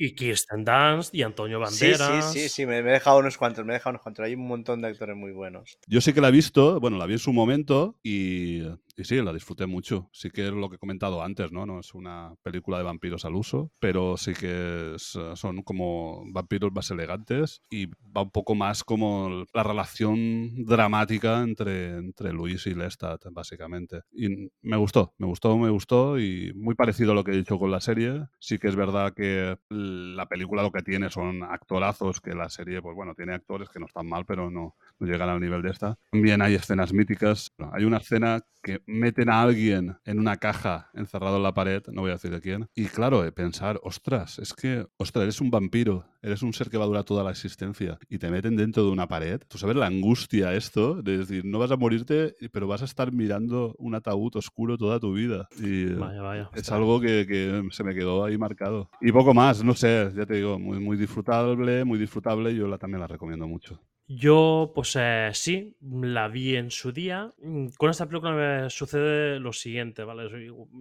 [0.02, 2.32] Y Kirsten Dunst y Antonio Sí, sí, Banderas.
[2.32, 4.24] sí, sí, me, me he dejado unos cuantos, me he dejado unos cuantos.
[4.24, 5.78] Hay un montón de actores muy buenos.
[5.88, 8.62] Yo sí que la he visto, bueno, la vi en su momento y,
[9.00, 10.10] y sí, la disfruté mucho.
[10.12, 11.66] Sí que es lo que he comentado antes, ¿no?
[11.66, 16.74] No es una película de vampiros al uso, pero sí que eh, son como vampiros
[16.74, 22.74] más elegantes y va un poco más como la relación dramática entre, entre Luis y
[22.74, 24.02] Lestat, básicamente.
[24.12, 27.58] Y me gustó, me gustó, me gustó y muy parecido a lo que he dicho
[27.58, 28.26] con la serie.
[28.40, 32.82] Sí que es verdad que la película lo que tiene son actorazos, que la serie,
[32.82, 35.98] pues bueno, tiene actores que no están mal, pero no, llegan al nivel de esta.
[36.12, 37.54] También hay escenas míticas.
[37.72, 42.02] Hay una escena que meten a alguien en una caja encerrado en la pared, no
[42.02, 42.68] voy a decir de quién.
[42.76, 46.78] Y claro, eh, pensar, ostras, es que, ostras, eres un vampiro, eres un ser que
[46.78, 49.41] va a durar toda la existencia y te meten dentro de una pared.
[49.48, 53.11] Tú sabes la angustia esto, de decir, no vas a morirte, pero vas a estar
[53.11, 55.48] mirando un ataúd oscuro toda tu vida.
[55.60, 56.49] Y Vaya, vaya.
[56.53, 58.90] es algo que, que se me quedó ahí marcado.
[59.02, 62.56] Y poco más, no sé, ya te digo, muy, muy disfrutable, muy disfrutable.
[62.56, 63.80] Yo la, también la recomiendo mucho.
[64.11, 67.31] Yo, pues eh, sí, la vi en su día.
[67.44, 70.26] Mm, Con esta película me sucede lo siguiente, ¿vale?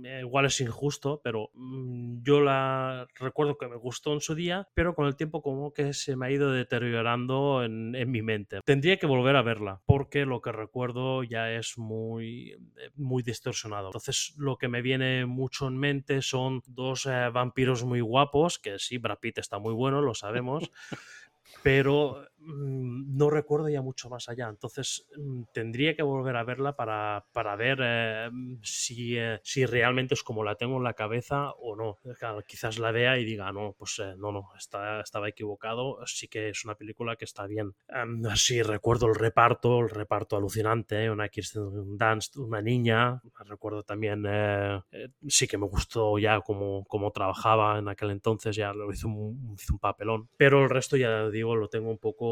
[0.05, 4.67] Eh, Igual es injusto, pero mm, yo la recuerdo que me gustó en su día,
[4.73, 8.61] pero con el tiempo como que se me ha ido deteriorando en, en mi mente.
[8.65, 13.89] Tendría que volver a verla, porque lo que recuerdo ya es muy, eh, muy distorsionado.
[13.89, 18.79] Entonces, lo que me viene mucho en mente son dos eh, vampiros muy guapos, que
[18.79, 20.71] sí, Brad Pitt está muy bueno, lo sabemos
[21.63, 24.49] pero no recuerdo ya mucho más allá.
[24.49, 29.67] Entonces mm, tendría que volver a verla para, para ver eh, mm, si, eh, si
[29.67, 31.99] realmente es como la tengo en la cabeza o no.
[32.19, 35.99] Claro, quizás la vea y diga, no, pues eh, no, no, está- estaba equivocado.
[36.07, 37.75] Sí que es una película que está bien.
[37.89, 41.11] Em, sí, recuerdo el reparto, el reparto alucinante, ¿eh?
[41.11, 43.21] una Kirsten Dunst, una niña.
[43.47, 48.57] Recuerdo también, eh, eh, sí que me gustó ya cómo, cómo trabajaba en aquel entonces,
[48.57, 50.29] ya lo hizo un, hizo un papelón.
[50.37, 52.28] Pero el resto, ya digo, lo tengo un poco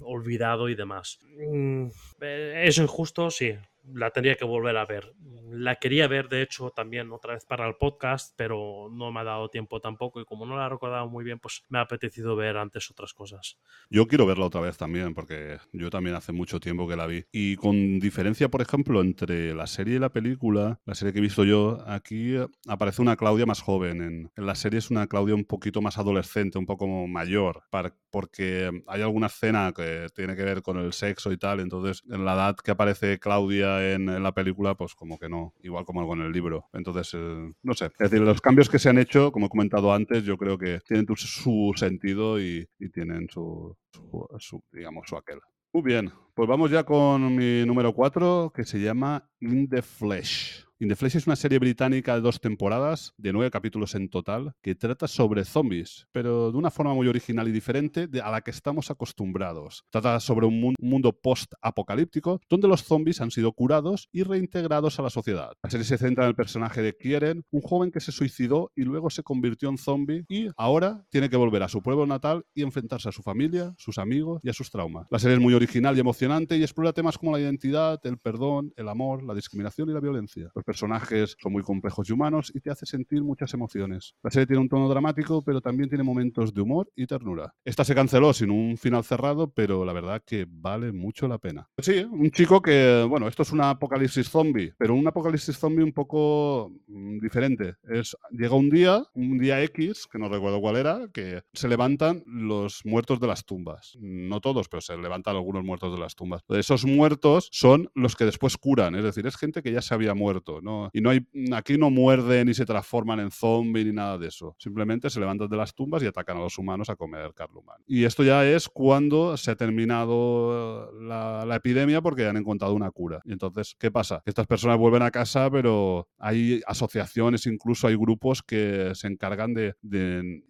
[0.00, 1.18] olvidado y demás.
[1.36, 1.88] Mm,
[2.20, 3.30] eh, ¿Es injusto?
[3.30, 3.54] Sí.
[3.92, 5.12] La tendría que volver a ver.
[5.48, 9.24] La quería ver, de hecho, también otra vez para el podcast, pero no me ha
[9.24, 10.20] dado tiempo tampoco.
[10.20, 13.14] Y como no la he recordado muy bien, pues me ha apetecido ver antes otras
[13.14, 13.56] cosas.
[13.88, 17.24] Yo quiero verla otra vez también, porque yo también hace mucho tiempo que la vi.
[17.30, 21.22] Y con diferencia, por ejemplo, entre la serie y la película, la serie que he
[21.22, 22.34] visto yo, aquí
[22.66, 24.02] aparece una Claudia más joven.
[24.02, 27.94] En, en la serie es una Claudia un poquito más adolescente, un poco mayor, par-
[28.10, 31.60] porque hay alguna escena que tiene que ver con el sexo y tal.
[31.60, 35.54] Entonces, en la edad que aparece Claudia en, en la película, pues como que no,
[35.62, 36.66] igual como con el libro.
[36.72, 37.86] Entonces, eh, no sé.
[37.86, 40.80] Es decir, los cambios que se han hecho, como he comentado antes, yo creo que
[40.86, 45.38] tienen su sentido y, y tienen su, su, su, digamos, su aquel.
[45.72, 50.65] Muy bien, pues vamos ya con mi número 4, que se llama In the Flesh.
[50.78, 54.52] In the Flesh es una serie británica de dos temporadas, de nueve capítulos en total,
[54.60, 58.50] que trata sobre zombies, pero de una forma muy original y diferente a la que
[58.50, 59.84] estamos acostumbrados.
[59.90, 65.02] Trata sobre un mun- mundo post-apocalíptico donde los zombies han sido curados y reintegrados a
[65.02, 65.52] la sociedad.
[65.62, 68.82] La serie se centra en el personaje de Kieran, un joven que se suicidó y
[68.82, 72.60] luego se convirtió en zombie y ahora tiene que volver a su pueblo natal y
[72.60, 75.06] enfrentarse a su familia, sus amigos y a sus traumas.
[75.10, 78.74] La serie es muy original y emocionante y explora temas como la identidad, el perdón,
[78.76, 80.50] el amor, la discriminación y la violencia.
[80.66, 84.14] Personajes son muy complejos y humanos y te hace sentir muchas emociones.
[84.22, 87.54] La serie tiene un tono dramático, pero también tiene momentos de humor y ternura.
[87.64, 91.68] Esta se canceló sin un final cerrado, pero la verdad que vale mucho la pena.
[91.78, 95.92] Sí, un chico que, bueno, esto es un apocalipsis zombie, pero un apocalipsis zombie un
[95.92, 97.76] poco mm, diferente.
[97.84, 102.22] Es, llega un día, un día X, que no recuerdo cuál era, que se levantan
[102.26, 103.96] los muertos de las tumbas.
[104.00, 106.42] No todos, pero se levantan algunos muertos de las tumbas.
[106.48, 110.14] Esos muertos son los que después curan, es decir, es gente que ya se había
[110.14, 110.55] muerto.
[110.62, 114.28] No, y no hay, aquí no muerden ni se transforman en zombie ni nada de
[114.28, 114.54] eso.
[114.58, 117.82] Simplemente se levantan de las tumbas y atacan a los humanos a comer carne humana.
[117.86, 123.20] Y esto ya es cuando se ha terminado la, epidemia porque han encontrado una cura.
[123.24, 124.22] Y entonces, ¿qué pasa?
[124.26, 129.74] Estas personas vuelven a casa, pero hay asociaciones, incluso hay grupos que se encargan de,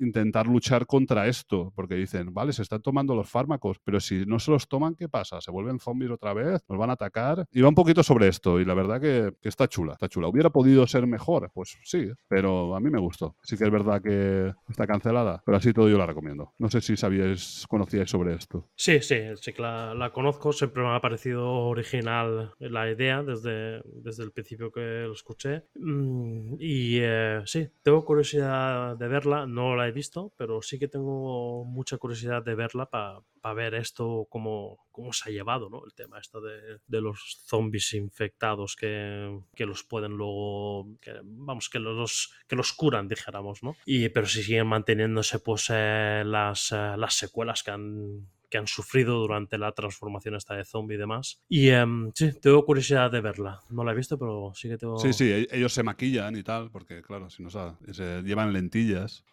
[0.01, 4.39] intentar luchar contra esto, porque dicen, vale, se están tomando los fármacos, pero si no
[4.39, 5.41] se los toman, ¿qué pasa?
[5.41, 6.63] ¿Se vuelven zombies otra vez?
[6.69, 7.47] ¿Nos van a atacar?
[7.53, 10.29] Y va un poquito sobre esto, y la verdad que está chula, está chula.
[10.29, 11.51] ¿Hubiera podido ser mejor?
[11.53, 13.37] Pues sí, pero a mí me gustó.
[13.43, 16.53] Sí que es verdad que está cancelada, pero así todo yo la recomiendo.
[16.59, 18.69] No sé si sabíais, conocíais sobre esto.
[18.77, 24.23] Sí, sí, sí que la, conozco, siempre me ha parecido original la idea desde, desde
[24.25, 25.65] el principio que lo escuché.
[25.75, 30.89] Mm, y eh, sí, tengo curiosidad de verla, no la he visto, pero sí que
[30.89, 33.23] tengo mucha curiosidad de verla para
[33.55, 35.85] ver esto, cómo, cómo se ha llevado, ¿no?
[35.85, 41.69] El tema esto de, de los zombies infectados que, que los pueden luego, que, vamos,
[41.69, 43.77] que los, que los curan, dijéramos, ¿no?
[43.85, 48.69] Y, pero si siguen manteniéndose pues eh, las, eh, las secuelas que han que han
[48.69, 51.43] sufrido durante la transformación esta de zombie y demás.
[51.49, 53.61] Y em, sí, tengo curiosidad de verla.
[53.71, 54.97] No la he visto, pero sí que tengo...
[55.01, 59.25] Sí, sí, e- ellos se maquillan y tal, porque claro, si no se llevan lentillas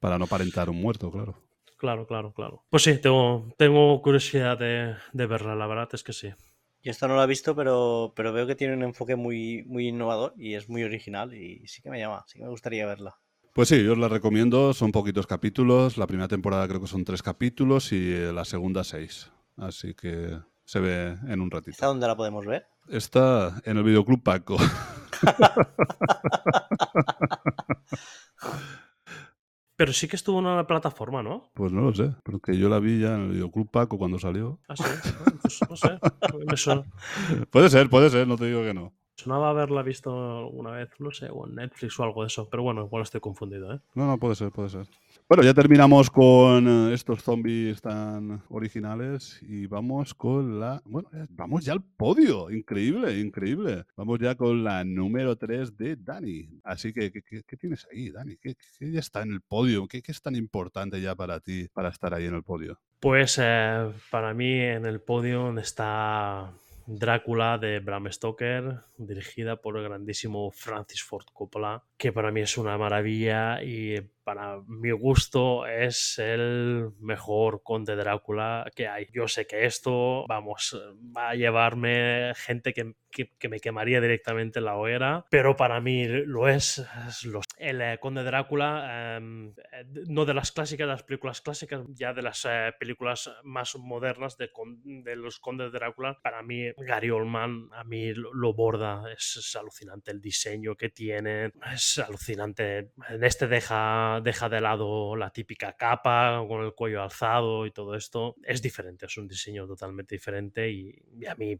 [0.00, 1.36] para no aparentar un muerto, claro.
[1.82, 2.62] Claro, claro, claro.
[2.70, 6.28] Pues sí, tengo, tengo curiosidad de, de verla, la verdad es que sí.
[6.80, 9.88] Yo esta no la he visto, pero, pero veo que tiene un enfoque muy, muy
[9.88, 13.16] innovador y es muy original y sí que me llama, sí que me gustaría verla.
[13.52, 17.04] Pues sí, yo os la recomiendo, son poquitos capítulos, la primera temporada creo que son
[17.04, 21.86] tres capítulos y eh, la segunda seis, así que se ve en un ¿Esta ratito.
[21.86, 22.64] dónde la podemos ver?
[22.90, 24.56] Está en el videoclub Paco.
[29.82, 31.50] Pero sí que estuvo en una plataforma, ¿no?
[31.54, 34.60] Pues no lo sé, porque yo la vi ya en el videoclub Paco cuando salió.
[34.68, 34.84] Ah, sí.
[35.42, 35.98] Pues no sé.
[36.46, 36.84] Me son-
[37.50, 38.92] Puede ser, puede ser, no te digo que no.
[39.16, 42.48] sonaba haberla visto alguna vez, no sé, o en Netflix o algo de eso.
[42.48, 43.80] Pero bueno, igual estoy confundido, ¿eh?
[43.96, 44.86] No, no, puede ser, puede ser.
[45.28, 50.82] Bueno, ya terminamos con eh, estos zombies tan originales y vamos con la...
[50.84, 52.50] Bueno, vamos ya al podio.
[52.50, 53.84] Increíble, increíble.
[53.96, 56.60] Vamos ya con la número 3 de Dani.
[56.64, 58.36] Así que, ¿qué, tienes ahí, Dani?
[58.36, 59.88] ¿Qué, qué ya está en el podio?
[59.88, 62.78] ¿Qué, qué es tan importante ya para ti para estar ahí en el podio?
[63.00, 66.52] Pues eh, para mí en el podio está
[66.86, 72.58] Drácula de Bram Stoker, dirigida por el grandísimo Francis Ford Coppola, que para mí es
[72.58, 79.06] una maravilla y para mi gusto es el mejor conde Drácula que hay.
[79.12, 80.76] Yo sé que esto, vamos,
[81.16, 86.06] va a llevarme gente que, que- me quemaría directamente en la hoguera, pero para mí
[86.08, 86.78] lo es.
[87.08, 91.40] es lo- el eh, conde Drácula, em, eh, no de las clásicas, de las películas
[91.40, 94.50] clásicas, ya de las eh, películas más modernas de,
[95.16, 100.20] los condes de Drácula, para mí Gary Oldman a mí lo, borda, es, alucinante el
[100.20, 101.52] diseño que tiene,
[101.98, 102.92] alucinante.
[103.08, 107.94] En este deja, deja de lado la típica capa con el cuello alzado y todo
[107.94, 108.36] esto.
[108.42, 110.94] Es diferente, es un diseño totalmente diferente y,
[111.26, 111.58] a mí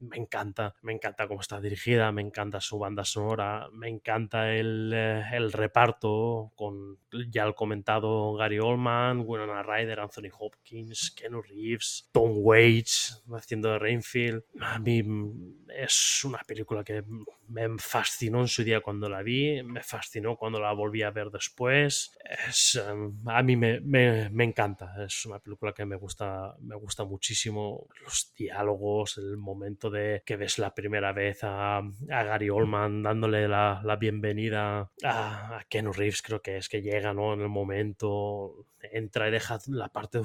[0.00, 4.92] me, encanta, me encanta cómo está dirigida, me encanta su banda sonora, me encanta el,
[4.94, 6.98] eh, el reparto con
[7.30, 13.78] ya el comentado Gary Oldman, Winona Ryder, Anthony Hopkins, Keanu Reeves, Tom Waits haciendo de
[13.78, 14.44] Rainfield.
[14.60, 17.04] A mí mm, es una película que
[17.50, 21.30] me fascinó en su día cuando la vi, me fascinó cuando la volví a ver
[21.30, 22.16] después.
[22.48, 27.04] Es, em, a mí me, me- encanta, es una película que me gusta, me gusta
[27.04, 27.86] muchísimo.
[28.04, 33.48] Los diálogos, el momento de que ves la primera vez a, a Gary Oldman dándole
[33.48, 37.34] la, la bienvenida a, a Keanu Reeves, creo que es que llega ¿no?
[37.34, 40.20] en el momento, entra y deja la parte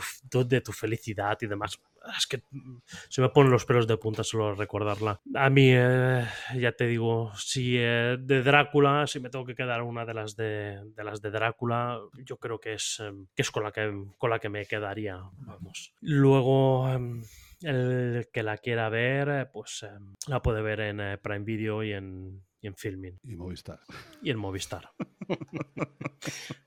[0.46, 1.80] de- tu felicidad y demás.
[2.18, 2.78] Es que mm,
[3.10, 5.20] se me ponen los pelos de punta solo recordarla.
[5.34, 6.26] A mí, eh,
[6.56, 10.36] ya te digo, si eh, de Drácula, si me tengo que quedar una de las
[10.36, 13.92] de, de las de Drácula, yo creo que es, eh, que es con, la que,
[14.18, 15.20] con la que me quedaría.
[15.40, 15.94] Vamos.
[16.02, 17.24] Luego, em,
[17.62, 21.84] el que la quiera ver, eh, pues em, la puede ver en eh, Prime Video
[21.84, 23.80] y en, y en Filmin Y Movistar.
[24.22, 24.92] y en Movistar.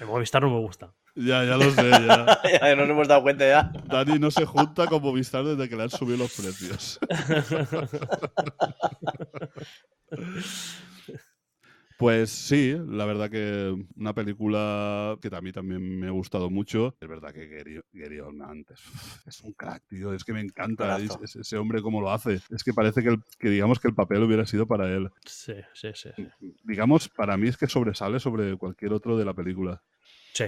[0.00, 0.92] en Movistar no me gusta.
[1.14, 2.40] Ya, ya lo sé, ya.
[2.60, 3.72] Ya nos hemos dado cuenta ya.
[3.86, 6.98] Dani no se junta con Movistar desde que le han subido los precios.
[12.00, 16.96] Pues sí, la verdad que una película que a mí también me ha gustado mucho.
[16.98, 18.80] Es verdad que Gary, Gary Oldman es,
[19.26, 20.14] es un crack, tío.
[20.14, 22.40] Es que me encanta es- ese hombre cómo lo hace.
[22.50, 25.10] Es que parece que, el- que digamos que el papel hubiera sido para él.
[25.26, 26.08] sí, sí, sí.
[26.16, 26.54] sí.
[26.64, 29.82] Digamos, para mí es que sobresale sobre cualquier otro de la película.
[30.32, 30.44] Sí.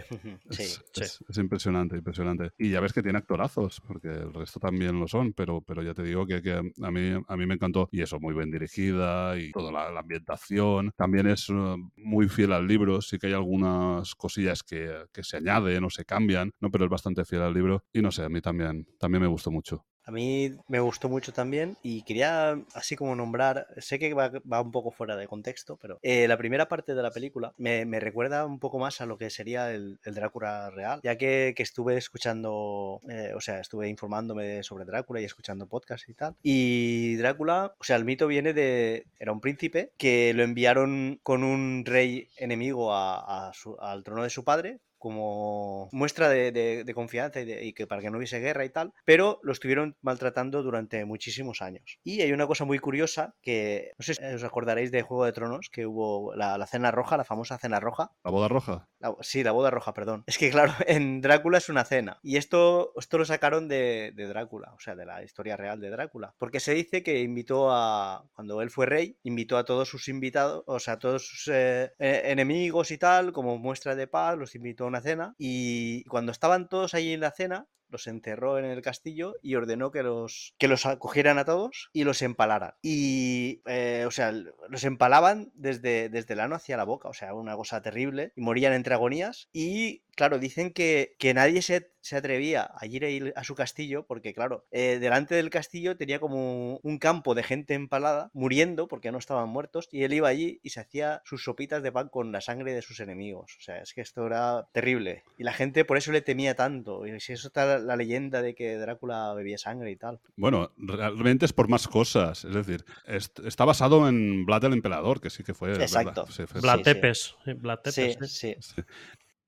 [0.50, 0.62] Sí.
[0.62, 1.02] Es, sí.
[1.02, 2.50] es- es impresionante, impresionante.
[2.58, 5.92] Y ya ves que tiene actorazos, porque el resto también lo son, pero, pero ya
[5.94, 7.88] te digo que, que a, mí, a mí me encantó.
[7.92, 10.92] Y eso, muy bien dirigida y toda la, la ambientación.
[10.96, 15.38] También es eh, muy fiel al libro, sí que hay algunas cosillas que, que se
[15.38, 16.70] añaden o se cambian, ¿no?
[16.70, 17.84] pero es bastante fiel al libro.
[17.92, 19.84] Y no sé, a mí también, también me gustó mucho.
[20.04, 24.30] A mí me gustó mucho también y quería así como nombrar, sé que va,
[24.60, 28.44] un poco fuera de contexto, pero eh, la primera parte de la película me, recuerda
[28.44, 31.96] un poco más a lo que sería el, el Drácula real, ya que, que estuve
[31.96, 36.34] escuchando, eh, o sea, estuve informándome sobre Drácula y escuchando podcasts y tal.
[36.42, 41.44] Y Drácula, o sea, el mito viene de, era un príncipe que lo enviaron con
[41.44, 47.40] un rey enemigo a- al trono de su padre como muestra de, de- de confianza
[47.40, 50.62] y, de- y que para que no hubiese guerra y tal, pero lo estuvieron maltratando
[50.62, 51.98] durante muchísimos años.
[52.04, 55.32] Y hay una cosa muy curiosa que, no sé si os acordaréis de Juego de
[55.32, 58.12] Tronos, que hubo la, la cena roja, la famosa cena roja.
[58.24, 58.88] La boda roja.
[59.00, 60.22] La- sí, la boda roja, perdón.
[60.26, 62.18] Es que claro, en Drácula es una cena.
[62.22, 65.90] Y esto, esto lo sacaron de, de Drácula, o sea, de la historia real de
[65.90, 66.34] Drácula.
[66.38, 70.62] Porque se dice que invitó a, cuando él fue rey, invitó a todos sus invitados,
[70.66, 74.54] o sea, a todos sus eh, eh, enemigos y tal, como muestra de paz, los
[74.54, 75.34] invitó a una cena.
[75.38, 79.92] Y cuando estaban todos ahí en la cena, los encerró en el castillo y ordenó
[79.92, 82.74] que los, que los acogieran a todos y los empalaran.
[82.82, 87.34] Y, eh, o sea, los empalaban desde, desde el ano hacia la boca, o sea,
[87.34, 89.48] una cosa terrible, y morían entre agonías.
[89.52, 93.54] Y, claro, dicen que, que nadie se, se atrevía a ir a, ir a su
[93.54, 98.88] castillo porque, claro, eh, delante del castillo tenía como un campo de gente empalada, muriendo
[98.88, 102.08] porque no estaban muertos, y él iba allí y se hacía sus sopitas de pan
[102.08, 103.56] con la sangre de sus enemigos.
[103.58, 105.22] O sea, es que esto era terrible.
[105.38, 107.06] Y la gente por eso le temía tanto.
[107.06, 110.20] Y si eso está la, leyenda de que Drácula bebía sangre y tal.
[110.36, 112.44] Bueno, realmente es por más cosas.
[112.44, 115.72] Es decir, est- está basado en Vlad el Emperador, que sí que fue.
[115.72, 116.26] Exacto.
[116.30, 116.82] Sí, fue- Vlad sí.
[116.84, 117.36] Tepes.
[117.44, 118.54] sí, Vlad Sí, Tepes, sí.
[118.60, 118.74] sí.
[118.76, 118.82] Sí.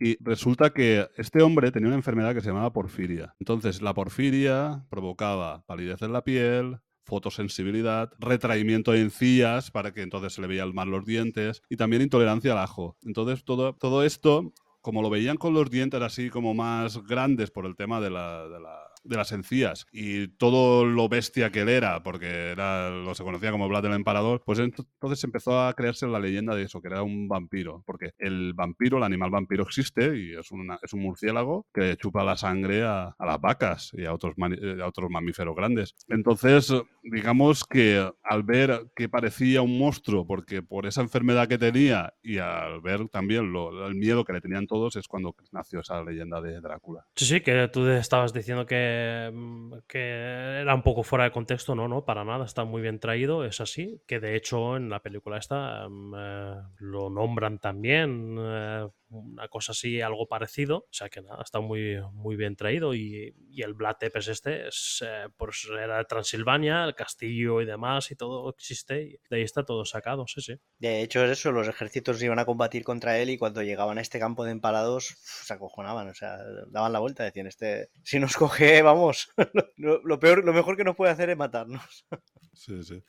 [0.00, 3.34] Y resulta que este hombre tenía una enfermedad que se llamaba porfiria.
[3.38, 10.32] Entonces, la porfiria provocaba palidez en la piel, fotosensibilidad, retraimiento de encías para que entonces
[10.32, 12.96] se le veían mal los dientes y también intolerancia al ajo.
[13.04, 14.52] Entonces, todo, todo esto,
[14.84, 18.46] como lo veían con los dientes así como más grandes por el tema de, la,
[18.46, 23.14] de, la- de las encías y todo lo bestia que él era, porque era, lo
[23.14, 26.62] se conocía como Vlad el Emperador, pues ent- entonces empezó a crearse la leyenda de
[26.64, 30.78] eso, que era un vampiro, porque el vampiro, el animal vampiro existe y es, una-
[30.82, 34.78] es un murciélago que chupa la sangre a, a las vacas y a otros, eh,
[34.82, 35.94] a otros mamíferos grandes.
[36.08, 36.72] Entonces,
[37.02, 42.38] digamos que al ver que parecía un monstruo, porque por esa enfermedad que tenía y
[42.38, 46.40] al ver también lo- el miedo que le tenían todos, es cuando nació esa leyenda
[46.40, 47.04] de Drácula.
[47.16, 48.93] Sí, sí, que tú estabas diciendo que,
[49.32, 52.98] mm, que era un poco fuera de contexto, no, no, para nada, está muy bien
[52.98, 58.36] traído, es así, que de hecho en la película esta mm, eh, lo nombran también,
[58.38, 62.94] eh, una cosa así, algo parecido, o sea que nada, está muy, muy bien traído
[62.94, 67.66] y, y el Vlad Tepes este es, eh, pues era de Transilvania, el castillo y
[67.66, 70.54] demás y todo existe y de ahí está todo sacado, sí, sí.
[70.78, 74.00] De hecho, es eso, los ejércitos iban a combatir contra él y cuando llegaban a
[74.00, 76.38] este campo de empalados se acojonaban, o sea,
[76.68, 79.30] daban la vuelta, decían, este, si nos coge, vamos,
[79.76, 82.06] lo, lo peor, lo mejor que nos puede hacer es matarnos.
[82.52, 83.02] Sí, sí.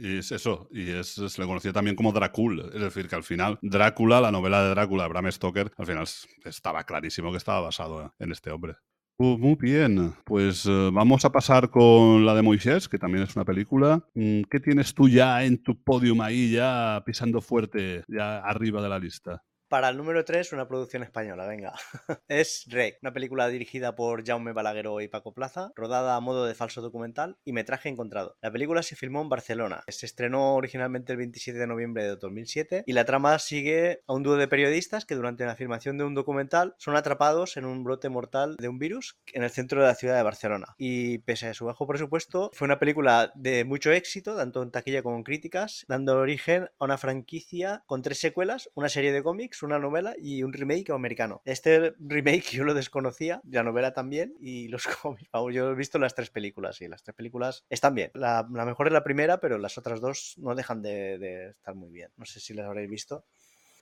[0.00, 3.24] Y es eso, y es, se le conocía también como Dracul, es decir, que al
[3.24, 6.06] final Drácula, la novela de Drácula de Bram Stoker, al final
[6.44, 8.76] estaba clarísimo que estaba basado en este hombre.
[9.20, 13.34] Uh, muy bien, pues eh, vamos a pasar con la de Moisés, que también es
[13.34, 14.08] una película.
[14.14, 18.88] Mm, ¿Qué tienes tú ya en tu podium ahí, ya pisando fuerte, ya arriba de
[18.88, 19.42] la lista?
[19.68, 21.74] Para el número 3, una producción española, venga.
[22.28, 26.54] es Rec, una película dirigida por Jaume Balagueró y Paco Plaza, rodada a modo de
[26.54, 28.38] falso documental y metraje encontrado.
[28.40, 29.84] La película se filmó en Barcelona.
[29.88, 34.22] Se estrenó originalmente el 27 de noviembre de 2007 y la trama sigue a un
[34.22, 38.08] dúo de periodistas que durante la filmación de un documental son atrapados en un brote
[38.08, 40.76] mortal de un virus en el centro de la ciudad de Barcelona.
[40.78, 45.02] Y pese a su bajo presupuesto, fue una película de mucho éxito, tanto en taquilla
[45.02, 49.57] como en críticas, dando origen a una franquicia con tres secuelas, una serie de cómics,
[49.62, 51.42] una novela y un remake americano.
[51.44, 55.28] Este remake yo lo desconocía, la novela también y los cómics.
[55.52, 58.10] Yo he visto las tres películas y las tres películas están bien.
[58.14, 61.90] La, mejor es la primera, pero las otras dos no dejan de, de estar muy
[61.90, 62.10] bien.
[62.16, 63.24] No sé si las habréis visto.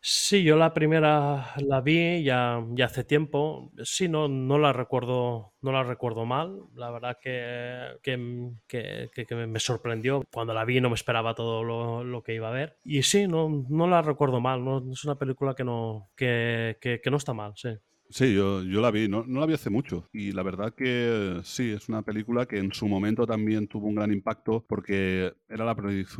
[0.09, 3.73] Sí, yo la primera la vi ya, ya hace tiempo.
[3.83, 6.61] Sí, no, no la recuerdo, no la recuerdo mal.
[6.74, 10.23] La verdad que, que, que- que- que me sorprendió.
[10.33, 12.78] Cuando la vi no me esperaba todo lo, lo que iba a ver.
[12.85, 14.65] Y sí, no, no la recuerdo mal.
[14.65, 16.77] No, es una película que no, que
[17.11, 17.70] no está mal, sí.
[18.09, 20.09] Sí, yo, yo la vi, no, no la vi hace mucho.
[20.12, 23.97] Y la verdad que sí, es una película que en su momento también tuvo un
[23.97, 25.74] gran impacto porque era la,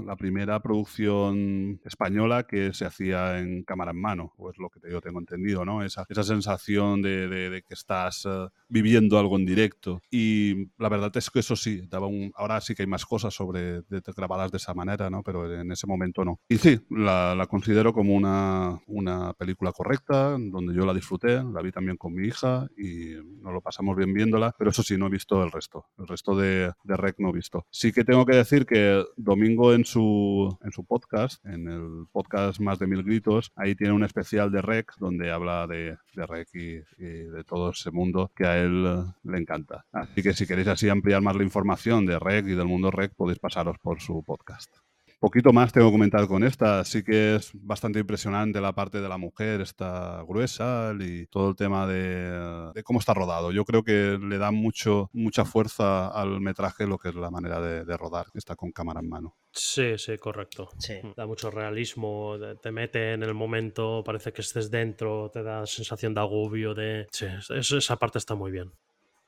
[0.05, 4.81] la primera producción española que se hacía en cámara en mano, o es lo que
[4.91, 5.85] yo tengo entendido, ¿no?
[5.85, 10.03] Esa, esa sensación de, de- de que estás eh, viviendo algo en directo.
[10.11, 13.33] Y la verdad es que eso sí, daba un, ahora sí que hay más cosas
[13.33, 15.23] sobre de grabadas de esa manera, ¿no?
[15.23, 16.41] Pero en ese momento no.
[16.49, 21.63] Y sí, la, la considero como una, una película correcta, donde yo la disfruté, la
[21.63, 25.09] vi también con mi hija y nos lo pasamos bien viéndola, pero eso sí, no
[25.09, 25.85] he visto el resto.
[25.99, 27.67] El resto de, de Rec no he visto.
[27.71, 32.61] Sí que tengo que decir que Domingo en su, en su podcast, en el podcast
[32.61, 36.49] Más de Mil Gritos, ahí tiene un especial de Rec donde habla de, de Rec
[36.55, 39.85] y, y de todo ese mundo que a él le encanta.
[39.93, 43.13] Así que si queréis así ampliar más la información de Rec y del mundo Rec,
[43.15, 44.75] podéis pasaros por su podcast.
[45.19, 46.85] Poquito más tengo que comentar con esta.
[46.85, 51.57] Sí que es bastante impresionante la parte de la mujer, está gruesa y todo el
[51.57, 53.51] tema de, de cómo está rodado.
[53.51, 57.61] Yo creo que le da mucho, mucha fuerza al metraje lo que es la manera
[57.61, 59.37] de, de rodar, que está con cámara en mano.
[59.53, 60.69] Sí, sí, correcto.
[60.79, 60.95] Sí.
[61.03, 65.65] Mm, Da mucho realismo, te mete en el momento, parece que estés dentro, te da
[65.67, 67.07] sensación de agobio, de...
[67.11, 68.71] Sí, es- esa parte está muy bien.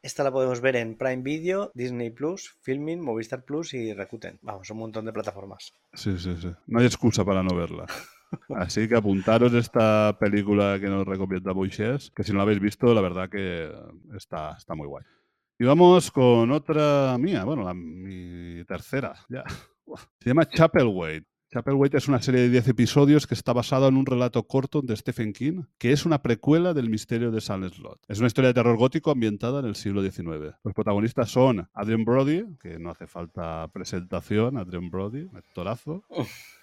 [0.00, 4.38] Esta la podemos ver en Prime Video, Disney Plus, Filming, Movistar Plus y Rakuten.
[4.42, 5.72] Vamos, un montón de plataformas.
[5.92, 6.52] Sí, sí, sí.
[6.66, 7.84] No hay excusa para no verla.
[8.56, 12.94] Así que apuntaros esta película que nos recomienda Moisés, que si no la habéis visto,
[12.94, 13.72] la verdad que
[14.14, 15.04] está, está muy guay.
[15.58, 19.42] Y vamos con otra mía, bueno, la, mi tercera, ya.
[20.20, 21.26] Se llama Chapelwaite.
[21.50, 24.94] Chapelwaite es una serie de 10 episodios que está basada en un relato corto de
[24.94, 28.00] Stephen King, que es una precuela del misterio de Salem Slot.
[28.06, 30.56] Es una historia de terror gótico ambientada en el siglo XIX.
[30.62, 36.04] Los protagonistas son Adrian Brody, que no hace falta presentación, Adrian Brody, actorazo,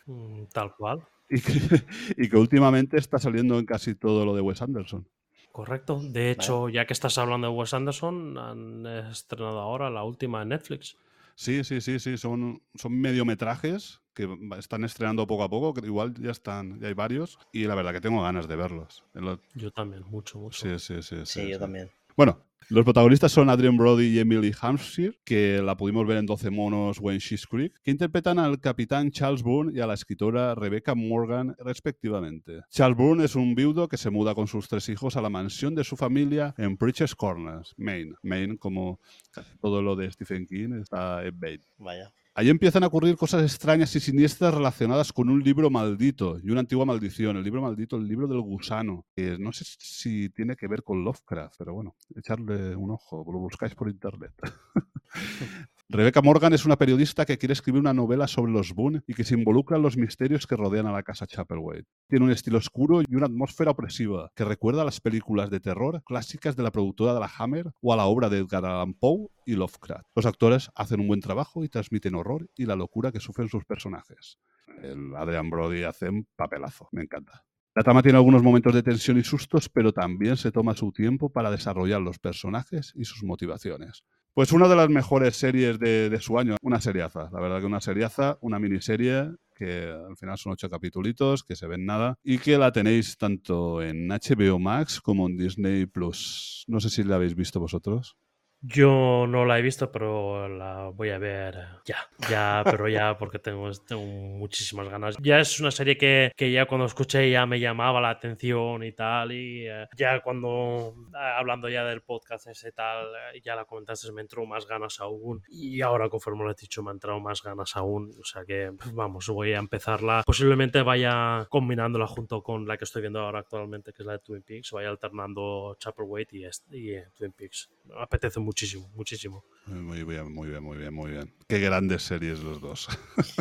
[0.07, 1.01] Mm, Tal cual.
[1.27, 1.51] y que,
[2.17, 5.07] y que últimamente está saliendo en casi todo lo de Wes Anderson.
[5.51, 5.99] Correcto.
[5.99, 10.49] De hecho, ya que estás hablando de Wes Anderson, han estrenado ahora la última en
[10.49, 10.95] Netflix.
[11.33, 14.27] Sí, sí, sí, sí, son, son mediometrajes que
[14.57, 17.93] están estrenando poco a poco, que igual ya están, ya hay varios, y la verdad
[17.93, 19.03] que tengo ganas de verlos.
[19.13, 20.59] Lo- Yo también, mucho, mucho.
[20.59, 21.17] Sí, sí, sí.
[21.25, 21.59] Sí, sí, yo sí.
[21.59, 21.89] también.
[22.17, 22.39] Bueno,
[22.69, 26.97] los protagonistas son Adrian Brody y Emily Hampshire, que la pudimos ver en 12 monos
[26.99, 30.95] o en She's Creek, que interpretan al capitán Charles Bourne y a la escritora Rebecca
[30.95, 32.61] Morgan, respectivamente.
[32.71, 35.75] Charles Bourne es un viudo que se muda con sus tres hijos a la mansión
[35.75, 38.15] de su familia en Preacher's Corners, Maine.
[38.23, 38.99] Maine, como
[39.31, 41.63] casi todo lo de Stephen King, está en Maine.
[41.77, 42.11] Vaya.
[42.37, 46.59] Allí empiezan a ocurrir cosas extrañas y siniestras relacionadas con un libro maldito y una
[46.59, 47.37] antigua maldición.
[47.37, 49.05] El libro maldito, el libro del gusano.
[49.15, 53.39] que no sé si tiene que ver con Lovecraft, pero bueno, echarle un ojo, lo
[53.39, 54.33] buscáis por internet.
[55.87, 59.23] Rebecca Morgan es una periodista que quiere escribir una novela sobre los Boone y que
[59.23, 61.87] se involucra en los misterios que rodean a la casa Chapelwaite.
[62.09, 66.01] Tiene un estilo oscuro y una atmósfera opresiva que recuerda a las películas de terror
[66.03, 69.27] clásicas de la productora de la Hammer o a la obra de Edgar Allan Poe
[69.45, 70.07] y Lovecraft.
[70.15, 73.63] Los actores hacen un buen trabajo y transmiten horror y la locura que sufren sus
[73.63, 74.39] personajes.
[74.81, 77.45] El Adrian Brody hace un papelazo, me encanta.
[77.75, 81.29] La trama tiene algunos momentos de tensión y sustos, pero también se toma su tiempo
[81.29, 84.03] para desarrollar los personajes y sus motivaciones.
[84.35, 87.67] Pues una de las mejores series de, de su año, una seriaza, la verdad que
[87.67, 92.39] una seriaza, una miniserie que al final son ocho capitulitos, que se ven nada, y
[92.39, 96.65] que la tenéis tanto en HBO Max como en Disney Plus.
[96.67, 98.17] No sé si la habéis visto vosotros.
[98.61, 101.55] Yo no la he visto, pero la voy a ver
[101.85, 101.97] ya.
[102.29, 105.15] Ya, pero ya porque tengo, tengo muchísimas ganas.
[105.21, 108.91] Ya es una serie que, que ya cuando escuché ya me llamaba la atención y
[108.91, 109.31] tal.
[109.33, 114.11] Y eh, ya cuando, eh, hablando ya del podcast ese tal, eh, ya la comentaste,
[114.11, 115.43] me entró más ganas aún.
[115.47, 118.11] Y ahora, conforme lo has dicho, me han entrado más ganas aún.
[118.19, 120.23] O sea que, pues, vamos, voy a empezarla.
[120.25, 124.19] Posiblemente vaya combinándola junto con la que estoy viendo ahora actualmente, que es la de
[124.19, 124.71] Twin Peaks.
[124.71, 127.69] Vaya alternando Chapelwaite y, este- y eh, Twin Peaks.
[127.85, 129.43] Me apetece muchísimo, muchísimo.
[129.67, 131.33] Muy bien, muy bien, muy bien, muy bien.
[131.47, 132.87] Qué grandes series los dos.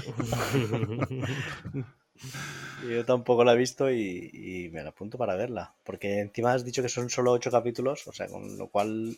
[2.91, 5.75] Yo tampoco la he visto y, y me la apunto para verla.
[5.85, 9.17] Porque encima has dicho que son solo ocho capítulos, o sea, con lo cual.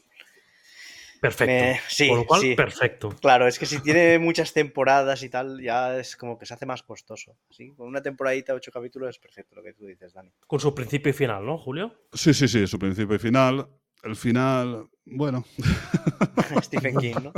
[1.21, 1.65] Perfecto.
[1.65, 2.55] Me- sí, Con lo cual, sí.
[2.55, 3.09] perfecto.
[3.21, 6.67] Claro, es que si tiene muchas temporadas y tal, ya es como que se hace
[6.67, 7.37] más costoso.
[7.51, 7.73] ¿sí?
[7.73, 10.31] Con una temporadita, ocho capítulos, es perfecto lo que tú dices, Dani.
[10.47, 11.93] Con su principio y final, ¿no, Julio?
[12.13, 13.67] Sí, sí, sí, su principio y final.
[14.07, 15.45] El final, bueno,
[16.63, 17.33] Stephen King, ¿no?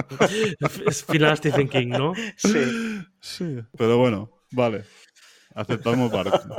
[0.86, 2.12] Es final Stephen King, ¿no?
[2.36, 2.60] Sí.
[3.20, 4.84] sí, pero bueno, vale.
[5.54, 6.38] Aceptamos barco.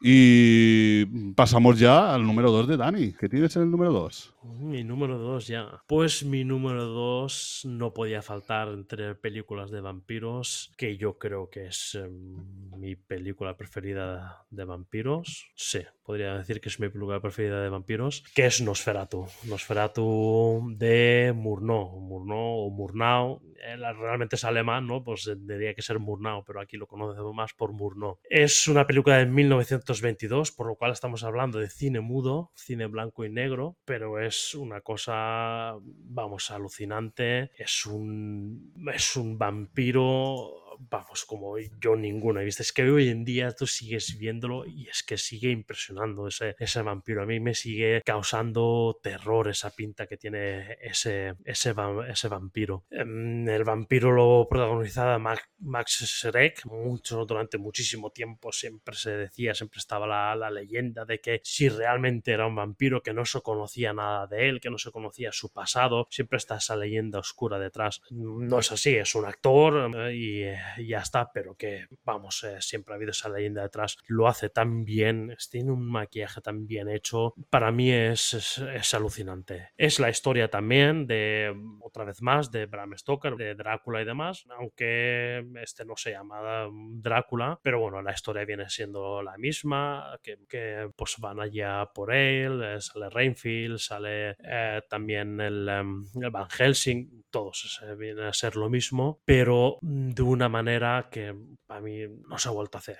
[0.00, 3.12] Y pasamos ya al número 2 de Dani.
[3.14, 4.34] ¿Qué tienes en el número 2?
[4.60, 5.82] Mi número 2 ya.
[5.88, 11.66] Pues mi número 2 no podía faltar entre películas de vampiros, que yo creo que
[11.66, 15.50] es eh, mi película preferida de vampiros.
[15.56, 19.26] Sí, podría decir que es mi película preferida de vampiros, que es Nosferatu.
[19.44, 22.00] Nosferatu de Murnau.
[22.00, 23.42] Murnau o Murnau.
[23.62, 25.04] Eh, realmente es alemán, ¿no?
[25.04, 28.20] Pues tendría que ser Murnau, pero aquí lo conocemos más por Murnau.
[28.24, 33.26] Es una película de 1922, por lo cual estamos hablando de cine mudo, cine blanco
[33.26, 37.50] y negro, pero es una cosa, vamos, alucinante.
[37.58, 42.48] Es un, es un vampiro vamos, como yo ninguno he.
[42.48, 46.82] Es que hoy en día tú sigues viéndolo y es que sigue impresionando ese, ese
[46.82, 47.22] vampiro.
[47.22, 51.74] A mí me sigue causando terror esa pinta que tiene ese, ese,
[52.08, 52.84] ese vampiro.
[52.90, 56.64] Em, el vampiro lo protagonizaba Max Schreck.
[56.66, 61.68] Mucho, durante muchísimo tiempo siempre se decía, siempre estaba la, la leyenda de que si
[61.68, 65.32] realmente era un vampiro, que no se conocía nada de él, que no se conocía
[65.32, 68.00] su pasado, siempre está esa leyenda oscura detrás.
[68.10, 72.94] No es así, es un actor eh, eh, ya está, pero que, vamos, eh, siempre
[72.94, 73.96] ha habido esa leyenda detrás.
[74.06, 77.34] Lo hace tan bien, tiene un maquillaje tan bien hecho.
[77.50, 79.70] Para mí es, es, alucinante.
[79.76, 84.44] Es la historia también de, otra vez más, de Bram Stoker, de Drácula y demás,
[84.58, 90.38] aunque este no se llama Drácula, pero bueno, la historia viene siendo la misma, que,
[90.48, 96.30] que pues van allá por él, eh, sale Rainfield, sale eh, también el, em, el,
[96.30, 101.34] Van Helsing, todos viene a ser lo mismo, pero de una manera manera que
[101.68, 102.98] para mí no se ha vuelto a hacer.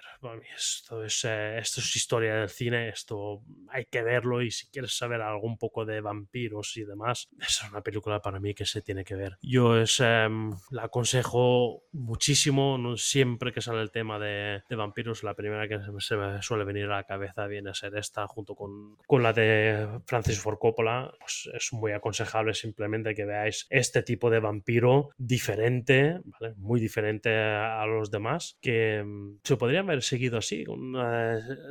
[0.54, 4.96] Esto es, eh, esto es historia del cine, esto hay que verlo y si quieres
[4.96, 8.82] saber algo un poco de vampiros y demás, es una película para mí que se
[8.82, 9.38] tiene que ver.
[9.40, 15.22] Yo es, em, la aconsejo muchísimo, no, siempre que sale el tema de, de, vampiros,
[15.22, 18.54] la primera que se me suele venir a la cabeza viene a ser esta junto
[18.54, 21.10] con, con la de Francis Ford Coppola.
[21.18, 26.54] Pues es muy aconsejable simplemente que veáis este tipo de vampiro diferente, ¿vale?
[26.58, 30.64] muy diferente a los demás, que mm, se podrían haber seguido así,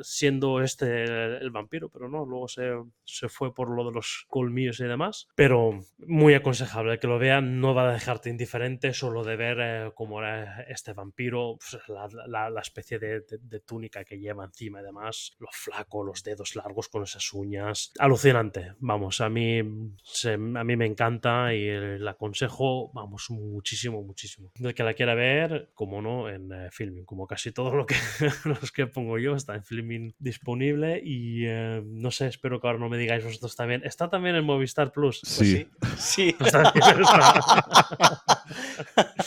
[0.01, 2.71] siendo este el, vampiro, pero no, luego se,
[3.03, 5.27] se, fue por lo de los colmillos y demás.
[5.35, 9.91] Pero muy aconsejable que lo vean, no va a dejarte indiferente solo de ver eh,
[9.95, 14.83] cómo era este vampiro, pues, la, la, especie de, de, túnica que lleva encima y
[14.83, 17.91] demás, lo flaco, los dedos largos con esas uñas.
[17.99, 19.61] Alucinante, vamos, a mí,
[20.03, 24.51] se, a mí me encanta y el aconsejo, vamos, muchísimo, muchísimo.
[24.59, 27.05] El que la quiera ver, como no, en eh, Filming.
[27.05, 27.95] Como casi todo lo que,
[28.45, 32.79] los que pongo yo está en Filming disponible y eh, no sé, espero que ahora
[32.79, 33.81] no me digáis vosotros también.
[33.83, 35.21] ¿Está también en Movistar Plus?
[35.21, 35.67] Pues sí.
[35.97, 36.35] sí.
[36.37, 37.43] Pues también está.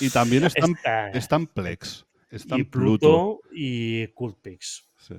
[0.01, 2.06] y también está, está, en Plex.
[2.31, 3.40] Está y en Pluto.
[3.40, 4.89] Pluto y Cultpix.
[4.98, 5.14] Sí.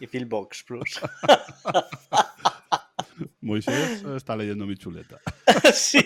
[0.00, 1.00] Y Filmbox Plus.
[3.40, 5.20] Moisés está leyendo mi chuleta.
[5.72, 6.04] sí.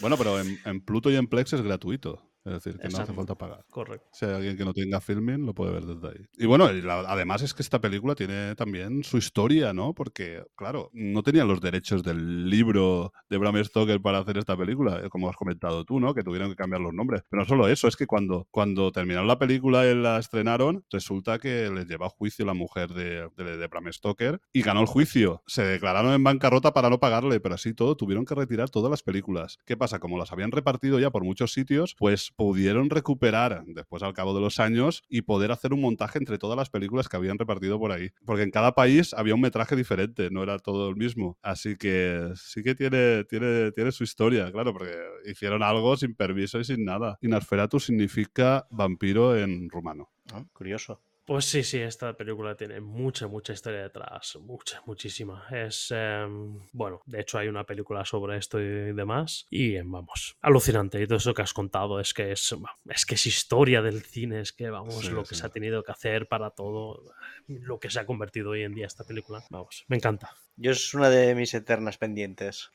[0.00, 2.22] Bueno, pero en, Pluto y en Plex es gratuito.
[2.44, 2.96] Es decir, que Exacto.
[2.96, 3.64] no hace falta pagar.
[3.70, 4.08] Correcto.
[4.12, 6.26] Si hay alguien que no tenga filming, lo puede ver desde ahí.
[6.38, 9.94] Y bueno, la, además es que esta película tiene también su historia, ¿no?
[9.94, 15.00] Porque, claro, no tenían los derechos del libro de Bram Stoker para hacer esta película,
[15.04, 16.14] eh, como has comentado tú, ¿no?
[16.14, 17.22] Que tuvieron que cambiar los nombres.
[17.28, 21.38] Pero no solo eso, es que cuando, cuando terminaron la película y la estrenaron, resulta
[21.38, 24.86] que les lleva a juicio la mujer de, de, de Bram Stoker y ganó el
[24.86, 25.42] juicio.
[25.46, 29.02] Se declararon en bancarrota para no pagarle, pero así todo tuvieron que retirar todas las
[29.02, 29.58] películas.
[29.66, 29.98] ¿Qué pasa?
[29.98, 34.40] Como las habían repartido ya por muchos sitios, pues pudieron recuperar después al cabo de
[34.40, 37.92] los años y poder hacer un montaje entre todas las películas que habían repartido por
[37.92, 38.10] ahí.
[38.24, 41.38] Porque en cada país había un metraje diferente, no era todo el mismo.
[41.42, 44.94] Así que sí que tiene, tiene, tiene su historia, claro, porque
[45.26, 47.18] hicieron algo sin permiso y sin nada.
[47.20, 50.10] Inosferatu significa vampiro en rumano.
[50.32, 51.00] Ah, curioso.
[51.30, 55.46] Pues sí, sí, esta película tiene mucha, mucha historia detrás, mucha, muchísima.
[55.52, 56.26] Es, eh,
[56.72, 61.00] bueno, de hecho hay una película sobre esto y demás, y vamos, alucinante.
[61.00, 62.52] Y todo eso que has contado es que es,
[62.88, 65.84] es que es historia del cine, es que, vamos, sí, lo que se ha tenido
[65.84, 67.14] que hacer para todo,
[67.46, 69.44] lo que se ha convertido hoy en día esta película.
[69.50, 70.34] Vamos, me encanta.
[70.56, 72.72] Yo es una de mis eternas pendientes.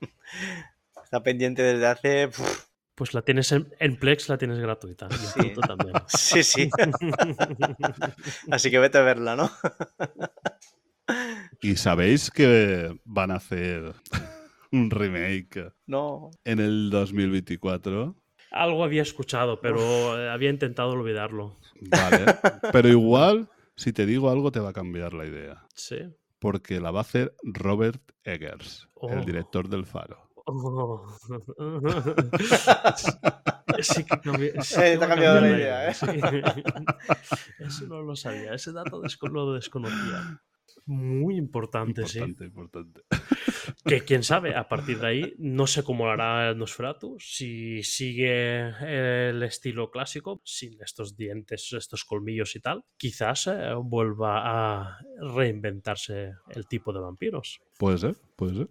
[1.02, 2.30] Está pendiente desde hace...
[2.98, 5.08] pues la tienes en, en, Plex, la tienes gratuita.
[5.10, 5.52] Sí.
[5.66, 5.94] también.
[6.08, 6.68] sí, sí.
[8.50, 9.50] Así que vete a verla, ¿no?
[11.62, 13.94] y sabéis que van a hacer
[14.72, 16.30] un remake no.
[16.44, 18.16] en el 2024.
[18.50, 20.18] Algo había escuchado, pero Uf.
[20.30, 21.56] había intentado olvidarlo.
[21.80, 22.34] Vale.
[22.72, 25.64] Pero igual, si te digo algo, te va a cambiar la idea.
[25.74, 25.98] Sí.
[26.40, 29.10] Porque la va a hacer Robert Eggers, Oh.
[29.12, 30.27] el director del Faro.
[30.50, 31.06] Oh.
[33.80, 35.94] Sí que cambi- sí Eh, que te ha cambiado la idea, ¿eh?
[35.94, 36.06] sí.
[37.60, 40.40] Eso no lo sabía, ese dato lo desconocía.
[40.86, 42.18] Muy importante, sí.
[42.18, 43.02] Importante, importante.
[43.84, 49.28] Que quién sabe, a partir de ahí, no sé cómo lo hará Nosferatu, si sigue
[49.30, 54.40] el estilo clásico, sin estos dientes, estos colmillos y tal, quizás eh, vuelva
[54.86, 57.60] a reinventarse el tipo de vampiros.
[57.78, 58.68] Puede ser, puede ser.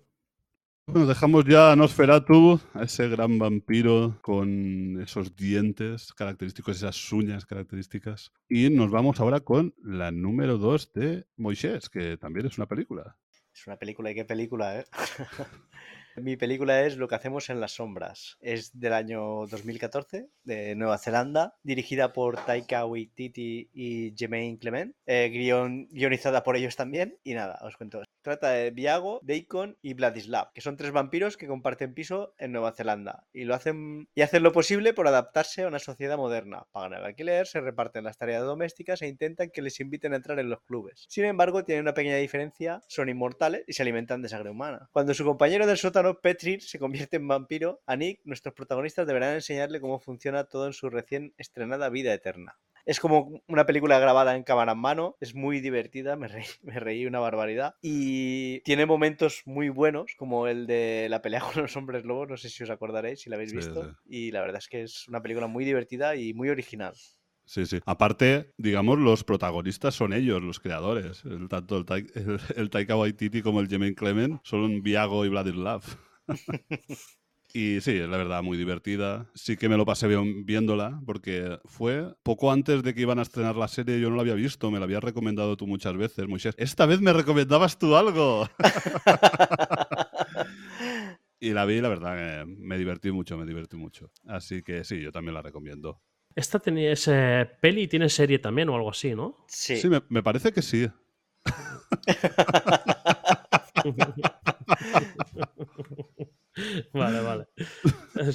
[0.90, 7.46] Bueno, dejamos ya a Nosferatu, a ese gran vampiro con esos dientes característicos, esas uñas
[7.46, 8.32] características.
[8.48, 13.18] Y nos vamos ahora con la número 2 de Moisés, que también es una película.
[13.54, 14.86] Es una película y qué película, ¿eh?
[16.20, 18.38] Mi película es Lo que hacemos en las sombras.
[18.42, 25.30] Es del año 2014, de Nueva Zelanda, dirigida por Taika Waititi y Jermaine Clement, eh,
[25.32, 27.20] guion- guionizada por ellos también.
[27.24, 28.02] Y nada, os cuento.
[28.24, 32.74] Trata de Viago, Deacon y Vladislav, que son tres vampiros que comparten piso en Nueva
[32.74, 36.66] Zelanda y lo hacen y hacen lo posible por adaptarse a una sociedad moderna.
[36.74, 40.40] Pagan el alquiler, se reparten las tareas domésticas e intentan que les inviten a entrar
[40.40, 41.06] en los clubes.
[41.08, 44.90] Sin embargo, tienen una pequeña diferencia, son inmortales y se alimentan de sangre humana.
[44.92, 49.36] Cuando su compañero del sótano, Petrir, se convierte en vampiro, a Nick, nuestros protagonistas deberán
[49.36, 52.60] enseñarle cómo funciona todo en su recién estrenada vida eterna.
[52.86, 56.80] Es como una película grabada en cámara en mano, es muy divertida, me reí, me
[56.80, 57.76] reí una barbaridad.
[57.82, 62.38] Y tiene momentos muy buenos, como el de la pelea con los hombres lobos, no
[62.38, 63.90] sé si os acordaréis, si la habéis Sí, visto.
[63.90, 63.98] sí.
[64.06, 66.96] Y la verdad es que es una película muy divertida y muy original.
[67.48, 67.80] Sí, sí.
[67.86, 71.24] Aparte, digamos, los protagonistas son ellos, los creadores.
[71.24, 75.82] El, tanto el, el, Taika Waititi como el Jermaine Clement son un Viago y Vladislav.
[77.54, 79.30] Y sí, es la verdad, muy divertida.
[79.34, 83.56] Sí que me lo pasé viéndola, porque fue poco antes de que iban a estrenar
[83.56, 86.56] la serie, yo no la había visto, me la habías recomendado tú muchas veces, Moisés.
[86.58, 88.48] Esta vez me recomendabas tú algo.
[91.40, 94.12] y la vi, la verdad, que me divertí mucho, me divertí mucho.
[94.28, 96.02] Así que sí, yo también la recomiendo.
[96.38, 99.44] Esta tenía ese peli y tiene serie también o algo así, ¿no?
[99.48, 99.78] Sí.
[99.78, 100.88] Sí, me, me parece que sí.
[106.94, 107.46] Vale, vale.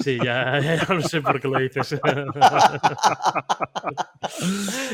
[0.01, 1.99] Sí, ya, ya no sé por qué lo dices.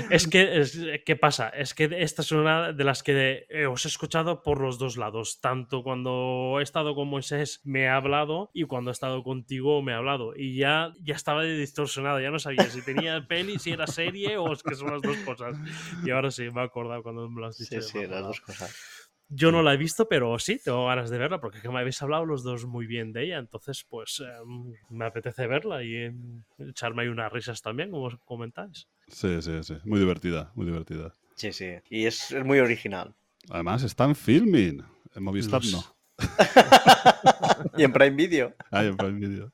[0.09, 1.49] es que, es- ¿qué pasa?
[1.49, 5.39] Es que esta es una de las que os he escuchado por los dos lados.
[5.41, 9.93] Tanto cuando he estado con Moisés me ha hablado y cuando he estado contigo me
[9.93, 10.33] ha hablado.
[10.35, 14.51] Y ya, ya estaba distorsionado, ya no sabía si tenía peli, si era serie o
[14.53, 15.55] es que son las dos cosas.
[16.03, 17.81] Y ahora sí, me he acordado cuando me lo has dicho.
[17.81, 18.98] Sí, sí, las dos cosas.
[19.31, 21.79] Yo no la he visto, pero sí, tengo ganas de verla porque es que me
[21.79, 23.37] habéis hablado los dos muy bien de ella.
[23.37, 28.17] Entonces, pues em, me apetece verla y em, echarme ahí unas risas también, como os
[28.25, 28.87] comentáis.
[29.07, 29.77] Sí, sí, sí.
[29.85, 31.13] Muy divertida, muy divertida.
[31.35, 31.73] Sí, sí.
[31.89, 33.13] Y es, es muy original.
[33.51, 34.83] Además, están filming.
[35.15, 35.95] En Movistar Los- no.
[37.77, 38.55] y en Prime Video.
[38.71, 39.51] Ahí en Prime Video.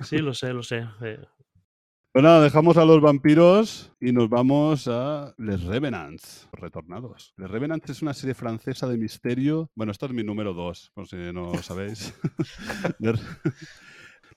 [0.00, 0.86] Sí, lo sé, lo sé.
[1.02, 1.20] eh,
[2.14, 7.34] Bueno, nada, dejamos a los vampiros y nos vamos a Les Revenants, retornados.
[7.36, 9.70] Les Revenants es una serie francesa de misterio.
[9.74, 12.18] Bueno, esto es mi número 2, por si no lo sabéis.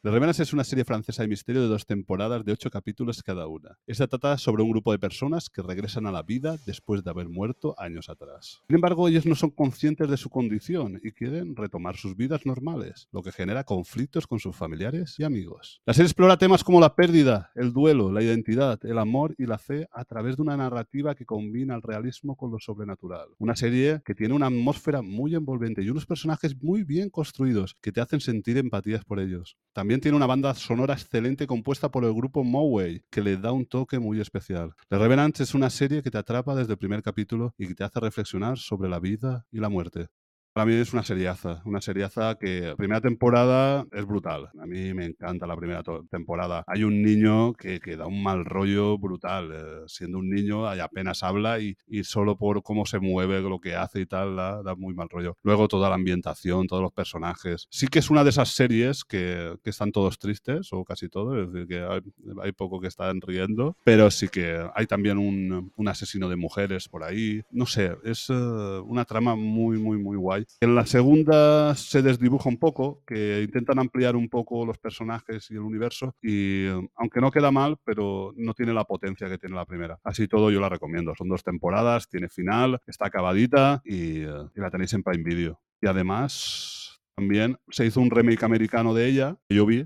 [0.03, 3.45] Les Revenants es una serie francesa de misterio de dos temporadas de ocho capítulos cada
[3.45, 3.77] una.
[3.85, 7.29] Esta trata sobre un grupo de personas que regresan a la vida después de haber
[7.29, 8.63] muerto años atrás.
[8.65, 13.09] Sin embargo, ellos no son conscientes de su condición y quieren retomar sus vidas normales,
[13.11, 15.83] lo que genera conflictos con sus familiares y amigos.
[15.85, 19.59] La serie explora temas como la pérdida, el duelo, la identidad, el amor y la
[19.59, 23.27] fe a través de una narrativa que combina el realismo con lo sobrenatural.
[23.37, 27.91] Una serie que tiene una atmósfera muy envolvente y unos personajes muy bien construidos que
[27.91, 29.57] te hacen sentir empatías por ellos.
[29.73, 33.65] También tiene una banda sonora excelente compuesta por el grupo Moway, que le da un
[33.65, 34.73] toque muy especial.
[34.89, 37.83] The Revenant es una serie que te atrapa desde el primer capítulo y que te
[37.83, 40.07] hace reflexionar sobre la vida y la muerte.
[40.53, 44.49] Para mí es una seriaza, una seriaza que la primera temporada es brutal.
[44.61, 46.65] A mí me encanta la primera temporada.
[46.67, 49.49] Hay un niño que, que da un mal rollo brutal.
[49.53, 53.59] eh, siendo un niño, ahí apenas habla y, y solo por cómo se mueve, lo
[53.59, 55.37] que hace y tal, da, da muy mal rollo.
[55.41, 57.67] Luego toda la ambientación, todos los personajes.
[57.69, 61.37] Sí que es una de esas series que, que están todos tristes, o casi todos,
[61.47, 62.01] es decir, que hay,
[62.43, 66.89] hay poco que están riendo, pero sí que hay también un, un asesino de mujeres
[66.89, 67.41] por ahí.
[67.51, 70.40] No sé, es eh, una trama muy, muy, muy guay.
[70.59, 75.55] En la segunda se desdibuja un poco, que intentan ampliar un poco los personajes y
[75.55, 79.65] el universo, y aunque no queda mal, pero no tiene la potencia que tiene la
[79.65, 79.99] primera.
[80.03, 81.13] Así todo yo la recomiendo.
[81.15, 85.59] Son dos temporadas, tiene final, está acabadita y, la tenéis en Prime Video.
[85.81, 86.77] Y además...
[87.13, 89.85] También se hizo un remake americano de ella, que yo vi,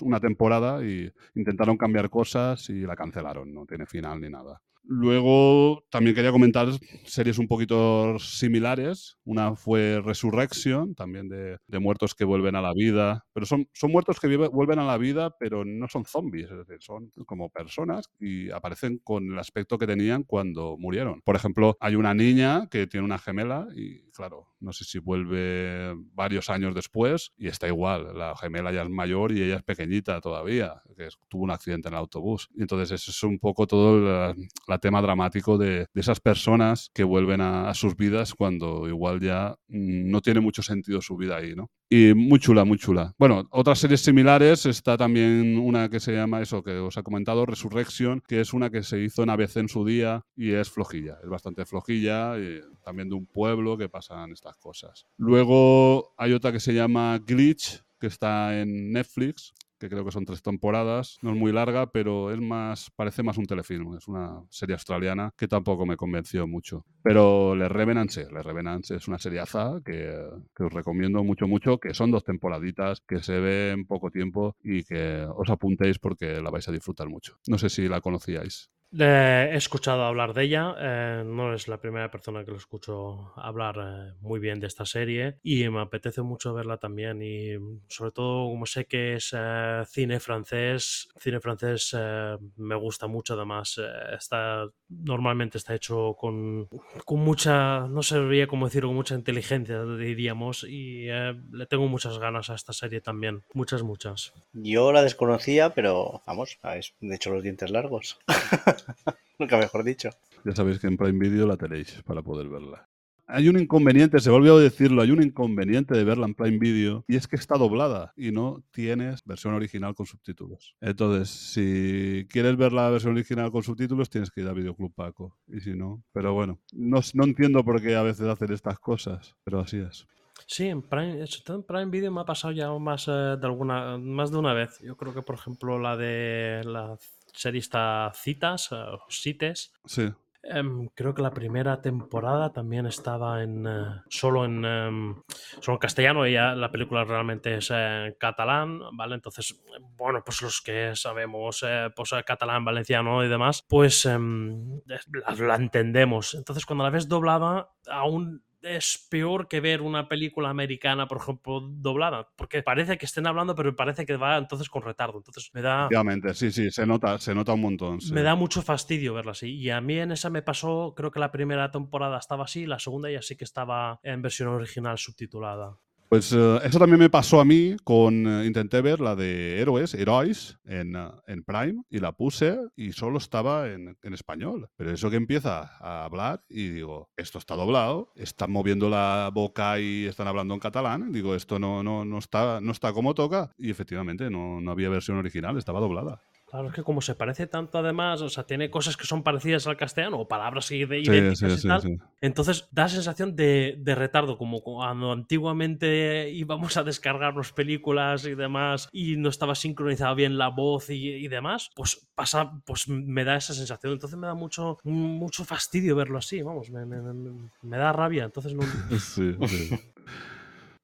[0.00, 4.60] una temporada y intentaron cambiar cosas y la cancelaron, no tiene final ni nada.
[4.88, 6.68] Luego también quería comentar
[7.04, 9.18] series un poquito similares.
[9.24, 13.24] Una fue Resurrection, también de, de muertos que vuelven a la vida.
[13.32, 16.58] Pero son, son muertos que vive- vuelven a la vida, pero no son zombies, es
[16.58, 21.20] decir, son como personas y aparecen con el aspecto que tenían cuando murieron.
[21.22, 25.94] Por ejemplo, hay una niña que tiene una gemela y, claro, no sé si vuelve
[26.14, 28.16] varios años después y está igual.
[28.16, 31.88] La gemela ya es mayor y ella es pequeñita todavía, que es- tuvo un accidente
[31.88, 32.48] en el autobús.
[32.56, 34.34] Entonces eso es un poco todo la,
[34.68, 39.56] la tema dramático de, esas personas que vuelven a, a sus vidas cuando igual ya
[39.68, 41.70] mm, no tiene mucho sentido su vida ahí, ¿no?
[41.88, 43.14] Y muy chula, muy chula.
[43.16, 47.46] Bueno, otras series similares está también una que se llama eso que os he comentado,
[47.46, 51.18] Resurrection, que es una que se hizo en ABC en su día y es flojilla,
[51.22, 55.06] es bastante flojilla, y también de un pueblo que pasan estas cosas.
[55.16, 60.24] Luego hay otra que se llama Glitch, que está en Netflix, que creo que son
[60.24, 64.42] tres temporadas, no es muy larga, pero es más, parece más un telefilm, es una
[64.50, 66.84] serie australiana que tampoco me convenció mucho.
[67.02, 70.12] Pero Le Revenant sí, Le Revenant es una seriaza que,
[70.54, 74.56] que os recomiendo mucho, mucho, que son dos temporaditas, que se ve en poco tiempo
[74.62, 77.38] y que os apuntéis porque la vais a disfrutar mucho.
[77.46, 78.70] No sé si la conocíais.
[78.98, 83.32] Eh, he escuchado hablar de ella, eh, no es la primera persona que lo escucho
[83.36, 87.56] hablar eh, muy bien de esta serie y me apetece mucho verla también y
[87.88, 93.34] sobre todo como sé que es eh, cine francés, cine francés eh, me gusta mucho
[93.34, 96.68] además, eh, está normalmente está hecho con,
[97.04, 102.50] con mucha, no sabría cómo decirlo, con mucha inteligencia diríamos y le tengo muchas ganas
[102.50, 104.32] a esta serie también, muchas, muchas.
[104.52, 106.58] Yo la desconocía, pero vamos,
[107.00, 108.18] de hecho los dientes largos.
[109.38, 110.10] Nunca mejor dicho.
[110.44, 112.88] Ya sabéis que en Prime Video la tenéis para poder verla.
[113.28, 117.04] Hay un inconveniente, se volvió a decirlo, hay un inconveniente de verla en Prime Video
[117.08, 120.76] y es que está doblada y no tienes versión original con subtítulos.
[120.80, 125.36] Entonces, si quieres ver la versión original con subtítulos, tienes que ir a Videoclub Paco.
[125.48, 129.34] Y si no, pero bueno, no, no entiendo por qué a veces hacen estas cosas,
[129.42, 130.06] pero así es.
[130.46, 134.30] Sí, en Prime, en Prime Video me ha pasado ya más, eh, de alguna, más
[134.30, 134.78] de una vez.
[134.80, 136.96] Yo creo que, por ejemplo, la de la
[137.36, 139.72] serie está Citas, eh, o Cites.
[139.84, 140.12] Sí.
[140.42, 145.22] em, creo que la primera temporada también estaba en eh, solo en em,
[145.60, 149.16] solo en castellano y ya la película realmente es eh, catalán, ¿vale?
[149.16, 149.60] Entonces,
[149.96, 155.00] bueno, pues los que sabemos eh, pues, catalán, valenciano y demás, pues la,
[155.36, 156.34] la entendemos.
[156.34, 161.60] Entonces, cuando la ves doblada, aún es peor que ver una película americana, por ejemplo,
[161.60, 165.18] doblada, porque parece que estén hablando, pero parece que va entonces con retardo.
[165.18, 168.00] Entonces me da, Efectivamente, sí, sí, se nota, se nota un montón.
[168.00, 168.12] sí.
[168.12, 169.54] me da mucho fastidio verla así.
[169.54, 172.78] Y a mí en esa me pasó, creo que la primera temporada estaba así, la
[172.78, 175.78] segunda ya sí que estaba en versión original subtitulada.
[176.08, 178.26] Pues eh, eso también me pasó a mí con.
[178.26, 182.92] eh, intenté ver la de Héroes, Heroes, en, eh, en Prime, y la puse y
[182.92, 184.68] solo estaba en, en español.
[184.76, 189.80] Pero eso que empieza a hablar y digo, esto está doblado, están moviendo la boca
[189.80, 191.10] y están hablando en catalán.
[191.10, 193.52] Digo, esto no, no, no, está, no está como toca.
[193.58, 196.20] Y efectivamente, no, no había versión original, estaba doblada.
[196.48, 199.66] Claro, es que como se parece tanto además, o sea, tiene cosas que son parecidas
[199.66, 201.80] al castellano o palabras ide- Sí, idénticas sí, y sí, tal.
[201.82, 201.98] sí.
[202.20, 208.88] Entonces da sensación de, de retardo, como cuando antiguamente íbamos a descargarnos películas y demás
[208.92, 213.36] y no estaba sincronizada bien la voz y, y demás, pues pasa, pues me da
[213.36, 213.92] esa sensación.
[213.94, 218.22] Entonces me da mucho, mucho fastidio verlo así, vamos, me, me- me- me da rabia.
[218.24, 218.62] Entonces no,
[218.98, 219.70] Sí, sí.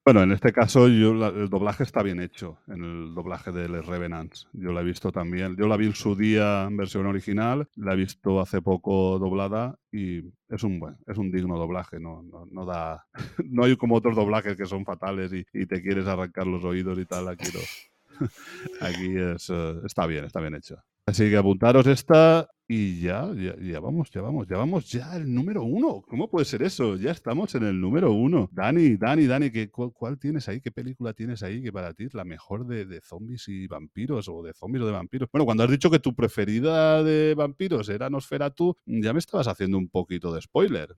[0.04, 3.68] Bueno, en este caso yo la- el doblaje está bien hecho, en el doblaje de
[3.68, 4.48] Les Revenants.
[4.52, 5.54] Yo la he visto también.
[5.56, 9.78] Yo la vi en su día en versión original, la he visto hace poco doblada
[9.92, 10.18] y
[10.48, 12.00] es un buen, es un digno doblaje.
[12.00, 13.06] No, no, no da,
[13.48, 17.06] no hay como otros doblajes que son fatales y, te quieres arrancar los oídos y
[17.06, 17.28] tal.
[17.28, 18.26] Aquí no.
[18.80, 20.78] Aquí es, eh, está bien, está bien hecho.
[21.06, 25.34] Así que apuntaros esta y ya, ya, ya vamos, ya vamos, ya vamos ya el
[25.34, 26.00] número uno.
[26.08, 26.96] ¿Cómo puede ser eso?
[26.96, 28.48] Ya estamos en el número uno.
[28.50, 30.62] Dani, Dani, Dani, ¿qué, cuál, cuál tienes ahí?
[30.62, 34.26] ¿Qué película tienes ahí que para ti es la mejor de, de zombies y vampiros
[34.30, 35.28] o de zombies o de vampiros?
[35.30, 39.76] Bueno, cuando has dicho que tu preferida de vampiros era Nosferatu, ya me estabas haciendo
[39.76, 40.96] un poquito de spoiler.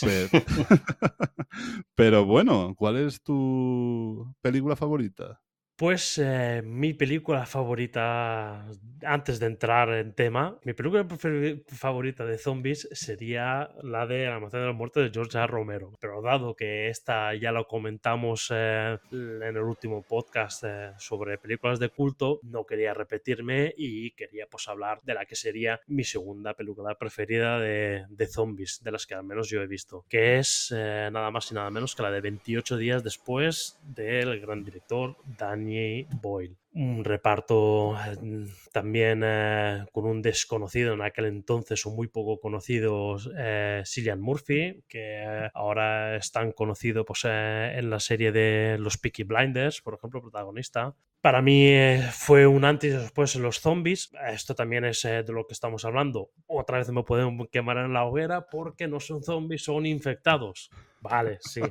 [0.00, 0.28] Pero,
[1.96, 5.40] pero bueno, ¿cuál es tu película favorita?
[5.76, 8.66] Pues eh, mi película favorita,
[9.02, 11.06] antes de entrar en tema, mi película
[11.68, 15.46] favorita de zombies sería la de La Manzana de la Muerte de George.
[15.46, 15.92] Romero.
[16.00, 21.78] Pero dado que esta ya lo comentamos eh, en el último podcast eh, sobre películas
[21.78, 26.54] de culto, no quería repetirme y quería pues hablar de la que sería mi segunda
[26.54, 30.72] película preferida de, de zombies, de las que al menos yo he visto, que es
[30.72, 35.65] nada más y nada menos que la de 28 días después del gran director Daniel
[35.66, 36.56] Danny Boyle.
[36.72, 43.16] Un reparto eh, también eh, con un desconocido en aquel entonces o muy poco conocido,
[43.36, 48.76] eh, Cillian Murphy, que eh, ahora es tan conocido pues, eh, en la serie de
[48.78, 50.94] Los Peaky Blinders, por ejemplo, protagonista.
[51.22, 54.12] Para mí eh, fue un antes y después en los zombies.
[54.28, 56.30] Esto también es eh, de lo que estamos hablando.
[56.46, 60.70] Otra vez me pueden quemar en la hoguera porque no son zombies, son infectados.
[61.00, 61.62] Vale, sí,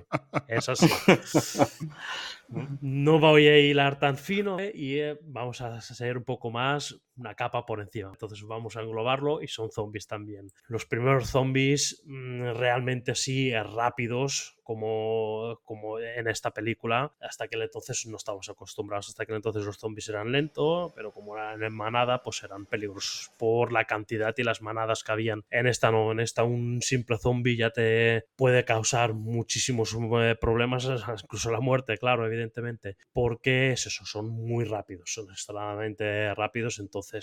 [0.47, 0.87] es así.
[2.81, 6.99] No voy a hilar tan fino eh, y eh, vamos a hacer un poco más
[7.17, 8.09] una capa por encima.
[8.11, 10.51] Entonces vamos a englobarlo y son zombies también.
[10.67, 17.13] Los primeros zombies mm, realmente sí eh, rápidos como, como en esta película.
[17.21, 19.09] Hasta que entonces no estábamos acostumbrados.
[19.09, 23.31] Hasta que entonces los zombies eran lentos, pero como eran en manada, pues eran peligrosos
[23.37, 25.43] por la cantidad y las manadas que habían.
[25.49, 30.85] En esta no, en esta un simple zombie ya te puede causar muchísimos eh, problemas,
[31.23, 32.97] incluso la muerte, claro, evidentemente.
[33.13, 37.19] Porque es eso, son muy rápidos, son extremadamente rápidos, entonces eh,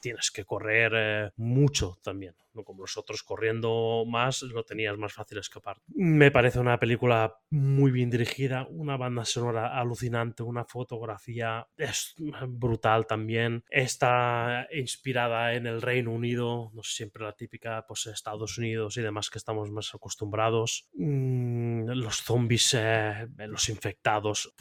[0.00, 2.34] tienes que correr eh, mucho también.
[2.54, 5.78] No como los otros corriendo más, lo tenías más fácil escapar.
[5.88, 12.14] Me parece una película muy bien dirigida, una banda sonora alucinante, una fotografía es
[12.48, 13.64] brutal también.
[13.70, 19.30] Está inspirada en el Reino Unido, no siempre la típica, pues Estados Unidos y demás
[19.30, 20.88] que estamos más acostumbrados.
[20.94, 24.54] Mm, los zombies, eh, los infectados,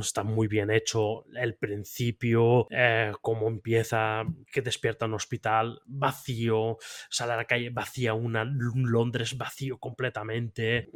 [0.00, 1.24] está muy bien hecho.
[1.34, 8.14] El principio, eh, cómo empieza, que despierta un hospital vacío, sale a la calle vacía,
[8.14, 10.90] una, un Londres vacío completamente.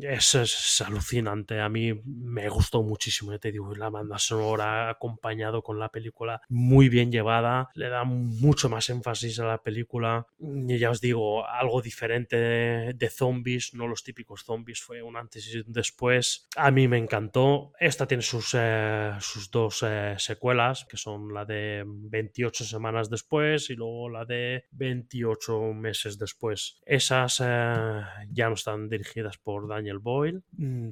[0.00, 1.60] Es, es alucinante.
[1.60, 6.40] A mí me gustó muchísimo, ya te digo, la banda sonora acompañado con la película
[6.48, 10.26] muy bien llevada, le da mucho más énfasis a la película.
[10.38, 15.16] Y ya os digo, algo diferente de, de zombies, no los típicos zombies, fue un
[15.16, 16.48] antes y un después.
[16.56, 17.72] A mí me encantó.
[17.78, 23.70] Esta tiene sus, eh, sus dos eh, secuelas, que son la de 28 semanas después
[23.70, 25.27] y luego la de 28
[25.74, 26.80] meses después.
[26.86, 30.42] Esas eh, ya no están dirigidas por Daniel Boyle.
[30.52, 30.90] Mm,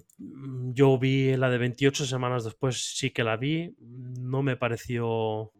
[0.72, 3.74] Yo vi la de 28 semanas después, sí que la vi.
[3.80, 5.52] No me pareció...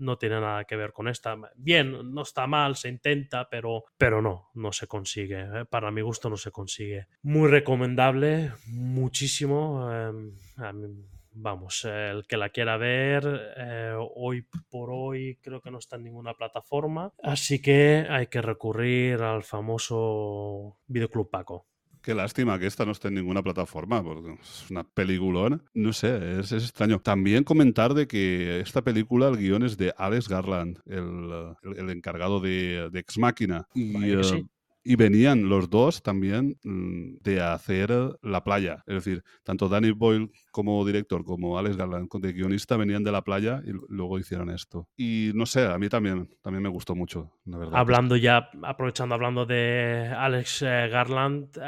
[0.00, 1.36] no tiene nada que ver con esta.
[1.56, 5.40] Bien, no está mal, se intenta, pero, pero no, no se consigue.
[5.40, 5.64] ¿eh?
[5.68, 7.06] Para mi gusto no se consigue.
[7.22, 9.88] Muy recomendable, muchísimo.
[9.92, 10.12] eh,
[10.58, 11.04] a mí-
[11.40, 13.22] Vamos, el que la quiera ver,
[13.56, 18.42] eh, hoy por hoy creo que no está en ninguna plataforma, así que hay que
[18.42, 21.66] recurrir al famoso Videoclub Paco.
[22.02, 25.62] Qué lástima que esta no esté en ninguna plataforma, porque es una peliculona.
[25.74, 27.00] No sé, es, es extraño.
[27.00, 31.90] También comentar de que esta película, el guion es de Alex Garland, el, el- el
[31.90, 33.68] encargado de, de Ex Machina.
[33.74, 34.46] Y, eh, sí.
[34.84, 37.90] Y venían los dos también mm, de hacer
[38.22, 38.82] La Playa.
[38.86, 43.22] Es decir, tanto Danny Boyle como director como Alex Garland de guionista venían de La
[43.22, 44.88] Playa y luego hicieron esto.
[44.96, 47.76] Y no sé, a mí también, también me gustó mucho, la verdad.
[47.78, 51.62] Hablando ya, aprovechando hablando de Alex eh, Garland, eh,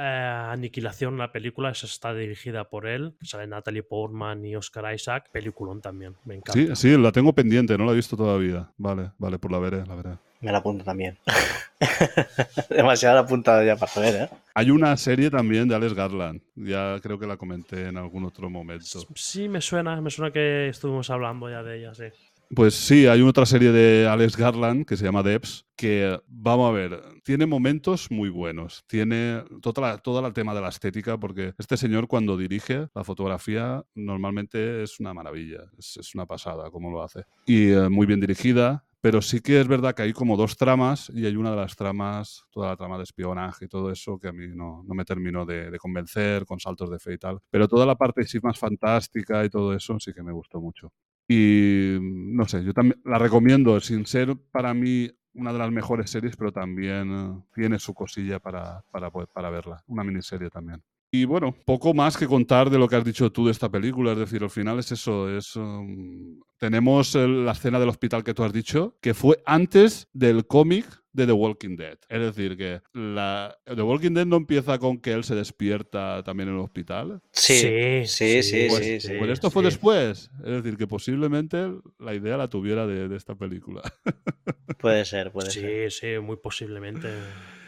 [0.50, 5.80] Aniquilación, la película, esa está dirigida por él, sale Natalie Portman y Oscar Isaac, peliculón
[5.80, 6.74] también, me Sí, encanta.
[6.76, 8.72] sí, la tengo pendiente, no la he visto todavía.
[8.78, 10.10] Vale, vale, pues la veré, la veré.
[10.40, 11.18] Me la apunto también.
[12.70, 14.28] Demasiado apuntado ya para ver, ¿eh?
[14.54, 16.40] Hay una serie también de Alex Garland.
[16.54, 19.00] Ya creo que la comenté en algún otro momento.
[19.14, 22.04] Sí, me suena, me suena que estuvimos hablando ya de ella, sí.
[22.52, 26.72] Pues sí, hay otra serie de Alex Garland que se llama Debs, que vamos a
[26.72, 28.82] ver, tiene momentos muy buenos.
[28.88, 33.04] Tiene toda la, todo el tema de la estética, porque este señor cuando dirige la
[33.04, 37.22] fotografía normalmente es una maravilla, es, es una pasada como lo hace.
[37.46, 41.10] Y eh, muy bien dirigida, pero sí que es verdad que hay como dos tramas
[41.14, 44.28] y hay una de las tramas, toda la trama de espionaje y todo eso que
[44.28, 47.38] a mí no, no me terminó de, de convencer con saltos de fe y tal.
[47.50, 50.92] Pero toda la parte sí más fantástica y todo eso sí que me gustó mucho.
[51.28, 56.10] Y no sé, yo también la recomiendo, sin ser para mí una de las mejores
[56.10, 59.82] series, pero también eh, tiene su cosilla para, para, para verla.
[59.86, 60.82] Una miniserie también.
[61.12, 64.12] Y bueno, poco más que contar de lo que has dicho tú de esta película.
[64.12, 65.28] Es decir, al final es eso.
[65.36, 70.06] Es, um, tenemos el- la escena del hospital que tú has dicho, que fue antes
[70.12, 71.98] del cómic de The Walking Dead.
[72.08, 76.50] Es decir, que la, The Walking Dead no empieza con que él se despierta también
[76.50, 77.20] en el hospital.
[77.32, 79.12] Sí, Sí, sí, Pues, sí, sí.
[79.18, 79.66] pues esto fue sí.
[79.66, 80.30] después.
[80.44, 83.82] Es decir, que posiblemente la idea la tuviera de, de esta película.
[84.78, 85.90] Puede ser, puede ser.
[85.90, 87.08] Sí, sí, muy posiblemente,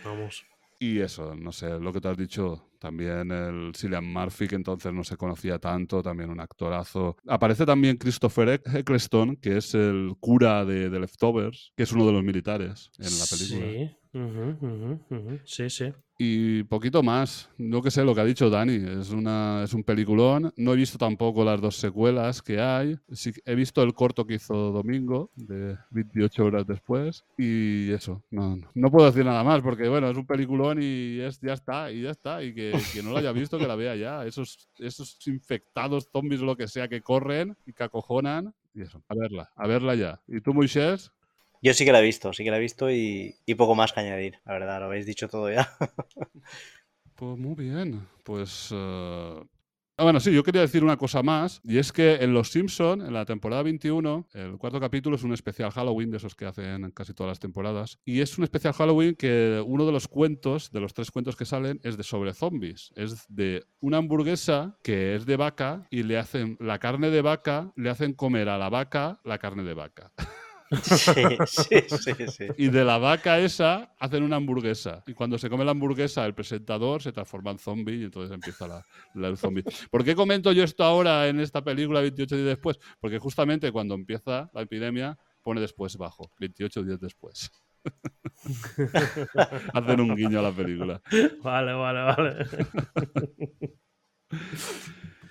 [0.05, 0.45] vamos.
[0.83, 4.93] Y eso, no sé, lo que te has dicho, también el Cillian Murphy, que entonces
[4.93, 7.17] no se conocía tanto, también un actorazo.
[7.29, 12.13] Aparece también Christopher Eccleston, que es el cura de, de Leftovers, que es uno de
[12.13, 13.91] los militares en la película.
[13.91, 15.41] Sí, Ujú, ujú, ujú.
[15.45, 15.93] Sí, sí.
[16.19, 17.49] Y poquito más.
[17.57, 18.75] No que sé lo que ha dicho Dani.
[19.01, 20.53] Es, una, es un peliculón.
[20.57, 22.97] No he visto tampoco las dos secuelas que hay.
[23.11, 27.25] Sí, he visto el corto que hizo Domingo, de 28 horas después.
[27.39, 28.23] Y eso.
[28.31, 31.91] No, no puedo decir nada más porque, bueno, es un peliculón y es, ya está.
[31.91, 32.43] Y ya está.
[32.43, 34.27] Y que, que no lo haya visto, que la vea ya.
[34.27, 38.55] Esos, esos infectados zombies o lo que sea que corren y que acojonan.
[38.75, 39.03] Y eso.
[39.09, 39.51] A verla.
[39.57, 40.21] A verla ya.
[40.29, 41.11] ¿Y tú, Moisés?
[41.63, 44.01] Yo sí que la he visto, sí que la he visto y, poco más que
[44.01, 45.69] añadir, la verdad, lo habéis dicho todo ya.
[47.15, 48.09] Pues muy bien.
[48.25, 48.71] Pues.
[48.73, 49.41] eh,
[49.99, 53.03] Ah, bueno, sí, yo quería decir una cosa más, y es que en Los Simpson,
[53.03, 56.91] en la temporada 21, el cuarto capítulo es un especial Halloween de esos que hacen
[56.93, 60.81] casi todas las temporadas, y es un especial Halloween que uno de los cuentos, de
[60.81, 62.91] los tres cuentos que salen, es de sobre zombies.
[62.97, 67.73] Es de una hamburguesa que es de vaca y le hacen la carne de vaca,
[67.77, 70.11] le hacen comer a la vaca la carne de vaca.
[70.83, 71.13] Sí,
[71.47, 72.47] sí, sí, sí.
[72.57, 75.03] Y de la vaca esa hacen una hamburguesa.
[75.07, 78.67] Y cuando se come la hamburguesa, el presentador se transforma en zombie y entonces empieza
[78.67, 78.83] la,
[79.15, 79.65] la- el zombie.
[79.91, 82.79] ¿Por qué comento yo esto ahora en esta película 28 días después?
[83.01, 87.51] Porque justamente cuando empieza la epidemia pone después bajo, 28 días después.
[89.75, 91.01] hacen un guiño a la película.
[91.43, 92.47] Vale, vale, vale.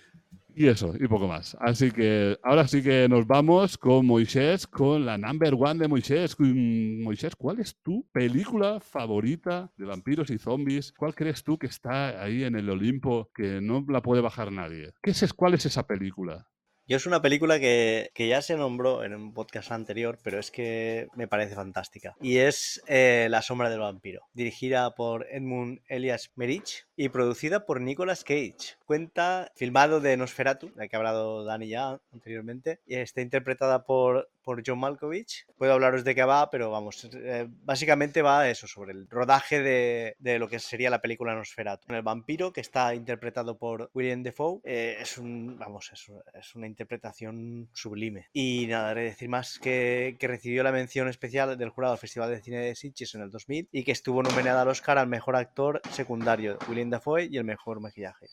[0.54, 1.56] Y eso, y poco más.
[1.60, 6.36] Así que ahora sí que nos vamos con Moisés, con la number one de Moisés.
[6.38, 10.92] Mm, Moisés, ¿cuál es tu película favorita de vampiros y zombies?
[10.92, 14.94] ¿Cuál crees tú que está ahí en el Olimpo que no la puede bajar nadie?
[15.02, 16.48] ¿Qué es, ¿Cuál es esa película?
[16.88, 20.52] Yo es una película que, que ya se nombró en un podcast anterior, pero es
[20.52, 22.16] que me parece fantástica.
[22.20, 27.82] Y es eh, La sombra del vampiro, dirigida por Edmund Elias Merich y producida por
[27.82, 28.78] Nicolas Cage.
[28.86, 34.30] Cuenta, filmado de Nosferatu, de que ha hablado Dani ya anteriormente, y está interpretada por,
[34.44, 35.48] por John Malkovich.
[35.58, 40.16] Puedo hablaros de qué va, pero vamos, eh, básicamente va eso, sobre el rodaje de,
[40.20, 41.92] de lo que sería la película Nosferatu.
[41.92, 46.06] El vampiro, que está interpretado por William Defoe, eh, es un, vamos, es,
[46.36, 48.28] es una interpretación sublime.
[48.32, 52.30] Y nada, haré decir más que, que recibió la mención especial del jurado del Festival
[52.30, 55.36] de Cine de Sitges en el 2000 y que estuvo nominada al Oscar al mejor
[55.36, 58.28] actor secundario, William Dafoe, y el mejor maquillaje.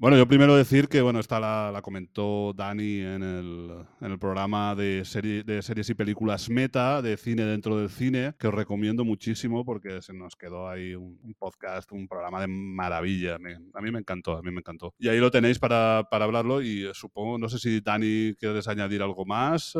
[0.00, 4.18] Bueno, yo primero decir que, bueno, esta la, la comentó Dani en el, en el
[4.20, 8.54] programa de, serie- de series y películas meta, de cine dentro del cine, que os
[8.54, 13.38] recomiendo muchísimo porque se nos quedó ahí un, podcast, un programa de maravilla.
[13.74, 14.94] A mí me encantó, a mí me encantó.
[15.00, 18.68] Y ahí lo tenéis para, para hablarlo y eh, supongo, no sé si Dani quieres
[18.68, 19.74] añadir algo más.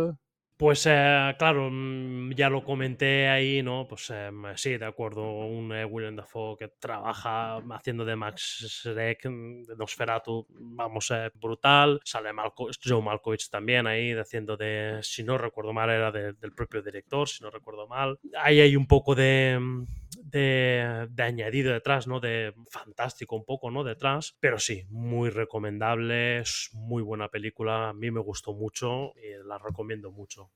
[0.59, 3.87] Pues eh, claro, mm, ya lo comenté ahí, ¿no?
[3.89, 9.27] Pues eh, sí, de acuerdo, un eh, Willem Dafoe que trabaja haciendo de Max Schreck,
[9.27, 12.01] mm, de Nosferatu, vamos, eh, brutal.
[12.05, 16.53] Sale Malco Joe Malkovich también ahí haciendo de, si no recuerdo mal, era de- del
[16.53, 18.19] propio director, si no recuerdo mal.
[18.37, 19.85] Ahí hay un poco de, mm,
[20.23, 22.21] de, añadido detrás, ¿no?
[22.21, 23.85] De fantástico un poco, ¿no?
[23.85, 29.47] Detrás, pero sí, muy recomendable, es muy buena película, a mí me gustó mucho y
[29.47, 30.51] la recomiendo mucho.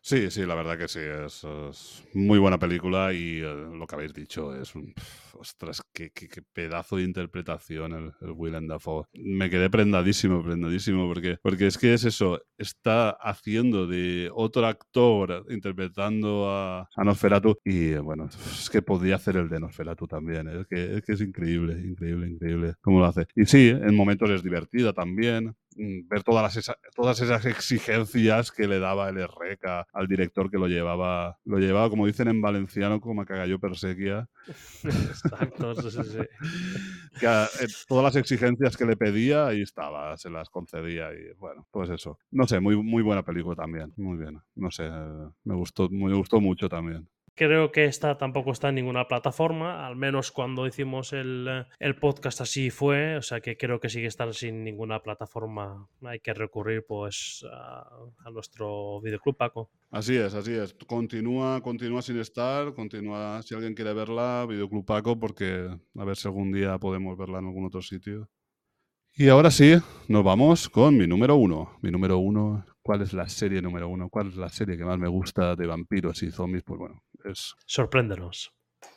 [0.00, 1.44] Sí, sí, la verdad que sí, es,
[2.14, 4.94] muy buena película y eh, lo que habéis dicho es un...
[5.34, 9.04] ostras, qué, qué- qué pedazo de interpretación el, el Willem Dafoe.
[9.12, 15.44] Me quedé prendadísimo, prendadísimo, porque, porque es que es eso, está haciendo de otro actor
[15.50, 20.48] interpretando a, a Nosferatu y eh, bueno, es que podría hacer el de Nosferatu también,
[20.48, 20.60] ¿eh?
[20.62, 23.26] es, que, es que es increíble, increíble, increíble cómo lo hace.
[23.34, 28.78] Y sí, en momentos es divertida también, ver todas, las todas esas exigencias que le
[28.78, 33.22] daba el RECA al director que lo llevaba, lo llevaba, como dicen en valenciano, como
[33.22, 34.28] a cagallo perseguía,
[34.84, 36.18] Exacto, sí, sí,
[37.20, 41.66] que eh, todas las exigencias que le pedía, ahí estaba, se las concedía y bueno,
[41.70, 42.18] pues eso.
[42.30, 44.40] No sé, muy, muy buena película también, muy bien.
[44.54, 47.08] No sé, eh, me gustó, me gustó mucho también.
[47.38, 52.40] Creo que esta tampoco está en ninguna plataforma, al menos cuando hicimos el, el podcast
[52.40, 55.88] así fue, o sea que creo que sigue estar sin ninguna plataforma.
[56.02, 57.88] Hay que recurrir pues a,
[58.24, 59.70] a nuestro videoclub Paco.
[59.92, 60.74] Así es, así es.
[60.88, 66.26] Continúa, continúa sin estar, continúa, si alguien quiere verla, Videoclub Paco, porque a ver si
[66.26, 68.28] algún día podemos verla en algún otro sitio.
[69.16, 69.74] Y ahora sí,
[70.08, 71.76] nos vamos con mi número uno.
[71.82, 74.08] Mi número uno, ¿cuál es la serie número uno?
[74.08, 76.62] ¿Cuál es la serie que más me gusta de vampiros y zombies?
[76.62, 78.52] Pues bueno, es Sorpréndenos.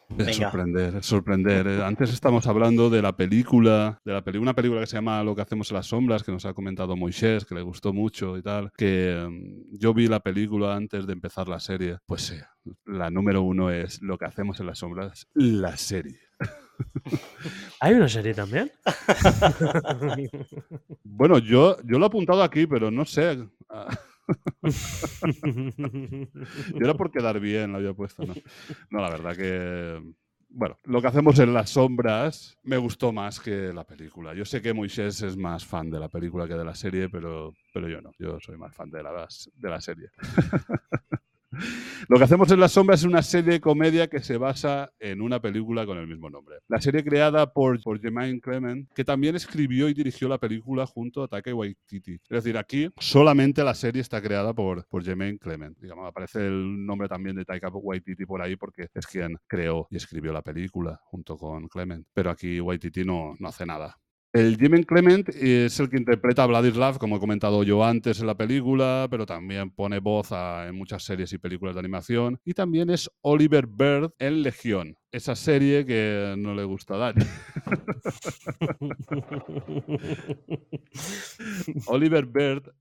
[0.10, 0.34] es Venga.
[0.34, 1.68] sorprender, es sorprender.
[1.68, 5.24] Eh, Antes estamos hablando de la película, de la peli- una película que se llama
[5.24, 8.38] Lo que hacemos en las sombras, que nos ha comentado Moisés, que le gustó mucho
[8.38, 8.72] y tal.
[8.78, 11.98] Que mm, yo vi la película antes de empezar la serie.
[12.06, 12.36] Pues sí,
[12.86, 16.20] la número uno es Lo que hacemos en las sombras, la serie.
[17.80, 18.72] ¿Hay una serie también?
[21.04, 23.38] Bueno, yo, yo lo he apuntado aquí, pero no sé.
[26.74, 28.34] Yo era por quedar bien, lo había puesto, ¿no?
[28.90, 30.02] No, la verdad que.
[30.54, 34.34] Bueno, lo que hacemos en las sombras me gustó más que la película.
[34.34, 37.54] Yo sé que Moisés es más fan de la película que de la serie, pero,
[37.74, 38.12] pero yo no.
[38.20, 40.10] Yo soy más fan de la, de la serie.
[42.08, 45.22] Lo que hacemos en las sombras es una serie de comedia que se basa en
[45.22, 46.58] una película con el mismo nombre.
[46.68, 51.24] La serie creada por, por Jermaine Clement, que también escribió y dirigió la película junto
[51.24, 52.14] a Taika Waititi.
[52.14, 55.78] Es decir, aquí solamente la serie está creada por, por Jermaine Clement.
[55.80, 59.98] Digamos, aparece el nombre también de Taika Waititi por ahí porque es quien creó y
[59.98, 62.06] escribió la película junto con Clement.
[62.14, 63.98] Pero aquí Waititi no, no hace nada.
[64.34, 68.28] El Jimmy Clement es el que interpreta a Vladislav, como he comentado yo antes en
[68.28, 72.40] la película, pero también pone voz en muchas series y películas de animación.
[72.46, 77.26] Y también es Oliver Bird en Legión, esa serie que no le gusta a Dani.
[81.88, 82.72] Oliver Bird,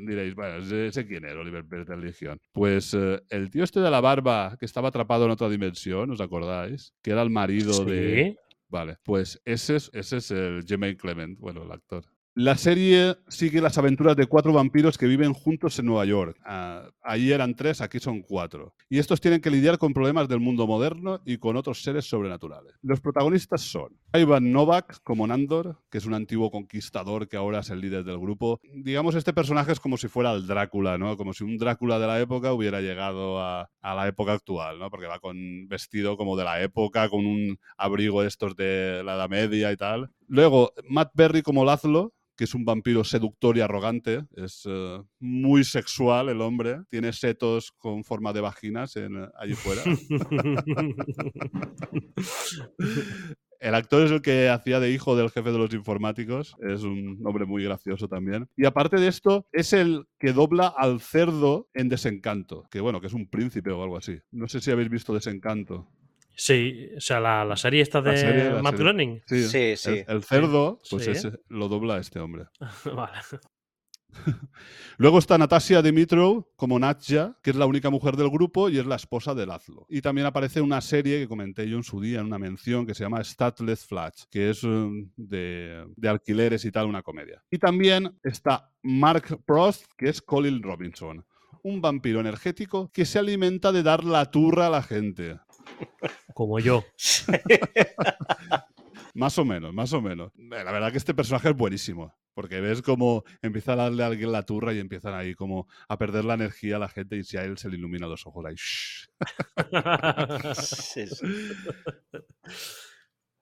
[0.00, 2.40] diréis, bueno, sé quién es Oliver Bird en Legión.
[2.52, 6.20] Pues eh, el tío este de la barba que estaba atrapado en otra dimensión, ¿os
[6.20, 6.92] acordáis?
[7.02, 8.36] Que era el marido de
[8.68, 12.04] Vale, pues ese es, ese es el Jermaine Clement, bueno, el actor.
[12.40, 16.38] La serie sigue las aventuras de cuatro vampiros que viven juntos en Nueva York.
[16.44, 18.76] Ah, allí eran tres, aquí son cuatro.
[18.88, 22.74] Y estos tienen que lidiar con problemas del mundo moderno y con otros seres sobrenaturales.
[22.80, 27.70] Los protagonistas son Ivan Novak como Nandor, que es un antiguo conquistador que ahora es
[27.70, 28.60] el líder del grupo.
[28.72, 31.16] Digamos, este personaje es como si fuera el Drácula, ¿no?
[31.16, 34.90] Como si un Drácula de la época hubiera llegado a, a la época actual, ¿no?
[34.90, 39.16] Porque va con vestido como de la época, con un abrigo de estos de la
[39.16, 40.12] Edad Media y tal.
[40.28, 44.24] Luego, Matt Berry como Lazlo, que es un vampiro seductor y arrogante.
[44.36, 46.82] Es eh, muy sexual el hombre.
[46.88, 49.82] Tiene setos con forma de vaginas en, eh, allí fuera.
[53.60, 56.54] El actor es el que hacía de hijo del jefe de los informáticos.
[56.60, 58.48] Es un hombre muy gracioso también.
[58.56, 62.68] Y aparte de esto, es el que dobla al cerdo en Desencanto.
[62.70, 64.16] Que bueno, que es un príncipe o algo así.
[64.30, 65.88] No sé si habéis visto Desencanto.
[66.38, 69.22] Sí, o sea, la, serie está de Matt Groening.
[69.26, 70.04] Sí, sí.
[70.06, 72.44] El, cerdo, pues ese, lo dobla este hombre.
[72.94, 73.18] vale.
[74.98, 78.86] Luego está Natasia Dimitrov como Natja, que es la única mujer del grupo y es
[78.86, 79.86] la esposa de Lazlo.
[79.88, 82.94] Y también aparece una serie que comenté yo en su día, en una mención, que
[82.94, 87.42] se llama Statless Flash, que es um, de, de, alquileres y tal, una comedia.
[87.50, 91.26] Y también está Mark Prost, que es Colin Robinson,
[91.64, 95.38] un vampiro energético que se alimenta de dar la turra a la gente.
[96.34, 96.84] Como yo.
[99.14, 100.32] más o menos, más o menos.
[100.36, 102.14] Eh, la verdad que este personaje es buenísimo.
[102.34, 105.98] Porque ves cómo empieza a darle a alguien la turra y empiezan ahí como a
[105.98, 108.46] perder la energía a la gente y si a él se le ilumina los ojos
[108.46, 108.54] ahí.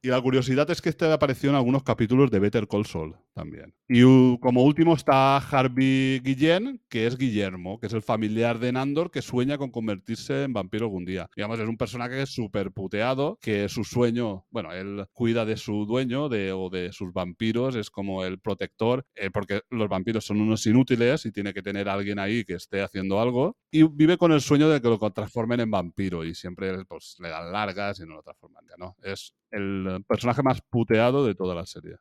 [0.07, 3.75] Y la curiosidad es que este apareció en algunos capítulos de Better Call Saul también.
[3.89, 4.03] Y
[4.39, 9.21] como último está Harvey Guillén, que es Guillermo, que es el familiar de Nandor que
[9.21, 11.29] sueña con convertirse en vampiro algún día.
[11.35, 16.27] Digamos, es un personaje súper puteado, que su sueño, bueno, él cuida de su dueño
[16.27, 21.27] o de sus vampiros, es como el protector, eh, porque los vampiros son unos inútiles
[21.27, 23.57] y tiene que tener alguien ahí que esté haciendo algo.
[23.73, 27.29] Y vive con el sueño de que lo transformen en vampiro y siempre pues, le
[27.29, 28.95] dan largas y no lo transforman ya, ¿no?
[29.03, 31.97] Es el personaje más puteado de toda la serie.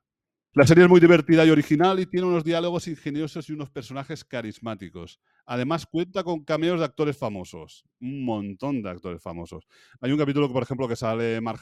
[0.58, 4.24] La serie es muy divertida y original y tiene unos diálogos ingeniosos y unos personajes
[4.24, 5.20] carismáticos.
[5.46, 7.84] Además, cuenta con cameos de actores famosos.
[8.00, 9.68] Un montón de actores famosos.
[10.00, 11.60] Hay un capítulo, por ejemplo, que sale Mark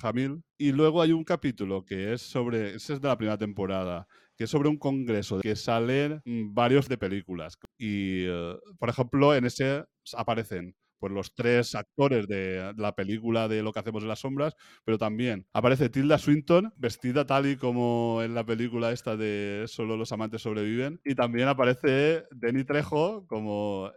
[0.60, 4.06] y luego hay un capítulo que es sobre, ese es de la primera temporada,
[4.38, 6.22] que es sobre un congreso que salen
[6.54, 7.58] varios de películas.
[7.80, 9.86] Y, eh, por ejemplo, en ese
[10.16, 14.56] aparecen pues los tres actores de la película de Lo que hacemos en las sombras,
[14.86, 19.98] pero también aparece Tilda Swinton vestida tal y como en la película esta de Solo
[19.98, 23.92] los amantes sobreviven y también aparece Denny Trejo como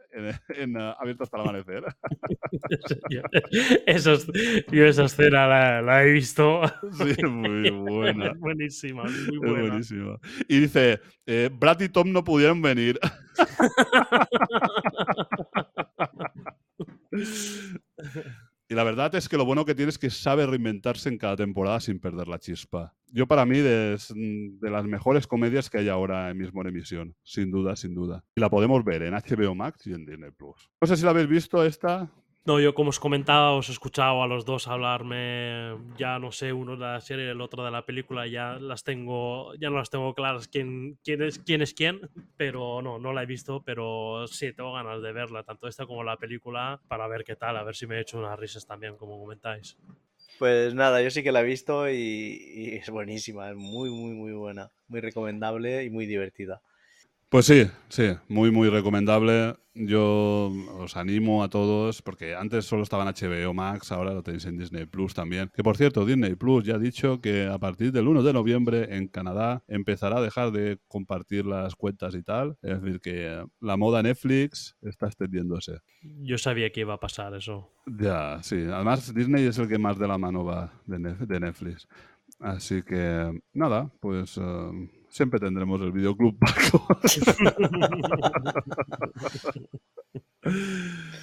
[0.49, 1.85] en, Abierto hasta el amanecer.
[4.73, 6.63] yo esa escena la, he visto.
[6.93, 8.33] Sí, muy buena.
[8.37, 9.69] buenísima, muy buena.
[9.69, 10.19] buenísima.
[10.49, 12.99] Y dice, eh, Brad y Tom no pudieron venir.
[18.69, 21.37] Y la verdad es que lo bueno que tiene es que sabe reinventarse en cada
[21.37, 22.97] temporada sin perder la chispa.
[23.07, 27.53] Yo para mí es de las mejores comedias que hay ahora mismo en emisión, sin
[27.53, 28.25] duda, sin duda.
[28.35, 30.69] Y la podemos ver en HBO Max y en Disney Plus.
[30.81, 32.11] No sé si la habéis visto esta.
[32.47, 36.53] No, yo como os comentaba, os he escuchado a los dos hablarme, ya no sé,
[36.53, 39.79] uno de la serie y el otro de la película, ya las tengo, ya no
[39.79, 43.65] las tengo claras quién, quién, es, quién es quién, pero no, no la he visto,
[43.65, 47.57] pero sí, tengo ganas de verla, tanto esta como la película, para ver qué tal,
[47.57, 49.77] a ver si me he hecho unas risas también, como comentáis.
[50.39, 54.15] Pues nada, yo sí que la he visto y, y es buenísima, es muy, muy,
[54.15, 56.63] muy buena, muy recomendable y muy divertida.
[57.37, 59.57] Pues sí, sí, muy, muy recomendable.
[59.75, 64.47] Yo os animo a todos, porque antes solo estaba en HBO Max, ahora lo tenéis
[64.47, 65.51] en Disney Plus también.
[65.55, 68.97] Que por cierto, Disney Plus ya ha dicho que a partir del 1 de noviembre
[68.97, 72.57] en Canadá empezará a dejar de compartir las cuentas y tal.
[72.63, 75.81] Es decir, que la moda Netflix está extendiéndose.
[76.01, 77.71] Yo sabía que iba a pasar eso.
[77.85, 78.65] Ya, sí.
[78.67, 81.87] Además, Disney es el que más de la mano va de Netflix.
[82.41, 84.71] Así que, nada, pues eh,
[85.17, 86.87] siempre tendremos el videoclub Paco.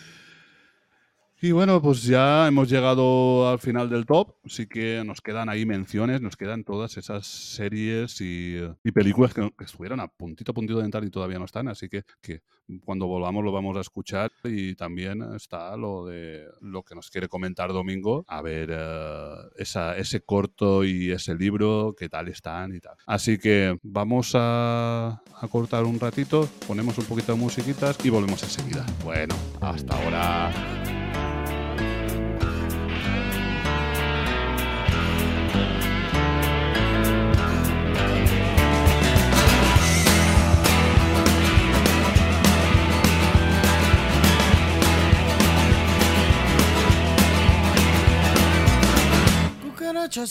[1.46, 4.34] Y bueno, pues ya hemos llegado al final del top.
[4.46, 9.52] Sí que nos quedan ahí menciones, nos quedan todas esas series y, y películas que,
[9.58, 11.68] que estuvieron a puntito a puntito de entrar y todavía no están.
[11.68, 12.44] Así que, que
[12.86, 14.32] cuando volvamos lo vamos a escuchar.
[14.46, 18.24] Y también está lo de lo que nos quiere comentar Domingo.
[18.30, 22.96] A ver eh, esa, ese corto y ese libro, qué tal están y tal.
[23.06, 28.42] Así que vamos a, a cortar un ratito, ponemos un poquito de musiquitas y volvemos
[28.44, 28.86] enseguida.
[29.04, 30.93] Bueno, hasta ahora.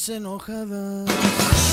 [0.08, 1.72] Enojadas.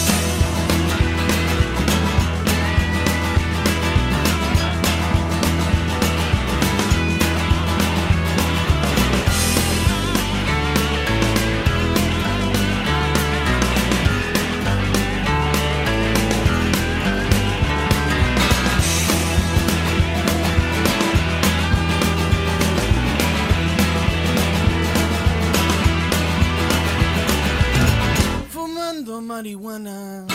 [29.40, 30.28] Marihuana.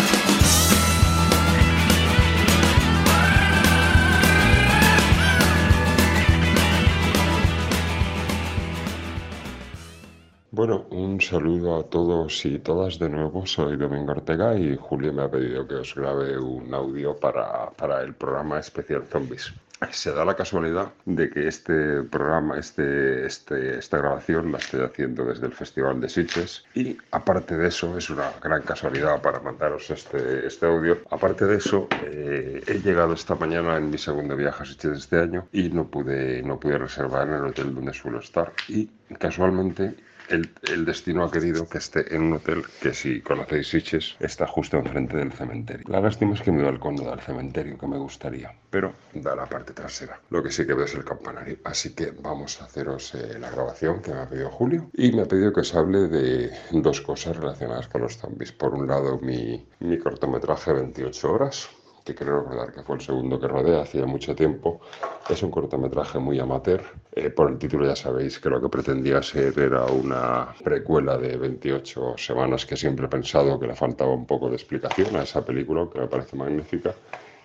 [10.51, 13.45] Bueno, un saludo a todos y todas de nuevo.
[13.45, 18.01] Soy Domingo Ortega y Julio me ha pedido que os grabe un audio para, para
[18.01, 19.53] el programa especial Zombies.
[19.93, 25.25] Se da la casualidad de que este programa, este, este, esta grabación la estoy haciendo
[25.25, 26.65] desde el Festival de Sitges.
[26.75, 31.57] Y aparte de eso, es una gran casualidad para mandaros este, este audio, aparte de
[31.57, 35.69] eso, eh, he llegado esta mañana en mi segundo viaje a Sitges este año y
[35.71, 38.53] no pude, no pude reservar en el hotel donde suelo estar.
[38.69, 38.89] Y
[39.19, 39.95] casualmente
[40.29, 44.77] el, destino ha querido que esté en un hotel que si conocéis Sitges está justo
[44.77, 45.85] enfrente del cementerio.
[45.89, 49.35] La lástima es que mi balcón no da al cementerio que me gustaría, pero da
[49.35, 50.21] la parte trasera.
[50.31, 51.59] Lo que sí que veo es el campanario.
[51.65, 55.23] Así que vamos a haceros eh, la grabación que me ha pedido Julio y me
[55.23, 58.53] ha pedido que os hable de dos cosas relacionadas con los zombies.
[58.53, 61.69] Por un lado mi, mi cortometraje 28 horas
[62.05, 64.81] que creo recordar que fue el segundo que rodé hacía mucho tiempo.
[65.29, 66.83] Es un cortometraje muy amateur.
[67.13, 71.37] Eh, por el título ya sabéis que lo que pretendía ser era una precuela de
[71.37, 75.45] 28 semanas que siempre he pensado que le faltaba un poco de explicación a esa
[75.45, 76.95] película, que me parece magnífica.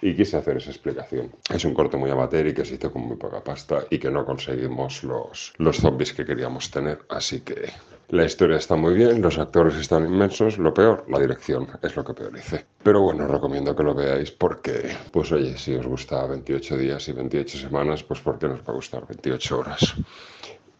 [0.01, 1.31] Y quise hacer esa explicación.
[1.53, 4.09] Es un corto muy amateur y que se hizo con muy poca pasta y que
[4.09, 6.99] no conseguimos los, los zombies que queríamos tener.
[7.09, 7.69] Así que
[8.09, 12.03] la historia está muy bien, los actores están inmensos, lo peor, la dirección, es lo
[12.03, 12.65] que peor hice.
[12.81, 17.07] Pero bueno, os recomiendo que lo veáis porque, pues oye, si os gusta 28 días
[17.07, 19.95] y 28 semanas, pues ¿por qué nos va a gustar 28 horas?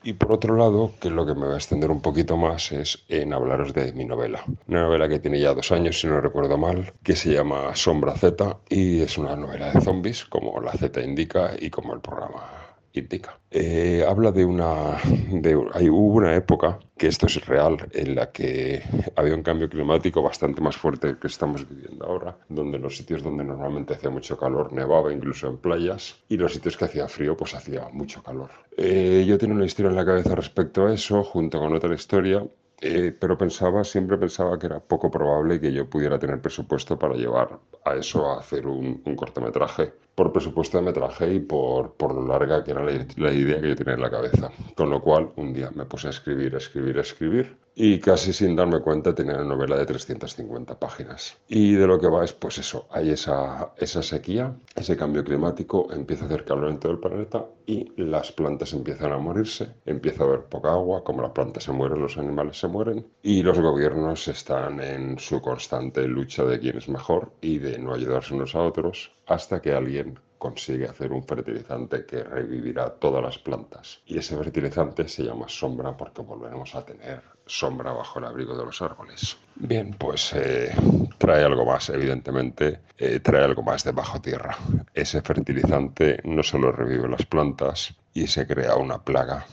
[0.02, 3.04] Y por otro lado, que lo que me va a extender un poquito más es
[3.10, 4.44] en hablaros de mi novela.
[4.68, 8.16] Una novela que tiene ya dos años, si no recuerdo mal, que se llama Sombra
[8.16, 12.69] Z y es una novela de zombies, como la Z indica y como el programa
[12.94, 13.40] indica.
[13.52, 14.98] Eh, habla de una...
[15.32, 18.82] De, hay, hubo una época, que esto es real, en la que
[19.16, 23.44] había un cambio climático bastante más fuerte que estamos viviendo ahora, donde los sitios donde
[23.44, 27.54] normalmente hacía mucho calor nevaba incluso en playas y los sitios que hacía frío pues
[27.56, 28.50] hacía mucho calor.
[28.78, 32.44] Eh, yo tengo una historia en la cabeza respecto a eso, junto con otra historia
[32.82, 37.16] eh, pero pensaba, siempre pensaba que era poco probable que yo pudiera tener presupuesto para
[37.16, 42.14] llevar a eso a hacer un, un cortometraje, por presupuesto de metraje y por, por
[42.14, 44.52] lo larga que era la, la, idea que yo tenía en la cabeza.
[44.76, 48.34] Con lo cual, un día me puse a escribir, a escribir, a escribir y casi
[48.34, 51.38] sin darme cuenta tenía una novela de 350 páginas.
[51.48, 55.88] Y de lo que va es, pues eso, hay esa, esa sequía, ese cambio climático,
[55.94, 60.24] empieza a hacer calor en todo el planeta y las plantas empiezan a morirse, empieza
[60.24, 63.58] a haber poca agua, como las plantas se mueren, los animales se mueren y los
[63.58, 68.56] gobiernos están en su constante lucha de quién es mejor y de no ayudarse unos
[68.56, 74.00] a otros hasta que alguien consigue hacer un fertilizante que revivirá todas las plantas.
[74.06, 78.66] Y ese fertilizante se llama sombra porque volveremos a tener sombra bajo el abrigo de
[78.66, 79.38] los árboles.
[79.56, 80.74] Bien, pues eh,
[81.18, 84.58] trae algo más, evidentemente, eh, trae algo más de bajo tierra.
[84.94, 89.46] Ese fertilizante no solo revive las plantas y se crea una plaga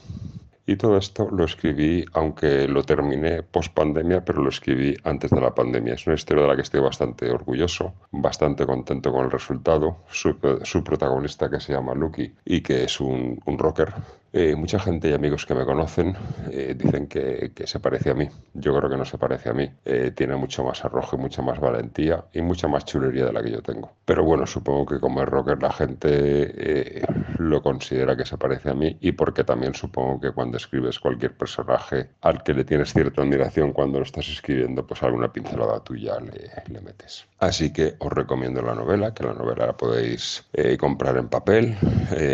[0.66, 5.40] y todo esto lo escribí, aunque lo terminé post pandemia, pero lo escribí antes de
[5.40, 5.94] la pandemia.
[5.94, 9.98] Es una historia de la que estoy bastante orgulloso, bastante contento con el resultado.
[10.08, 13.92] Su, su protagonista, que se llama Lucky y que es un, un rocker,
[14.38, 16.14] eh, mucha gente y amigos que me conocen
[16.50, 18.28] eh, dicen que, se parece a mí.
[18.52, 19.66] Yo creo que no se parece a mí.
[19.82, 23.42] Eh, tiene mucho más arrojo y mucha más valentía y mucha más chulería de la
[23.42, 23.92] que yo tengo.
[24.04, 27.02] Pero bueno, supongo que como es rocker la gente
[27.38, 31.34] lo considera que se parece a mí y porque también supongo que cuando escribes cualquier
[31.34, 36.18] personaje al que le tienes cierta admiración cuando lo estás escribiendo, pues alguna pincelada tuya
[36.20, 37.24] le metes.
[37.38, 40.44] Así que os recomiendo la novela, que la novela la podéis
[40.78, 41.74] comprar en papel,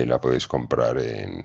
[0.06, 1.44] la podéis comprar en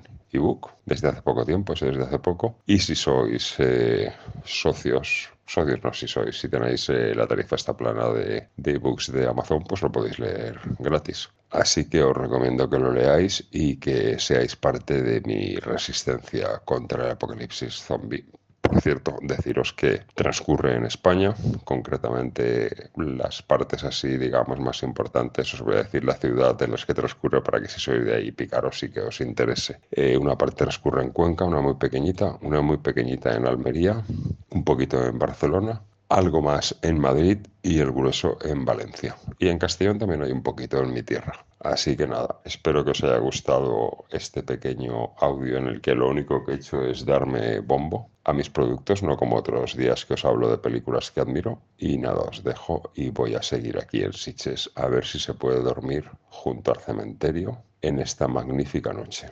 [0.85, 2.57] desde hace poco tiempo, desde hace poco.
[2.65, 4.11] Y si sois eh,
[4.43, 9.11] socios, socios no, si sois, si tenéis eh, la tarifa esta plana de, de ebooks
[9.11, 11.29] de Amazon, pues lo podéis leer gratis.
[11.49, 17.05] Así que os recomiendo que lo leáis y que seáis parte de mi resistencia contra
[17.05, 18.25] el apocalipsis zombie.
[18.67, 25.61] Por cierto, deciros que transcurre en España, concretamente las partes así, digamos, más importantes, os
[25.61, 28.31] voy a decir la ciudad en las que transcurre para que si sois de ahí
[28.33, 29.79] picaros y que os interese.
[29.89, 34.03] Eh, una parte transcurre en Cuenca, una muy pequeñita, una muy pequeñita en Almería,
[34.49, 39.15] un poquito en Barcelona, algo más en Madrid y el grueso en Valencia.
[39.39, 41.46] Y en Castellón también hay un poquito en mi tierra.
[41.73, 46.09] Así que nada, espero que os haya gustado este pequeño audio en el que lo
[46.09, 50.13] único que he hecho es darme bombo a mis productos, no como otros días que
[50.13, 51.59] os hablo de películas que admiro.
[51.77, 55.33] Y nada, os dejo y voy a seguir aquí en Siches a ver si se
[55.33, 59.27] puede dormir junto al cementerio en esta magnífica noche.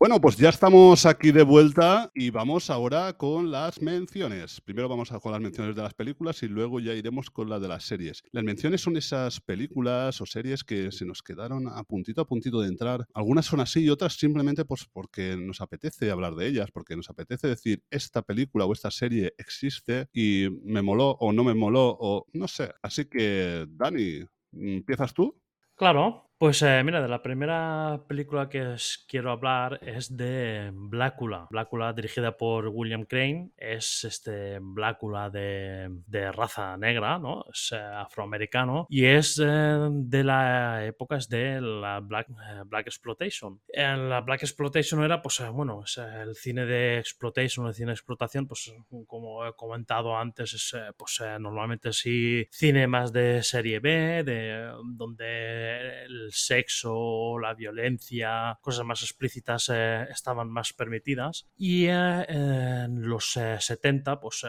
[0.00, 4.62] Bueno, pues ya estamos aquí de vuelta y vamos ahora con las menciones.
[4.62, 7.60] Primero vamos a con las menciones de las películas y luego ya iremos con las
[7.60, 8.22] de las series.
[8.32, 12.62] Las menciones son esas películas o series que se nos quedaron a puntito a puntito
[12.62, 13.04] de entrar.
[13.12, 17.10] Algunas son así y otras simplemente pues porque nos apetece hablar de ellas, porque nos
[17.10, 21.94] apetece decir esta película o esta serie existe y me moló o no me moló
[22.00, 22.72] o no sé.
[22.80, 25.38] Así que, Dani, ¿empiezas tú?
[25.74, 28.74] Claro, pues eh, mira, de la primera película que
[29.06, 31.46] quiero hablar es de Blácula.
[31.50, 33.50] Blácula dirigida por William Crane.
[33.58, 37.44] Es este Blácula de, raza negra, ¿no?
[37.52, 38.86] Es eh, afroamericano.
[38.88, 43.60] Y es eh, de la época es de la Black, eh, Exploitation.
[43.74, 45.84] La Black Exploitation era, pues, bueno,
[46.24, 48.72] el cine de exploitation, el cine de explotación, pues,
[49.06, 56.04] como he comentado antes, es, pues, normalmente sí cine más de serie B, de donde
[56.04, 61.48] el sexo, la violencia, cosas más explícitas eh, estaban más permitidas.
[61.56, 64.44] Y eh, en los eh, 70, pues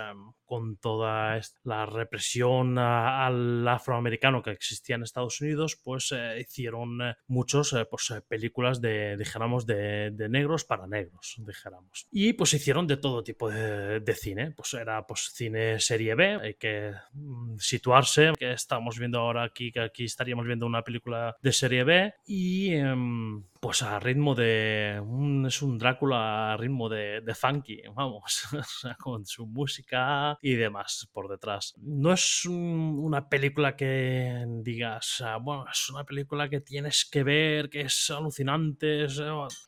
[0.45, 8.13] con toda la represión al afroamericano que existía en Estados Unidos, pues hicieron muchos pues,
[8.27, 12.07] películas de, dijéramos, de, de, negros para negros, dijéramos.
[12.11, 14.51] Y pues hicieron de todo tipo de, de cine.
[14.51, 19.71] Pues era pues cine serie B, hay que mm, situarse, que estamos viendo ahora aquí,
[19.71, 24.99] que aquí estaríamos viendo una película de serie B y um, pues a ritmo de
[25.05, 28.47] un, es un Drácula a ritmo de, de funky vamos
[28.99, 31.75] con su música y demás por detrás.
[31.77, 37.23] No es un, una película que digas ah, bueno es una película que tienes que
[37.23, 39.21] ver que es alucinante es,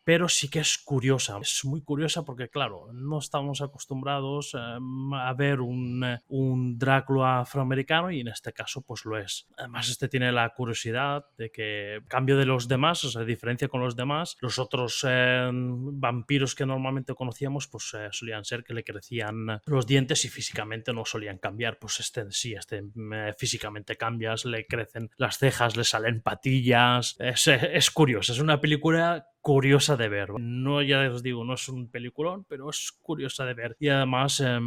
[0.03, 1.37] pero sí que es curiosa.
[1.39, 8.09] Es muy curiosa porque claro no estamos acostumbrados um, a ver un, un Drácula afroamericano
[8.09, 9.47] y en este caso pues lo es.
[9.55, 13.82] Además este tiene la curiosidad de que cambio de los demás o sea diferencia con
[13.83, 14.37] los demás.
[14.41, 19.87] Los otros eh, vampiros que normalmente conocíamos, pues eh, solían ser que le crecían los
[19.87, 21.79] dientes y físicamente no solían cambiar.
[21.79, 27.15] Pues este sí, este eh, físicamente cambias, le crecen las cejas, le salen patillas.
[27.19, 30.29] Es, es curioso, es una película curiosa de ver.
[30.39, 33.75] No, ya os digo, no es un peliculón, pero es curiosa de ver.
[33.77, 34.57] Y además, eh,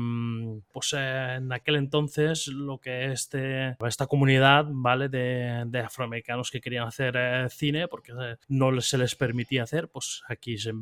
[0.71, 5.09] pues eh, en aquel entonces, lo que este, esta comunidad, ¿vale?
[5.09, 8.13] De, afroamericanos que querían hacer eh, cine, porque
[8.49, 10.75] no se les permitía hacer, pues aquí se,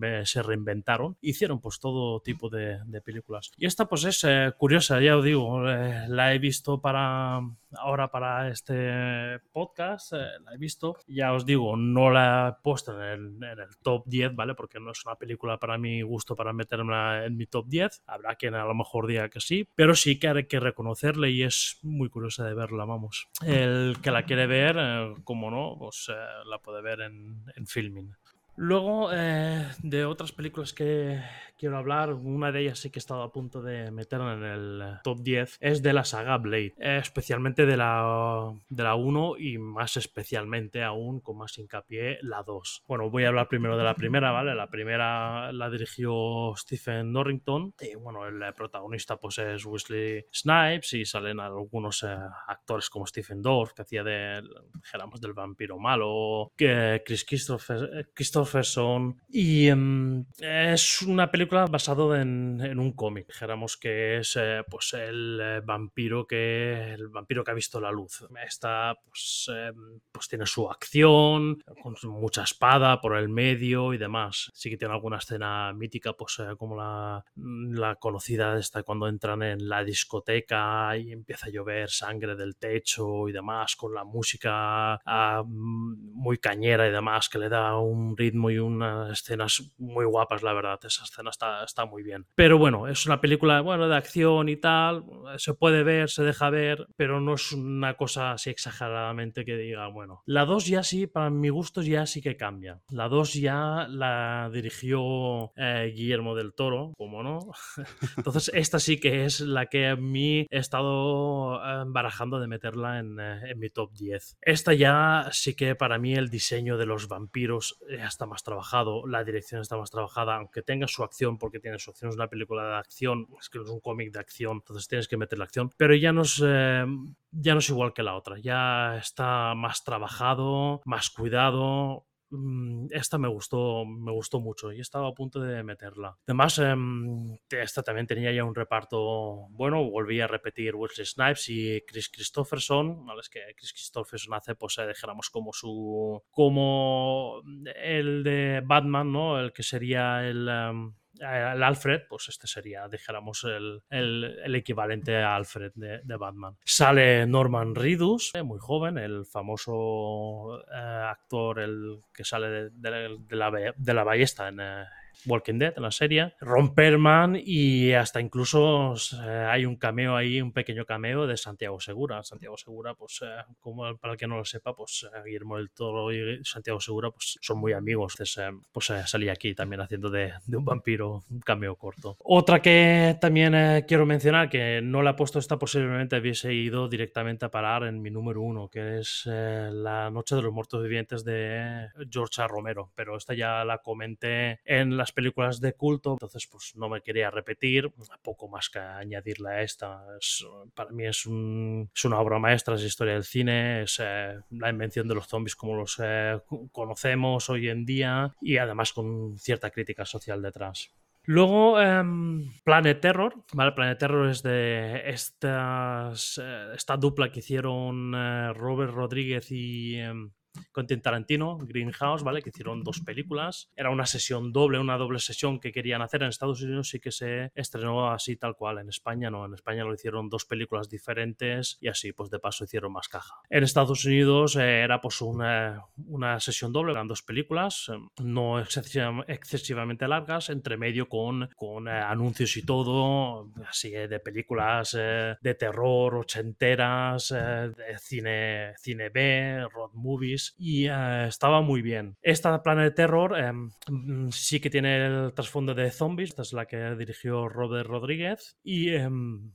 [0.42, 1.16] reinventaron.
[1.20, 3.52] Hicieron pues todo tipo de, de películas.
[3.56, 4.26] Y esta pues es
[4.58, 7.42] curiosa, ya os digo, la he visto para
[7.78, 10.96] ahora para este podcast, eh, la he visto.
[11.06, 14.54] Ya os digo, no la he puesto en el, top 10, ¿vale?
[14.54, 18.02] Porque no es una película para mi gusto para meterla en mi top 10.
[18.06, 21.42] Habrá quien a lo mejor diga que sí, pero sí que hay que reconocerle y
[21.42, 23.28] es muy curiosa de verla, vamos.
[23.44, 26.14] El que la quiere ver, eh, como no, pues eh,
[26.46, 28.14] la puede ver en, en Filming.
[28.56, 31.20] Luego, eh, de otras películas que
[31.58, 34.83] quiero hablar, una de ellas sí que he estado a punto de meterla en el
[34.83, 39.39] eh, top 10, es de la saga Blade, eh, especialmente de la, de la 1
[39.39, 42.84] y más especialmente aún, con más hincapié, la 2.
[42.86, 44.55] Bueno, voy a hablar primero de la primera, ¿vale?
[44.55, 51.05] La primera la dirigió Stephen Norrington y bueno, el protagonista pues es Wesley Snipes y
[51.05, 52.16] salen algunos eh,
[52.49, 54.42] actores como Stephen Dorff, que hacía de,
[54.74, 62.78] dijéramos, del vampiro malo, que Chris Christopher, Christopherson y em, es una película basada en,
[62.78, 67.55] un cómic, dijéramos que es eh, pues el eh, vampiro que el vampiro que ha
[67.55, 68.26] visto la luz.
[68.47, 74.50] Esta pues, em, pues tiene su acción, con mucha espada por el medio y demás.
[74.55, 79.42] Sí que tiene alguna escena mítica, pues eh, como la, la conocida esta cuando entran
[79.42, 84.94] en la discoteca y empieza a llover sangre del techo y demás, con la música
[85.05, 90.05] ah, mm, muy cañera y demás, que le da un ritmo y unas escenas muy
[90.05, 90.78] guapas, la verdad.
[90.84, 92.26] Esa escena está, está muy bien.
[92.34, 95.04] Pero bueno, es una película bueno, de acción y tal,
[95.36, 99.88] se puede ver, se deja ver, pero no es una cosa así exageradamente que diga,
[99.88, 100.22] bueno.
[100.26, 102.80] La 2 ya sí, para mi gusto ya sí que cambia.
[102.90, 107.40] La 2 ya la dirigió eh, Guillermo del Toro, como no.
[108.16, 112.98] Entonces esta sí que es la que a mí he estado eh, barajando de meterla
[112.98, 114.38] en, eh, mi top 10.
[114.40, 119.24] Esta ya sí que para mí el diseño de los vampiros está más trabajado, la
[119.24, 122.66] dirección está más trabajada, aunque tenga su acción, porque tiene su acción, es una película
[122.66, 125.70] de acción, es que es un cómic de acción, entonces tienes que meter la acción,
[125.76, 126.84] pero ya no es, eh,
[127.30, 133.16] ya no es igual que la otra, ya está más trabajado, más cuidado, Mm, esta
[133.18, 136.16] me gustó, me gustó mucho y estaba a punto de meterla.
[136.26, 141.80] Además, em, esta también tenía ya un reparto bueno, volví a repetir Wesley Snipes y
[141.86, 143.20] Chris Christopherson, ¿vale?
[143.20, 144.92] Es que Chris Christopherson hace, pues, eh,
[145.30, 147.42] como su, como
[147.76, 149.38] el de Batman, ¿no?
[149.38, 150.48] El que sería el...
[150.48, 156.57] em, el Alfred, pues este sería, dijéramos, el, el- equivalente a Alfred de, Batman.
[156.65, 160.75] Sale Norman Reedus, eh, muy joven, el famoso eh,
[161.10, 163.51] actor, el que sale de, de- de la,
[163.94, 164.84] la ballesta en eh,
[165.26, 166.34] Walking Dead, la serie.
[166.41, 168.94] Ron Perlman y hasta incluso
[169.25, 172.23] eh, hay un cameo ahí, un pequeño cameo de Santiago Segura.
[172.23, 175.70] Santiago Segura, pues, eh, como para el que no lo sepa, pues eh, Guillermo del
[175.70, 178.15] Toro y Santiago Segura pues, son muy amigos.
[178.15, 182.17] Entonces, eh, pues eh, salí aquí también haciendo de, de un vampiro, un cameo corto.
[182.20, 183.55] Otra que también
[183.89, 188.02] quiero mencionar, que no la he puesto esta, posiblemente hubiese ido directamente a parar en
[188.02, 192.34] mi número uno, que es La Noche de los Muertos Vivientes de George.
[192.49, 192.91] Romero.
[192.94, 197.31] Pero esta ya la comenté en las películas de culto, entonces pues no me quería
[197.31, 197.92] repetir,
[198.23, 200.02] poco más que añadirle a esta.
[200.20, 204.39] Es- para mí es, un- es una obra maestra, es historia del cine, es eh,
[204.50, 206.41] la invención de los zombies como los eh,
[206.73, 210.91] conocemos hoy en día y además con cierta crítica social detrás.
[211.26, 213.73] Luego, em, Planet Terror, ¿vale?
[213.73, 220.31] Planet Terror es de estas, eh, esta dupla que hicieron eh, Robert Rodríguez y em,
[220.74, 222.42] Quentin Tarantino, Greenhouse, ¿vale?
[222.42, 223.70] Que hicieron dos películas.
[223.76, 226.23] Era una sesión doble, una doble sesión que querían hacer.
[226.23, 228.78] En Estados Unidos sí que se estrenó así tal cual.
[228.78, 229.44] En España no.
[229.44, 233.34] En España lo hicieron dos películas diferentes y así, pues de paso hicieron más caja.
[233.50, 238.60] En Estados Unidos eh, era pues una, una sesión doble, eran dos películas, eh, no
[238.60, 244.97] excesiva- excesivamente largas, entre medio con, con eh, anuncios y todo, así eh, de películas
[244.99, 252.16] eh, de terror ochenteras, de cine, cine B, road movies, y eh, estaba muy bien.
[252.23, 256.66] Esta Planet Terror eh, mm, sí que tiene el trasfondo de zombies, esta es la
[256.66, 259.08] que dirigió Robert Rodríguez, y eh,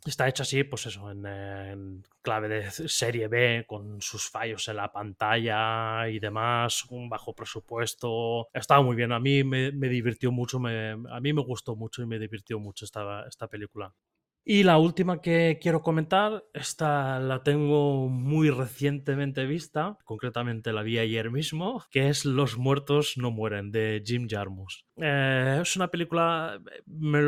[0.05, 1.75] está hecha así, pues eso, en, eh,
[2.21, 8.47] clave de serie B, con sus fallos en la pantalla y demás, un bajo presupuesto.
[8.53, 12.01] Estaba muy bien, a mí me, me divirtió mucho, me- a mí me gustó mucho
[12.01, 13.93] y me divirtió mucho esta, esta película.
[14.45, 20.97] Y la última que quiero comentar, esta la tengo muy recientemente vista, concretamente la vi
[20.97, 24.88] ayer mismo, que es Los muertos no mueren, de Jim Jarmusch.
[25.01, 27.21] Eh, es una película, me,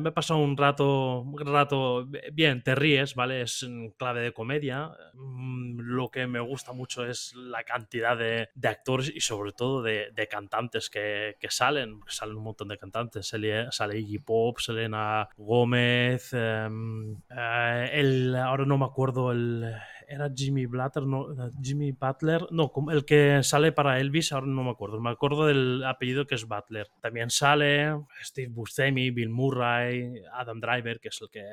[0.00, 3.42] me he pasado un rato, rato bien, te ríes, ¿vale?
[3.42, 4.90] Es en clave de comedia.
[5.14, 9.82] Mm, Lo que me gusta mucho es la cantidad de, de actores y sobre todo
[9.82, 14.58] de, de cantantes que, que salen, salen un montón de cantantes, sale, sale Iggy Pop,
[14.58, 19.74] Selena Gómez, em, eh, el, ahora no me acuerdo el,
[20.08, 24.64] era Jimmy Butler, no, eh, Jimmy Butler, no, el que sale para Elvis, ahora no
[24.64, 26.88] me acuerdo, me acuerdo del apellido que es Butler.
[27.00, 31.44] También sale Steve Buscemi, Bill Murray, Adam Driver, que es el que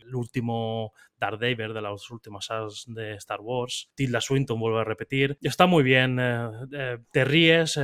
[0.00, 2.48] el último Daredevil de las últimas
[2.86, 3.90] de Star Wars.
[3.94, 5.38] Tilda Swinton vuelve a repetir.
[5.42, 7.78] Está muy bien, eh, eh, te ríes.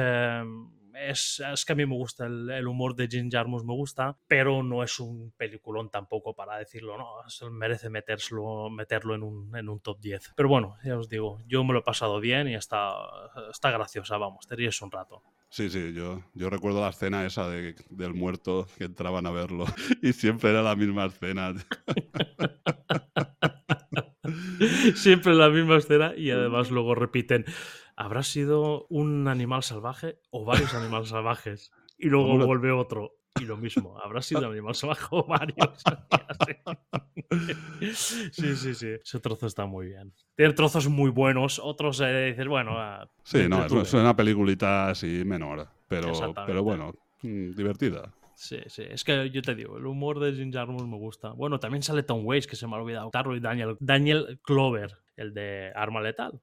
[0.99, 4.19] Es, es que a mí me gusta el, el humor de Jim Jarmusch, me gusta,
[4.27, 9.57] pero no es un peliculón tampoco para decirlo, no, eso merece metérselo, meterlo en un,
[9.57, 10.33] en un top 10.
[10.37, 12.95] Pero bueno, ya os digo, yo me lo he pasado bien y está,
[13.51, 15.23] está graciosa, vamos, te ríes un rato.
[15.49, 19.65] Sí, sí, yo, yo recuerdo la escena esa de- del muerto que entraban a verlo
[20.03, 21.55] y siempre era la misma escena.
[24.95, 27.45] Siempre la misma escena y además luego repiten,
[27.97, 31.73] ¿habrá sido un animal salvaje o varios animales salvajes?
[31.99, 33.17] Y luego vuelve otro.
[33.41, 35.83] Y lo mismo, ¿habrá sido un animal salvaje o varios?
[38.31, 38.89] Sí, sí, sí.
[39.03, 40.13] Ese trozo está muy bien.
[40.35, 45.23] Tiene trozos muy buenos, otros eh, dices, bueno, ah, Sí, no, es, una peliculita así
[45.25, 46.13] menor, pero,
[46.47, 46.93] pero bueno,
[47.23, 48.13] mm, divertida.
[48.35, 48.85] Sí, sí.
[48.89, 51.31] Es que yo te digo, el humor de Jim Jarmusch me gusta.
[51.33, 53.11] Bueno, también sale Tom Waits, que se me ha olvidado.
[53.11, 56.41] Tarro y Daniel, Daniel Clover, el de Arma Letal.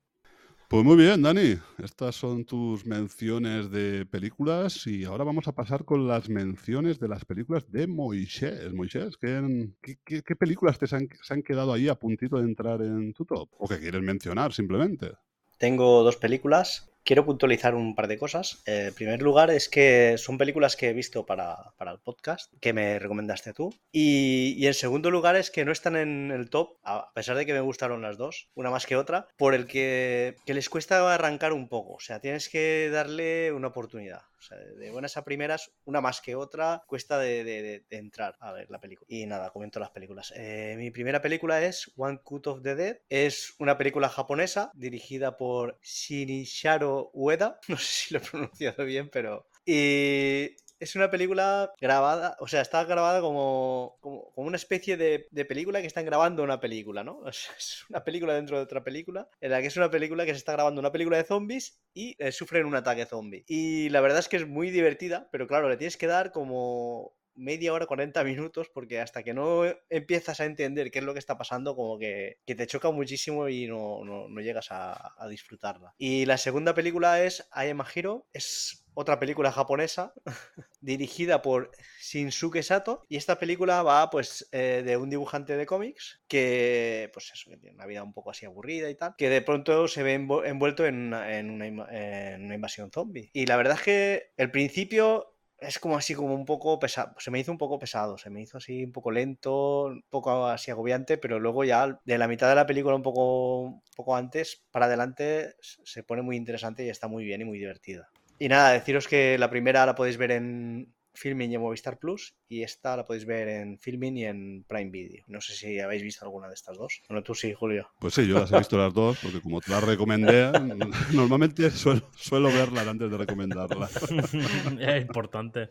[0.74, 1.56] Pues muy bien, Dani.
[1.84, 7.08] Estas son tus menciones de películas y ahora vamos a pasar con las menciones de
[7.08, 8.74] las películas de Moisés.
[8.74, 13.24] Moisés, ¿qué, películas te se han, han quedado ahí a puntito de entrar en tu
[13.24, 13.50] top?
[13.60, 15.11] ¿O que quieres mencionar simplemente?
[15.60, 16.92] Tengo dos películas.
[17.06, 18.64] Quiero puntualizar un par de cosas.
[18.66, 22.54] Eh, en primer lugar, es que son películas que he visto para, para el podcast,
[22.62, 23.74] que me recomendaste tú.
[23.92, 27.46] Y, y en segundo lugar, es que no están en el top, a pesar de
[27.46, 31.14] que me gustaron las dos, una más que otra, por el que, que les cuesta
[31.14, 31.96] arrancar un poco.
[31.96, 34.22] O sea, tienes que darle una oportunidad.
[34.48, 38.80] Sea, de buenas a primeras, una más que otra, cuesta de entrar a ver la
[38.80, 39.08] película.
[39.10, 40.34] Y nada, comento las películas.
[40.36, 42.98] Eh, mi primera película es One Cut of the Dead.
[43.10, 47.60] Es una película japonesa dirigida por Shinichiro Ueda.
[47.74, 49.48] No sé si lo he pronunciado bien, pero...
[49.66, 55.82] Y es una película grabada, o sea, está grabada como, como, una especie de, película
[55.82, 57.24] que están grabando una película, ¿no?
[57.28, 60.38] Es una película dentro de otra película, en la que es una película que se
[60.38, 63.45] está grabando una película de zombies y eh, sufren un ataque zombie.
[63.48, 67.16] Y la verdad es que es muy divertida, pero claro, le tienes que dar como
[67.36, 71.20] media hora, 40 minutos, porque hasta que no empiezas a entender qué es lo que
[71.20, 75.94] está pasando, como que, que te choca muchísimo y no, no- llegas a, a disfrutarla.
[75.98, 80.14] Y la segunda película es I Am a Hero, es otra película japonesa
[80.82, 86.22] dirigida por Shinsuke Sato y esta película va pues eh, de un dibujante de cómics
[86.28, 89.88] que pues eso, tiene una vida un poco así aburrida y tal, que de pronto
[89.88, 93.30] se ve envu- envuelto en una invasión zombie.
[93.34, 97.32] Y la verdad es que el principio es como así como un poco pesado, se
[97.32, 100.72] me hizo un poco pesado, se me hizo así un poco lento, un poco así
[100.72, 104.66] agobiante, pero luego ya de la mitad de la película un poco, un poco antes
[104.72, 108.12] para adelante se pone muy interesante y está muy bien y muy divertida.
[108.44, 112.36] Y nada, deciros que la primera la podéis ver en Filmin y en Movistar Plus
[112.50, 115.24] y esta la podéis ver en Filmin y en Prime Video.
[115.28, 117.02] No sé si habéis visto alguna de estas dos.
[117.08, 117.90] Bueno, tú sí, Julio.
[118.00, 120.52] Pues sí, yo las he visto las dos, porque como te las recomendé,
[121.14, 123.96] normalmente suelo, suelo verlas antes de recomendarlas.
[124.78, 125.70] es importante.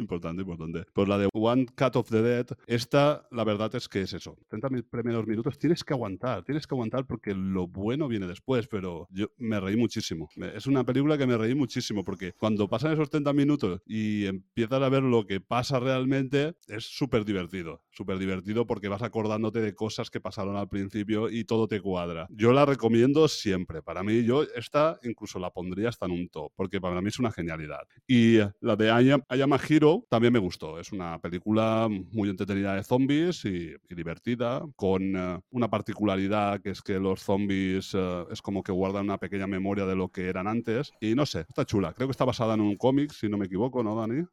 [0.00, 0.84] Importante, importante.
[0.94, 4.36] Pues la de One Cut of the Dead, esta, la verdad es que es eso.
[4.48, 8.66] 30 mi- primeros minutos tienes que aguantar, tienes que aguantar porque lo bueno viene después,
[8.66, 10.28] pero yo me reí muchísimo.
[10.54, 14.80] Es una película que me reí muchísimo porque cuando pasan esos 30 minutos y empiezas
[14.82, 17.82] a ver lo que pasa realmente, es súper divertido.
[18.00, 22.26] Súper divertido porque vas acordándote de cosas que pasaron al principio y todo te cuadra.
[22.30, 23.82] Yo la recomiendo siempre.
[23.82, 27.18] Para mí, yo esta incluso la pondría hasta en un top, porque para mí es
[27.18, 27.82] una genialidad.
[28.08, 30.80] Y la de I Am, I Am a Hero también me gustó.
[30.80, 36.70] Es una película muy entretenida de zombies y, y divertida, con eh, una particularidad que
[36.70, 40.26] es que los zombies eh, es como que guardan una pequeña memoria de lo que
[40.26, 40.90] eran antes.
[41.02, 41.92] Y no sé, está chula.
[41.92, 44.24] Creo que está basada en un cómic, si no me equivoco, ¿no, Dani?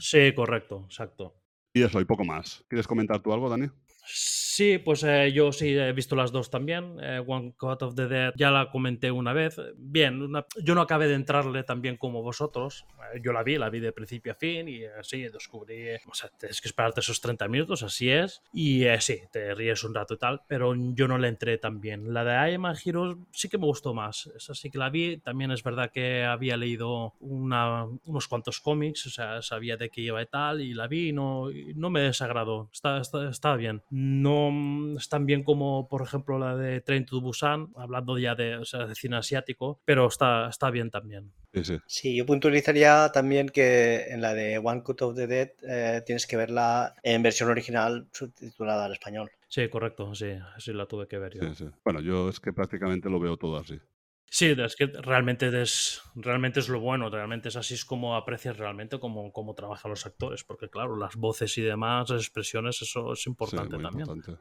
[0.00, 1.41] Sí, correcto, exacto.
[1.74, 2.64] Y eso, y poco más.
[2.68, 3.68] ¿Quieres comentar tú algo, Dani?
[4.04, 6.98] Sí, pues eh, yo sí he visto las dos también.
[7.00, 9.56] Eh, One Cut of the Dead ya la comenté una vez.
[9.76, 10.20] Bien,
[10.62, 12.84] yo no acabé de entrarle tan bien como vosotros.
[13.14, 15.94] Eh, yo la vi, la vi de principio a fin y así descubrí.
[16.06, 18.42] O sea, tienes que esperarte esos 30 minutos, así es.
[18.52, 22.12] Y sí, te ríes un rato y tal, pero yo no le entré tan bien.
[22.12, 24.30] La de I Am a sí que me gustó más.
[24.36, 25.18] Esa sí que la vi.
[25.18, 30.20] También es verdad que había leído unos cuantos cómics, o sea, sabía de qué iba
[30.20, 32.68] y tal, y la vi y no, no me desagradó.
[32.72, 33.82] Está, está bien.
[33.94, 38.34] No mm, es tan bien como, por ejemplo, la de Train to Busan, hablando ya
[38.34, 41.30] de, o sea, de cine asiático, pero está, está bien también.
[41.52, 41.78] Sí, sí.
[41.86, 46.26] Sí, yo puntualizaría también que en la de One Cut of the Dead eh, tienes
[46.26, 49.30] que verla en versión original subtitulada al español.
[49.48, 51.42] Sí, correcto, sí, sí la tuve que ver yo.
[51.42, 51.70] Sí, sí.
[51.84, 53.78] Bueno, yo es que prácticamente lo veo todo así.
[54.34, 58.56] Sí, es que realmente es, realmente es lo bueno, realmente es así es como aprecias
[58.56, 63.12] realmente cómo, cómo trabajan los actores, porque claro, las voces y demás, las expresiones, eso
[63.12, 64.08] es Sí, importante muy también.
[64.08, 64.38] importante.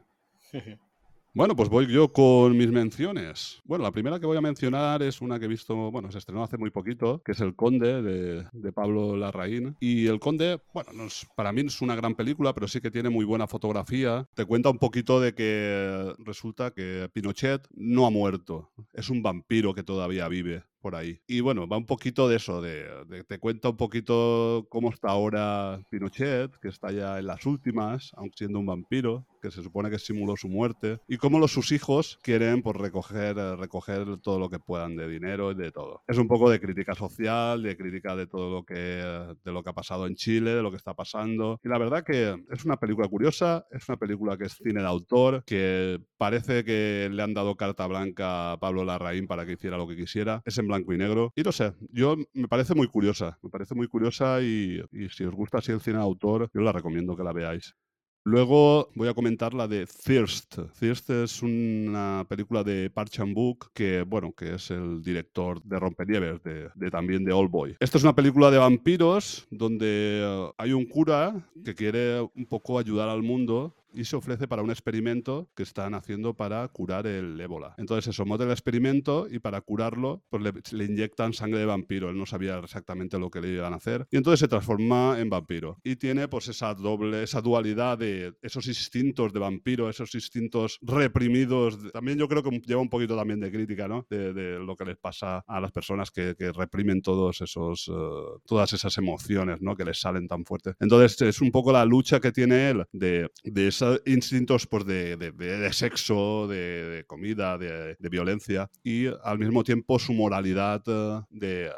[1.34, 3.62] Bueno, pues voy yo con mis menciones.
[3.64, 6.44] Bueno, la primera que voy a mencionar es una que he visto, bueno, se estrenó
[6.44, 9.78] hace muy poquito, que es El Conde de, Pablo Larraín.
[9.80, 12.82] Y El Conde, bueno, no es- para mí no es una gran película, pero sí
[12.82, 14.28] que tiene muy buena fotografía.
[14.34, 19.74] Te cuenta un poquito de que resulta que Pinochet no ha muerto, es un vampiro
[19.74, 21.20] que todavía vive por ahí.
[21.28, 25.10] Y bueno, va un poquito de eso, de, de- te cuenta un poquito cómo está
[25.10, 29.90] ahora Pinochet, que está ya en las últimas, aun siendo un vampiro, que se supone
[29.90, 34.40] que simuló su muerte, y cómo los, sus hijos quieren pues, recoger, eh, recoger todo
[34.40, 36.02] lo que puedan de dinero y de todo.
[36.08, 39.70] Es un poco de crítica social, de crítica de todo lo que, de lo que
[39.70, 41.60] ha pasado en Chile, de lo que está pasando.
[41.64, 44.88] Y la verdad que es una película curiosa, es una película que es cine de
[44.88, 49.78] autor, que parece que le han dado carta blanca a Pablo Larraín para que hiciera
[49.78, 50.42] lo que quisiera.
[50.46, 51.32] Es en blanco y negro.
[51.36, 55.24] Y no sé, yo me parece muy curiosa, me parece muy curiosa y, y si
[55.26, 57.76] os gusta así el cine de autor, yo la recomiendo que la veáis.
[58.24, 60.60] Luego voy a comentar la de Thirst.
[60.80, 66.44] Thirst es una película de Park Chan-wook que, bueno, que es el director de Rompenieves,
[66.44, 67.76] de, de también de All Boy.
[67.80, 72.78] Esta es una película de vampiros donde eh, hay un cura que quiere un poco
[72.78, 77.40] ayudar al mundo y se ofrece para un experimento que están haciendo para curar el
[77.40, 77.76] ébola.
[77.78, 82.10] Entonces se somete al experimento y para curarlo pues le, le inyectan sangre de vampiro.
[82.10, 85.30] Él no sabía exactamente lo que le iban a hacer y entonces se transforma en
[85.30, 85.78] vampiro.
[85.84, 91.78] Y tiene pues esa doble, esa dualidad de esos instintos de vampiro, esos instintos reprimidos.
[91.92, 94.06] También yo creo que lleva un poquito también de crítica, ¿no?
[94.10, 98.40] De, de lo que les pasa a las personas que, que reprimen todos esos, eh,
[98.46, 99.76] todas esas emociones, ¿no?
[99.76, 100.76] Que les salen tan fuertes.
[100.80, 105.18] Entonces es un poco la lucha que tiene él de, de esos instintos pues, de,
[105.18, 106.58] de- de- sexo, de,
[106.98, 111.72] de comida, de, violencia y al mismo tiempo su moralidad eh, de eh,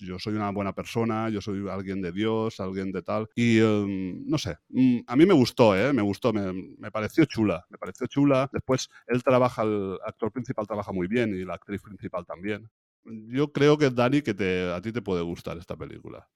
[0.00, 3.28] yo soy una buena persona, yo soy alguien de Dios, alguien de tal.
[3.34, 5.92] Y eh, no sé, mm, a mí me gustó, ¿eh?
[5.92, 8.48] me gustó, me, me pareció chula, me pareció chula.
[8.52, 12.68] Después él trabaja, el actor principal trabaja muy bien y la actriz principal también.
[13.04, 14.32] Yo creo que Dani, que
[14.74, 16.28] a ti te puede gustar esta película.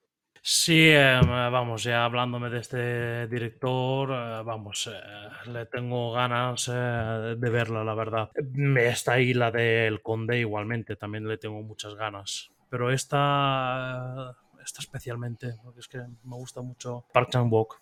[0.43, 7.37] Sí, eh, vamos, ya hablándome de este director, eh, vamos, eh, le tengo ganas eh,
[7.39, 8.31] de verla, la verdad.
[8.77, 12.51] Está ahí la del Conde igualmente, también le tengo muchas ganas.
[12.71, 17.81] Pero esta, esta especialmente, porque es que me gusta mucho Park Chan-wook.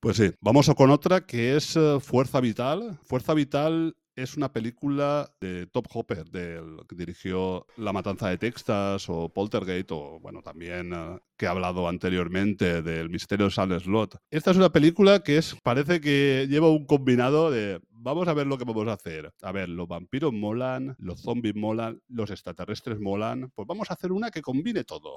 [0.00, 2.98] Pues sí, vamos con otra que es eh, Fuerza Vital.
[3.04, 9.08] Fuerza Vital es una película de Top Hopper, del que dirigió La Matanza de Texas
[9.08, 14.16] o Poltergeist, o bueno, también eh, que he hablado anteriormente del Misterio de Sal Slot.
[14.30, 18.46] Esta es una película que es, parece que lleva un combinado de vamos a ver
[18.46, 19.32] lo que vamos a hacer.
[19.42, 23.50] A ver, los vampiros molan, los zombies molan, los extraterrestres molan.
[23.54, 25.16] Pues vamos a hacer una que combine todo.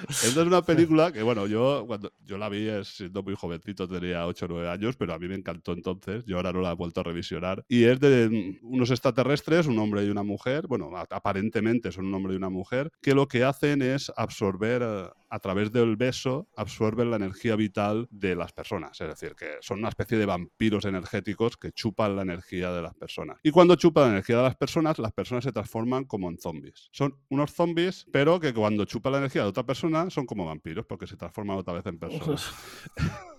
[0.09, 3.89] Esta es una película que, bueno, yo cuando yo la vi es siendo muy jovencito,
[3.89, 6.25] tenía 8 o 9 años, pero a mí me encantó entonces.
[6.27, 7.65] Yo ahora no la he vuelto a revisionar.
[7.69, 12.35] Y es de unos extraterrestres, un hombre y una mujer, bueno, aparentemente son un hombre
[12.35, 17.11] y una mujer, que lo que hacen es absorber eh, a través del beso, absorben
[17.11, 19.01] la energía vital de las personas.
[19.01, 22.95] Es decir, que son una especie de vampiros energéticos que chupan la energía de las
[22.95, 23.39] personas.
[23.43, 26.89] Y cuando chupan la energía de las personas, las personas se transforman como en zombies.
[26.93, 30.87] Son unos zombies, pero que cuando chupan la energía de otra persona son como vampiros,
[30.87, 32.53] porque se transforman otra vez en personas.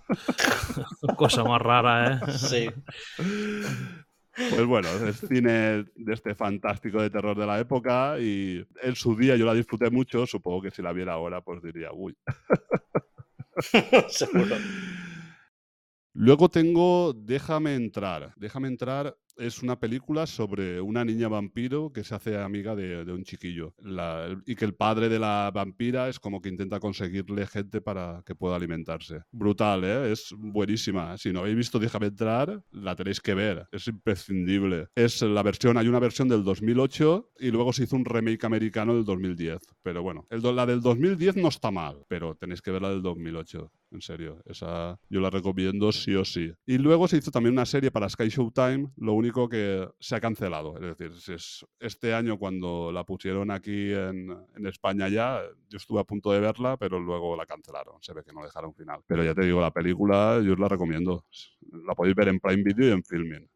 [1.17, 2.31] Cosa más rara, ¿eh?
[2.37, 2.69] Sí.
[4.35, 9.15] Pues bueno, es cine de este fantástico de terror de la época y en su
[9.15, 12.15] día yo la disfruté mucho, supongo que si la viera ahora pues diría, uy.
[14.09, 14.55] Seguro.
[16.13, 18.33] Luego tengo Déjame entrar.
[18.35, 23.11] Déjame entrar es una película sobre una niña vampiro que se hace amiga de, de
[23.13, 23.73] un chiquillo.
[23.79, 28.21] La- y que el padre de la vampira es como que intenta conseguirle gente para
[28.25, 29.19] que pueda alimentarse.
[29.31, 30.11] Brutal, ¿eh?
[30.11, 31.17] Es buenísima.
[31.17, 33.67] Si no habéis visto Déjame entrar, la tenéis que ver.
[33.71, 34.87] Es imprescindible.
[34.95, 38.95] Es la versión, hay una versión del 2008 y luego se hizo un remake americano
[38.95, 39.59] del 2010.
[39.83, 43.01] Pero bueno, el, la del 2010 no está mal, pero tenéis que ver la del
[43.01, 43.71] 2008.
[43.91, 46.51] En serio, esa yo la recomiendo sí o sí.
[46.65, 50.19] Y luego se hizo también una serie para Sky Showtime, lo único que se ha
[50.19, 50.75] cancelado.
[50.75, 56.03] Es decir, es este año cuando la pusieron aquí en, España ya, yo estuve a
[56.03, 58.01] punto de verla, pero luego la cancelaron.
[58.01, 59.01] Se ve que no dejaron final.
[59.07, 61.25] Pero ya te digo, la película yo os la recomiendo.
[61.85, 63.49] La podéis ver en Prime Video y en Filming.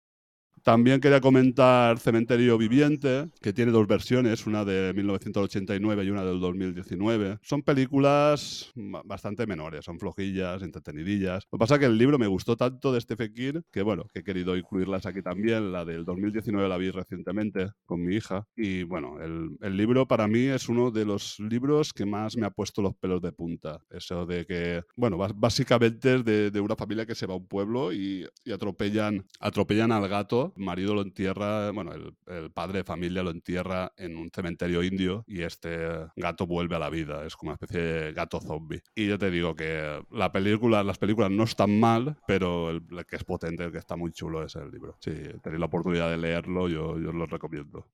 [0.64, 6.40] También quería comentar Cementerio Viviente, que tiene dos versiones, una de 1989 y una del
[6.40, 7.40] 2019.
[7.42, 11.44] Son películas ba- bastante menores, son flojillas, entretenidillas.
[11.52, 14.06] Lo que pasa es que el libro me gustó tanto de Stephen King que, bueno,
[14.14, 15.72] que he querido incluirlas aquí también.
[15.72, 18.46] La del 2019 la vi recientemente con mi hija.
[18.56, 22.46] Y, bueno, el, el libro para mí es uno de los libros que más me
[22.46, 23.80] ha puesto los pelos de punta.
[23.90, 27.48] Eso de que, bueno, básicamente es de, de una familia que se va a un
[27.48, 30.49] pueblo y, y atropellan, atropellan al gato.
[30.56, 35.44] Marido lo entierra, bueno, el, padre de familia lo entierra en un cementerio indio y
[35.44, 35.80] este
[36.16, 37.26] gato vuelve a la vida.
[37.26, 38.82] Es como una especie de gato zombie.
[38.96, 43.16] Y yo te digo que la película, las películas no están mal, pero el que
[43.16, 44.98] es potente, el que está muy chulo es el libro.
[45.00, 45.12] Si
[45.42, 47.88] tenéis la oportunidad de leerlo, yo, yo os lo recomiendo.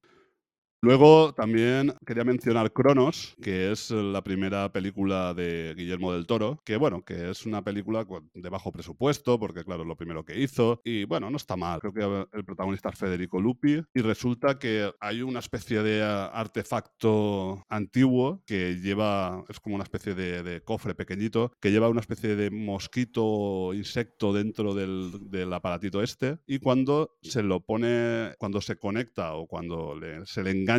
[0.85, 6.77] Luego también quería mencionar Cronos, que es la primera película de Guillermo del Toro, que
[6.77, 10.39] bueno, que es una película cu- de bajo presupuesto, porque claro, es lo primero que
[10.39, 11.79] hizo, y bueno, no está mal.
[11.79, 16.27] Creo que el protagonista es Federico Lupi, y resulta que hay una especie de ah,
[16.27, 22.01] artefacto antiguo que lleva, es como una especie de, de cofre pequeñito, que lleva una
[22.01, 28.61] especie de mosquito insecto dentro del, del aparatito este, y cuando se lo pone, cuando
[28.61, 30.74] se conecta o cuando le- se le engancha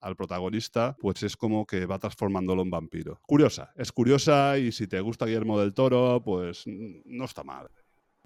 [0.00, 3.20] al protagonista, pues es como que va transformándolo en vampiro.
[3.26, 7.68] Curiosa, es curiosa y si te gusta Guillermo del Toro, pues no está mal.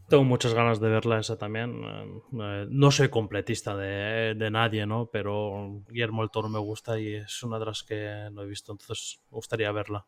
[0.09, 1.85] Tengo muchas ganas de verla esa también.
[1.85, 5.09] Eh, eh, no soy completista de, de nadie, ¿no?
[5.13, 8.73] Pero Guillermo el Toro me gusta y es una de las que no he visto,
[8.73, 10.05] entonces me gustaría verla.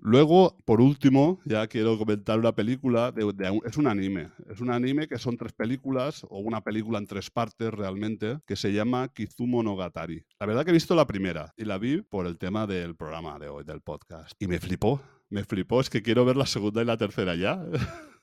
[0.00, 4.30] Luego, por último, ya quiero comentar una película, de, de es un anime.
[4.48, 8.56] Es un anime que son tres películas, o una película en tres partes realmente, que
[8.56, 10.24] se llama Kizumo Nogatari.
[10.38, 13.38] La verdad que he visto la primera y la vi por el tema del programa
[13.38, 14.32] de hoy, del podcast.
[14.38, 17.60] Y me flipó, me flipó, es que quiero ver la segunda y la tercera ya.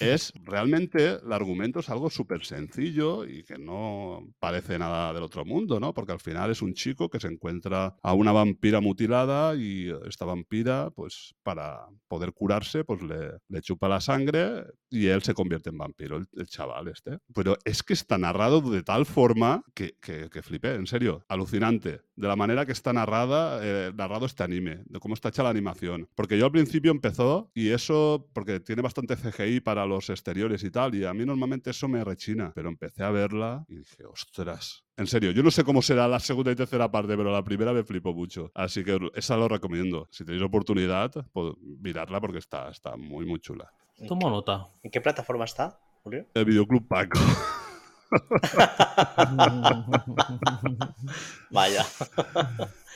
[0.00, 5.44] es realmente el argumento es algo súper sencillo y que no parece nada del otro
[5.44, 5.94] mundo, ¿no?
[5.94, 10.24] Porque al final es un chico que se encuentra a una vampira mutilada y esta
[10.24, 15.70] vampira, pues para poder curarse, pues le, le chupa la sangre y él se convierte
[15.70, 17.18] en vampiro, el, el chaval este.
[17.34, 22.00] Pero es que está narrado de tal forma que, que, que flipé, en serio, alucinante.
[22.16, 25.50] De la manera que está narrada, eh, narrado este anime, de cómo está hecha la
[25.50, 26.08] animación.
[26.14, 30.70] Porque yo al principio empezó y eso, porque tiene bastante CGI para los exteriores y
[30.70, 32.52] tal, y a mí normalmente eso me rechina.
[32.54, 34.84] Pero empecé a verla y dije, ostras.
[34.96, 37.72] En serio, yo no sé cómo será la segunda y tercera parte, pero la primera
[37.72, 38.50] me flipó mucho.
[38.54, 40.08] Así que esa lo recomiendo.
[40.10, 43.72] Si tenéis oportunidad, pues, miradla porque está, está muy, muy chula.
[44.06, 44.68] Tomo nota.
[44.82, 46.26] ¿En qué plataforma está, Julio?
[46.34, 47.18] El videoclub Paco.
[51.50, 51.84] Vaya.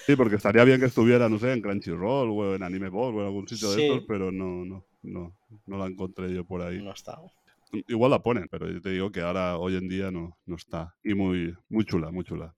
[0.06, 3.20] Sí, porque estaría bien que estuviera, no sé, en Crunchyroll o en Anime Ball o
[3.20, 3.80] en algún sitio Sí.
[3.82, 6.82] de estos, pero no, no, no, no la encontré yo por ahí.
[6.82, 7.18] No está.
[7.88, 10.94] Igual la ponen, pero yo te digo que ahora, hoy en día, no, no está.
[11.04, 12.54] Y muy, muy chula, muy chula.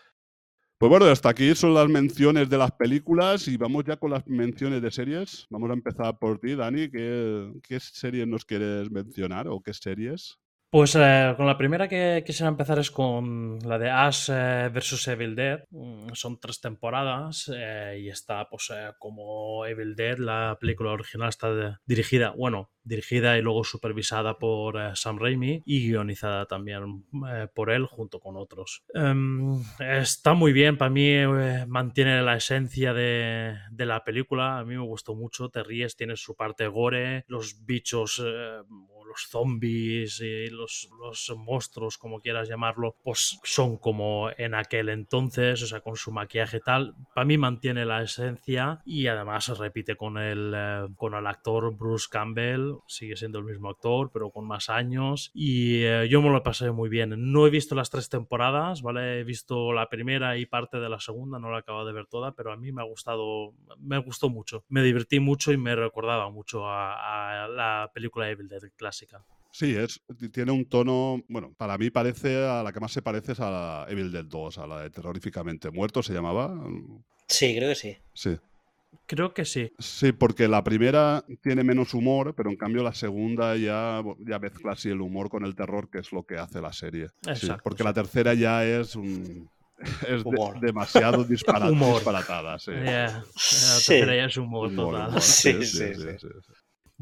[0.79, 4.27] Pues bueno, hasta aquí son las menciones de las películas y vamos ya con las
[4.27, 5.47] menciones de series.
[5.51, 6.89] Vamos a empezar por ti, Dani.
[6.89, 10.39] ¿Qué, qué series nos quieres mencionar o qué series?
[10.71, 15.09] Pues eh, con la primera que quisiera empezar es con la de Ash eh, vs
[15.09, 15.65] Evil Dead.
[15.71, 21.81] Mm, Son tres temporadas eh, y está pues como Evil Dead, la película original está
[21.85, 27.05] dirigida, bueno, dirigida y luego supervisada por Sam Raimi y guionizada también
[27.53, 28.85] por él junto con otros.
[28.95, 31.11] Em, está muy bien, para mí
[31.67, 36.15] mantiene la esencia de, de la película, a mí me gustó mucho, te ríes, tiene
[36.15, 38.23] su parte gore, los bichos
[39.11, 45.63] los zombies y los, los monstruos, como quieras llamarlo, pues son como en aquel entonces,
[45.63, 46.95] o sea, con su maquillaje tal.
[47.15, 51.77] Para mí mantiene la esencia y además se repite con el, eh, con el actor
[51.77, 55.31] Bruce Campbell, sigue siendo el mismo actor, pero con más años.
[55.35, 57.33] Y eh, yo me lo pasé muy bien.
[57.33, 59.21] No he visto las tres temporadas, ¿vale?
[59.21, 62.33] He visto la primera y parte de la segunda, no la acabo de ver toda,
[62.33, 64.65] pero a mí me ha gustado, me gustó mucho.
[64.69, 69.00] Me divertí mucho y me recordaba mucho a, a la película Evil Dead clásica.
[69.53, 70.01] Sí, es,
[70.33, 73.51] tiene un tono, bueno, para mí parece, a la que más se parece es a
[73.51, 76.55] la Evil Dead 2, a la de Terroríficamente Muerto, se llamaba.
[77.27, 77.97] Sí, creo que sí.
[78.15, 78.37] Sí.
[79.07, 79.73] Creo que sí.
[79.79, 84.73] Sí, porque la primera tiene menos humor, pero en cambio la segunda ya, ya mezcla
[84.73, 87.09] así el humor con el terror, que es lo que hace la serie.
[87.23, 87.85] Sí, Exacto, porque sí.
[87.85, 89.49] la tercera ya es un...
[90.07, 90.61] Es de- Humor.
[90.61, 91.95] demasiado dispara- Humor.
[91.95, 92.71] disparatada, sí.
[92.71, 93.57] Yeah, Sí.
[93.67, 95.09] La tercera ya es humor Humor, total.
[95.09, 96.29] humor, Sí, sí, sí.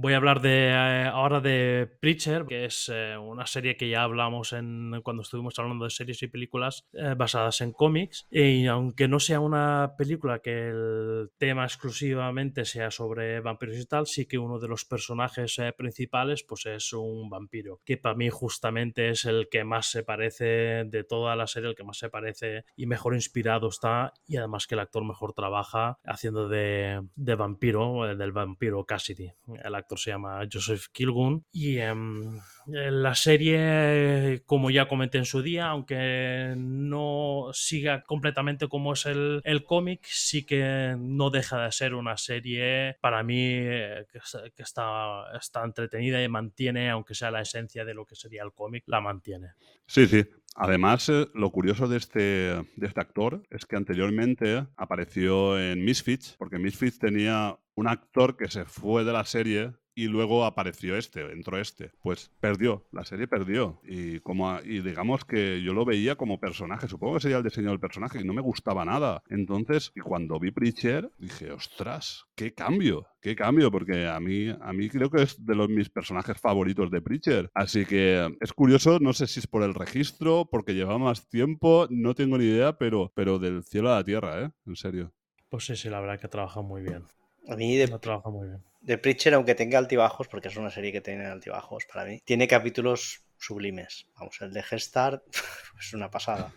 [0.00, 4.04] Voy a hablar de eh, ahora de Preacher, que es eh, una serie que ya
[4.04, 8.24] hablamos en cuando estuvimos hablando de series y películas eh, basadas en cómics.
[8.30, 14.06] Y aunque no sea una película que el tema exclusivamente sea sobre vampiros y tal,
[14.06, 18.30] sí que uno de los personajes eh, principales pues es un vampiro, que para mí
[18.30, 22.08] justamente es el que más se parece de toda la serie, el que más se
[22.08, 27.34] parece y mejor inspirado está, y además que el actor mejor trabaja haciendo de, de
[27.34, 29.32] vampiro, eh, del vampiro Cassidy.
[29.64, 35.42] El actor se llama Joseph Kilgun y em, la serie, como ya comenté en su
[35.42, 41.72] día, aunque no siga completamente como es el, el cómic, sí que no deja de
[41.72, 44.20] ser una serie para mí eh, que,
[44.54, 48.52] que está, está entretenida y mantiene, aunque sea la esencia de lo que sería el
[48.52, 49.52] cómic, la mantiene.
[49.86, 50.24] Sí, sí.
[50.60, 56.34] Además, eh, lo curioso de este, de este actor es que anteriormente apareció en Misfits,
[56.36, 61.22] porque Misfits tenía un actor que se fue de la serie y luego apareció este,
[61.32, 61.90] entró este.
[62.02, 63.80] Pues perdió, la serie perdió.
[63.84, 67.42] Y, como, a- y digamos que yo lo veía como personaje, supongo que sería el
[67.42, 69.22] diseño del personaje y no me gustaba nada.
[69.28, 74.72] Entonces, y cuando vi Preacher, dije, ostras, qué cambio, qué cambio, porque a mí, a
[74.72, 77.50] mí creo que es de los mis personajes favoritos de Preacher.
[77.54, 81.88] Así que es curioso, no sé si es por el registro, porque lleva más tiempo,
[81.90, 84.50] no tengo ni idea, pero, pero del cielo a la tierra, ¿eh?
[84.66, 85.12] En serio.
[85.48, 87.04] Pues sí, sí, la verdad que trabaja muy bien.
[87.48, 88.62] A mí de, Lo trabaja muy bien.
[88.82, 92.46] de Preacher, aunque tenga altibajos, porque es una serie que tiene altibajos para mí, tiene
[92.46, 94.06] capítulos sublimes.
[94.18, 95.22] Vamos, el de Gestart
[95.80, 96.52] es una pasada.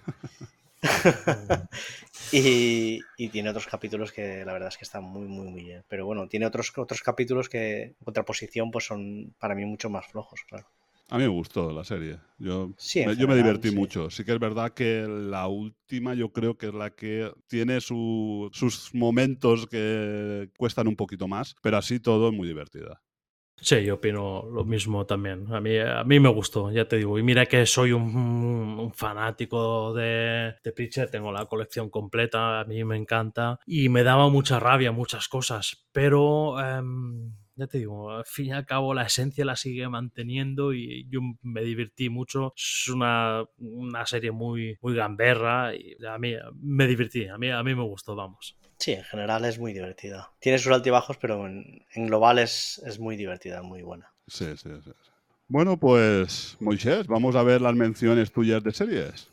[2.32, 5.84] y, y tiene otros capítulos que la verdad es que están muy, muy, muy bien.
[5.88, 10.08] Pero bueno, tiene otros, otros capítulos que, en contraposición, pues son para mí mucho más
[10.08, 10.68] flojos, claro.
[11.12, 12.20] A mí me gustó la serie.
[12.40, 13.80] Yo, Sí, me, yo me divertí sí.
[13.80, 14.10] mucho.
[14.10, 18.50] Sí que es verdad que la última yo creo que es la que tiene su-
[18.54, 23.02] sus momentos que cuestan un poquito más, pero así todo es muy divertida.
[23.64, 25.46] Sí, yo opino lo mismo también.
[25.54, 27.20] A mí, a mí me gustó, ya te digo.
[27.20, 28.04] Y mira que soy un,
[28.80, 33.60] un fanático de, de Preacher, tengo la colección completa, a mí me encanta.
[33.68, 38.52] Y me daba mucha rabia muchas cosas, pero em, ya te digo, al fin y
[38.52, 42.54] al cabo la esencia la sigue manteniendo y yo me divertí mucho.
[42.56, 47.64] Es una, una serie muy, muy gamberra y a mí me divertí, a mí, a
[47.64, 48.58] mí me gustó, vamos.
[48.78, 50.32] Sí, en general es muy divertida.
[50.40, 54.12] Tiene sus altibajos, pero en, en global es, es muy divertida, muy buena.
[54.28, 54.82] Sí, sí, sí.
[54.84, 54.92] sí.
[55.48, 59.30] Bueno, pues, Moisés, vamos a ver las menciones tuyas de series.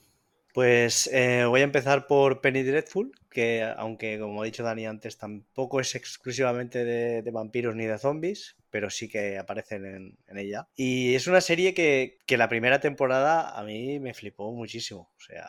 [0.59, 5.17] Pues eh, voy a empezar por Penny Dreadful, que aunque como ha dicho Dani antes,
[5.17, 10.67] tampoco es exclusivamente de, vampiros ni de zombies, pero sí que aparecen en, ella.
[10.75, 15.13] Y es una serie que, que la primera temporada a mí me flipó muchísimo.
[15.17, 15.49] O sea,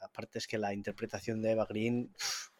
[0.00, 2.14] aparte es que la interpretación de Eva Green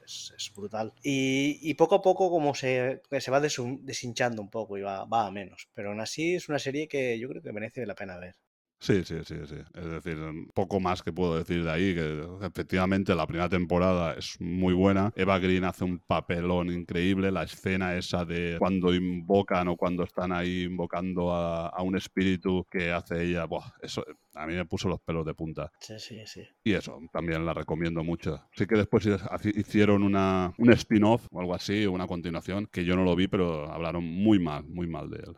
[0.04, 0.92] es, brutal.
[1.02, 5.30] Y, poco a poco como se, se va deshinchando un poco y va, va a
[5.30, 5.70] menos.
[5.72, 8.36] Pero aún así es una serie que yo creo que merece la pena ver.
[8.78, 9.56] Sí, sí, sí, sí.
[9.74, 10.18] Es decir,
[10.54, 15.12] poco más que puedo decir de ahí, que efectivamente la primera temporada es muy buena.
[15.16, 17.32] Eva Green hace un papelón increíble.
[17.32, 22.66] La escena esa de cuando invocan o cuando están ahí invocando a, a un espíritu
[22.70, 24.04] que hace ella, buah, eso
[24.36, 25.72] a mí me puso los pelos de punta.
[25.80, 26.46] Sí, sí, sí.
[26.62, 28.46] Y eso, también la recomiendo mucho.
[28.52, 29.08] Sí que después
[29.54, 33.70] hicieron una, un spin-off o algo así, una continuación, que yo no lo vi, pero
[33.72, 35.36] hablaron muy mal, muy mal de él.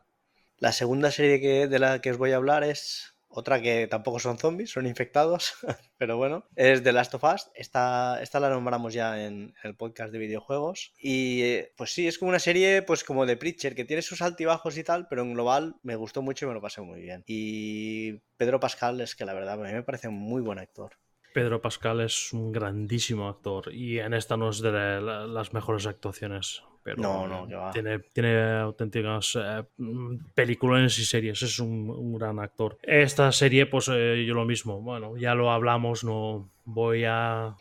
[0.59, 4.19] La segunda serie que, de la que os voy a hablar es otra que tampoco
[4.19, 5.55] son zombies, son infectados,
[5.99, 7.51] pero bueno, es The Last of Us.
[7.55, 10.93] Esta, esta la nombramos ya en el podcast de videojuegos.
[10.99, 14.23] Y eh, pues sí, es como una serie pues como de Preacher, que tiene sus
[14.23, 17.25] altibajos y tal, pero en global me gustó mucho y me lo pasé muy bien.
[17.27, 20.93] Y Pedro Pascal es que la verdad a mí me parece un muy buen actor.
[21.33, 25.87] Pedro Pascal es un grandísimo actor y en esta no es de la- las mejores
[25.87, 26.63] actuaciones.
[26.83, 27.71] Pero No, no.
[27.71, 32.79] Tiene, tiene auténticas eh, mm, películas y series, es un, un gran actor.
[32.83, 37.57] Esta serie, pues eh, yo lo mismo, bueno, ya lo hablamos, no voy a,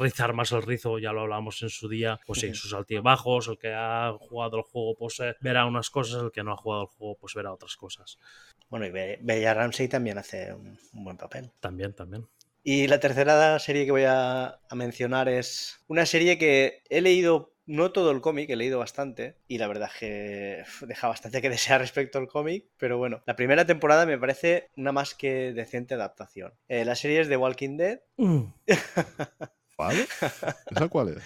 [0.00, 3.58] rizar más el rizo, ya lo hablamos en su día, pues sí, sus altibajos, el
[3.58, 6.82] que ha jugado el juego, pues eh, verá unas cosas, el que no ha jugado
[6.84, 8.18] el juego, pues verá otras cosas.
[8.70, 11.50] Bueno, y Be- Bella Ramsey también hace un, un buen papel.
[11.60, 12.26] También, también.
[12.70, 17.54] Y la tercera serie que voy a, a mencionar es una serie que he leído,
[17.64, 21.48] no todo el cómic, he leído bastante, y la verdad es que deja bastante que
[21.48, 25.94] desear respecto al cómic, pero bueno, la primera temporada me parece una más que decente
[25.94, 26.52] adaptación.
[26.68, 28.00] Eh, la serie es The Walking Dead.
[28.18, 28.42] Mm.
[29.78, 30.06] ¿Vale?
[30.70, 31.22] ¿Esa cuál es?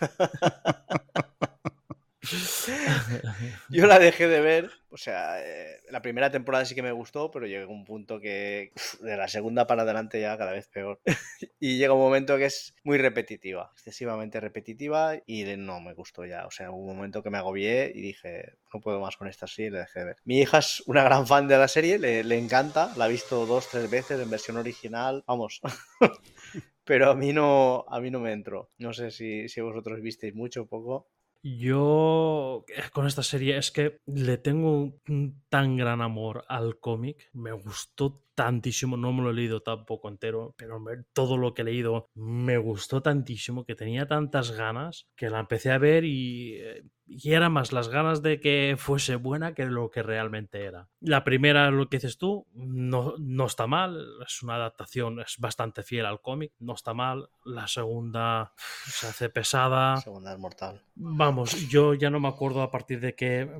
[3.70, 7.30] Yo la dejé de ver, o sea, eh, la primera temporada sí que me gustó,
[7.30, 11.00] pero llegó un punto que uf, de la segunda para adelante ya cada vez peor.
[11.60, 16.46] y llega un momento que es muy repetitiva, excesivamente repetitiva y no me gustó ya.
[16.46, 19.46] O sea, hubo un momento que me agobié y dije, no puedo más con esta
[19.46, 20.16] serie la dejé de ver.
[20.24, 23.46] Mi hija es una gran fan de la serie, le, le encanta, la ha visto
[23.46, 25.60] dos, tres veces en versión original, vamos.
[26.84, 28.68] pero a mí no, a mí no me entró.
[28.78, 31.08] No sé si, si vosotros visteis mucho o poco.
[31.42, 36.78] Yo eh, con esta serie es que le tengo un, un tan gran amor al
[36.78, 37.30] cómic.
[37.32, 41.66] Me gustó tantísimo, no me lo he leído tampoco entero, pero todo lo que he
[41.66, 46.82] leído me gustó tantísimo que tenía tantas ganas que la empecé a ver y, eh,
[47.06, 50.88] y era más las ganas de que fuese buena que lo que realmente era.
[51.00, 55.82] La primera, lo que dices tú, no, no está mal, es una adaptación, es bastante
[55.82, 57.28] fiel al cómic, no está mal.
[57.44, 59.98] La segunda se hace pesada.
[59.98, 60.82] Segunda es mortal.
[60.94, 63.50] Vamos, yo ya no me acuerdo a partir de eh,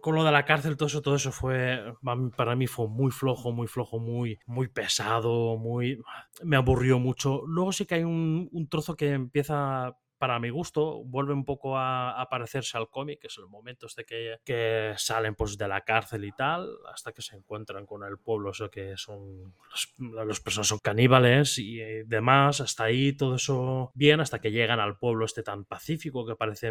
[0.00, 3.10] con lo de la cárcel todo eso todo eso fue pa- para mí fue muy
[3.10, 6.00] flojo, muy flojo, muy muy pesado, muy
[6.42, 7.42] me aburrió mucho.
[7.46, 11.76] Luego sí que hay un, un trozo que empieza para mi gusto, vuelve un poco
[11.76, 15.68] a, a parecerse al cómic, que es el momento este que, que salen pues de
[15.68, 19.94] la cárcel y tal, hasta que se encuentran con el pueblo, eso que son los,
[19.98, 24.80] los personas son caníbales y eh, demás, hasta ahí todo eso bien, hasta que llegan
[24.80, 26.66] al pueblo este tan pacífico que parece...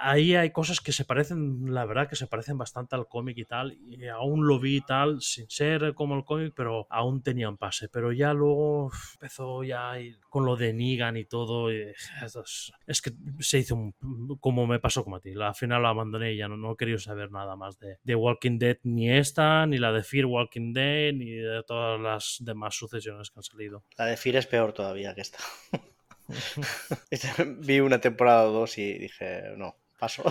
[0.00, 3.44] Ahí hay cosas que se parecen, la verdad, que se parecen bastante al cómic y
[3.44, 7.56] tal, y aún lo vi y tal, sin ser como el cómic, pero aún tenían
[7.56, 9.94] pase, pero ya luego empezó ya
[10.28, 11.92] con lo de Negan y todo, y,
[12.90, 13.94] es, que se hizo un-
[14.40, 16.76] como me pasó como a ti, al final lo abandoné y ya no, no he
[16.76, 20.72] querido saber nada más de, de Walking Dead, ni esta, ni la de Fear Walking
[20.72, 23.84] Dead, ni de todas las demás sucesiones que han salido.
[23.96, 25.38] La de Fear es peor todavía que esta.
[27.58, 30.24] Vi una temporada o dos y dije, no, paso.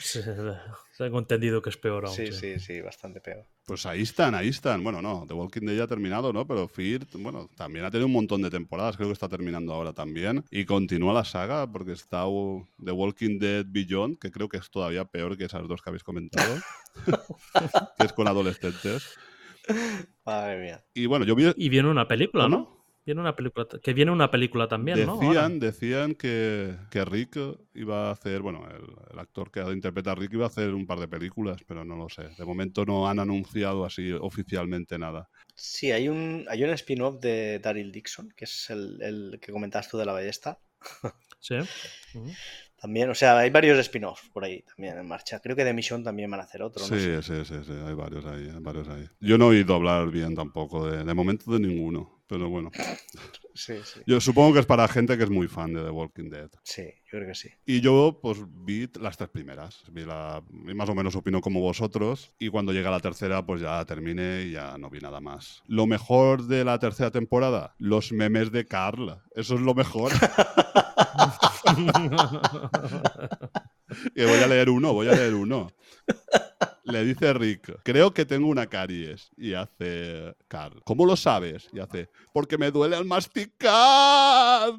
[0.00, 0.20] Sí,
[0.96, 2.14] tengo entendido que es peor aún.
[2.14, 3.44] Sí, sí, sí, bastante peor.
[3.66, 4.82] Pues ahí están, ahí están.
[4.82, 6.46] Bueno, no, The Walking Dead ya ha terminado, ¿no?
[6.46, 9.92] Pero Fear, bueno, también ha tenido un montón de temporadas, creo que está terminando ahora
[9.92, 10.44] también.
[10.50, 14.70] Y continúa la saga porque está uh, The Walking Dead Beyond, que creo que es
[14.70, 16.60] todavía peor que esas dos que habéis comentado,
[17.98, 19.18] que es con adolescentes.
[20.24, 20.84] Madre mía.
[20.94, 21.52] Y bueno, yo vi...
[21.56, 22.48] Y viene una película.
[22.48, 22.77] ¿no?
[23.08, 25.12] Viene una película, que viene una película también, ¿no?
[25.12, 25.48] Ahora.
[25.48, 27.38] Decían, decían que, que Rick
[27.72, 30.86] iba a hacer, bueno, el, el actor que interpreta a Rick iba a hacer un
[30.86, 32.28] par de películas, pero no lo sé.
[32.36, 35.30] De momento no han anunciado así oficialmente nada.
[35.54, 39.88] Sí, hay un, hay un spin-off de Daryl Dixon, que es el, el que comentabas
[39.88, 40.58] tú de la ballesta.
[41.40, 41.54] Sí.
[42.80, 45.40] También, o sea, hay varios spin-offs por ahí también en marcha.
[45.40, 47.22] Creo que de Mission también van a hacer otro, Sí, no sé.
[47.22, 49.08] sí, sí, sí, hay varios ahí, hay varios ahí.
[49.20, 52.70] Yo no he oído hablar bien tampoco, de, de momento de ninguno, pero bueno.
[53.54, 54.00] Sí, sí.
[54.06, 56.50] Yo supongo que es para gente que es muy fan de The Walking Dead.
[56.62, 57.48] Sí, yo creo que sí.
[57.66, 59.82] Y yo, pues, vi las tres primeras.
[59.90, 62.32] Vi la, y más o menos opino como vosotros.
[62.38, 65.62] Y cuando llega la tercera, pues ya terminé y ya no vi nada más.
[65.66, 69.20] Lo mejor de la tercera temporada, los memes de Carl.
[69.34, 70.12] Eso es lo mejor.
[74.14, 75.72] y voy a leer uno, voy a leer uno.
[76.88, 79.30] Le dice Rick, creo que tengo una caries.
[79.36, 81.68] Y hace Carl, ¿cómo lo sabes?
[81.70, 84.72] Y hace, porque me duele al masticar.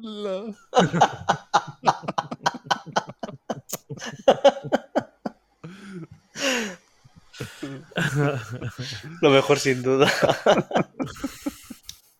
[9.20, 10.10] Lo mejor sin duda.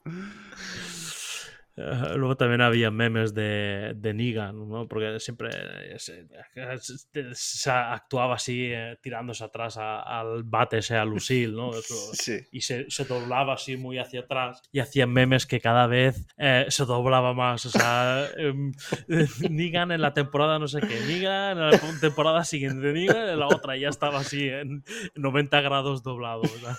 [2.16, 4.86] Luego también había memes de, de Negan, ¿no?
[4.88, 5.50] Porque siempre
[5.98, 11.70] se, actuaba así, eh, tirándose atrás a- al bate ese a Lucille, ¿no?
[11.70, 12.38] Eso- Sí.
[12.52, 16.66] y se, se doblaba así muy hacia atrás y hacían memes que cada vez eh,
[16.68, 17.64] se doblaba más.
[17.66, 18.72] O sea, em,
[19.48, 23.46] Negan en la temporada no sé qué, Negan en la temporada siguiente, Negan en la
[23.46, 24.84] otra, y ya estaba así en
[25.14, 26.42] 90 grados doblado.
[26.42, 26.76] ¿verdad?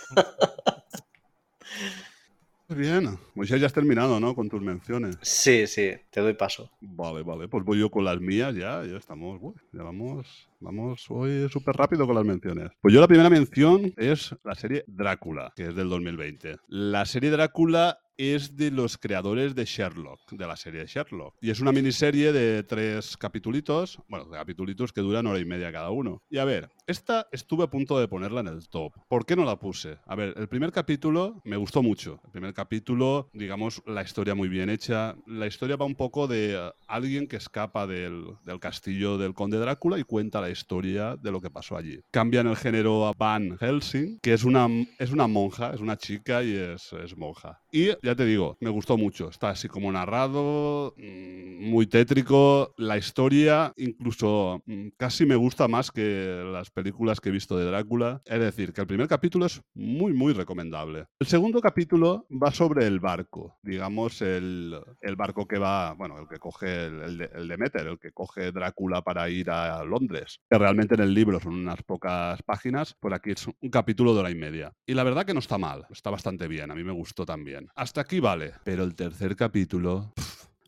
[2.75, 4.33] Bien, Moisés, ya has terminado, ¿no?
[4.33, 5.17] Con tus menciones.
[5.21, 6.71] Sí, sí, te doy paso.
[6.79, 11.05] Vale, vale, pues voy yo con las mías ya, ya estamos, uy, ya vamos, vamos
[11.09, 12.71] hoy súper rápido con las menciones.
[12.79, 16.57] Pues yo la primera mención es la serie Drácula, que es del 2020.
[16.67, 21.35] La serie Drácula es de los creadores de Sherlock, de la serie Sherlock.
[21.41, 25.71] Y es una miniserie de tres capitulitos, bueno, de capitulitos que duran hora y media
[25.71, 26.21] cada uno.
[26.29, 28.93] Y a ver, esta estuve a punto de ponerla en el top.
[29.07, 29.97] ¿Por qué no la puse?
[30.05, 32.19] A ver, el primer capítulo me gustó mucho.
[32.25, 35.15] El primer capítulo, digamos, la historia muy bien hecha.
[35.25, 39.57] La historia va un poco de eh, alguien que escapa del, del castillo del conde
[39.57, 41.99] Drácula y cuenta la historia de lo que pasó allí.
[42.11, 44.67] Cambian el género a Van Helsing, que es una,
[44.99, 47.61] es una monja, es una chica y es, es monja.
[47.71, 49.29] Y ya ya te digo, me gustó mucho.
[49.29, 52.73] Está así como narrado, mm, muy tétrico.
[52.77, 57.65] La historia incluso mm, casi me gusta más que las películas que he visto de
[57.65, 58.21] Drácula.
[58.25, 61.05] Es decir, que el primer capítulo es muy, muy recomendable.
[61.19, 66.27] El segundo capítulo va sobre el barco, digamos, el, el barco que va, bueno, el
[66.27, 70.57] que coge el, el, el Demeter, el que coge Drácula para ir a Londres, que
[70.57, 74.31] realmente en el libro son unas pocas páginas, por aquí es un capítulo de hora
[74.31, 74.73] y media.
[74.85, 77.69] Y la verdad que no está mal, está bastante bien, a mí me gustó también.
[77.75, 80.13] Hasta aquí vale, pero el tercer capítulo...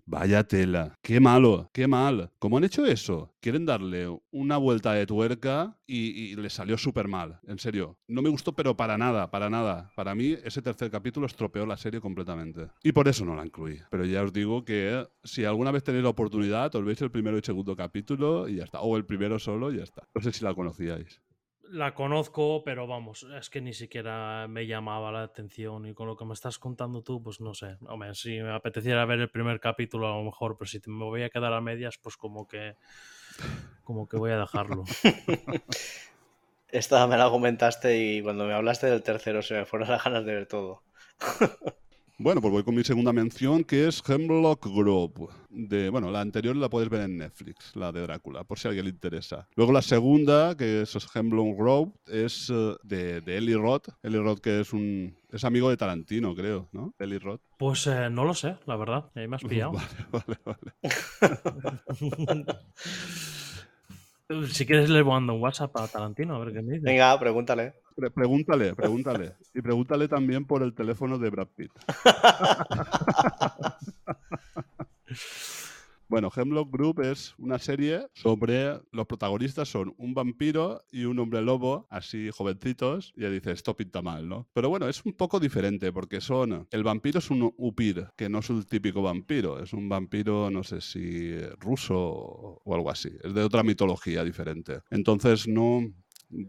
[0.06, 2.30] Vaya tela, qué malo, qué mal.
[2.38, 3.34] ¿Cómo han hecho eso?
[3.40, 7.40] Quieren darle una vuelta de tuerca y, y le salió súper mal.
[7.48, 9.94] En serio, no me gustó, pero para nada, para nada.
[9.96, 12.68] Para mí, ese tercer capítulo estropeó la serie completamente.
[12.84, 13.80] Y por eso no la incluí.
[13.90, 17.38] Pero ya os digo que si alguna vez tenéis la oportunidad, os veis el primero
[17.38, 18.82] y segundo capítulo y ya está.
[18.82, 20.04] O el primero solo y ya está.
[20.14, 21.22] No sé si la conocíais.
[21.80, 26.16] La conozco, pero vamos, es que ni siquiera me llamaba la atención y con lo
[26.16, 27.78] que me estás contando tú, pues no sé.
[27.88, 31.04] Hombre, si me apeteciera ver el primer capítulo a lo mejor, pero si te- me
[31.04, 32.76] voy a quedar a medias, pues como que
[33.84, 34.86] como que voy a dejarlo.
[36.68, 40.26] Esta me la comentaste y cuando me hablaste del tercero se me fueron las ganas
[40.26, 40.84] de ver todo.
[42.20, 45.28] Bueno, pues voy con mi segunda mención, que es Hemlock Grove.
[45.50, 48.70] De, bueno, la anterior la puedes ver en Netflix, la de Drácula, por si a
[48.70, 49.48] alguien le interesa.
[49.56, 53.90] Luego la segunda, que es Hemlock Grove, es eh, de, de Eli Roth.
[54.04, 56.94] Eli Roth, que es un es amigo de Tarantino, creo, ¿no?
[57.00, 57.42] Eli Roth.
[57.58, 59.10] Pues eh, no lo sé, la verdad.
[59.16, 59.72] Ahí me has pillado.
[59.72, 60.74] Vale, vale, vale.
[64.50, 66.86] si quieres le mando un WhatsApp a Tarantino a ver qué me dice.
[66.86, 67.74] Venga, pregúntale.
[67.96, 69.34] Pre- pregúntale, pregúntale.
[69.54, 71.72] Y pregúntale también por el teléfono de Brad Pitt.
[76.14, 81.42] Bueno, Hemlock Group es una serie sobre los protagonistas son un vampiro y un hombre
[81.42, 84.48] lobo, así jovencitos, y ya dice, esto pinta mal, ¿no?
[84.54, 88.42] Pero bueno, es un poco diferente porque son, el vampiro es un upir, que no
[88.42, 93.34] es un típico vampiro, es un vampiro, no sé si ruso o algo así, es
[93.34, 94.82] de otra mitología diferente.
[94.92, 95.82] Entonces no,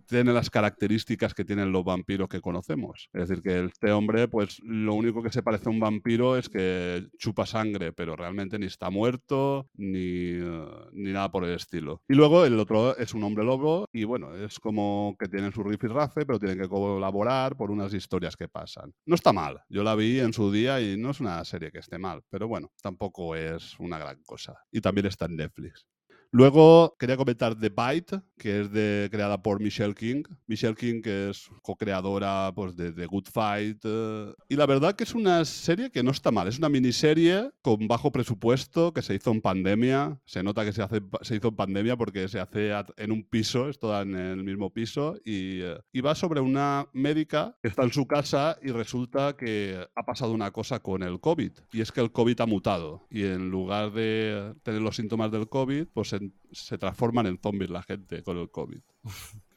[0.06, 3.08] tiene las características que tienen los vampiros que conocemos.
[3.12, 6.48] Es decir, que este hombre, pues lo único que se parece a un vampiro es
[6.48, 12.02] que chupa sangre, pero realmente ni está muerto ni, eh, ni nada por el estilo.
[12.08, 15.62] Y luego el otro es un hombre lobo y bueno, es como que tienen su
[15.62, 18.92] rifirrafe, pero tienen que colaborar por unas historias que pasan.
[19.06, 21.78] No está mal, yo la vi en su día y no es una serie que
[21.78, 24.54] esté mal, pero bueno, tampoco es una gran cosa.
[24.70, 25.86] Y también está en Netflix.
[26.34, 30.24] Luego quería comentar The Bite, que es de, creada por Michelle King.
[30.48, 33.78] Michelle King, que es co-creadora pues, de The Good Fight.
[33.84, 36.48] eh, y la verdad que es una serie que no está mal.
[36.48, 40.18] Es una miniserie con bajo presupuesto que se hizo en pandemia.
[40.24, 43.68] Se nota que se, hace, se hizo en pandemia porque se hace en un piso,
[43.68, 45.14] es toda en el mismo piso.
[45.24, 49.86] Y, eh, y va sobre una médica que está en su casa y resulta que
[49.94, 51.52] ha pasado una cosa con el COVID.
[51.72, 53.06] Y es que el COVID ha mutado.
[53.08, 57.70] Y en lugar de tener los síntomas del COVID, pues en- se transforman en zombies
[57.70, 58.80] la gente con el COVID.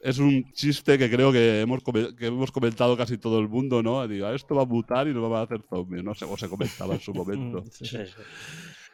[0.00, 1.82] Es un chiste que creo que hemos,
[2.16, 4.06] que hemos comentado casi todo el mundo, ¿no?
[4.06, 6.36] Digo, "Ah, esto va a mutar y nos va a hacer zombies, no sé, o
[6.36, 7.64] se comentaba en su momento.
[7.72, 7.86] Sí.
[7.86, 7.96] sí.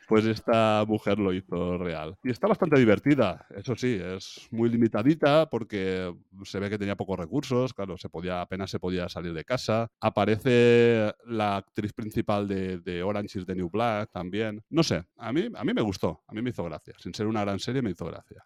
[0.08, 2.16] Pues esta mujer lo hizo real.
[2.22, 7.18] Y está bastante divertida, eso sí, es muy limitadita porque se ve que tenía pocos
[7.18, 9.90] recursos, claro, se podía, apenas se podía salir de casa.
[10.00, 14.62] Aparece la actriz principal de, de Orange is the New Black también.
[14.68, 16.94] No sé, a mí, a mí me gustó, a mí me hizo gracia.
[16.98, 18.44] Sin ser una gran serie, me hizo gracia.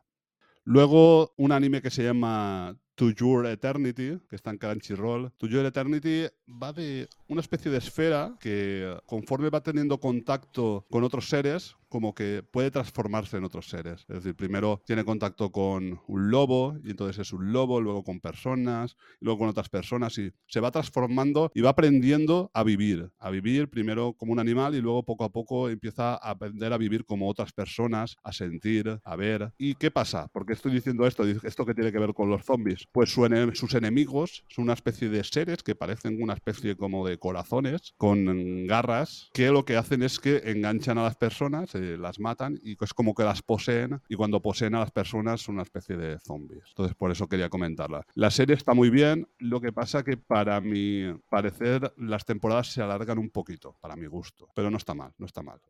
[0.64, 5.30] Luego, un anime que se llama To Your Eternity, que está en Crunchyroll.
[5.36, 11.04] To Your Eternity va de una especie de esfera que, conforme va teniendo contacto con
[11.04, 14.04] otros seres, como que puede transformarse en otros seres.
[14.08, 18.20] Es decir, primero tiene contacto con un lobo, y entonces es un lobo, luego con
[18.20, 23.10] personas, y luego con otras personas, y se va transformando y va aprendiendo a vivir.
[23.18, 26.78] A vivir primero como un animal y luego poco a poco empieza a aprender a
[26.78, 29.52] vivir como otras personas, a sentir, a ver.
[29.56, 30.28] ¿Y qué pasa?
[30.28, 31.24] ¿Por qué estoy diciendo esto?
[31.24, 32.87] ¿Esto qué tiene que ver con los zombies?
[32.92, 37.06] Pues su ene- sus enemigos son una especie de seres que parecen una especie como
[37.06, 41.96] de corazones con garras que lo que hacen es que enganchan a las personas, eh,
[41.98, 45.56] las matan y es como que las poseen y cuando poseen a las personas son
[45.56, 46.64] una especie de zombies.
[46.70, 48.04] Entonces por eso quería comentarla.
[48.14, 52.82] La serie está muy bien, lo que pasa que para mi parecer las temporadas se
[52.82, 55.60] alargan un poquito, para mi gusto, pero no está mal, no está mal.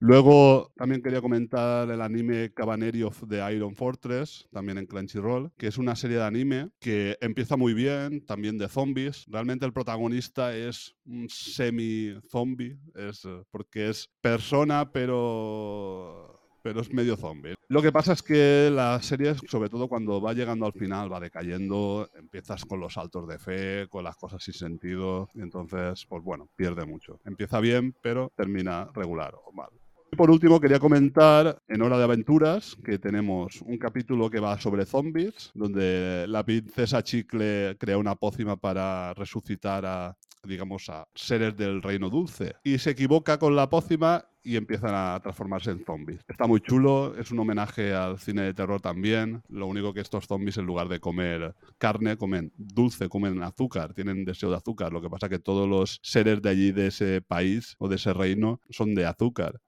[0.00, 5.66] Luego también quería comentar el anime Cabaneri of the Iron Fortress, también en Crunchyroll, que
[5.66, 9.24] es una serie de anime que empieza muy bien, también de zombies.
[9.26, 17.16] Realmente el protagonista es un semi-zombie, es, eh, porque es persona, pero pero es medio
[17.16, 17.54] zombie.
[17.68, 21.20] Lo que pasa es que la serie, sobre todo cuando va llegando al final, va
[21.20, 26.22] decayendo, empiezas con los saltos de fe, con las cosas sin sentido, y entonces, pues
[26.22, 27.20] bueno, pierde mucho.
[27.24, 29.70] Empieza bien, pero termina regular o mal.
[30.10, 34.58] Y por último, quería comentar en Hora de Aventuras que tenemos un capítulo que va
[34.58, 41.56] sobre zombies, donde la princesa Chicle crea una pócima para resucitar a, digamos, a seres
[41.56, 42.54] del reino dulce.
[42.64, 46.20] Y se equivoca con la pócima y empiezan a transformarse en zombies.
[46.26, 49.42] Está muy chulo, es un homenaje al cine de terror también.
[49.48, 54.24] Lo único que estos zombies, en lugar de comer carne, comen dulce, comen azúcar, tienen
[54.24, 54.92] deseo de azúcar.
[54.92, 58.12] Lo que pasa que todos los seres de allí, de ese país o de ese
[58.12, 59.60] reino, son de azúcar.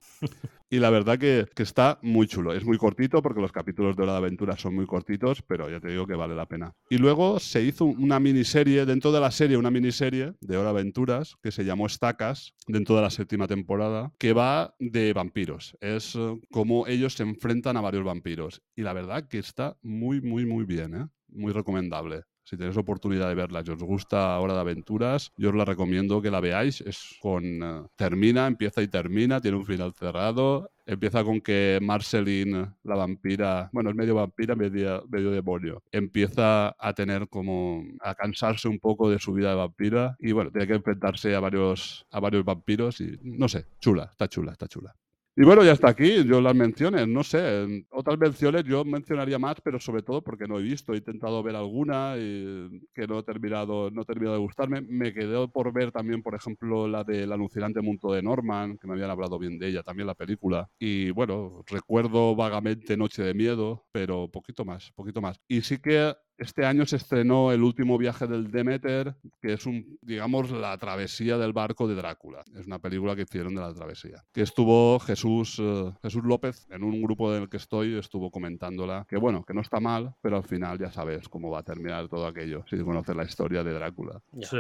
[0.73, 2.55] Y la verdad que, está muy chulo.
[2.55, 5.81] Es muy cortito porque los capítulos de Hora de Aventura son muy cortitos, pero ya
[5.81, 6.73] te digo que vale la pena.
[6.89, 10.81] Y luego se hizo una miniserie, dentro de la serie, una miniserie de Hora de
[10.81, 15.77] Aventuras que se llamó Estacas, dentro de la séptima temporada, que va de vampiros.
[15.81, 18.63] Es eh, como ellos se enfrentan a varios vampiros.
[18.77, 21.07] Y la verdad que está muy, muy, muy bien, ¿eh?
[21.33, 22.23] Muy recomendable.
[22.51, 26.21] Si tenéis oportunidad de verla y os gusta Hora de Aventuras, yo os la recomiendo
[26.21, 26.81] que la veáis.
[26.81, 27.45] Es con.
[27.45, 30.69] eh, termina, empieza y termina, tiene un final cerrado.
[30.85, 36.93] Empieza con que Marceline, la vampira, bueno, es medio vampira, medio, medio demonio, empieza a
[36.93, 37.85] tener como.
[38.01, 41.39] a cansarse un poco de su vida de vampira y bueno, tiene que enfrentarse a
[41.39, 44.97] varios, a varios vampiros y no sé, chula, está chula, está chula.
[45.37, 49.61] Y bueno, ya está aquí, yo las menciones, no sé, otras menciones yo mencionaría más,
[49.63, 53.23] pero sobre todo porque no he visto, he intentado ver alguna y que no he
[53.23, 54.81] terminado, no he terminado de gustarme.
[54.83, 58.95] Me quedé por ver también, por ejemplo, la del alucinante mundo de Norman, que me
[58.95, 60.69] habían hablado bien de ella, también la película.
[60.79, 65.41] Y bueno, recuerdo vagamente Noche de Miedo, pero poquito más, poquito más.
[65.49, 69.99] Y sí que este año se estrenó El último viaje del Demeter, que es un,
[70.01, 72.43] digamos, la travesía del barco de Drácula.
[72.59, 74.25] Es una película que hicieron de la travesía.
[74.33, 79.07] Que estuvo Jesús, eh, Jesús López, en un grupo en el que estoy, estuvo comentándola.
[79.09, 82.09] Que bueno, que no está mal, pero al final ya sabes cómo va a terminar
[82.09, 84.23] todo aquello, si conoces la historia de Drácula.
[84.41, 84.59] Sí.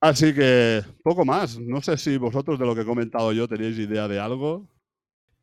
[0.00, 1.58] Así que poco más.
[1.58, 4.68] No sé si vosotros de lo que he comentado yo tenéis idea de algo.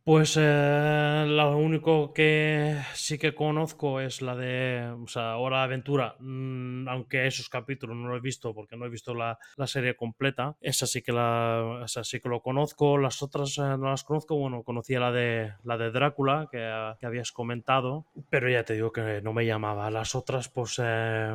[0.06, 5.64] Pues eh, lo único que sí que conozco es la de, o sea, Hora de
[5.64, 9.66] Aventura, mm, aunque esos capítulos no lo he visto porque no he visto la, la
[9.66, 10.58] serie completa.
[10.60, 12.98] Esa sí que la, esa sí que lo conozco.
[12.98, 14.36] Las otras eh, no las conozco.
[14.36, 16.60] Bueno, conocía la de la de Drácula que,
[17.00, 19.90] que habías comentado, pero ya te digo que no me llamaba.
[19.90, 21.34] Las otras, pues eh,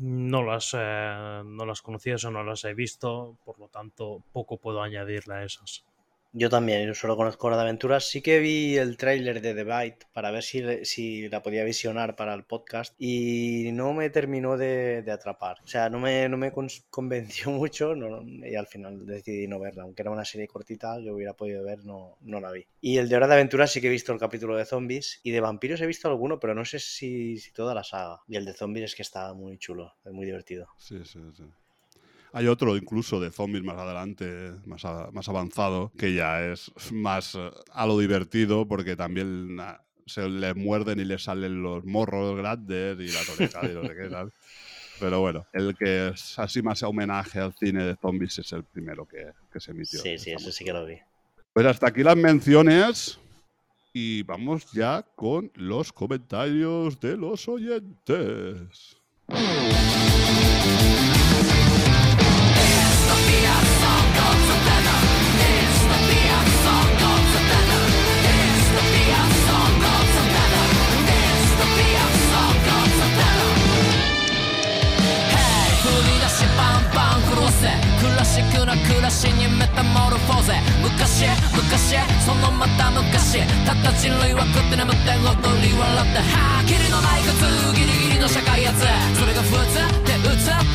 [0.00, 4.82] no las no las conocía, eso no las he visto, por lo tanto poco puedo
[4.82, 5.84] añadirle a esas.
[6.32, 8.04] Yo también, yo solo conozco Hora de Aventuras.
[8.08, 12.14] Sí que vi el tráiler de The Bite para ver si, si la podía visionar
[12.14, 15.56] para el podcast y no me terminó de, de atrapar.
[15.64, 16.52] O sea, no me, no me
[16.90, 19.82] convenció mucho no- y al final decidí no verla.
[19.82, 22.64] Aunque era una serie cortita, yo hubiera podido ver, no, no la vi.
[22.80, 25.32] Y el de Hora de Aventuras sí que he visto el capítulo de zombies y
[25.32, 28.20] de vampiros he visto alguno, pero no sé si, si toda la saga.
[28.28, 30.68] Y el de zombies es que está muy chulo, es muy divertido.
[30.76, 31.44] Sí, sí, sí.
[32.32, 37.34] Hay otro incluso de zombies más adelante, más, a- más avanzado, que ya es más
[37.34, 42.36] eh, a lo divertido porque también ah, se le muerden y le salen los morros
[42.36, 44.32] grandes y la orejas y no sé qué tal.
[45.00, 49.06] Pero bueno, el que es así más homenaje al cine de zombies es el primero
[49.06, 50.00] que, que se emitió.
[50.00, 50.98] Sí, sí, eso sí que lo vi.
[51.52, 53.18] Pues hasta aquí las menciones
[53.92, 58.96] y vamos ya con los comentarios de los oyentes.
[76.40, 77.68] しバンバン狂わせ
[78.00, 80.54] クラシックな暮らしにメタモルフォーゼ。
[80.80, 86.18] 昔昔そのまた昔たった人類は食って眠って踊り笑って。
[86.18, 88.86] はっきりのない苦痛ギリギリの社会やつ。
[89.18, 90.22] それが普通って映っ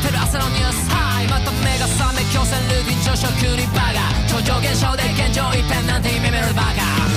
[0.04, 0.95] てる朝のニュース。
[1.28, 4.12] また目が覚め強制ルーティン朝食にバカ。
[4.28, 7.15] 超常現象で現状一変なんて夢見るバカ。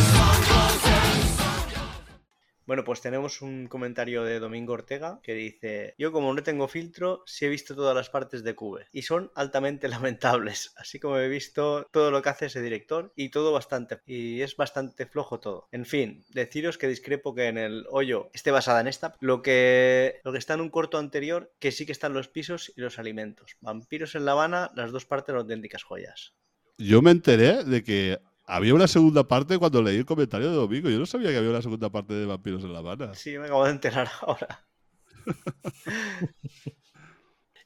[2.69, 7.23] Bueno, pues tenemos un comentario de Domingo Ortega que dice, yo como no tengo filtro,
[7.25, 11.27] sí he visto todas las partes de Cube y son altamente lamentables, así como he
[11.29, 15.67] visto todo lo que hace ese director y todo bastante, y es bastante flojo todo.
[15.71, 20.19] En fin, deciros que discrepo que en el hoyo esté basada en esta, lo que,
[20.23, 22.99] lo que está en un corto anterior, que sí que están los pisos y los
[22.99, 23.57] alimentos.
[23.61, 26.35] Vampiros en La Habana, las dos partes auténticas joyas.
[26.77, 28.19] Yo me enteré de que
[28.49, 30.89] había una segunda parte cuando leí el comentario de Domingo.
[30.89, 33.13] Yo no sabía que había una segunda parte de Vampiros en La Habana.
[33.13, 34.65] Sí, me acabo de enterar ahora.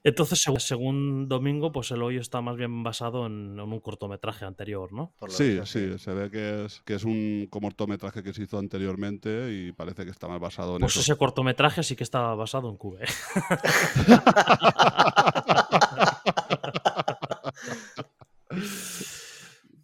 [0.06, 4.44] Entonces, seg- según Domingo, pues el hoyo está más bien basado en, en un cortometraje
[4.44, 5.16] anterior, ¿no?
[5.30, 9.72] Sí, sí, se ve que es, que es un cortometraje que se hizo anteriormente y
[9.72, 11.00] parece que está más basado en Pues eso.
[11.00, 13.06] ese cortometraje sí que estaba basado en Cube.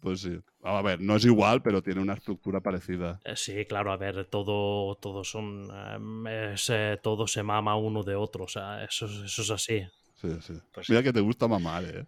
[0.00, 0.40] Pues sí.
[0.62, 3.20] A ver, no es igual, pero tiene una estructura parecida.
[3.24, 8.02] Eh, Sí, claro, a ver, todo, todo son, em, es, eh, todo se mama uno
[8.02, 9.82] de otro, o sea, eso, es- eso es así.
[10.20, 10.54] Sí, sí.
[10.72, 12.06] Pues Mira que te gusta mamar, ¿eh?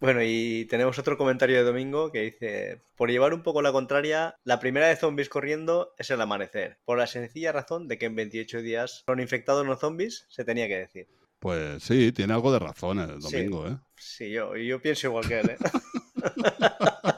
[0.00, 4.36] Bueno, y tenemos otro comentario de Domingo que dice, por llevar un poco la contraria,
[4.44, 8.14] la primera de zombies corriendo es el amanecer, por la sencilla razón de que en
[8.14, 11.08] 28 días son infectados no zombies, se tenía que decir.
[11.38, 13.20] Pues sí, tiene algo de razón el Sí.
[13.22, 13.78] domingo, ¿eh?
[13.96, 15.58] Sí, yo, yo pienso igual que él, ¿eh?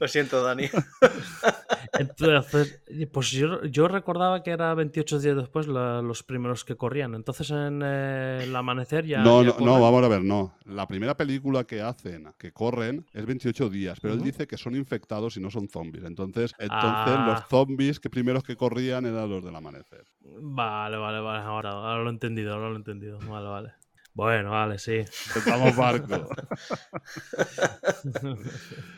[0.00, 0.68] Lo siento, Dani.
[1.98, 6.76] Entonces, y pues yo, yo recordaba que era 28 días después la- los primeros que
[6.76, 7.14] corrían.
[7.14, 9.22] Entonces en eh, el amanecer ya.
[9.22, 10.54] no, ya no, no, vamos a ver, no.
[10.64, 14.76] La primera película que hacen, que corren, es 28 días, pero él dice que son
[14.76, 16.04] infectados y no son zombies.
[16.04, 17.24] Entonces, entonces Ah.
[17.26, 20.04] los zombies que primeros que corrían eran los del amanecer.
[20.20, 21.44] Vale, vale, vale.
[21.44, 23.18] Ahora, ahora lo he entendido, ahora lo he entendido.
[23.20, 23.72] Vale, vale.
[24.14, 25.04] Bueno, vale, sí.
[25.46, 26.28] Vamos barco.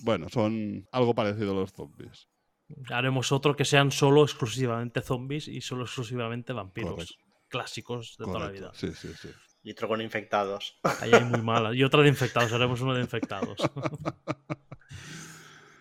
[0.00, 2.28] bueno, son algo parecido a los zombies.
[2.90, 6.92] Haremos otro que sean solo exclusivamente zombies y solo exclusivamente vampiros.
[6.94, 7.14] Correcto.
[7.48, 8.72] Clásicos de toda la vida.
[8.74, 9.28] Sí, sí, sí.
[9.62, 10.78] Y otro con infectados.
[11.00, 11.74] Ahí hay muy malas.
[11.76, 13.56] Y otra de infectados, haremos uno de infectados.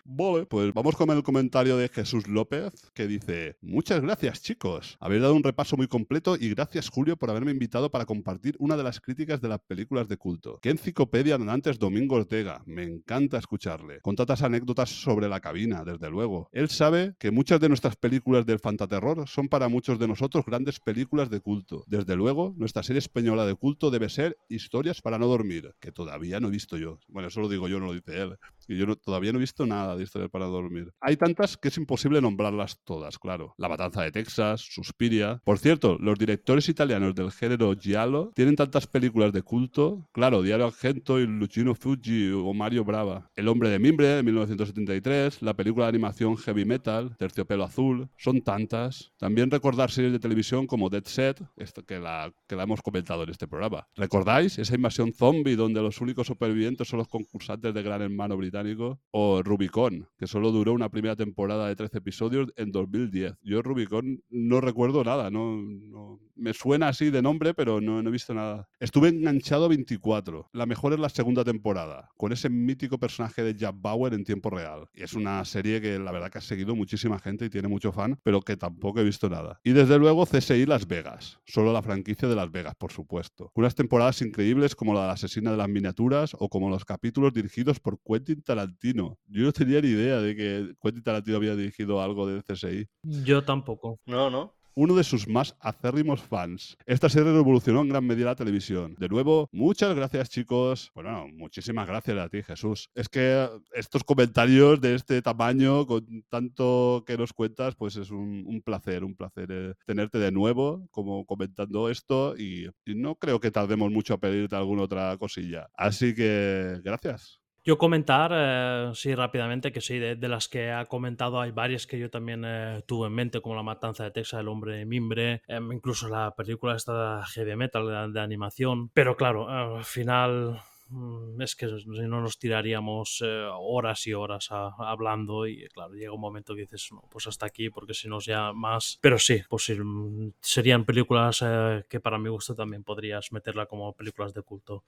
[0.07, 5.23] Vale, pues vamos con el comentario de Jesús López, que dice, muchas gracias chicos, habéis
[5.23, 8.83] dado un repaso muy completo y gracias Julio por haberme invitado para compartir una de
[8.83, 10.59] las críticas de las películas de culto.
[10.61, 12.61] ¿Qué enciclopedia dan antes Domingo Ortega?
[12.67, 13.99] Me encanta escucharle.
[14.01, 16.49] Con tantas anécdotas sobre la cabina, desde luego.
[16.51, 20.79] Él sabe que muchas de nuestras películas del fantaterror son para muchos de nosotros grandes
[20.79, 21.83] películas de culto.
[21.87, 26.39] Desde luego, nuestra serie española de culto debe ser Historias para no dormir, que todavía
[26.39, 26.99] no he visto yo.
[27.07, 28.37] Bueno, eso lo digo yo, no lo dice él.
[28.67, 30.93] Y yo todavía no he visto nada de para dormir.
[31.01, 33.53] Hay tantas que es imposible nombrarlas todas, claro.
[33.57, 35.41] La Matanza de Texas, Suspiria.
[35.43, 40.07] Por cierto, los directores italianos del género giallo tienen tantas películas de culto.
[40.11, 43.29] Claro, Diario Argento y Luchino Fuji o Mario Brava.
[43.35, 48.09] El hombre de mimbre de 1973, la película de animación Heavy Metal, Terciopelo Azul.
[48.17, 49.13] Son tantas.
[49.17, 51.41] También recordar series de televisión como Dead Set,
[51.87, 53.87] que la, que la hemos comentado en este programa.
[53.95, 58.99] ¿Recordáis esa invasión zombie donde los únicos supervivientes son los concursantes de Gran Hermano británico?
[59.11, 59.84] O Rubicon,
[60.17, 63.33] que solo duró una primera temporada de 13 episodios en 2010.
[63.43, 68.09] Yo Rubicon no recuerdo nada, no, no- me suena así de nombre, pero no, no
[68.09, 68.67] he visto nada.
[68.79, 70.49] Estuve enganchado a 24.
[70.53, 74.49] La mejor es la segunda temporada, con ese mítico personaje de Jack Bauer en tiempo
[74.49, 74.87] real.
[74.93, 77.91] Y es una serie que la verdad que ha seguido muchísima gente y tiene mucho
[77.91, 79.59] fan, pero que tampoco he visto nada.
[79.63, 83.51] Y desde luego CSI Las Vegas, solo la franquicia de Las Vegas, por supuesto.
[83.55, 87.33] Unas temporadas increíbles como la de la asesina de las miniaturas o como los capítulos
[87.33, 89.17] dirigidos por Quentin Tarantino.
[89.27, 93.43] Yo no tenía ni idea de que Quentin Tarantino había dirigido algo de CSI Yo
[93.43, 93.99] tampoco.
[94.05, 94.53] No, no.
[94.75, 96.77] Uno de sus más acérrimos fans.
[96.85, 98.95] Esta serie revolucionó en gran medida la televisión.
[98.99, 100.91] De nuevo, muchas gracias chicos.
[100.93, 102.89] Bueno, muchísimas gracias a ti Jesús.
[102.93, 108.61] Es que estos comentarios de este tamaño, con tanto que nos cuentas, pues es un,
[108.63, 113.91] placer, un placer eh, tenerte de nuevo como comentando esto y no creo que tardemos
[113.91, 115.69] mucho a pedirte alguna otra cosilla.
[115.73, 117.44] Así que gracias.
[117.65, 121.97] Yo comentar, eh, sí, rápidamente, que sí, de, las que ha comentado hay varias que
[121.97, 125.41] yo también eh, tuve en mente, como La Matanza de Texas, El Hombre de Mimbre,
[125.47, 128.89] em, incluso la película esta de Heavy Metal de, animación.
[128.89, 134.49] Pero claro, al final mm, es que si no nos tiraríamos eh, horas y horas
[134.51, 138.19] hablando y claro, llega un momento que dices, no, pues hasta aquí, porque si no
[138.19, 138.99] ya más...
[139.01, 141.43] Pero sí, pues mm, serían películas
[141.89, 144.83] que para mi gusto también podrías meterla como películas de culto.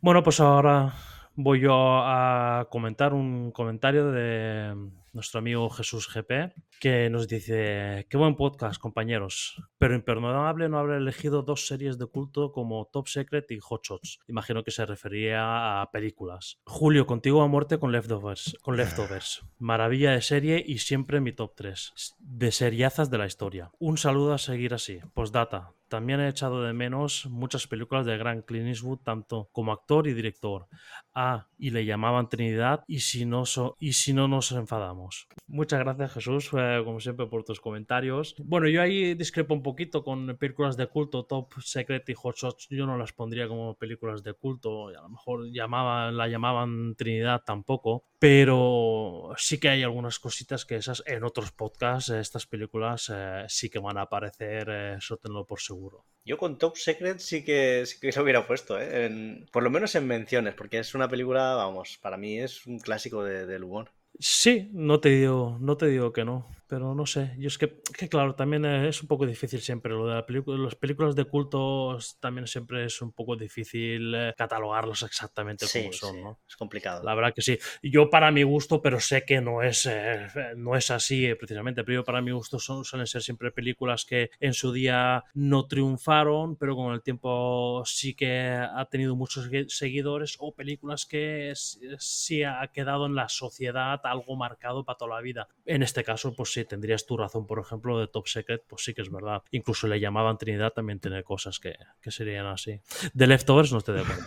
[0.00, 0.94] Bueno, pues ahora
[1.36, 4.74] voy yo a comentar un comentario de
[5.14, 10.96] nuestro amigo Jesús GP que nos dice, qué buen podcast compañeros, pero imperdonable no haber
[10.96, 14.18] elegido dos series de culto como Top Secret y Hot Shots.
[14.28, 16.58] Imagino que se refería a películas.
[16.66, 18.56] Julio, contigo a muerte con Leftovers.
[18.60, 19.42] Con leftovers.
[19.58, 23.70] Maravilla de serie y siempre mi top 3 de seriazas de la historia.
[23.78, 24.98] Un saludo a seguir así.
[25.14, 25.72] Postdata.
[25.88, 30.14] También he echado de menos muchas películas de gran Clint Eastwood, tanto como actor y
[30.14, 30.66] director.
[31.14, 35.03] Ah, y le llamaban Trinidad y si no, so- y si no nos enfadamos.
[35.04, 35.28] Vamos.
[35.46, 38.34] Muchas gracias Jesús, eh, como siempre, por tus comentarios.
[38.38, 42.66] Bueno, yo ahí discrepo un poquito con películas de culto, Top Secret y Hot Shots.
[42.70, 46.94] Yo no las pondría como películas de culto, y a lo mejor llamaban, la llamaban
[46.96, 52.46] Trinidad tampoco, pero sí que hay algunas cositas que esas en otros podcasts, eh, estas
[52.46, 56.04] películas eh, sí que van a aparecer, eh, eso tenlo por seguro.
[56.26, 59.04] Yo con Top Secret sí que, sí que se hubiera puesto, ¿eh?
[59.06, 62.78] En- por lo menos en menciones, porque es una película, vamos, para mí es un
[62.78, 63.90] clásico de- del humor.
[64.18, 67.34] Sí, no te digo, no te digo que no, pero no sé.
[67.38, 70.24] Yo es que, que claro, también eh, es un poco difícil siempre lo de la.
[70.58, 75.92] Las películas de culto también siempre es un poco difícil eh, catalogarlos exactamente Sí, como
[75.92, 76.40] son, sí, ¿no?
[76.48, 77.02] es complicado.
[77.04, 77.58] La verdad que sí.
[77.82, 80.26] Yo para mi gusto, pero sé que no es, eh,
[80.56, 84.04] no es así eh, precisamente, pero yo para mi gusto son, suelen ser siempre películas
[84.04, 89.50] que en su día no triunfaron, pero con el tiempo sí que ha tenido muchos
[89.50, 95.16] segui- seguidores o películas que sí ha quedado en la sociedad algo marcado para toda
[95.16, 95.48] la vida.
[95.64, 98.94] En este caso, pues sí, tendrías tu razón, por ejemplo, de Top Secret, pues sí
[98.94, 99.42] que es verdad.
[99.50, 102.80] Incluso le llamaban Trinidad, también tiene cosas que, que serían así.
[103.12, 104.24] De Leftovers no estoy de acuerdo.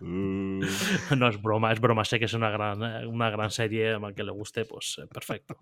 [0.00, 0.60] Uh,
[1.16, 2.04] No es broma, es broma.
[2.04, 5.56] Sé que es una gran, una gran serie, al que le guste, pues eh, perfecto.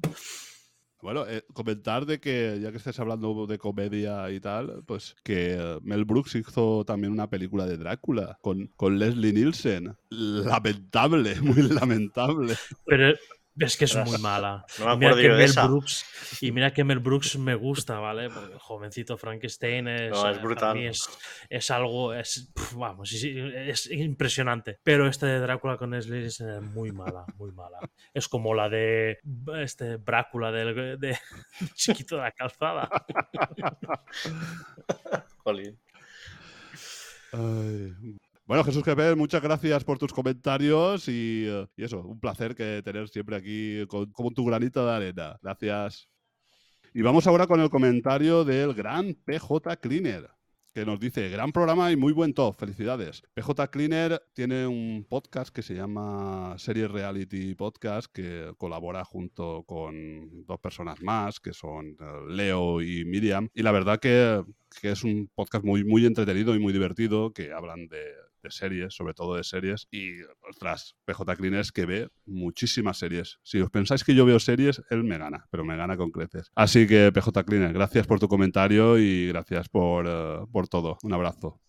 [1.00, 5.78] Bueno, eh, comentar de que, ya que estés hablando de comedia y tal, pues que
[5.82, 9.96] Mel Brooks hizo también una película de Drácula con, con Leslie Nielsen.
[10.10, 12.54] Lamentable, muy lamentable.
[12.86, 13.14] Pero
[13.58, 14.64] es que es muy mala.
[14.78, 15.66] no me Y mira acuerdo que yo de Mel esa.
[15.66, 16.04] Brooks
[16.40, 18.30] y mira que Mel Brooks me gusta, ¿vale?
[18.30, 20.74] Porque el jovencito Frankenstein es, No, es eh, para brutal.
[20.76, 21.08] mí es,
[21.50, 24.78] es algo, es, vamos, es impresionante.
[24.82, 27.78] Pero este de Drácula con Leslie es muy mala, muy mala.
[28.14, 29.18] Es como la de
[29.58, 31.18] este Brácula del de,
[31.74, 32.88] chiquito de la calzada.
[35.44, 35.78] Jolín.
[37.32, 38.16] Ay.
[38.52, 42.82] Bueno, Jesús Jeper, muchas gracias por tus comentarios y, eh, y eso, un placer que
[42.84, 45.38] tener siempre aquí con, como tu granito de arena.
[45.40, 46.10] Gracias.
[46.92, 50.28] Y vamos ahora con el comentario del gran PJ Cleaner,
[50.74, 53.22] que nos dice, gran programa y muy buen top, felicidades.
[53.32, 60.44] PJ Cleaner tiene un podcast que se llama Series Reality Podcast, que colabora junto con
[60.44, 64.44] dos personas más, que son eh, Leo y Miriam, y la verdad que,
[64.78, 68.02] que es un podcast muy, muy entretenido y muy divertido, que hablan de,
[68.42, 73.38] de series, sobre todo de series, y ostras, PJ Cleaner es que ve muchísimas series.
[73.42, 76.50] Si os pensáis que yo veo series, él me gana, pero me gana con creces.
[76.54, 80.98] Así que PJ Cleaner, gracias por tu comentario y gracias por, eh, por todo.
[81.02, 81.60] Un abrazo.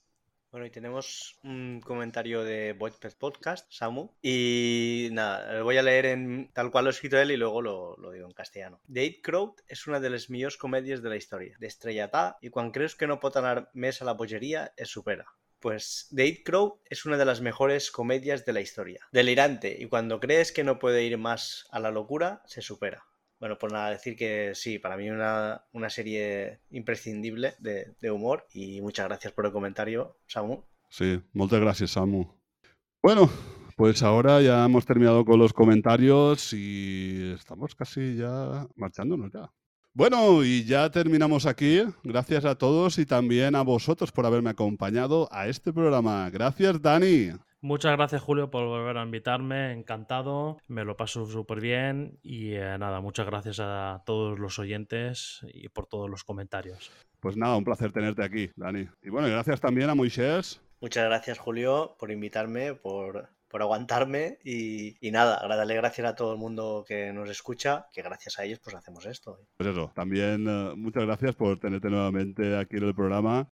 [0.53, 4.11] Bueno, y tenemos un comentario de Boypet Podcast, Samu.
[4.21, 7.63] Y nada, lo voy a leer en tal cual lo ha escrito él y luego
[7.63, 8.79] lo, lo digo en castellano.
[8.87, 11.57] The Eight Crowd és una de les millors comèdies de la història.
[11.57, 15.25] D'estrellatà i quan creus que no pot anar més a la bogeria, es supera.
[15.63, 19.07] Pues The Eight Crow es una de las mejores comedias de la historia.
[19.13, 23.05] Delirante y cuando crees que no puede ir más a la locura, se supera.
[23.39, 28.45] Bueno, pues nada, decir que sí, para mí una, una serie imprescindible de, de humor
[28.51, 30.65] y muchas gracias por el comentario, Samu.
[30.89, 32.25] Sí, muchas gracias, Samu.
[33.01, 33.29] Bueno,
[33.77, 39.49] pues ahora ya hemos terminado con los comentarios y estamos casi ya marchándonos ya.
[39.95, 41.83] Bueno, y ya terminamos aquí.
[42.03, 46.27] Gracias a todos y también a vosotros por haberme acompañado a este programa.
[46.31, 47.29] Gracias, Dani.
[47.61, 49.71] Muchas gracias, Julio, por volver a invitarme.
[49.71, 50.57] Encantado.
[50.67, 52.17] Me lo paso súper bien.
[52.23, 56.91] Y eh, nada, muchas gracias a todos los oyentes y por todos los comentarios.
[57.19, 58.87] Pues nada, un placer tenerte aquí, Dani.
[59.03, 60.59] Y bueno, gracias también a Moisés.
[60.81, 66.33] Muchas gracias, Julio, por invitarme, por, por aguantarme y, y nada, darle gracias a todo
[66.33, 69.37] el mundo que nos escucha, que gracias a ellos pues hacemos esto.
[69.55, 73.47] Pues eso, también eh, muchas gracias por tenerte nuevamente aquí en el programa.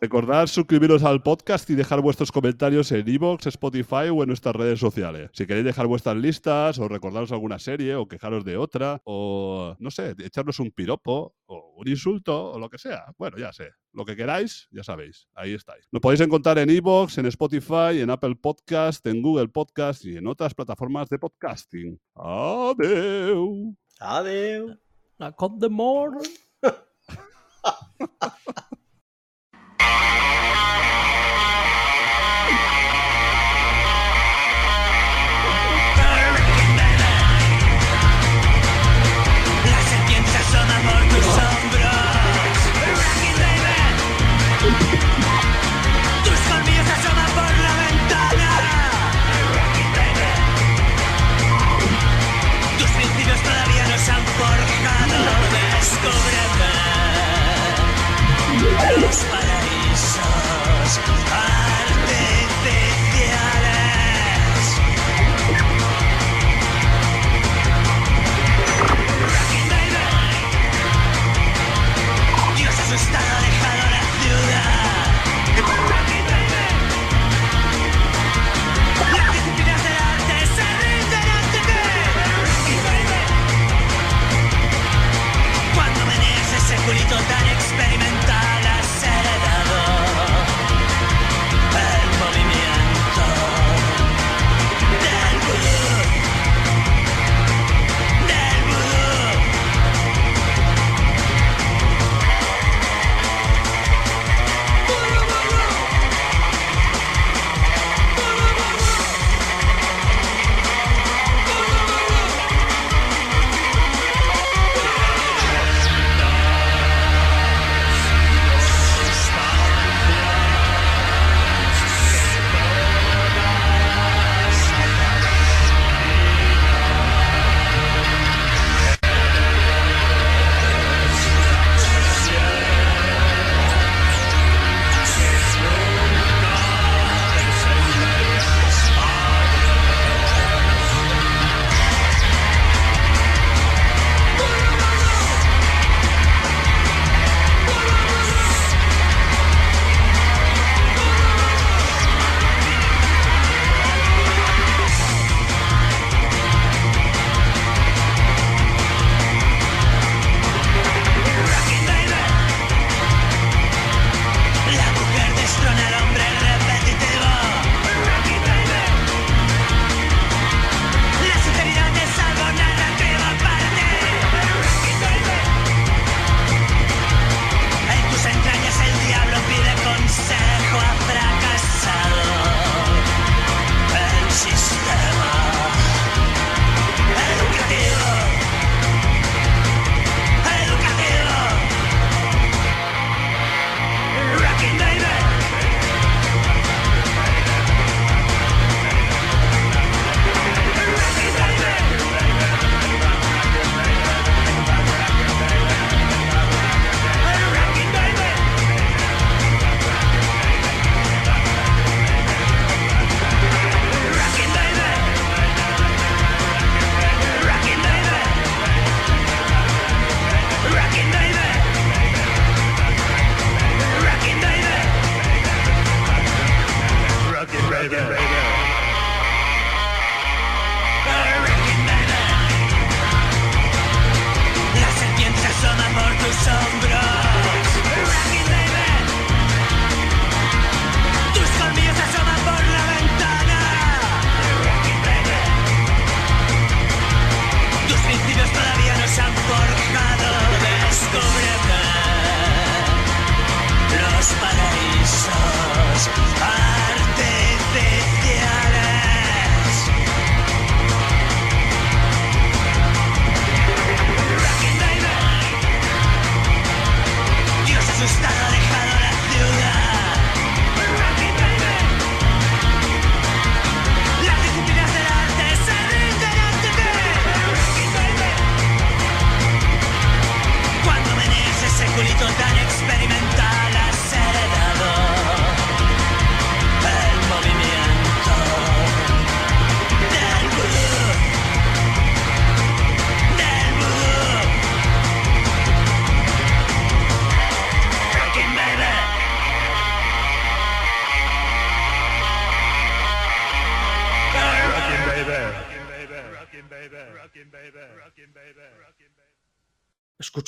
[0.00, 4.78] Recordad suscribiros al podcast y dejar vuestros comentarios en iVoox, Spotify o en nuestras redes
[4.78, 5.28] sociales.
[5.32, 9.90] Si queréis dejar vuestras listas o recordaros alguna serie o quejaros de otra o, no
[9.90, 13.06] sé, echarnos un piropo o un insulto o lo que sea.
[13.18, 13.72] Bueno, ya sé.
[13.92, 15.26] Lo que queráis, ya sabéis.
[15.34, 15.88] Ahí estáis.
[15.90, 20.28] Nos podéis encontrar en iVoox, en Spotify, en Apple Podcast, en Google Podcast y en
[20.28, 22.00] otras plataformas de podcasting.
[22.14, 23.74] Adeu.
[23.98, 24.78] Adeu.
[25.16, 26.18] La Cot de Mor.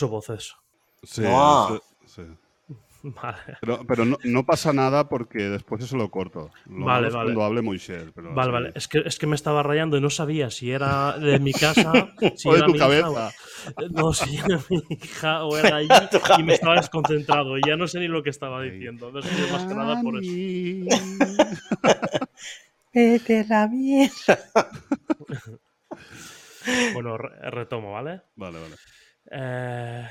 [0.00, 0.54] Escucho voces.
[1.02, 1.22] Sí,
[2.06, 2.22] sí.
[3.02, 3.56] Vale.
[3.62, 6.50] Pero, pero no, no pasa nada porque después eso lo corto.
[6.66, 7.24] Lo Vale, vale.
[7.32, 8.04] cuando hable Moisés.
[8.14, 8.72] Pero Vale, vale.
[8.74, 11.92] Es que, es que me estaba rayando y no sabía si era de mi casa,
[12.36, 13.10] si O de era tu mi hija cabeza.
[13.10, 15.88] o- no, si era mi hija o era allí
[16.38, 17.56] y me estaba desconcentrado.
[17.56, 19.10] Y ya no sé ni lo que estaba diciendo.
[19.10, 20.30] No sé si es más que nada por eso.
[22.92, 24.38] Vete la mierda.
[26.92, 28.20] Bueno, re- retomo, ¿vale?
[28.36, 28.76] Vale, vale.
[29.28, 30.06] Eh,